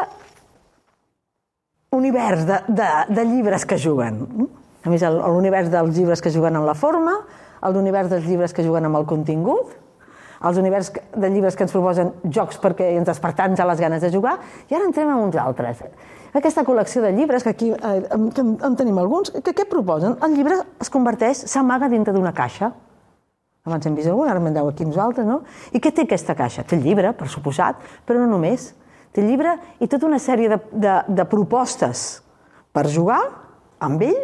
univers 1.98 2.46
de, 2.46 2.62
de, 2.68 2.90
de 3.10 3.26
llibres 3.26 3.66
que 3.66 3.80
juguen. 3.82 4.22
A 4.86 4.92
més, 4.92 5.04
l'univers 5.04 5.70
dels 5.72 5.98
llibres 5.98 6.24
que 6.24 6.32
juguen 6.32 6.56
amb 6.56 6.68
la 6.70 6.76
forma, 6.78 7.18
l'univers 7.76 8.10
dels 8.12 8.26
llibres 8.28 8.54
que 8.56 8.64
juguen 8.64 8.88
amb 8.88 9.00
el 9.02 9.08
contingut, 9.10 9.76
els 10.48 10.58
univers 10.58 10.94
de 10.96 11.30
llibres 11.30 11.58
que 11.58 11.66
ens 11.66 11.74
proposen 11.76 12.14
jocs 12.32 12.60
perquè 12.64 12.94
ens 12.96 13.10
despertar-nos 13.10 13.60
a 13.60 13.68
les 13.68 13.82
ganes 13.84 14.02
de 14.04 14.12
jugar, 14.14 14.38
i 14.70 14.76
ara 14.76 14.88
entrem 14.88 15.10
en 15.12 15.26
uns 15.26 15.36
altres. 15.36 15.84
Aquesta 16.32 16.64
col·lecció 16.64 17.04
de 17.04 17.12
llibres, 17.12 17.44
que 17.44 17.52
aquí 17.56 17.72
eh, 17.74 17.96
en, 18.16 18.30
en, 18.30 18.54
en 18.64 18.78
tenim 18.80 19.02
alguns, 19.02 19.34
que 19.44 19.56
què 19.56 19.66
proposen? 19.68 20.16
El 20.24 20.38
llibre 20.38 20.62
es 20.80 20.92
converteix, 20.94 21.44
s'amaga 21.52 21.90
dintre 21.92 22.14
d'una 22.16 22.32
caixa. 22.38 22.72
Abans 23.68 23.86
hem 23.86 23.98
vist 23.98 24.08
algun, 24.08 24.30
ara 24.32 24.40
mandeu 24.40 24.70
aquí 24.70 24.88
nosaltres, 24.88 25.28
no? 25.28 25.42
I 25.76 25.82
què 25.84 25.92
té 25.92 26.06
aquesta 26.08 26.38
caixa? 26.38 26.64
Té 26.64 26.78
el 26.78 26.86
llibre, 26.86 27.12
per 27.18 27.28
suposat, 27.28 27.82
però 28.08 28.22
no 28.22 28.30
només. 28.32 28.72
Té 29.12 29.24
el 29.24 29.28
llibre 29.28 29.58
i 29.82 29.90
tota 29.90 30.08
una 30.08 30.22
sèrie 30.22 30.54
de, 30.54 30.60
de, 30.72 30.96
de 31.10 31.26
propostes 31.28 32.22
per 32.72 32.86
jugar 32.88 33.20
amb 33.84 34.06
ell 34.06 34.20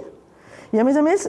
i, 0.76 0.80
a 0.82 0.86
més 0.88 1.00
a 1.00 1.04
més, 1.06 1.28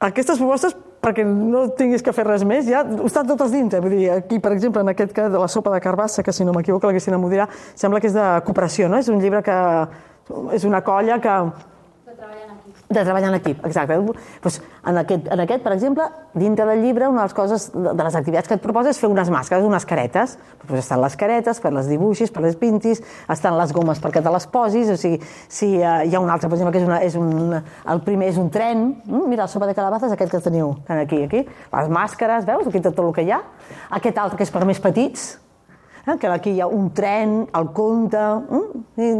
aquestes 0.00 0.40
propostes, 0.40 0.74
perquè 1.00 1.24
no 1.24 1.66
tinguis 1.76 2.04
que 2.04 2.12
fer 2.16 2.26
res 2.26 2.44
més, 2.44 2.66
ja 2.68 2.82
estan 3.06 3.28
totes 3.28 3.52
dintre. 3.54 3.80
Vull 3.84 3.96
dir, 3.96 4.06
aquí, 4.18 4.40
per 4.42 4.52
exemple, 4.56 4.82
en 4.84 4.92
aquest 4.92 5.14
cas 5.16 5.30
de 5.32 5.40
la 5.40 5.48
sopa 5.48 5.72
de 5.74 5.80
carbassa, 5.84 6.24
que 6.26 6.32
si 6.32 6.44
no 6.44 6.54
m'equivoco, 6.56 6.88
la 6.88 6.96
Cristina 6.96 7.18
m'ho 7.20 7.30
dirà, 7.32 7.48
sembla 7.78 8.00
que 8.00 8.10
és 8.10 8.16
de 8.16 8.28
cooperació, 8.46 8.88
no? 8.92 9.00
És 9.00 9.08
un 9.12 9.20
llibre 9.22 9.44
que... 9.46 9.58
És 10.54 10.64
una 10.68 10.82
colla 10.86 11.18
que... 11.22 11.36
De 12.90 13.04
treballar 13.04 13.28
en 13.28 13.36
equip, 13.36 13.60
exacte. 13.64 13.94
Pues 14.42 14.56
en, 14.84 14.96
aquest, 14.98 15.28
en 15.30 15.40
aquest, 15.44 15.62
per 15.62 15.70
exemple, 15.76 16.08
dintre 16.34 16.64
del 16.66 16.80
llibre, 16.82 17.06
una 17.06 17.20
de 17.20 17.28
les 17.28 17.34
coses, 17.34 17.68
de 17.70 18.02
les 18.02 18.16
activitats 18.18 18.48
que 18.50 18.56
et 18.58 18.62
proposa 18.64 18.90
és 18.90 18.98
fer 18.98 19.06
unes 19.06 19.28
màscares, 19.30 19.62
unes 19.62 19.84
caretes. 19.86 20.32
Pues 20.64 20.80
estan 20.80 20.98
les 20.98 21.14
caretes, 21.14 21.60
per 21.62 21.70
les 21.70 21.86
dibuixis, 21.86 22.32
per 22.34 22.42
les 22.42 22.56
pintis, 22.58 22.98
estan 23.30 23.54
les 23.60 23.70
gomes 23.76 24.00
perquè 24.02 24.18
te 24.24 24.32
les 24.34 24.46
posis, 24.50 24.90
o 24.90 24.96
sigui, 24.98 25.20
si 25.46 25.68
uh, 25.78 26.00
hi 26.02 26.16
ha 26.16 26.22
un 26.24 26.32
altre, 26.34 26.50
per 26.50 26.58
exemple, 26.58 26.72
que 26.74 26.80
és, 26.82 26.88
una, 26.88 26.98
és 27.06 27.18
un, 27.20 27.60
el 27.94 28.02
primer 28.08 28.32
és 28.32 28.40
un 28.42 28.48
tren, 28.50 28.82
mm, 29.04 29.22
mira, 29.30 29.46
el 29.46 29.52
sopa 29.52 29.68
de 29.70 29.76
calabazes, 29.78 30.10
aquest 30.16 30.34
que 30.34 30.40
teniu 30.48 30.72
aquí, 30.90 31.20
aquí, 31.28 31.44
les 31.46 31.92
màscares, 31.94 32.48
veus, 32.48 32.66
aquí 32.66 32.82
tot 32.82 32.98
el 33.04 33.12
que 33.14 33.22
hi 33.28 33.30
ha. 33.36 33.38
Aquest 34.00 34.18
altre 34.18 34.40
que 34.40 34.48
és 34.48 34.50
per 34.50 34.64
més 34.66 34.82
petits, 34.82 35.28
eh, 36.08 36.18
que 36.18 36.34
aquí 36.34 36.56
hi 36.56 36.64
ha 36.66 36.66
un 36.66 36.90
tren, 36.90 37.44
el 37.54 37.70
conte, 37.70 38.26
mm, 38.50 38.82
i 38.98 39.12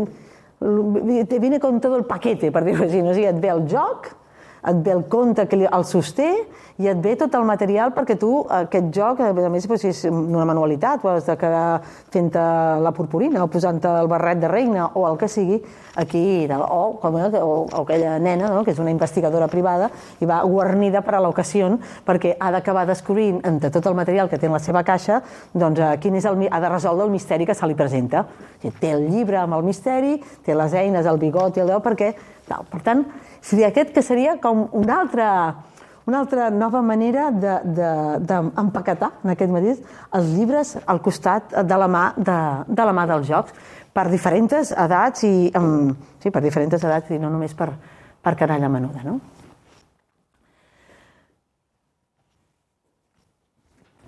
te 0.60 1.38
viene 1.38 1.58
con 1.58 1.80
todo 1.80 1.96
el 1.96 2.04
paquete, 2.04 2.52
per 2.52 2.64
dir-ho 2.66 2.84
així. 2.84 3.00
O 3.00 3.14
sigui, 3.14 3.26
et 3.30 3.40
ve 3.40 3.48
el 3.48 3.64
joc, 3.68 4.10
et 4.66 4.82
ve 4.84 4.92
el 4.92 5.04
conte 5.08 5.46
que 5.48 5.56
el 5.64 5.84
sosté 5.84 6.30
i 6.80 6.88
et 6.88 7.00
ve 7.00 7.12
tot 7.20 7.34
el 7.36 7.44
material 7.44 7.92
perquè 7.92 8.16
tu 8.20 8.30
aquest 8.48 8.88
joc, 8.96 9.20
a 9.20 9.32
més 9.52 9.66
doncs, 9.68 9.84
és 9.84 10.02
una 10.08 10.46
manualitat, 10.48 11.04
o 11.04 11.12
has 11.12 11.28
de 11.28 11.36
quedar 11.36 11.82
fent 12.12 12.30
la 12.32 12.92
purpurina 12.96 13.44
o 13.44 13.50
posant 13.52 13.80
el 13.84 14.08
barret 14.08 14.40
de 14.40 14.48
reina 14.48 14.88
o 14.94 15.04
el 15.08 15.18
que 15.20 15.28
sigui, 15.28 15.60
aquí, 16.00 16.48
o, 16.48 16.80
com, 17.02 17.18
o, 17.20 17.52
o 17.66 17.82
aquella 17.82 18.18
nena, 18.18 18.48
no? 18.48 18.64
que 18.64 18.72
és 18.72 18.80
una 18.80 18.92
investigadora 18.92 19.48
privada, 19.52 19.90
i 20.20 20.28
va 20.28 20.40
guarnida 20.48 21.04
per 21.04 21.18
a 21.18 21.22
l'ocasió 21.24 21.60
perquè 22.06 22.36
ha 22.40 22.50
d'acabar 22.54 22.86
descobrint 22.88 23.40
entre 23.44 23.70
tot 23.74 23.86
el 23.90 23.96
material 23.98 24.30
que 24.30 24.38
té 24.38 24.48
en 24.48 24.54
la 24.56 24.62
seva 24.62 24.84
caixa 24.86 25.20
doncs, 25.52 25.80
eh, 25.80 25.96
quin 26.00 26.16
és 26.16 26.24
el, 26.24 26.46
ha 26.48 26.60
de 26.62 26.72
resoldre 26.72 27.04
el 27.04 27.12
misteri 27.12 27.46
que 27.46 27.54
se 27.54 27.68
li 27.68 27.76
presenta. 27.76 28.24
O 28.24 28.60
sigui, 28.62 28.76
té 28.80 28.94
el 28.94 29.08
llibre 29.10 29.40
amb 29.42 29.58
el 29.58 29.66
misteri, 29.66 30.16
té 30.46 30.56
les 30.56 30.76
eines, 30.78 31.06
el 31.06 31.20
bigot 31.20 31.58
i 31.58 31.66
el 31.66 31.74
deu, 31.74 31.82
perquè... 31.84 32.14
Tal. 32.50 32.64
Per 32.66 32.80
tant, 32.82 33.04
seria 33.40 33.70
aquest 33.70 33.92
que 33.94 34.02
seria 34.04 34.36
com 34.42 34.68
una 34.76 35.00
altra, 35.00 35.28
una 36.06 36.20
altra 36.22 36.50
nova 36.50 36.82
manera 36.82 37.30
d'empaquetar, 37.30 39.10
de, 39.10 39.16
de, 39.16 39.28
en 39.28 39.34
aquest 39.34 39.52
mateix, 39.52 39.82
els 40.18 40.30
llibres 40.36 40.76
al 40.86 41.02
costat 41.04 41.54
de 41.64 41.80
la 41.80 41.88
mà, 41.88 42.04
de, 42.16 42.38
de 42.68 42.88
la 42.88 42.94
mà 42.96 43.06
dels 43.10 43.28
jocs, 43.28 43.52
per 43.92 44.06
diferents 44.10 44.70
edats 44.70 45.26
i 45.26 45.50
um, 45.58 45.90
sí, 46.22 46.30
per 46.30 46.42
diferents 46.44 46.78
edats 46.78 47.10
i 47.10 47.18
no 47.18 47.30
només 47.32 47.54
per, 47.58 47.72
per 48.22 48.36
canalla 48.38 48.70
menuda, 48.70 49.02
no? 49.04 49.18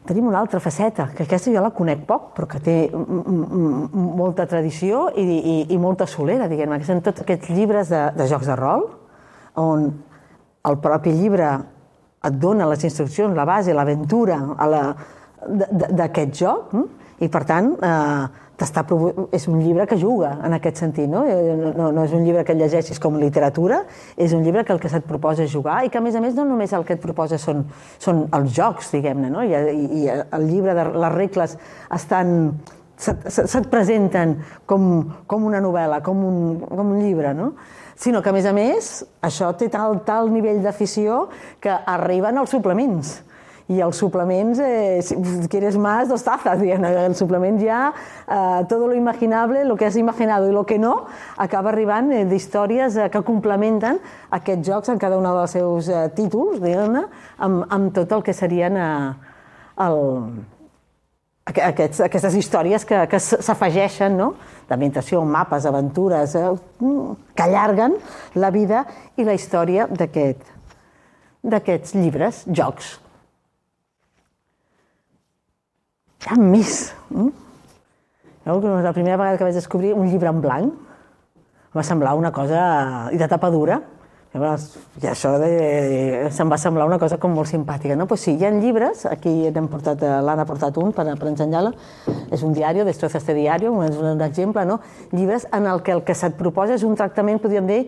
Tenim 0.03 0.27
una 0.27 0.41
altra 0.41 0.59
faceta, 0.59 1.13
que 1.15 1.23
aquesta 1.23 1.53
jo 1.55 1.61
la 1.63 1.71
conec 1.71 2.01
poc, 2.09 2.33
però 2.35 2.49
que 2.51 2.59
té 2.59 2.75
molta 2.91 4.49
tradició 4.51 5.05
i, 5.15 5.23
i, 5.23 5.55
i 5.71 5.79
molta 5.79 6.09
solera, 6.11 6.49
diguem-ne, 6.51 6.81
que 6.83 6.89
són 6.89 7.05
tots 7.07 7.23
aquests 7.23 7.53
llibres 7.55 7.93
de, 7.93 8.01
de 8.19 8.27
jocs 8.31 8.51
de 8.51 8.57
rol, 8.59 8.89
on 9.61 9.89
el 10.69 10.79
propi 10.83 11.13
llibre 11.17 11.51
et 12.23 12.39
dona 12.39 12.69
les 12.71 12.85
instruccions, 12.87 13.35
la 13.35 13.45
base, 13.45 13.75
l'aventura 13.75 14.39
d'aquest 15.43 16.39
joc, 16.39 16.77
i 17.23 17.29
per 17.31 17.43
tant, 17.47 17.73
eh, 17.83 18.43
està, 18.63 18.85
és 19.35 19.47
un 19.51 19.61
llibre 19.61 19.87
que 19.91 19.97
juga 19.99 20.37
en 20.47 20.55
aquest 20.57 20.79
sentit, 20.83 21.09
no? 21.11 21.23
no? 21.77 21.91
No 21.95 22.05
és 22.07 22.13
un 22.15 22.25
llibre 22.25 22.45
que 22.47 22.55
llegeixis 22.55 23.01
com 23.03 23.19
literatura, 23.21 23.83
és 24.17 24.35
un 24.37 24.45
llibre 24.47 24.65
que 24.65 24.75
el 24.75 24.81
que 24.83 24.91
se't 24.93 25.07
proposa 25.09 25.47
jugar 25.51 25.83
i 25.85 25.91
que 25.91 25.99
a 25.99 26.05
més 26.05 26.15
a 26.15 26.23
més 26.23 26.37
no 26.39 26.45
només 26.49 26.73
el 26.77 26.87
que 26.87 26.97
et 26.97 27.03
proposa 27.03 27.41
són, 27.43 27.65
són 28.03 28.27
els 28.39 28.55
jocs, 28.55 28.93
diguem-ne, 28.95 29.33
no? 29.33 29.43
I, 29.43 29.57
i 30.03 30.07
el 30.13 30.47
llibre 30.49 30.77
de 30.79 30.87
les 30.95 31.15
regles 31.17 31.57
estan 31.91 32.53
se't, 32.97 33.29
se't 33.31 33.71
presenten 33.73 34.39
com, 34.67 34.91
com 35.27 35.47
una 35.49 35.63
novel·la, 35.65 36.03
com 36.07 36.23
un, 36.27 36.43
com 36.69 36.95
un 36.95 37.01
llibre, 37.03 37.35
no? 37.35 37.53
Sinó 38.03 38.23
que, 38.23 38.31
a 38.31 38.35
més 38.35 38.47
a 38.47 38.53
més, 38.53 38.95
això 39.23 39.53
té 39.55 39.69
tal, 39.71 40.01
tal 40.07 40.33
nivell 40.33 40.63
d'afició 40.65 41.29
que 41.63 41.71
arriben 41.71 42.41
els 42.43 42.51
suplements. 42.51 43.21
I 43.71 43.79
els 43.81 43.97
suplements, 43.97 44.59
eh, 44.59 44.99
si 45.07 45.17
quieres 45.49 45.79
más, 45.79 46.09
dos 46.11 46.25
tazas, 46.27 46.59
diguem 46.61 46.83
el 46.85 47.15
suplement 47.15 47.61
ja, 47.63 47.93
eh, 48.27 48.65
todo 48.69 48.89
lo 48.89 48.95
imaginable, 48.95 49.65
lo 49.65 49.77
que 49.77 49.87
has 49.87 49.97
imaginado 49.97 50.49
i 50.49 50.53
lo 50.53 50.67
que 50.67 50.81
no, 50.83 51.07
acaba 51.39 51.71
arribant 51.71 52.11
eh, 52.13 52.25
d'històries 52.27 52.99
eh, 52.99 53.09
que 53.09 53.23
complementen 53.23 54.01
aquests 54.31 54.67
jocs 54.67 54.91
en 54.91 54.99
cada 54.99 55.17
un 55.17 55.31
dels 55.31 55.55
seus 55.55 55.89
eh, 55.89 56.09
títols, 56.17 56.59
diguem-ne, 56.61 57.07
amb, 57.39 57.63
amb 57.71 57.95
tot 57.95 58.13
el 58.19 58.27
que 58.27 58.35
serien 58.35 58.77
eh, 58.77 59.15
el, 59.87 60.03
aquests, 61.47 62.01
aquestes 62.07 62.35
històries 62.39 62.85
que, 62.87 63.07
que 63.11 63.19
s'afegeixen, 63.21 64.17
no? 64.17 64.35
d'ambientació, 64.69 65.25
mapes, 65.27 65.67
aventures, 65.69 66.35
eh, 66.39 66.51
que 67.35 67.43
allarguen 67.45 67.97
la 68.39 68.51
vida 68.55 68.85
i 69.19 69.25
la 69.27 69.35
història 69.37 69.87
d'aquests 71.43 71.95
llibres, 71.99 72.45
jocs. 72.47 72.99
Hi 76.23 76.31
ha 76.31 76.37
més. 76.39 76.93
Mm? 77.11 77.33
La 78.47 78.93
primera 78.95 79.19
vegada 79.19 79.39
que 79.39 79.47
vaig 79.47 79.55
descobrir 79.59 79.93
un 79.95 80.09
llibre 80.11 80.31
en 80.31 80.41
blanc 80.43 80.73
va 81.75 81.83
semblar 81.87 82.15
una 82.19 82.33
cosa... 82.33 83.11
de 83.11 83.29
tapa 83.29 83.51
dura. 83.51 83.81
Llavors, 84.33 84.79
i 84.97 85.09
això 85.11 85.35
de, 85.37 85.49
se'm 86.33 86.49
va 86.49 86.57
semblar 86.57 86.87
una 86.89 86.97
cosa 87.01 87.19
com 87.21 87.35
molt 87.37 87.51
simpàtica. 87.51 87.97
No? 88.01 88.07
Pues 88.09 88.23
sí, 88.25 88.33
hi 88.41 88.47
ha 88.49 88.51
llibres, 88.55 89.05
aquí 89.05 89.33
l'han 89.53 89.69
portat, 89.69 90.01
l'han 90.01 90.41
portat 90.49 90.79
un 90.81 90.95
per, 90.97 91.05
per 91.21 91.29
ensenyar-la, 91.29 91.75
és 92.33 92.45
un 92.47 92.55
diari, 92.57 92.81
Destroza 92.89 93.21
este 93.21 93.37
diario, 93.37 93.75
és 93.85 93.99
un 94.01 94.25
exemple, 94.25 94.65
no? 94.65 94.81
llibres 95.13 95.45
en 95.53 95.69
el 95.69 95.83
que 95.85 95.93
el 95.93 96.01
que 96.09 96.17
se't 96.17 96.39
proposa 96.41 96.79
és 96.79 96.87
un 96.89 96.97
tractament, 96.97 97.43
podríem 97.45 97.69
dir, 97.69 97.83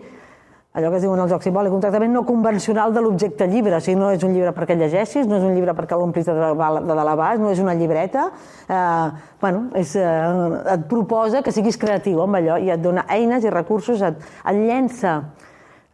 allò 0.75 0.91
que 0.91 0.99
es 0.99 1.05
diu 1.05 1.15
en 1.15 1.23
el 1.23 1.31
joc 1.31 1.41
simbòlic, 1.47 1.73
un 1.73 1.81
tractament 1.81 2.13
no 2.13 2.21
convencional 2.27 2.93
de 2.93 3.01
l'objecte 3.01 3.47
llibre, 3.49 3.79
o 3.79 3.81
sigui, 3.81 3.95
no 3.97 4.11
és 4.13 4.21
un 4.27 4.35
llibre 4.35 4.51
perquè 4.53 4.75
llegeixis, 4.77 5.25
no 5.25 5.39
és 5.39 5.45
un 5.47 5.55
llibre 5.55 5.73
perquè 5.73 5.97
l'omplis 5.97 6.27
de, 6.27 6.35
de, 6.35 6.83
de 6.91 7.15
baix, 7.23 7.41
no 7.41 7.49
és 7.55 7.61
una 7.63 7.73
llibreta, 7.79 8.27
eh, 8.67 9.07
bueno, 9.41 9.65
és, 9.81 9.95
eh, 9.95 10.75
et 10.75 10.85
proposa 10.91 11.41
que 11.41 11.55
siguis 11.55 11.79
creatiu 11.79 12.21
amb 12.21 12.37
allò 12.37 12.59
i 12.61 12.69
et 12.75 12.83
dona 12.83 13.07
eines 13.09 13.47
i 13.47 13.55
recursos, 13.55 14.03
et, 14.03 14.19
et 14.43 14.59
llença 14.59 15.21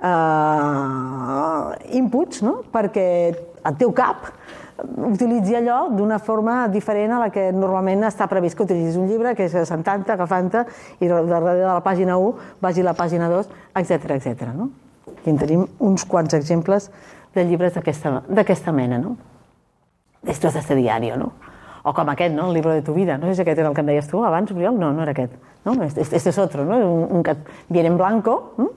eh, 0.02 1.98
inputs 1.98 2.42
no? 2.46 2.62
perquè 2.74 3.08
el 3.62 3.78
teu 3.78 3.94
cap 3.94 4.32
utilitzi 4.82 5.56
allò 5.56 5.90
d'una 5.90 6.18
forma 6.20 6.68
diferent 6.68 7.12
a 7.14 7.20
la 7.20 7.30
que 7.30 7.52
normalment 7.54 8.06
està 8.08 8.28
previst 8.30 8.58
que 8.58 8.66
utilitzis 8.66 8.98
un 8.98 9.08
llibre, 9.10 9.36
que 9.38 9.46
és 9.46 9.68
sentant-te, 9.68 10.14
agafant-te, 10.14 10.66
i 11.00 11.10
darrere 11.10 11.60
de 11.60 11.68
la 11.68 11.82
pàgina 11.86 12.18
1 12.18 12.58
vagi 12.62 12.82
a 12.82 12.90
la 12.90 12.96
pàgina 12.98 13.30
2, 13.30 13.52
etc 13.82 14.16
etc. 14.18 14.50
No? 14.56 14.70
I 15.26 15.30
en 15.30 15.38
tenim 15.38 15.68
uns 15.80 16.06
quants 16.06 16.34
exemples 16.38 16.90
de 17.36 17.46
llibres 17.46 17.76
d'aquesta 17.76 18.74
mena, 18.76 18.98
no? 19.00 19.16
Estos 20.26 20.54
de 20.54 20.60
este 20.60 20.76
diario, 20.76 21.18
no? 21.18 21.32
O 21.84 21.94
com 21.94 22.10
aquest, 22.10 22.36
no? 22.36 22.50
El 22.50 22.54
libro 22.54 22.72
de 22.72 22.82
tu 22.82 22.94
vida. 22.94 23.18
No 23.18 23.28
sé 23.28 23.36
si 23.36 23.42
aquest 23.42 23.58
era 23.58 23.70
el 23.70 23.76
que 23.76 23.82
em 23.82 23.88
deies 23.88 24.08
tu 24.08 24.24
abans, 24.24 24.52
Oriol? 24.52 24.78
No, 24.78 24.92
no 24.94 25.02
era 25.02 25.16
aquest. 25.16 25.34
No? 25.66 25.74
Este, 25.84 26.02
este 26.02 26.30
es 26.30 26.38
otro, 26.38 26.66
no? 26.66 26.78
Un, 26.78 27.08
un 27.10 27.24
que 27.24 27.36
viene 27.70 27.90
en 27.90 27.98
blanco, 27.98 28.54
¿no? 28.58 28.70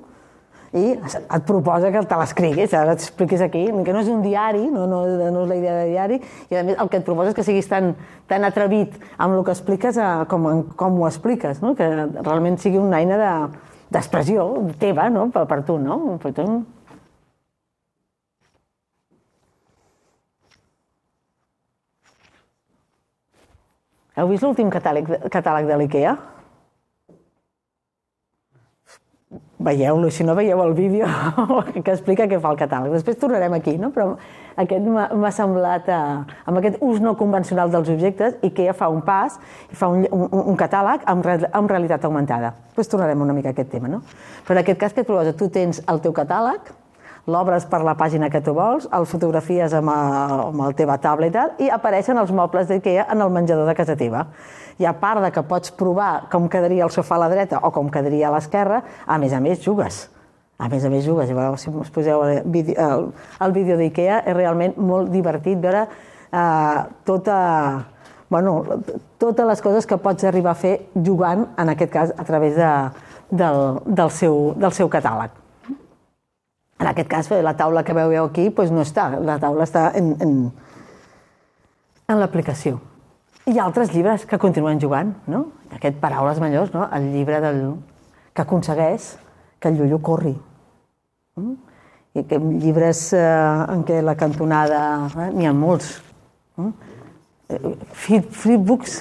I 0.75 0.85
et 0.99 1.45
proposa 1.47 1.93
que 1.95 2.03
te 2.11 2.17
l'escriguis, 2.19 2.73
ara 2.75 2.97
t'expliquis 2.99 3.45
aquí, 3.47 3.63
que 3.87 3.95
no 3.95 4.01
és 4.03 4.11
un 4.11 4.25
diari, 4.25 4.65
no, 4.75 4.89
no, 4.91 5.05
no 5.07 5.45
és 5.45 5.51
la 5.53 5.59
idea 5.61 5.77
de 5.79 5.85
diari, 5.93 6.19
i 6.51 6.59
a 6.59 6.65
més 6.67 6.81
el 6.83 6.91
que 6.91 6.99
et 6.99 7.07
proposa 7.07 7.31
és 7.31 7.37
que 7.39 7.47
siguis 7.47 7.71
tan, 7.71 7.93
tan 8.31 8.43
atrevit 8.49 8.99
amb 9.15 9.37
el 9.37 9.45
que 9.47 9.55
expliques 9.55 10.01
a, 10.03 10.27
com, 10.31 10.65
com 10.75 10.99
ho 10.99 11.07
expliques, 11.07 11.63
no? 11.63 11.77
que 11.79 11.87
realment 12.19 12.59
sigui 12.59 12.83
una 12.83 12.99
eina 12.99 13.21
d'expressió 13.95 14.49
de, 14.67 14.75
teva 14.83 15.07
no? 15.15 15.29
per, 15.31 15.47
per 15.47 15.63
tu. 15.63 15.79
No? 15.79 16.19
Per 16.19 16.35
tu. 16.35 16.49
Heu 24.15 24.31
vist 24.31 24.43
l'últim 24.47 24.71
catàleg, 24.71 25.07
catàleg 25.31 25.71
de 25.71 25.79
l'IKEA? 25.79 26.19
Veieu-lo, 29.65 30.11
si 30.13 30.25
no 30.25 30.35
veieu 30.37 30.61
el 30.63 30.75
vídeo 30.77 31.09
que 31.75 31.93
explica 31.93 32.29
què 32.29 32.39
fa 32.41 32.53
el 32.53 32.61
catàleg. 32.61 32.93
Després 32.95 33.19
tornarem 33.21 33.57
aquí, 33.57 33.77
no? 33.81 33.91
però 33.95 34.13
aquest 34.61 34.87
m'ha 34.87 35.33
semblat, 35.35 35.89
eh, 35.89 36.37
amb 36.45 36.61
aquest 36.61 36.79
ús 36.85 37.01
no 37.03 37.17
convencional 37.19 37.73
dels 37.73 37.91
objectes, 37.95 38.39
i 38.45 38.53
que 38.55 38.69
ja 38.69 38.77
fa 38.77 38.91
un 38.93 39.03
pas, 39.07 39.41
fa 39.73 39.91
un, 39.91 40.07
un, 40.13 40.29
un 40.55 40.61
catàleg 40.61 41.09
amb, 41.11 41.27
amb 41.51 41.75
realitat 41.75 42.07
augmentada. 42.07 42.55
Després 42.71 42.93
tornarem 42.93 43.27
una 43.27 43.37
mica 43.37 43.51
a 43.51 43.57
aquest 43.57 43.73
tema. 43.75 43.91
No? 43.91 44.05
Però 44.47 44.59
en 44.59 44.63
aquest 44.63 44.81
cas, 44.81 44.95
que 44.95 45.05
et 45.05 45.11
proposa? 45.11 45.35
Tu 45.39 45.51
tens 45.55 45.83
el 45.91 46.03
teu 46.05 46.15
catàleg, 46.15 46.73
l'obres 47.31 47.65
per 47.71 47.81
la 47.85 47.95
pàgina 47.97 48.29
que 48.29 48.43
tu 48.45 48.53
vols, 48.57 48.85
el 48.93 49.07
fotografies 49.09 49.73
amb, 49.77 49.89
el, 49.91 50.43
amb 50.51 50.67
el 50.67 50.77
teva 50.77 50.99
tablet 51.01 51.39
i 51.65 51.71
apareixen 51.73 52.21
els 52.21 52.33
mobles 52.37 52.69
d'IKEA 52.69 53.09
en 53.15 53.25
el 53.25 53.33
menjador 53.33 53.71
de 53.71 53.75
casa 53.79 53.97
teva 53.97 54.27
i 54.79 54.87
a 54.87 54.95
part 54.99 55.23
de 55.23 55.31
que 55.35 55.45
pots 55.47 55.73
provar 55.75 56.27
com 56.33 56.49
quedaria 56.51 56.85
el 56.87 56.93
sofà 56.95 57.19
a 57.19 57.25
la 57.25 57.31
dreta 57.33 57.61
o 57.63 57.71
com 57.75 57.91
quedaria 57.93 58.29
a 58.29 58.35
l'esquerra, 58.35 58.83
a 59.07 59.19
més 59.19 59.33
a 59.33 59.41
més 59.41 59.63
jugues. 59.63 60.09
A 60.59 60.69
més 60.71 60.85
a 60.87 60.91
més 60.91 61.05
jugues. 61.05 61.31
I 61.31 61.35
si 61.59 61.71
us 61.71 61.91
poseu 61.91 62.23
el 62.23 62.43
vídeo, 62.47 62.75
el, 62.79 63.09
el 63.43 63.53
vídeo 63.53 63.77
d'IKEA, 63.79 64.21
és 64.23 64.37
realment 64.37 64.77
molt 64.79 65.11
divertit 65.11 65.59
veure 65.59 65.87
eh, 65.87 66.85
tota, 67.05 67.39
bueno, 68.31 68.63
totes 69.19 69.47
les 69.47 69.63
coses 69.63 69.87
que 69.87 69.99
pots 69.99 70.25
arribar 70.25 70.55
a 70.55 70.59
fer 70.59 70.77
jugant, 70.95 71.49
en 71.59 71.75
aquest 71.75 71.93
cas, 71.93 72.15
a 72.17 72.25
través 72.25 72.55
de, 72.57 72.71
del, 73.31 73.81
del, 73.85 74.11
seu, 74.11 74.55
del 74.59 74.73
seu 74.73 74.91
catàleg. 74.91 75.43
En 76.79 76.91
aquest 76.91 77.11
cas, 77.11 77.31
la 77.31 77.55
taula 77.59 77.85
que 77.87 77.95
veieu 77.95 78.27
aquí 78.27 78.49
doncs 78.51 78.73
no 78.75 78.83
està, 78.83 79.11
la 79.23 79.39
taula 79.43 79.67
està 79.67 79.89
en, 79.99 80.15
en, 80.23 80.35
en 82.11 82.21
l'aplicació. 82.21 82.81
Hi 83.45 83.59
ha 83.59 83.65
altres 83.67 83.91
llibres 83.93 84.23
que 84.25 84.39
continuen 84.41 84.79
jugant, 84.81 85.11
no? 85.29 85.43
Aquest 85.77 85.99
Paraules 86.01 86.39
Majors, 86.41 86.71
no? 86.73 86.87
el 86.97 87.11
llibre 87.13 87.43
del, 87.45 87.59
que 88.33 88.41
aconsegueix 88.41 89.11
que 89.61 89.69
el 89.69 89.77
llullo 89.77 89.99
corri. 90.01 90.33
Mm? 91.37 91.53
I 92.17 92.23
que 92.31 92.39
llibres 92.39 93.03
eh, 93.13 93.21
en 93.75 93.83
què 93.85 93.99
la 94.01 94.15
cantonada... 94.17 94.79
Eh, 95.13 95.27
N'hi 95.37 95.51
ha 95.51 95.53
molts. 95.53 95.91
Mm? 96.57 96.71
Flip, 97.93 98.31
Flipbooks, 98.33 98.97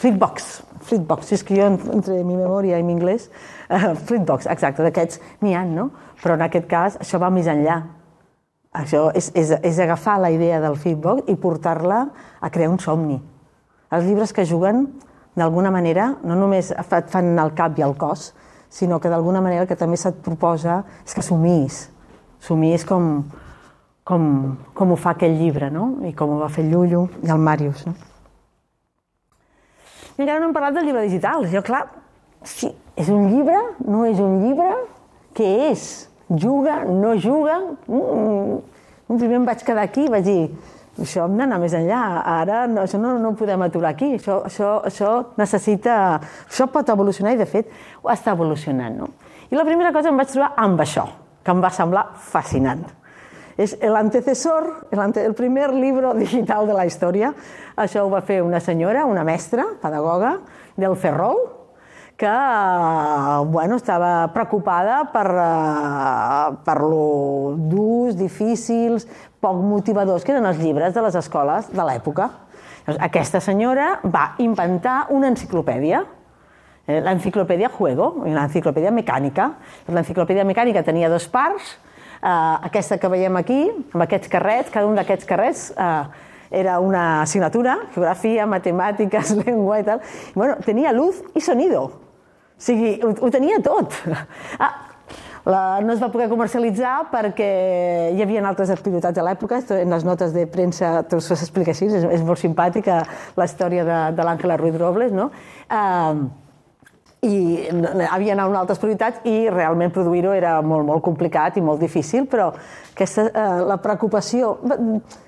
Flipbox, 0.00 0.48
Flipbox, 0.88 1.28
si 1.28 1.36
és 1.36 1.44
que 1.44 1.58
jo 1.58 1.68
entre 1.68 2.16
mi 2.24 2.38
memòria 2.38 2.80
i 2.80 2.86
mi 2.86 2.96
anglès, 2.96 3.28
uh, 3.68 3.92
Flipbox, 4.08 4.48
exacte, 4.48 4.80
d'aquests 4.86 5.20
n'hi 5.44 5.52
ha, 5.52 5.66
no? 5.68 5.90
Però 6.22 6.38
en 6.38 6.46
aquest 6.46 6.64
cas 6.70 6.96
això 7.04 7.20
va 7.20 7.28
més 7.34 7.52
enllà. 7.52 7.82
Això 8.80 9.10
és, 9.12 9.28
és, 9.36 9.52
és 9.60 9.84
agafar 9.84 10.16
la 10.24 10.32
idea 10.32 10.64
del 10.64 10.80
Flipbox 10.80 11.28
i 11.28 11.36
portar-la 11.36 12.00
a 12.40 12.50
crear 12.50 12.72
un 12.72 12.80
somni. 12.80 13.20
Els 13.94 14.06
llibres 14.08 14.32
que 14.34 14.46
juguen, 14.48 14.86
d'alguna 15.38 15.70
manera, 15.74 16.14
no 16.26 16.36
només 16.38 16.72
et 16.74 17.10
fan 17.10 17.34
el 17.38 17.52
cap 17.54 17.78
i 17.78 17.84
el 17.86 17.94
cos, 17.98 18.32
sinó 18.74 18.98
que 19.00 19.10
d'alguna 19.10 19.42
manera 19.42 19.62
el 19.62 19.70
que 19.70 19.78
també 19.78 19.98
se't 20.00 20.18
proposa 20.24 20.82
és 21.04 21.14
que 21.14 21.22
somis. 21.22 21.84
Somis 22.42 22.84
com, 22.86 23.22
com, 24.02 24.24
com 24.74 24.92
ho 24.92 24.96
fa 24.98 25.14
aquell 25.14 25.36
llibre, 25.38 25.70
no? 25.70 25.92
I 26.06 26.12
com 26.16 26.34
ho 26.34 26.40
va 26.42 26.50
fer 26.50 26.66
Llullo 26.66 27.06
i 27.22 27.30
el 27.30 27.38
Màrius, 27.38 27.84
no? 27.86 27.94
I 30.14 30.22
encara 30.22 30.40
no 30.40 30.48
hem 30.48 30.56
parlat 30.56 30.76
del 30.76 30.88
llibre 30.88 31.06
digital. 31.06 31.46
Jo, 31.50 31.62
clar, 31.66 31.84
sí, 32.46 32.70
és 32.98 33.08
un 33.10 33.28
llibre, 33.30 33.58
no 33.86 34.04
és 34.06 34.20
un 34.22 34.40
llibre, 34.44 34.70
què 35.34 35.48
és? 35.70 35.86
Juga, 36.30 36.80
no 36.86 37.14
juga? 37.18 37.60
Mm, 37.86 38.60
un 39.10 39.18
primer 39.20 39.40
em 39.40 39.48
vaig 39.48 39.64
quedar 39.66 39.86
aquí 39.86 40.06
i 40.06 40.12
vaig 40.12 40.26
dir, 40.26 40.44
això 41.02 41.24
hem 41.26 41.36
d'anar 41.38 41.58
més 41.62 41.74
enllà, 41.74 42.00
ara 42.36 42.64
no, 42.70 42.84
això 42.84 43.00
no, 43.02 43.16
no 43.18 43.32
ho 43.32 43.38
podem 43.38 43.62
aturar 43.66 43.94
aquí, 43.94 44.12
això, 44.18 44.40
això, 44.46 44.76
això 44.86 45.12
necessita... 45.40 45.96
Això 46.46 46.68
pot 46.70 46.90
evolucionar 46.94 47.34
i, 47.34 47.40
de 47.40 47.48
fet, 47.50 47.70
ho 48.02 48.12
està 48.14 48.34
evolucionant, 48.36 49.00
no? 49.02 49.10
I 49.50 49.58
la 49.58 49.66
primera 49.66 49.92
cosa 49.94 50.12
em 50.12 50.20
vaig 50.20 50.30
trobar 50.30 50.52
amb 50.62 50.80
això, 50.84 51.08
que 51.42 51.52
em 51.54 51.64
va 51.64 51.72
semblar 51.74 52.04
fascinant. 52.30 52.84
És 53.58 53.76
l'antecessor, 53.78 54.66
el, 54.90 55.00
ante, 55.02 55.22
el 55.22 55.34
primer 55.38 55.68
llibre 55.74 56.14
digital 56.18 56.66
de 56.66 56.74
la 56.74 56.86
història. 56.88 57.30
Això 57.78 58.02
ho 58.02 58.10
va 58.10 58.22
fer 58.26 58.40
una 58.42 58.60
senyora, 58.62 59.04
una 59.06 59.22
mestra, 59.26 59.66
pedagoga, 59.82 60.38
del 60.76 60.96
Ferrol, 60.98 61.38
que 62.24 63.50
bueno, 63.52 63.76
estava 63.76 64.32
preocupada 64.32 65.02
per, 65.12 65.28
per 66.64 66.78
lo 66.80 67.52
durs, 67.58 68.16
difícils, 68.16 69.04
poc 69.44 69.60
motivadors 69.60 70.24
que 70.24 70.32
eren 70.32 70.48
els 70.48 70.60
llibres 70.62 70.96
de 70.96 71.04
les 71.04 71.18
escoles 71.20 71.68
de 71.68 71.84
l'època. 71.84 72.30
Aquesta 72.96 73.42
senyora 73.44 73.98
va 74.04 74.30
inventar 74.40 75.06
una 75.12 75.28
enciclopèdia, 75.32 76.04
l'enciclopèdia 76.88 77.68
Juego, 77.72 78.14
l'enciclopèdia 78.24 78.92
mecànica. 78.92 79.50
L'enciclopèdia 79.88 80.44
mecànica 80.48 80.84
tenia 80.84 81.12
dos 81.12 81.28
parts, 81.28 81.76
Uh, 82.24 82.56
aquesta 82.64 82.96
que 82.96 83.08
veiem 83.12 83.36
aquí, 83.36 83.66
amb 83.92 84.00
aquests 84.00 84.30
carrets, 84.32 84.70
cada 84.72 84.88
un 84.88 84.94
d'aquests 84.96 85.26
carrets 85.28 85.66
uh, 85.76 86.06
era 86.48 86.78
una 86.80 87.20
assignatura, 87.20 87.74
geografia, 87.92 88.46
matemàtiques, 88.48 89.34
llengua 89.42 89.82
i 89.82 89.84
tal. 89.84 90.00
Bueno, 90.32 90.56
tenia 90.64 90.94
luz 90.96 91.20
i 91.36 91.44
sonido. 91.44 92.03
O 92.64 92.66
sigui, 92.66 92.94
ho, 93.04 93.12
ho 93.12 93.30
tenia 93.30 93.60
tot. 93.60 93.92
Ah, 94.64 94.70
la, 95.44 95.80
no 95.84 95.92
es 95.92 96.00
va 96.00 96.08
poder 96.08 96.30
comercialitzar 96.30 97.10
perquè 97.12 97.48
hi 98.14 98.22
havia 98.24 98.40
altres 98.48 98.70
activitats 98.72 99.20
a 99.20 99.24
l'època, 99.26 99.58
en 99.76 99.92
les 99.92 100.06
notes 100.06 100.32
de 100.32 100.46
premsa 100.48 101.02
t'ho 101.10 101.18
explica 101.20 101.74
així, 101.74 101.90
és, 101.90 102.06
és 102.16 102.22
molt 102.24 102.40
simpàtica 102.40 103.02
la 103.36 103.44
història 103.44 103.84
de, 103.84 103.98
de 104.16 104.24
l'Àngela 104.24 104.56
Ruiz 104.56 104.78
Robles, 104.80 105.12
no? 105.12 105.28
Uh, 105.68 106.24
i 107.28 107.68
havien 108.08 108.40
anat 108.40 108.62
altres 108.62 108.80
prioritats 108.80 109.28
i 109.28 109.50
realment 109.52 109.92
produir-ho 109.92 110.32
era 110.32 110.54
molt, 110.64 110.86
molt 110.88 111.04
complicat 111.04 111.58
i 111.60 111.64
molt 111.64 111.84
difícil, 111.84 112.24
però 112.30 112.50
aquesta, 112.54 113.26
eh, 113.28 113.60
la 113.68 113.76
preocupació, 113.84 114.58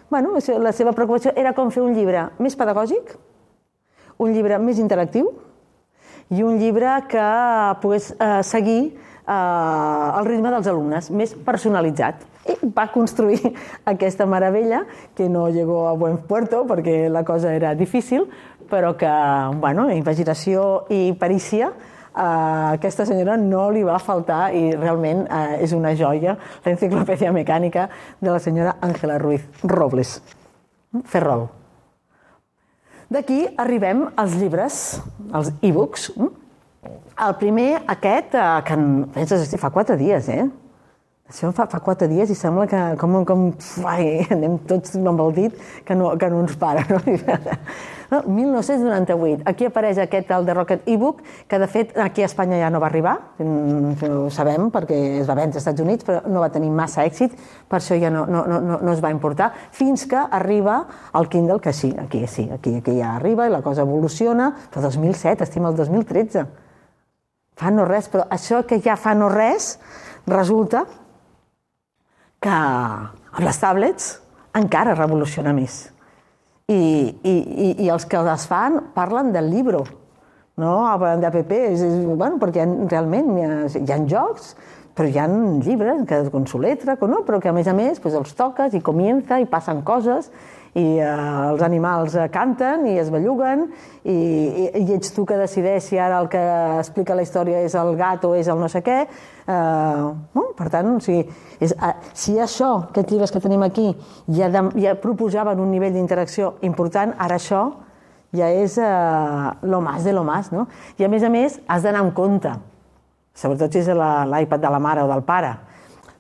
bueno, 0.09 0.37
la 0.65 0.73
seva 0.77 0.93
preocupació 0.97 1.33
era 1.37 1.53
com 1.57 1.73
fer 1.73 1.85
un 1.85 1.97
llibre 1.97 2.31
més 2.41 2.57
pedagògic, 2.57 3.17
un 4.21 4.33
llibre 4.33 4.61
més 4.61 4.81
interactiu 4.81 5.33
i 6.31 6.43
un 6.43 6.59
llibre 6.59 6.93
que 7.11 7.27
pogués 7.83 8.13
eh, 8.19 8.43
seguir 8.43 8.81
eh, 9.27 10.19
el 10.19 10.27
ritme 10.27 10.51
dels 10.55 10.71
alumnes, 10.71 11.11
més 11.11 11.35
personalitzat. 11.47 12.25
I 12.47 12.71
va 12.75 12.89
construir 12.95 13.53
aquesta 13.93 14.27
meravella, 14.27 14.85
que 15.15 15.29
no 15.29 15.49
llegó 15.49 15.87
a 15.89 15.97
buen 15.99 16.19
puerto 16.19 16.65
perquè 16.67 17.07
la 17.11 17.25
cosa 17.25 17.55
era 17.55 17.75
difícil, 17.75 18.27
però 18.71 18.97
que, 18.99 19.11
bueno, 19.61 19.91
imaginació 19.93 20.87
i 20.91 21.13
perícia 21.19 21.71
a 22.17 22.73
aquesta 22.73 23.05
senyora 23.05 23.37
no 23.37 23.69
li 23.71 23.83
va 23.85 23.99
faltar 24.01 24.49
i 24.57 24.71
realment 24.73 25.27
eh, 25.29 25.61
és 25.67 25.77
una 25.77 25.93
joia 25.95 26.39
l'enciclopèdia 26.65 27.35
mecànica 27.37 27.91
de 28.21 28.33
la 28.33 28.41
senyora 28.41 28.79
Àngela 28.81 29.21
Ruiz 29.21 29.45
Robles. 29.63 30.17
Ferrol. 31.05 31.49
D'aquí 33.13 33.45
arribem 33.57 34.09
als 34.19 34.35
llibres, 34.35 35.01
als 35.33 35.53
e-books. 35.63 36.11
El 37.17 37.35
primer, 37.39 37.83
aquest, 37.87 38.35
eh, 38.35 38.63
que 38.67 38.79
penses, 39.15 39.55
fa 39.61 39.71
quatre 39.71 39.97
dies, 39.97 40.29
eh? 40.29 40.49
Això 41.27 41.51
fa, 41.55 41.67
fa 41.67 41.81
quatre 41.83 42.07
dies 42.11 42.31
i 42.31 42.37
sembla 42.39 42.67
que 42.71 42.81
com, 43.01 43.17
com 43.27 43.47
ai, 43.87 44.21
anem 44.35 44.59
tots 44.67 44.95
amb 44.99 45.23
el 45.25 45.33
dit 45.35 45.63
que 45.87 45.95
no, 45.99 46.13
que 46.19 46.31
no 46.31 46.43
ens 46.45 46.59
para. 46.59 46.85
No? 46.91 47.01
no? 48.11 48.23
1998. 48.27 49.43
Aquí 49.47 49.67
apareix 49.69 49.99
aquest, 50.03 50.31
el 50.31 50.47
de 50.47 50.55
Rocket 50.55 50.89
ebook, 50.91 51.23
que 51.49 51.59
de 51.59 51.69
fet 51.71 51.97
aquí 52.03 52.23
a 52.23 52.29
Espanya 52.31 52.59
ja 52.61 52.71
no 52.71 52.81
va 52.83 52.91
arribar, 52.91 53.17
ho 53.41 54.29
sabem 54.35 54.71
perquè 54.75 54.99
es 55.21 55.29
va 55.29 55.39
vendre 55.39 55.57
als 55.57 55.63
Estats 55.63 55.83
Units, 55.85 56.07
però 56.07 56.23
no 56.31 56.43
va 56.45 56.51
tenir 56.55 56.71
massa 56.71 57.07
èxit, 57.07 57.35
per 57.69 57.81
això 57.81 57.99
ja 58.01 58.11
no, 58.13 58.27
no, 58.27 58.45
no, 58.47 58.79
no 58.83 58.93
es 58.93 59.03
va 59.05 59.13
importar, 59.15 59.53
fins 59.73 60.07
que 60.11 60.21
arriba 60.21 60.83
el 61.15 61.29
Kindle, 61.33 61.61
que 61.61 61.73
sí, 61.73 61.95
aquí 61.99 62.27
sí, 62.27 62.49
aquí, 62.53 62.77
aquí 62.83 62.99
ja 63.01 63.17
arriba 63.17 63.47
i 63.47 63.53
la 63.53 63.63
cosa 63.63 63.87
evoluciona, 63.87 64.53
però 64.71 64.87
2007, 64.87 65.45
estem 65.47 65.67
al 65.67 65.77
2013. 65.77 66.47
Fa 67.57 67.73
no 67.73 67.87
res, 67.89 68.11
però 68.13 68.27
això 68.31 68.63
que 68.69 68.81
ja 68.85 68.99
fa 69.01 69.15
no 69.17 69.31
res, 69.33 69.77
resulta 70.29 70.85
que 72.43 72.53
amb 72.53 73.45
les 73.45 73.61
tablets 73.61 74.11
encara 74.57 74.97
revoluciona 74.97 75.55
més. 75.57 75.96
I, 76.67 76.75
i, 77.23 77.31
i, 77.31 77.67
i 77.85 77.89
els 77.95 78.03
que 78.11 78.19
les 78.27 78.45
fan 78.51 78.81
parlen 78.95 79.29
del 79.31 79.53
llibre, 79.53 79.85
no 80.59 80.73
parlen 80.99 81.21
d'app, 81.23 81.53
és, 81.55 81.79
és, 81.79 82.01
bueno, 82.09 82.41
perquè 82.43 82.65
realment 82.91 83.29
hi 83.37 83.45
ha, 83.45 83.59
hi 83.79 83.93
ha 83.95 83.99
jocs, 84.11 84.49
però 84.99 85.07
hi 85.07 85.21
ha 85.23 85.29
llibres 85.63 86.03
que 86.11 86.19
con 86.33 86.49
su 86.51 86.59
letra, 86.59 86.97
no? 87.07 87.21
però 87.23 87.39
que 87.39 87.53
a 87.53 87.55
més 87.55 87.71
a 87.71 87.75
més 87.77 88.01
pues, 88.03 88.17
els 88.19 88.35
toques 88.35 88.75
i 88.75 88.83
comienza 88.83 89.39
i 89.39 89.47
passen 89.47 89.85
coses 89.87 90.33
i 90.77 90.99
eh, 91.01 91.09
els 91.51 91.63
animals 91.65 92.15
eh, 92.19 92.27
canten 92.33 92.85
i 92.91 92.99
es 93.01 93.09
belluguen 93.13 93.65
i, 94.05 94.13
i, 94.13 94.67
i 94.83 94.97
ets 94.97 95.15
tu 95.17 95.25
que 95.29 95.39
decideix 95.41 95.89
si 95.89 95.99
ara 96.01 96.19
el 96.21 96.29
que 96.33 96.43
explica 96.77 97.17
la 97.17 97.25
història 97.25 97.63
és 97.65 97.75
el 97.81 97.95
gat 97.97 98.27
o 98.29 98.35
és 98.37 98.51
el 98.53 98.61
no 98.61 98.69
sé 98.73 98.83
què. 98.85 98.99
Eh, 99.07 100.05
no? 100.37 100.45
Per 100.59 100.69
tant, 100.73 100.91
o 100.93 101.01
sigui, 101.01 101.25
és, 101.61 101.73
eh, 101.73 101.95
si 102.13 102.37
això, 102.43 102.75
aquests 102.91 103.15
llibres 103.15 103.33
que 103.33 103.43
tenim 103.45 103.65
aquí, 103.65 103.89
ja, 104.29 104.51
de, 104.53 104.67
ja 104.83 104.97
proposaven 105.01 105.63
un 105.65 105.73
nivell 105.73 105.97
d'interacció 105.97 106.57
important, 106.69 107.17
ara 107.25 107.41
això 107.41 107.65
ja 108.37 108.51
és 108.53 108.77
eh, 108.77 109.51
lo 109.63 109.81
más 109.81 110.05
de 110.05 110.13
lo 110.13 110.25
más. 110.25 110.53
No? 110.53 110.67
I 110.99 111.09
a 111.09 111.13
més 111.13 111.25
a 111.25 111.33
més 111.33 111.61
has 111.67 111.87
d'anar 111.87 112.05
amb 112.05 112.13
compte, 112.17 112.53
sobretot 113.37 113.73
si 113.73 113.81
és 113.81 113.89
l'iPad 113.89 114.61
de 114.61 114.77
la 114.77 114.83
mare 114.83 115.07
o 115.07 115.09
del 115.09 115.25
pare, 115.25 115.55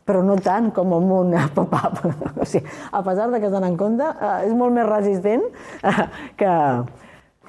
però 0.06 0.22
no 0.22 0.36
tant 0.38 0.70
com 0.74 0.92
amb 0.96 1.14
un 1.18 1.34
pop-up. 1.56 2.04
O 2.38 2.46
sigui, 2.46 2.66
a 2.92 3.02
pesar 3.06 3.30
de 3.32 3.40
que 3.42 3.50
es 3.50 3.56
en 3.58 3.76
compte, 3.76 4.06
eh, 4.06 4.36
és 4.46 4.54
molt 4.54 4.74
més 4.76 4.86
resistent 4.86 5.42
eh, 5.82 6.06
que, 6.38 6.52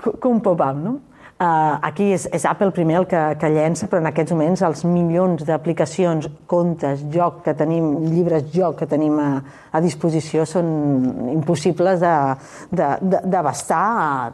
que 0.10 0.28
un 0.28 0.42
pop-up, 0.42 0.82
no? 0.82 0.98
Uh, 1.38 1.78
aquí 1.86 2.08
és, 2.16 2.24
és 2.34 2.46
Apple 2.50 2.72
primer 2.74 2.96
el 2.98 3.06
que, 3.06 3.20
que 3.38 3.50
llença, 3.54 3.86
però 3.86 4.00
en 4.02 4.10
aquests 4.10 4.34
moments 4.34 4.64
els 4.66 4.80
milions 4.90 5.44
d'aplicacions, 5.46 6.26
comptes, 6.50 7.04
joc 7.14 7.44
que 7.46 7.54
tenim, 7.54 7.92
llibres 8.10 8.48
joc 8.56 8.80
que 8.80 8.88
tenim 8.90 9.20
a, 9.22 9.28
a 9.70 9.82
disposició 9.86 10.48
són 10.50 10.66
impossibles 11.36 12.02
d'abastar. 12.74 14.34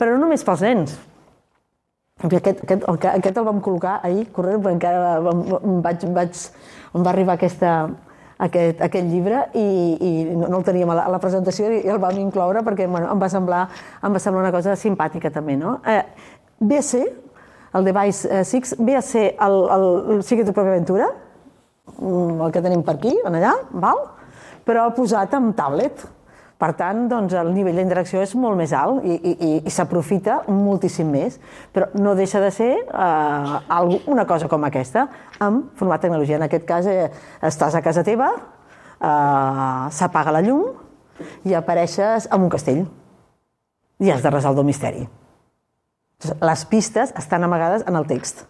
Però 0.00 0.16
no 0.16 0.24
només 0.24 0.48
pels 0.48 0.64
nens. 0.64 0.96
Aquest, 2.22 2.62
aquest, 2.62 2.86
el, 2.86 2.98
aquest 3.10 3.38
el 3.40 3.46
vam 3.48 3.58
col·locar 3.64 3.98
ahir, 4.06 4.28
corrent, 4.34 4.62
perquè 4.62 4.76
encara 4.76 5.16
em 5.18 5.80
vaig, 5.82 6.04
vaig, 6.14 6.42
em 6.94 7.02
va 7.02 7.10
arribar 7.10 7.34
aquesta, 7.34 7.72
aquest, 8.46 8.82
aquest 8.86 9.08
llibre 9.10 9.40
i, 9.58 9.64
i 9.98 10.12
no, 10.28 10.46
no 10.46 10.60
el 10.60 10.66
teníem 10.66 10.92
a 10.92 10.98
la, 11.00 11.08
a 11.08 11.14
la 11.16 11.20
presentació 11.22 11.70
i 11.72 11.82
el 11.90 11.98
vam 12.02 12.20
incloure 12.22 12.62
perquè 12.66 12.86
bueno, 12.86 13.10
em, 13.10 13.18
va 13.22 13.30
semblar, 13.32 13.64
em 14.06 14.14
va 14.14 14.22
semblar 14.22 14.46
una 14.46 14.54
cosa 14.54 14.76
simpàtica 14.78 15.32
també. 15.34 15.58
No? 15.58 15.80
Eh, 15.82 16.00
ve 16.62 16.78
a 16.78 16.86
ser, 16.86 17.04
el 17.74 17.86
Device 17.88 18.44
6, 18.44 18.74
ve 18.86 18.96
a 18.96 19.02
ser 19.02 19.28
el, 19.40 19.60
el, 19.76 19.86
el 20.16 20.24
tu 20.26 20.54
pròpia 20.54 20.76
aventura, 20.76 21.10
mm, 21.98 22.40
el 22.46 22.54
que 22.54 22.62
tenim 22.62 22.86
per 22.86 22.98
aquí, 23.00 23.14
en 23.26 23.40
allà, 23.40 23.56
val? 23.72 24.04
però 24.66 24.88
posat 24.94 25.32
en 25.34 25.52
tablet. 25.58 26.04
Per 26.62 26.68
tant, 26.78 27.08
doncs, 27.10 27.32
el 27.34 27.48
nivell 27.50 27.80
d'interacció 27.80 28.20
és 28.22 28.36
molt 28.38 28.54
més 28.54 28.70
alt 28.78 29.02
i, 29.02 29.16
i, 29.16 29.32
i, 29.32 29.50
i 29.66 29.70
s'aprofita 29.74 30.44
moltíssim 30.46 31.08
més. 31.10 31.40
Però 31.74 31.88
no 31.98 32.12
deixa 32.14 32.38
de 32.42 32.52
ser 32.54 32.70
eh, 32.78 33.96
una 34.12 34.26
cosa 34.30 34.46
com 34.50 34.62
aquesta, 34.68 35.08
amb 35.42 35.72
format 35.80 36.04
tecnologia. 36.06 36.38
En 36.38 36.46
aquest 36.46 36.68
cas, 36.68 36.86
eh, 36.86 37.08
estàs 37.42 37.74
a 37.74 37.82
casa 37.82 38.06
teva, 38.06 38.30
eh, 38.94 39.90
s'apaga 39.98 40.36
la 40.38 40.44
llum 40.46 40.70
i 41.50 41.58
apareixes 41.58 42.30
en 42.30 42.46
un 42.46 42.54
castell. 42.54 42.84
I 43.98 44.14
has 44.14 44.22
de 44.22 44.30
resoldre 44.30 44.62
el 44.62 44.70
misteri. 44.70 45.04
Les 46.46 46.64
pistes 46.70 47.10
estan 47.18 47.42
amagades 47.42 47.82
en 47.90 47.98
el 47.98 48.06
text 48.06 48.46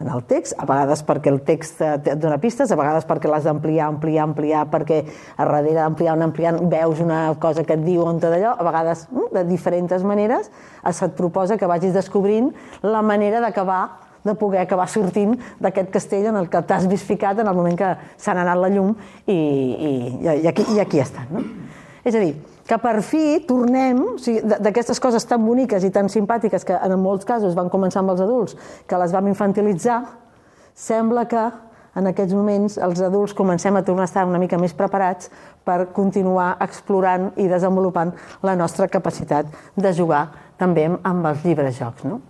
en 0.00 0.08
el 0.08 0.22
text, 0.24 0.54
a 0.56 0.64
vegades 0.64 1.02
perquè 1.04 1.28
el 1.28 1.42
text 1.44 1.82
et 1.84 2.10
dona 2.20 2.38
pistes, 2.40 2.72
a 2.72 2.78
vegades 2.78 3.04
perquè 3.08 3.28
l'has 3.28 3.44
d'ampliar, 3.44 3.90
ampliar, 3.92 4.24
ampliar, 4.30 4.64
perquè 4.72 5.00
a 5.36 5.44
darrere 5.44 5.82
ampliant, 5.84 6.24
ampliant, 6.24 6.60
veus 6.72 7.02
una 7.04 7.22
cosa 7.40 7.64
que 7.68 7.76
et 7.76 7.84
diu 7.84 8.02
on 8.06 8.20
d'allò, 8.22 8.54
a 8.56 8.66
vegades 8.66 9.06
mm, 9.10 9.32
de 9.36 9.44
diferents 9.48 10.06
maneres 10.06 10.48
se't 10.90 11.16
proposa 11.16 11.58
que 11.60 11.68
vagis 11.68 11.92
descobrint 11.92 12.50
la 12.82 13.02
manera 13.02 13.40
d'acabar 13.44 13.82
de 14.24 14.34
poder 14.36 14.60
acabar 14.60 14.88
sortint 14.88 15.36
d'aquest 15.60 15.92
castell 15.92 16.28
en 16.32 16.36
el 16.40 16.48
que 16.52 16.60
t'has 16.64 16.86
vist 16.88 17.08
ficat 17.08 17.38
en 17.40 17.48
el 17.48 17.56
moment 17.56 17.76
que 17.76 17.90
s'ha 18.20 18.34
anat 18.36 18.58
la 18.60 18.68
llum 18.72 18.94
i, 19.26 19.36
i, 19.36 19.92
i, 20.42 20.48
aquí, 20.48 20.66
i 20.74 20.80
aquí 20.80 21.00
estan. 21.00 21.28
No? 21.32 21.44
És 22.04 22.16
a 22.16 22.20
dir, 22.20 22.34
que 22.70 22.78
per 22.78 23.00
fi 23.02 23.40
tornem, 23.48 23.98
o 24.12 24.18
sigui, 24.22 24.44
d'aquestes 24.46 25.00
coses 25.02 25.24
tan 25.26 25.42
boniques 25.42 25.82
i 25.82 25.90
tan 25.90 26.06
simpàtiques 26.12 26.62
que 26.66 26.76
en 26.78 26.94
molts 27.02 27.26
casos 27.26 27.56
van 27.58 27.70
començar 27.72 28.04
amb 28.04 28.12
els 28.14 28.22
adults, 28.22 28.54
que 28.86 29.00
les 29.02 29.10
vam 29.10 29.26
infantilitzar, 29.26 29.98
sembla 30.78 31.26
que 31.26 31.48
en 31.98 32.06
aquests 32.06 32.36
moments 32.36 32.78
els 32.78 33.02
adults 33.02 33.34
comencem 33.34 33.74
a 33.74 33.82
tornar 33.82 34.06
a 34.06 34.10
estar 34.10 34.22
una 34.28 34.38
mica 34.38 34.58
més 34.62 34.76
preparats 34.78 35.32
per 35.66 35.90
continuar 35.96 36.52
explorant 36.62 37.32
i 37.42 37.48
desenvolupant 37.50 38.14
la 38.46 38.54
nostra 38.54 38.86
capacitat 38.86 39.50
de 39.74 39.92
jugar 39.96 40.28
també 40.60 40.86
amb 40.86 41.26
els 41.26 41.42
llibres 41.42 41.74
jocs. 41.80 42.06
No? 42.06 42.20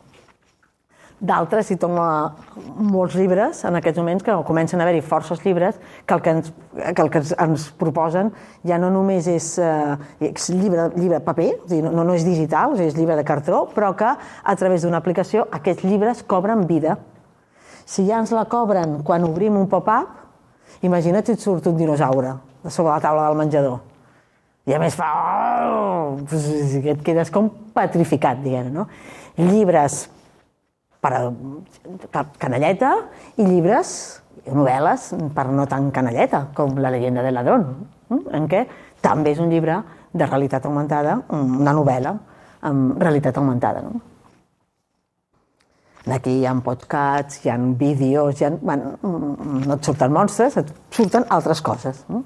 D'altres, 1.21 1.67
si 1.69 1.77
toma 1.77 2.33
molts 2.81 3.13
llibres 3.19 3.59
en 3.69 3.77
aquests 3.77 4.01
moments, 4.01 4.23
que 4.25 4.33
comencen 4.49 4.81
a 4.81 4.87
haver-hi 4.87 5.03
forces 5.05 5.43
llibres, 5.45 5.77
que 6.09 6.15
el 6.17 6.23
que 6.25 6.33
ens, 6.33 6.53
que 6.73 7.03
el 7.03 7.11
que 7.13 7.21
ens 7.21 7.67
proposen 7.77 8.31
ja 8.65 8.79
no 8.81 8.89
només 8.89 9.27
és, 9.29 9.51
eh, 9.61 10.31
és 10.31 10.47
llibre, 10.55 10.87
llibre 10.97 11.19
paper, 11.21 11.51
o 11.59 11.69
sigui, 11.69 11.83
no, 11.85 12.07
no 12.09 12.15
és 12.17 12.25
digital, 12.25 12.73
és 12.81 12.97
llibre 12.97 13.19
de 13.19 13.25
cartró, 13.29 13.67
però 13.75 13.91
que 13.93 14.09
a 14.09 14.55
través 14.57 14.87
d'una 14.87 14.97
aplicació 14.97 15.45
aquests 15.53 15.85
llibres 15.85 16.23
cobren 16.25 16.65
vida. 16.67 16.97
Si 17.85 18.07
ja 18.09 18.23
ens 18.23 18.33
la 18.33 18.47
cobren 18.49 19.03
quan 19.05 19.27
obrim 19.29 19.59
un 19.61 19.69
pop-up, 19.69 20.15
imagina't 20.81 21.27
si 21.27 21.35
et 21.37 21.45
surt 21.45 21.69
un 21.69 21.77
dinosaure 21.77 22.33
de 22.65 22.71
sobre 22.71 22.95
la 22.95 23.01
taula 23.05 23.27
del 23.29 23.37
menjador. 23.37 23.77
I 24.65 24.73
a 24.73 24.81
més 24.81 24.97
fa... 24.97 25.11
Oh! 25.69 26.17
Pues, 26.31 26.49
et 26.81 27.05
quedes 27.05 27.29
com 27.35 27.51
petrificat, 27.77 28.41
diguem 28.41 28.73
no? 28.73 28.87
Llibres 29.37 30.07
per 31.01 31.13
a 31.17 32.25
canalleta 32.41 32.93
i 33.37 33.47
llibres, 33.47 33.95
novel·les 34.51 35.11
per 35.35 35.47
no 35.53 35.67
tan 35.69 35.91
canalleta, 35.95 36.47
com 36.57 36.79
La 36.79 36.93
leyenda 36.93 37.25
del 37.25 37.35
ladrón, 37.35 37.67
en 38.11 38.49
què 38.51 38.67
també 39.03 39.33
és 39.33 39.41
un 39.41 39.51
llibre 39.51 39.81
de 40.13 40.27
realitat 40.27 40.67
augmentada, 40.67 41.21
una 41.31 41.75
novel·la 41.77 42.15
amb 42.69 43.01
realitat 43.01 43.39
augmentada. 43.39 43.83
No? 43.85 44.01
Aquí 46.11 46.41
hi 46.41 46.47
ha 46.49 46.55
podcasts, 46.65 47.45
hi 47.45 47.51
ha 47.53 47.57
vídeos, 47.57 48.41
hi 48.41 48.45
ha, 48.49 48.51
bueno, 48.51 48.97
no 49.03 49.77
et 49.77 49.85
surten 49.85 50.13
monstres, 50.13 50.57
et 50.57 50.73
surten 50.97 51.27
altres 51.29 51.61
coses. 51.63 52.05
No? 52.09 52.25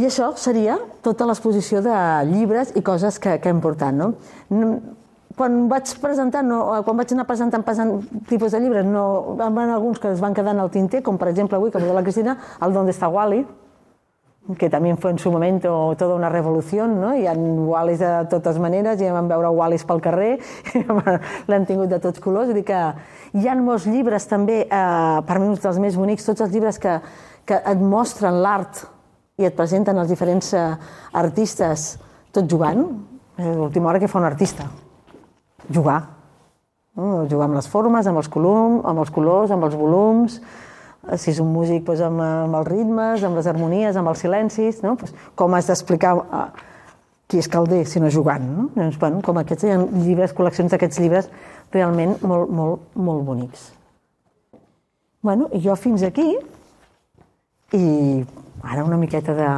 I 0.00 0.08
això 0.08 0.30
seria 0.40 0.78
tota 1.04 1.26
l'exposició 1.28 1.82
de 1.84 1.94
llibres 2.30 2.72
i 2.76 2.82
coses 2.82 3.18
que, 3.20 3.36
que 3.38 3.52
hem 3.52 3.60
portat. 3.60 3.92
No? 3.94 4.14
Quan 5.36 5.68
vaig 5.70 5.94
presentar, 6.02 6.42
no, 6.44 6.60
quan 6.84 6.98
vaig 6.98 7.14
anar 7.14 7.26
presentant, 7.28 7.64
passant 7.64 7.96
tipus 8.28 8.52
de 8.52 8.60
llibres, 8.60 8.86
no, 8.86 9.36
van 9.38 9.58
haver 9.58 9.74
alguns 9.74 9.98
que 10.02 10.12
es 10.12 10.20
van 10.20 10.34
quedar 10.34 10.54
en 10.56 10.62
el 10.64 10.70
tinter, 10.70 11.02
com 11.02 11.18
per 11.18 11.28
exemple 11.32 11.56
avui, 11.56 11.70
que 11.70 11.80
de 11.82 11.92
la 11.92 12.02
Cristina, 12.02 12.36
el 12.60 12.72
Donde 12.72 12.92
està 12.94 13.08
Wally, 13.08 13.44
que 14.58 14.68
també 14.68 14.94
fue 14.96 15.12
en 15.12 15.18
su 15.18 15.30
momento 15.30 15.94
tota 15.96 16.14
una 16.14 16.28
revolució, 16.28 16.88
no? 16.88 17.12
Hi 17.14 17.28
ha 17.30 17.34
Wallys 17.36 18.00
de 18.02 18.10
totes 18.30 18.58
maneres, 18.58 18.98
ja 18.98 19.12
vam 19.14 19.28
veure 19.30 19.52
Wallys 19.54 19.84
pel 19.86 20.02
carrer, 20.02 20.32
l'han 21.48 21.66
tingut 21.66 21.92
de 21.92 22.00
tots 22.02 22.20
colors, 22.20 22.50
dir 22.50 22.64
que 22.66 22.80
hi 23.38 23.46
ha 23.48 23.54
molts 23.54 23.86
llibres 23.86 24.26
també, 24.26 24.64
eh, 24.66 25.20
per 25.28 25.38
mi 25.38 25.52
uns 25.52 25.62
dels 25.62 25.78
més 25.78 25.96
bonics, 25.96 26.26
tots 26.26 26.42
els 26.42 26.52
llibres 26.52 26.80
que, 26.82 26.98
que 27.46 27.62
et 27.62 27.78
mostren 27.78 28.42
l'art 28.42 28.82
i 29.38 29.46
et 29.46 29.56
presenten 29.56 30.02
els 30.02 30.10
diferents 30.10 30.52
eh, 30.58 30.68
artistes 31.22 31.92
tot 32.34 32.50
jugant, 32.50 32.82
l'última 33.38 33.92
hora 33.92 34.02
que 34.02 34.10
fa 34.10 34.18
un 34.18 34.26
artista, 34.26 34.66
jugar. 35.70 36.00
No? 36.96 37.26
Jugar 37.30 37.48
amb 37.48 37.56
les 37.56 37.68
formes, 37.68 38.08
amb 38.08 38.20
els, 38.20 38.28
colum, 38.32 38.80
amb 38.88 39.02
els 39.04 39.12
colors, 39.12 39.52
amb 39.54 39.64
els 39.68 39.76
volums, 39.78 40.40
eh, 41.08 41.16
si 41.16 41.30
és 41.32 41.40
un 41.42 41.52
músic 41.52 41.86
doncs 41.86 42.02
amb, 42.08 42.20
amb 42.24 42.58
els 42.60 42.68
ritmes, 42.68 43.24
amb 43.24 43.38
les 43.40 43.48
harmonies, 43.48 43.96
amb 43.96 44.12
els 44.12 44.24
silencis, 44.24 44.82
no? 44.84 44.96
pues, 45.00 45.14
com 45.38 45.54
has 45.56 45.70
d'explicar 45.70 46.16
uh, 46.20 46.46
qui 47.28 47.40
és 47.40 47.48
calder 47.48 47.84
si 47.88 48.02
no 48.02 48.10
jugant. 48.12 48.44
No? 48.44 48.68
Doncs, 48.76 48.98
bueno, 49.00 49.22
com 49.24 49.40
aquests, 49.40 49.64
hi 49.64 49.72
ha 49.72 49.80
llibres, 49.80 50.34
col·leccions 50.36 50.74
d'aquests 50.74 51.00
llibres 51.00 51.30
realment 51.72 52.18
molt, 52.20 52.52
molt, 52.52 52.90
molt 52.94 53.24
bonics. 53.24 53.70
Bueno, 55.22 55.46
i 55.54 55.62
jo 55.62 55.76
fins 55.78 56.02
aquí, 56.02 56.28
i 57.72 57.84
ara 58.66 58.84
una 58.84 58.98
miqueta 59.00 59.32
de, 59.38 59.48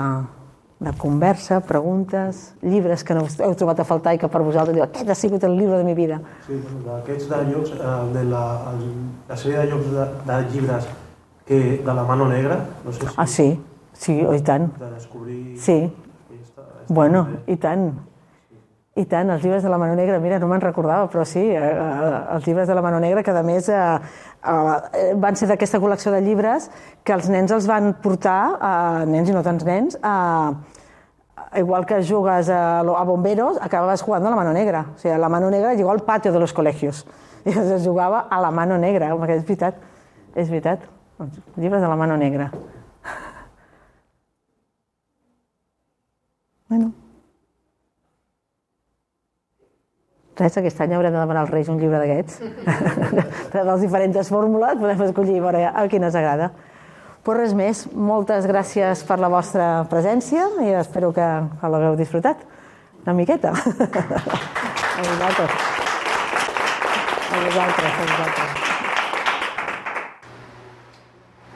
de 0.85 0.93
conversa, 0.99 1.61
preguntes, 1.61 2.55
llibres 2.63 3.05
que 3.05 3.17
no 3.17 3.25
heu 3.27 3.55
trobat 3.59 3.81
a 3.81 3.87
faltar 3.89 4.15
i 4.15 4.21
que 4.21 4.29
per 4.31 4.43
vosaltres 4.45 4.77
diu 4.77 4.85
aquest 4.85 5.11
ha 5.11 5.17
sigut 5.19 5.45
el 5.49 5.57
llibre 5.59 5.81
de 5.81 5.85
mi 5.89 5.95
vida. 5.99 6.21
Sí, 6.47 6.61
d'aquests 6.87 7.29
de 7.33 7.41
llocs, 7.51 7.75
eh, 7.75 7.97
de 8.15 8.25
la, 8.31 8.45
la 9.29 9.37
sèrie 9.41 9.63
de 9.63 9.67
llocs 9.73 9.91
de, 9.97 10.09
de 10.31 10.41
llibres 10.53 10.89
que, 11.47 11.61
de 11.85 11.95
la 12.01 12.05
mano 12.05 12.29
negra, 12.29 12.61
no 12.85 12.93
sé 12.93 13.01
si... 13.01 13.15
Ah, 13.17 13.27
sí, 13.27 13.49
sí, 13.93 14.19
oh, 14.25 14.35
i 14.35 14.43
tant. 14.45 14.71
De 14.81 14.91
descobrir... 14.95 15.41
Sí, 15.61 15.79
està, 16.39 16.65
està 16.65 16.95
bueno, 17.01 17.27
i 17.47 17.57
tant. 17.61 17.91
I 18.95 19.09
tant, 19.11 19.27
els 19.35 19.43
llibres 19.43 19.65
de 19.65 19.71
la 19.73 19.79
Mano 19.79 19.97
Negra, 19.99 20.21
mira, 20.23 20.37
no 20.39 20.47
me'n 20.47 20.63
recordava, 20.63 21.09
però 21.11 21.25
sí, 21.27 21.41
eh, 21.43 21.59
eh, 21.59 22.19
els 22.37 22.45
llibres 22.47 22.69
de 22.71 22.77
la 22.79 22.83
Mano 22.85 23.01
Negra, 23.03 23.25
que 23.27 23.33
a 23.35 23.43
més 23.43 23.67
eh, 23.67 23.81
eh, 24.47 25.09
van 25.19 25.35
ser 25.35 25.49
d'aquesta 25.51 25.81
col·lecció 25.83 26.13
de 26.15 26.21
llibres 26.23 26.69
que 27.03 27.17
els 27.17 27.27
nens 27.27 27.51
els 27.51 27.67
van 27.67 27.91
portar, 28.05 28.39
eh, 28.55 29.03
nens 29.11 29.33
i 29.33 29.35
no 29.35 29.43
tants 29.43 29.67
nens, 29.67 29.99
eh, 29.99 31.59
igual 31.59 31.89
que 31.91 32.05
jugues 32.07 32.49
a, 32.49 32.81
a 32.87 33.05
bomberos, 33.05 33.59
acababas 33.61 34.01
jugando 34.01 34.29
a 34.29 34.31
la 34.31 34.37
mano 34.37 34.53
negra. 34.53 34.87
O 34.95 34.99
sigui, 34.99 35.19
la 35.19 35.29
mano 35.29 35.51
negra 35.51 35.75
llegó 35.75 35.91
al 35.91 36.07
patio 36.07 36.31
de 36.31 36.39
los 36.39 36.53
colegios. 36.53 37.05
I 37.45 37.51
es 37.51 37.85
jugava 37.85 38.29
a 38.31 38.41
la 38.41 38.55
mano 38.55 38.79
negra, 38.79 39.11
perquè 39.19 39.43
és 39.43 39.45
veritat, 39.45 39.87
és 40.39 40.49
veritat. 40.49 40.87
Els 41.19 41.59
llibres 41.59 41.83
de 41.83 41.89
la 41.91 41.99
mano 41.99 42.17
negra. 42.17 42.53
Bueno. 46.69 47.04
Res, 50.35 50.57
aquest 50.59 50.81
any 50.83 50.95
haurem 50.97 51.15
de 51.15 51.21
demanar 51.21 51.45
als 51.45 51.51
Reis 51.55 51.69
un 51.71 51.79
llibre 51.79 52.01
d'aquests. 52.03 52.41
de 53.55 53.63
les 53.71 53.85
diferents 53.85 54.31
fórmules 54.33 54.81
podem 54.81 55.05
escollir 55.07 55.39
a 55.39 55.45
veure 55.45 55.67
a 55.71 55.85
qui 55.89 56.01
ens 56.01 56.17
agrada. 56.19 56.51
Pues 57.25 57.39
res 57.39 57.55
més, 57.57 57.85
moltes 57.95 58.45
gràcies 58.45 59.01
per 59.09 59.17
la 59.23 59.31
vostra 59.33 59.87
presència 59.89 60.45
i 60.61 60.75
espero 60.77 61.09
que, 61.17 61.29
que 61.61 61.71
l'hagueu 61.73 61.97
disfrutat 61.97 62.43
una 63.05 63.15
miqueta. 63.15 63.53
a 63.55 65.07
vosaltres. 65.07 65.51
A 67.31 67.41
vosaltres, 67.47 67.93
a 67.95 68.05
vosaltres. 68.11 68.51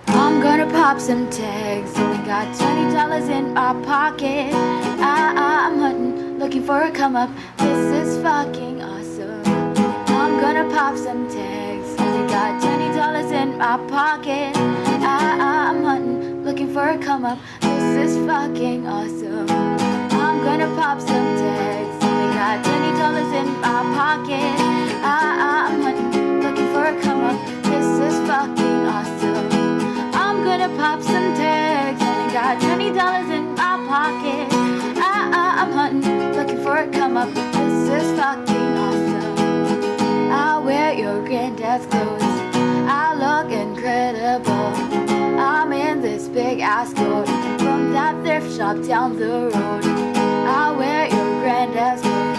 I'm 0.08 0.40
gonna 0.40 0.66
pop 0.72 1.00
some 1.00 1.28
tags. 1.30 1.98
Only 1.98 2.18
got 2.26 2.46
twenty 2.56 2.94
dollars 2.94 3.28
in 3.28 3.52
my 3.54 3.74
pocket. 3.84 4.54
I, 5.00 5.32
I'm 5.36 5.78
hunting, 5.78 6.27
looking 6.38 6.62
for 6.62 6.82
a 6.82 6.90
come 6.90 7.16
up. 7.16 7.30
This 7.58 8.06
is 8.06 8.22
fucking 8.22 8.80
awesome. 8.80 9.42
I'm 10.06 10.40
gonna 10.40 10.72
pop 10.72 10.96
some 10.96 11.28
tags. 11.28 11.88
I 11.98 12.26
got 12.28 12.62
twenty 12.62 12.94
dollars 12.96 13.30
in 13.32 13.58
my 13.58 13.76
pocket. 13.88 14.56
I, 14.56 15.68
I'm 15.68 15.82
hunting, 15.82 16.44
looking 16.44 16.72
for 16.72 16.88
a 16.90 16.98
come 16.98 17.24
up. 17.24 17.38
This 17.60 18.12
is 18.12 18.26
fucking 18.26 18.86
awesome. 18.86 19.50
I'm 19.50 20.38
gonna 20.44 20.68
pop 20.76 21.00
some 21.00 21.28
tags. 21.42 22.04
Only 22.04 22.34
got 22.34 22.64
twenty 22.64 22.92
dollars 22.98 23.32
in 23.40 23.48
my 23.60 23.82
pocket. 23.98 24.54
I, 25.02 25.70
I'm 25.72 25.82
hunting, 25.82 26.40
looking 26.40 26.72
for 26.72 26.84
a 26.84 27.02
come 27.02 27.24
up. 27.24 27.46
This 27.64 28.14
is 28.14 28.28
fucking 28.28 28.80
awesome. 28.94 30.14
I'm 30.14 30.44
gonna 30.44 30.68
pop 30.76 31.02
some 31.02 31.34
tags. 31.34 32.00
Only 32.00 32.32
got 32.32 32.60
twenty 32.60 32.92
dollars 32.92 33.28
in 33.28 33.54
my 33.54 33.74
pocket. 33.88 34.57
I, 35.58 35.62
I, 35.62 35.64
I'm 35.64 35.72
hunting, 35.72 36.32
looking 36.34 36.62
for 36.62 36.76
a 36.76 36.88
come 36.88 37.16
up. 37.16 37.34
This 37.34 38.02
is 38.02 38.18
fucking 38.18 38.78
awesome. 38.78 40.30
I'll 40.30 40.62
wear 40.62 40.92
your 40.92 41.24
granddad's 41.26 41.86
clothes. 41.86 42.22
I 42.22 43.14
look 43.14 43.52
incredible. 43.52 44.72
I'm 45.38 45.72
in 45.72 46.00
this 46.00 46.28
big 46.28 46.60
ass 46.60 46.92
coat 46.94 47.26
from 47.58 47.92
that 47.92 48.14
thrift 48.24 48.56
shop 48.56 48.76
down 48.86 49.18
the 49.18 49.50
road. 49.54 49.84
I 49.84 50.74
wear 50.76 51.08
your 51.08 51.40
granddad's 51.40 52.02
clothes. 52.02 52.38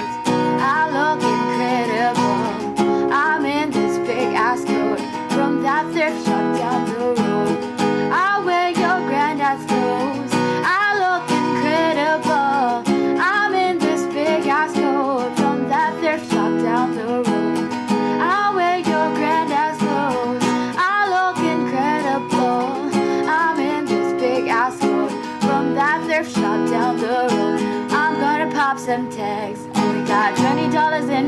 I 0.62 0.88
look 0.98 1.22
incredible. 1.36 3.14
I'm 3.14 3.46
in 3.46 3.72
this 3.72 3.98
big 4.08 4.34
ass 4.34 4.64
coat 4.64 5.00
from 5.34 5.62
that 5.64 5.92
thrift 5.92 6.26
shop 6.26 6.58
down 6.58 6.86
the 6.90 6.96
road. 6.96 7.19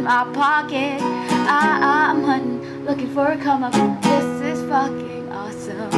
In 0.01 0.05
my 0.05 0.23
pocket. 0.33 0.99
I, 0.99 2.09
I'm 2.09 2.23
hunting, 2.23 2.85
looking 2.85 3.13
for 3.13 3.27
a 3.27 3.37
come 3.37 3.63
up. 3.63 3.73
This 4.01 4.57
is 4.57 4.69
fucking 4.69 5.31
awesome. 5.31 5.93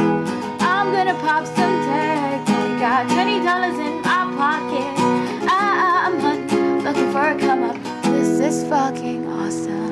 I'm 0.60 0.92
gonna 0.92 1.14
pop 1.14 1.46
some 1.46 1.76
tags. 1.88 2.50
Only 2.50 2.78
got 2.80 3.08
twenty 3.08 3.42
dollars 3.42 3.78
in 3.78 4.02
my 4.02 4.22
pocket. 4.36 4.92
I, 5.48 6.04
I'm 6.06 6.20
hunting, 6.20 6.84
looking 6.84 7.10
for 7.12 7.24
a 7.28 7.38
come 7.38 7.62
up. 7.62 7.76
This 8.04 8.40
is 8.40 8.68
fucking 8.68 9.26
awesome. 9.26 9.83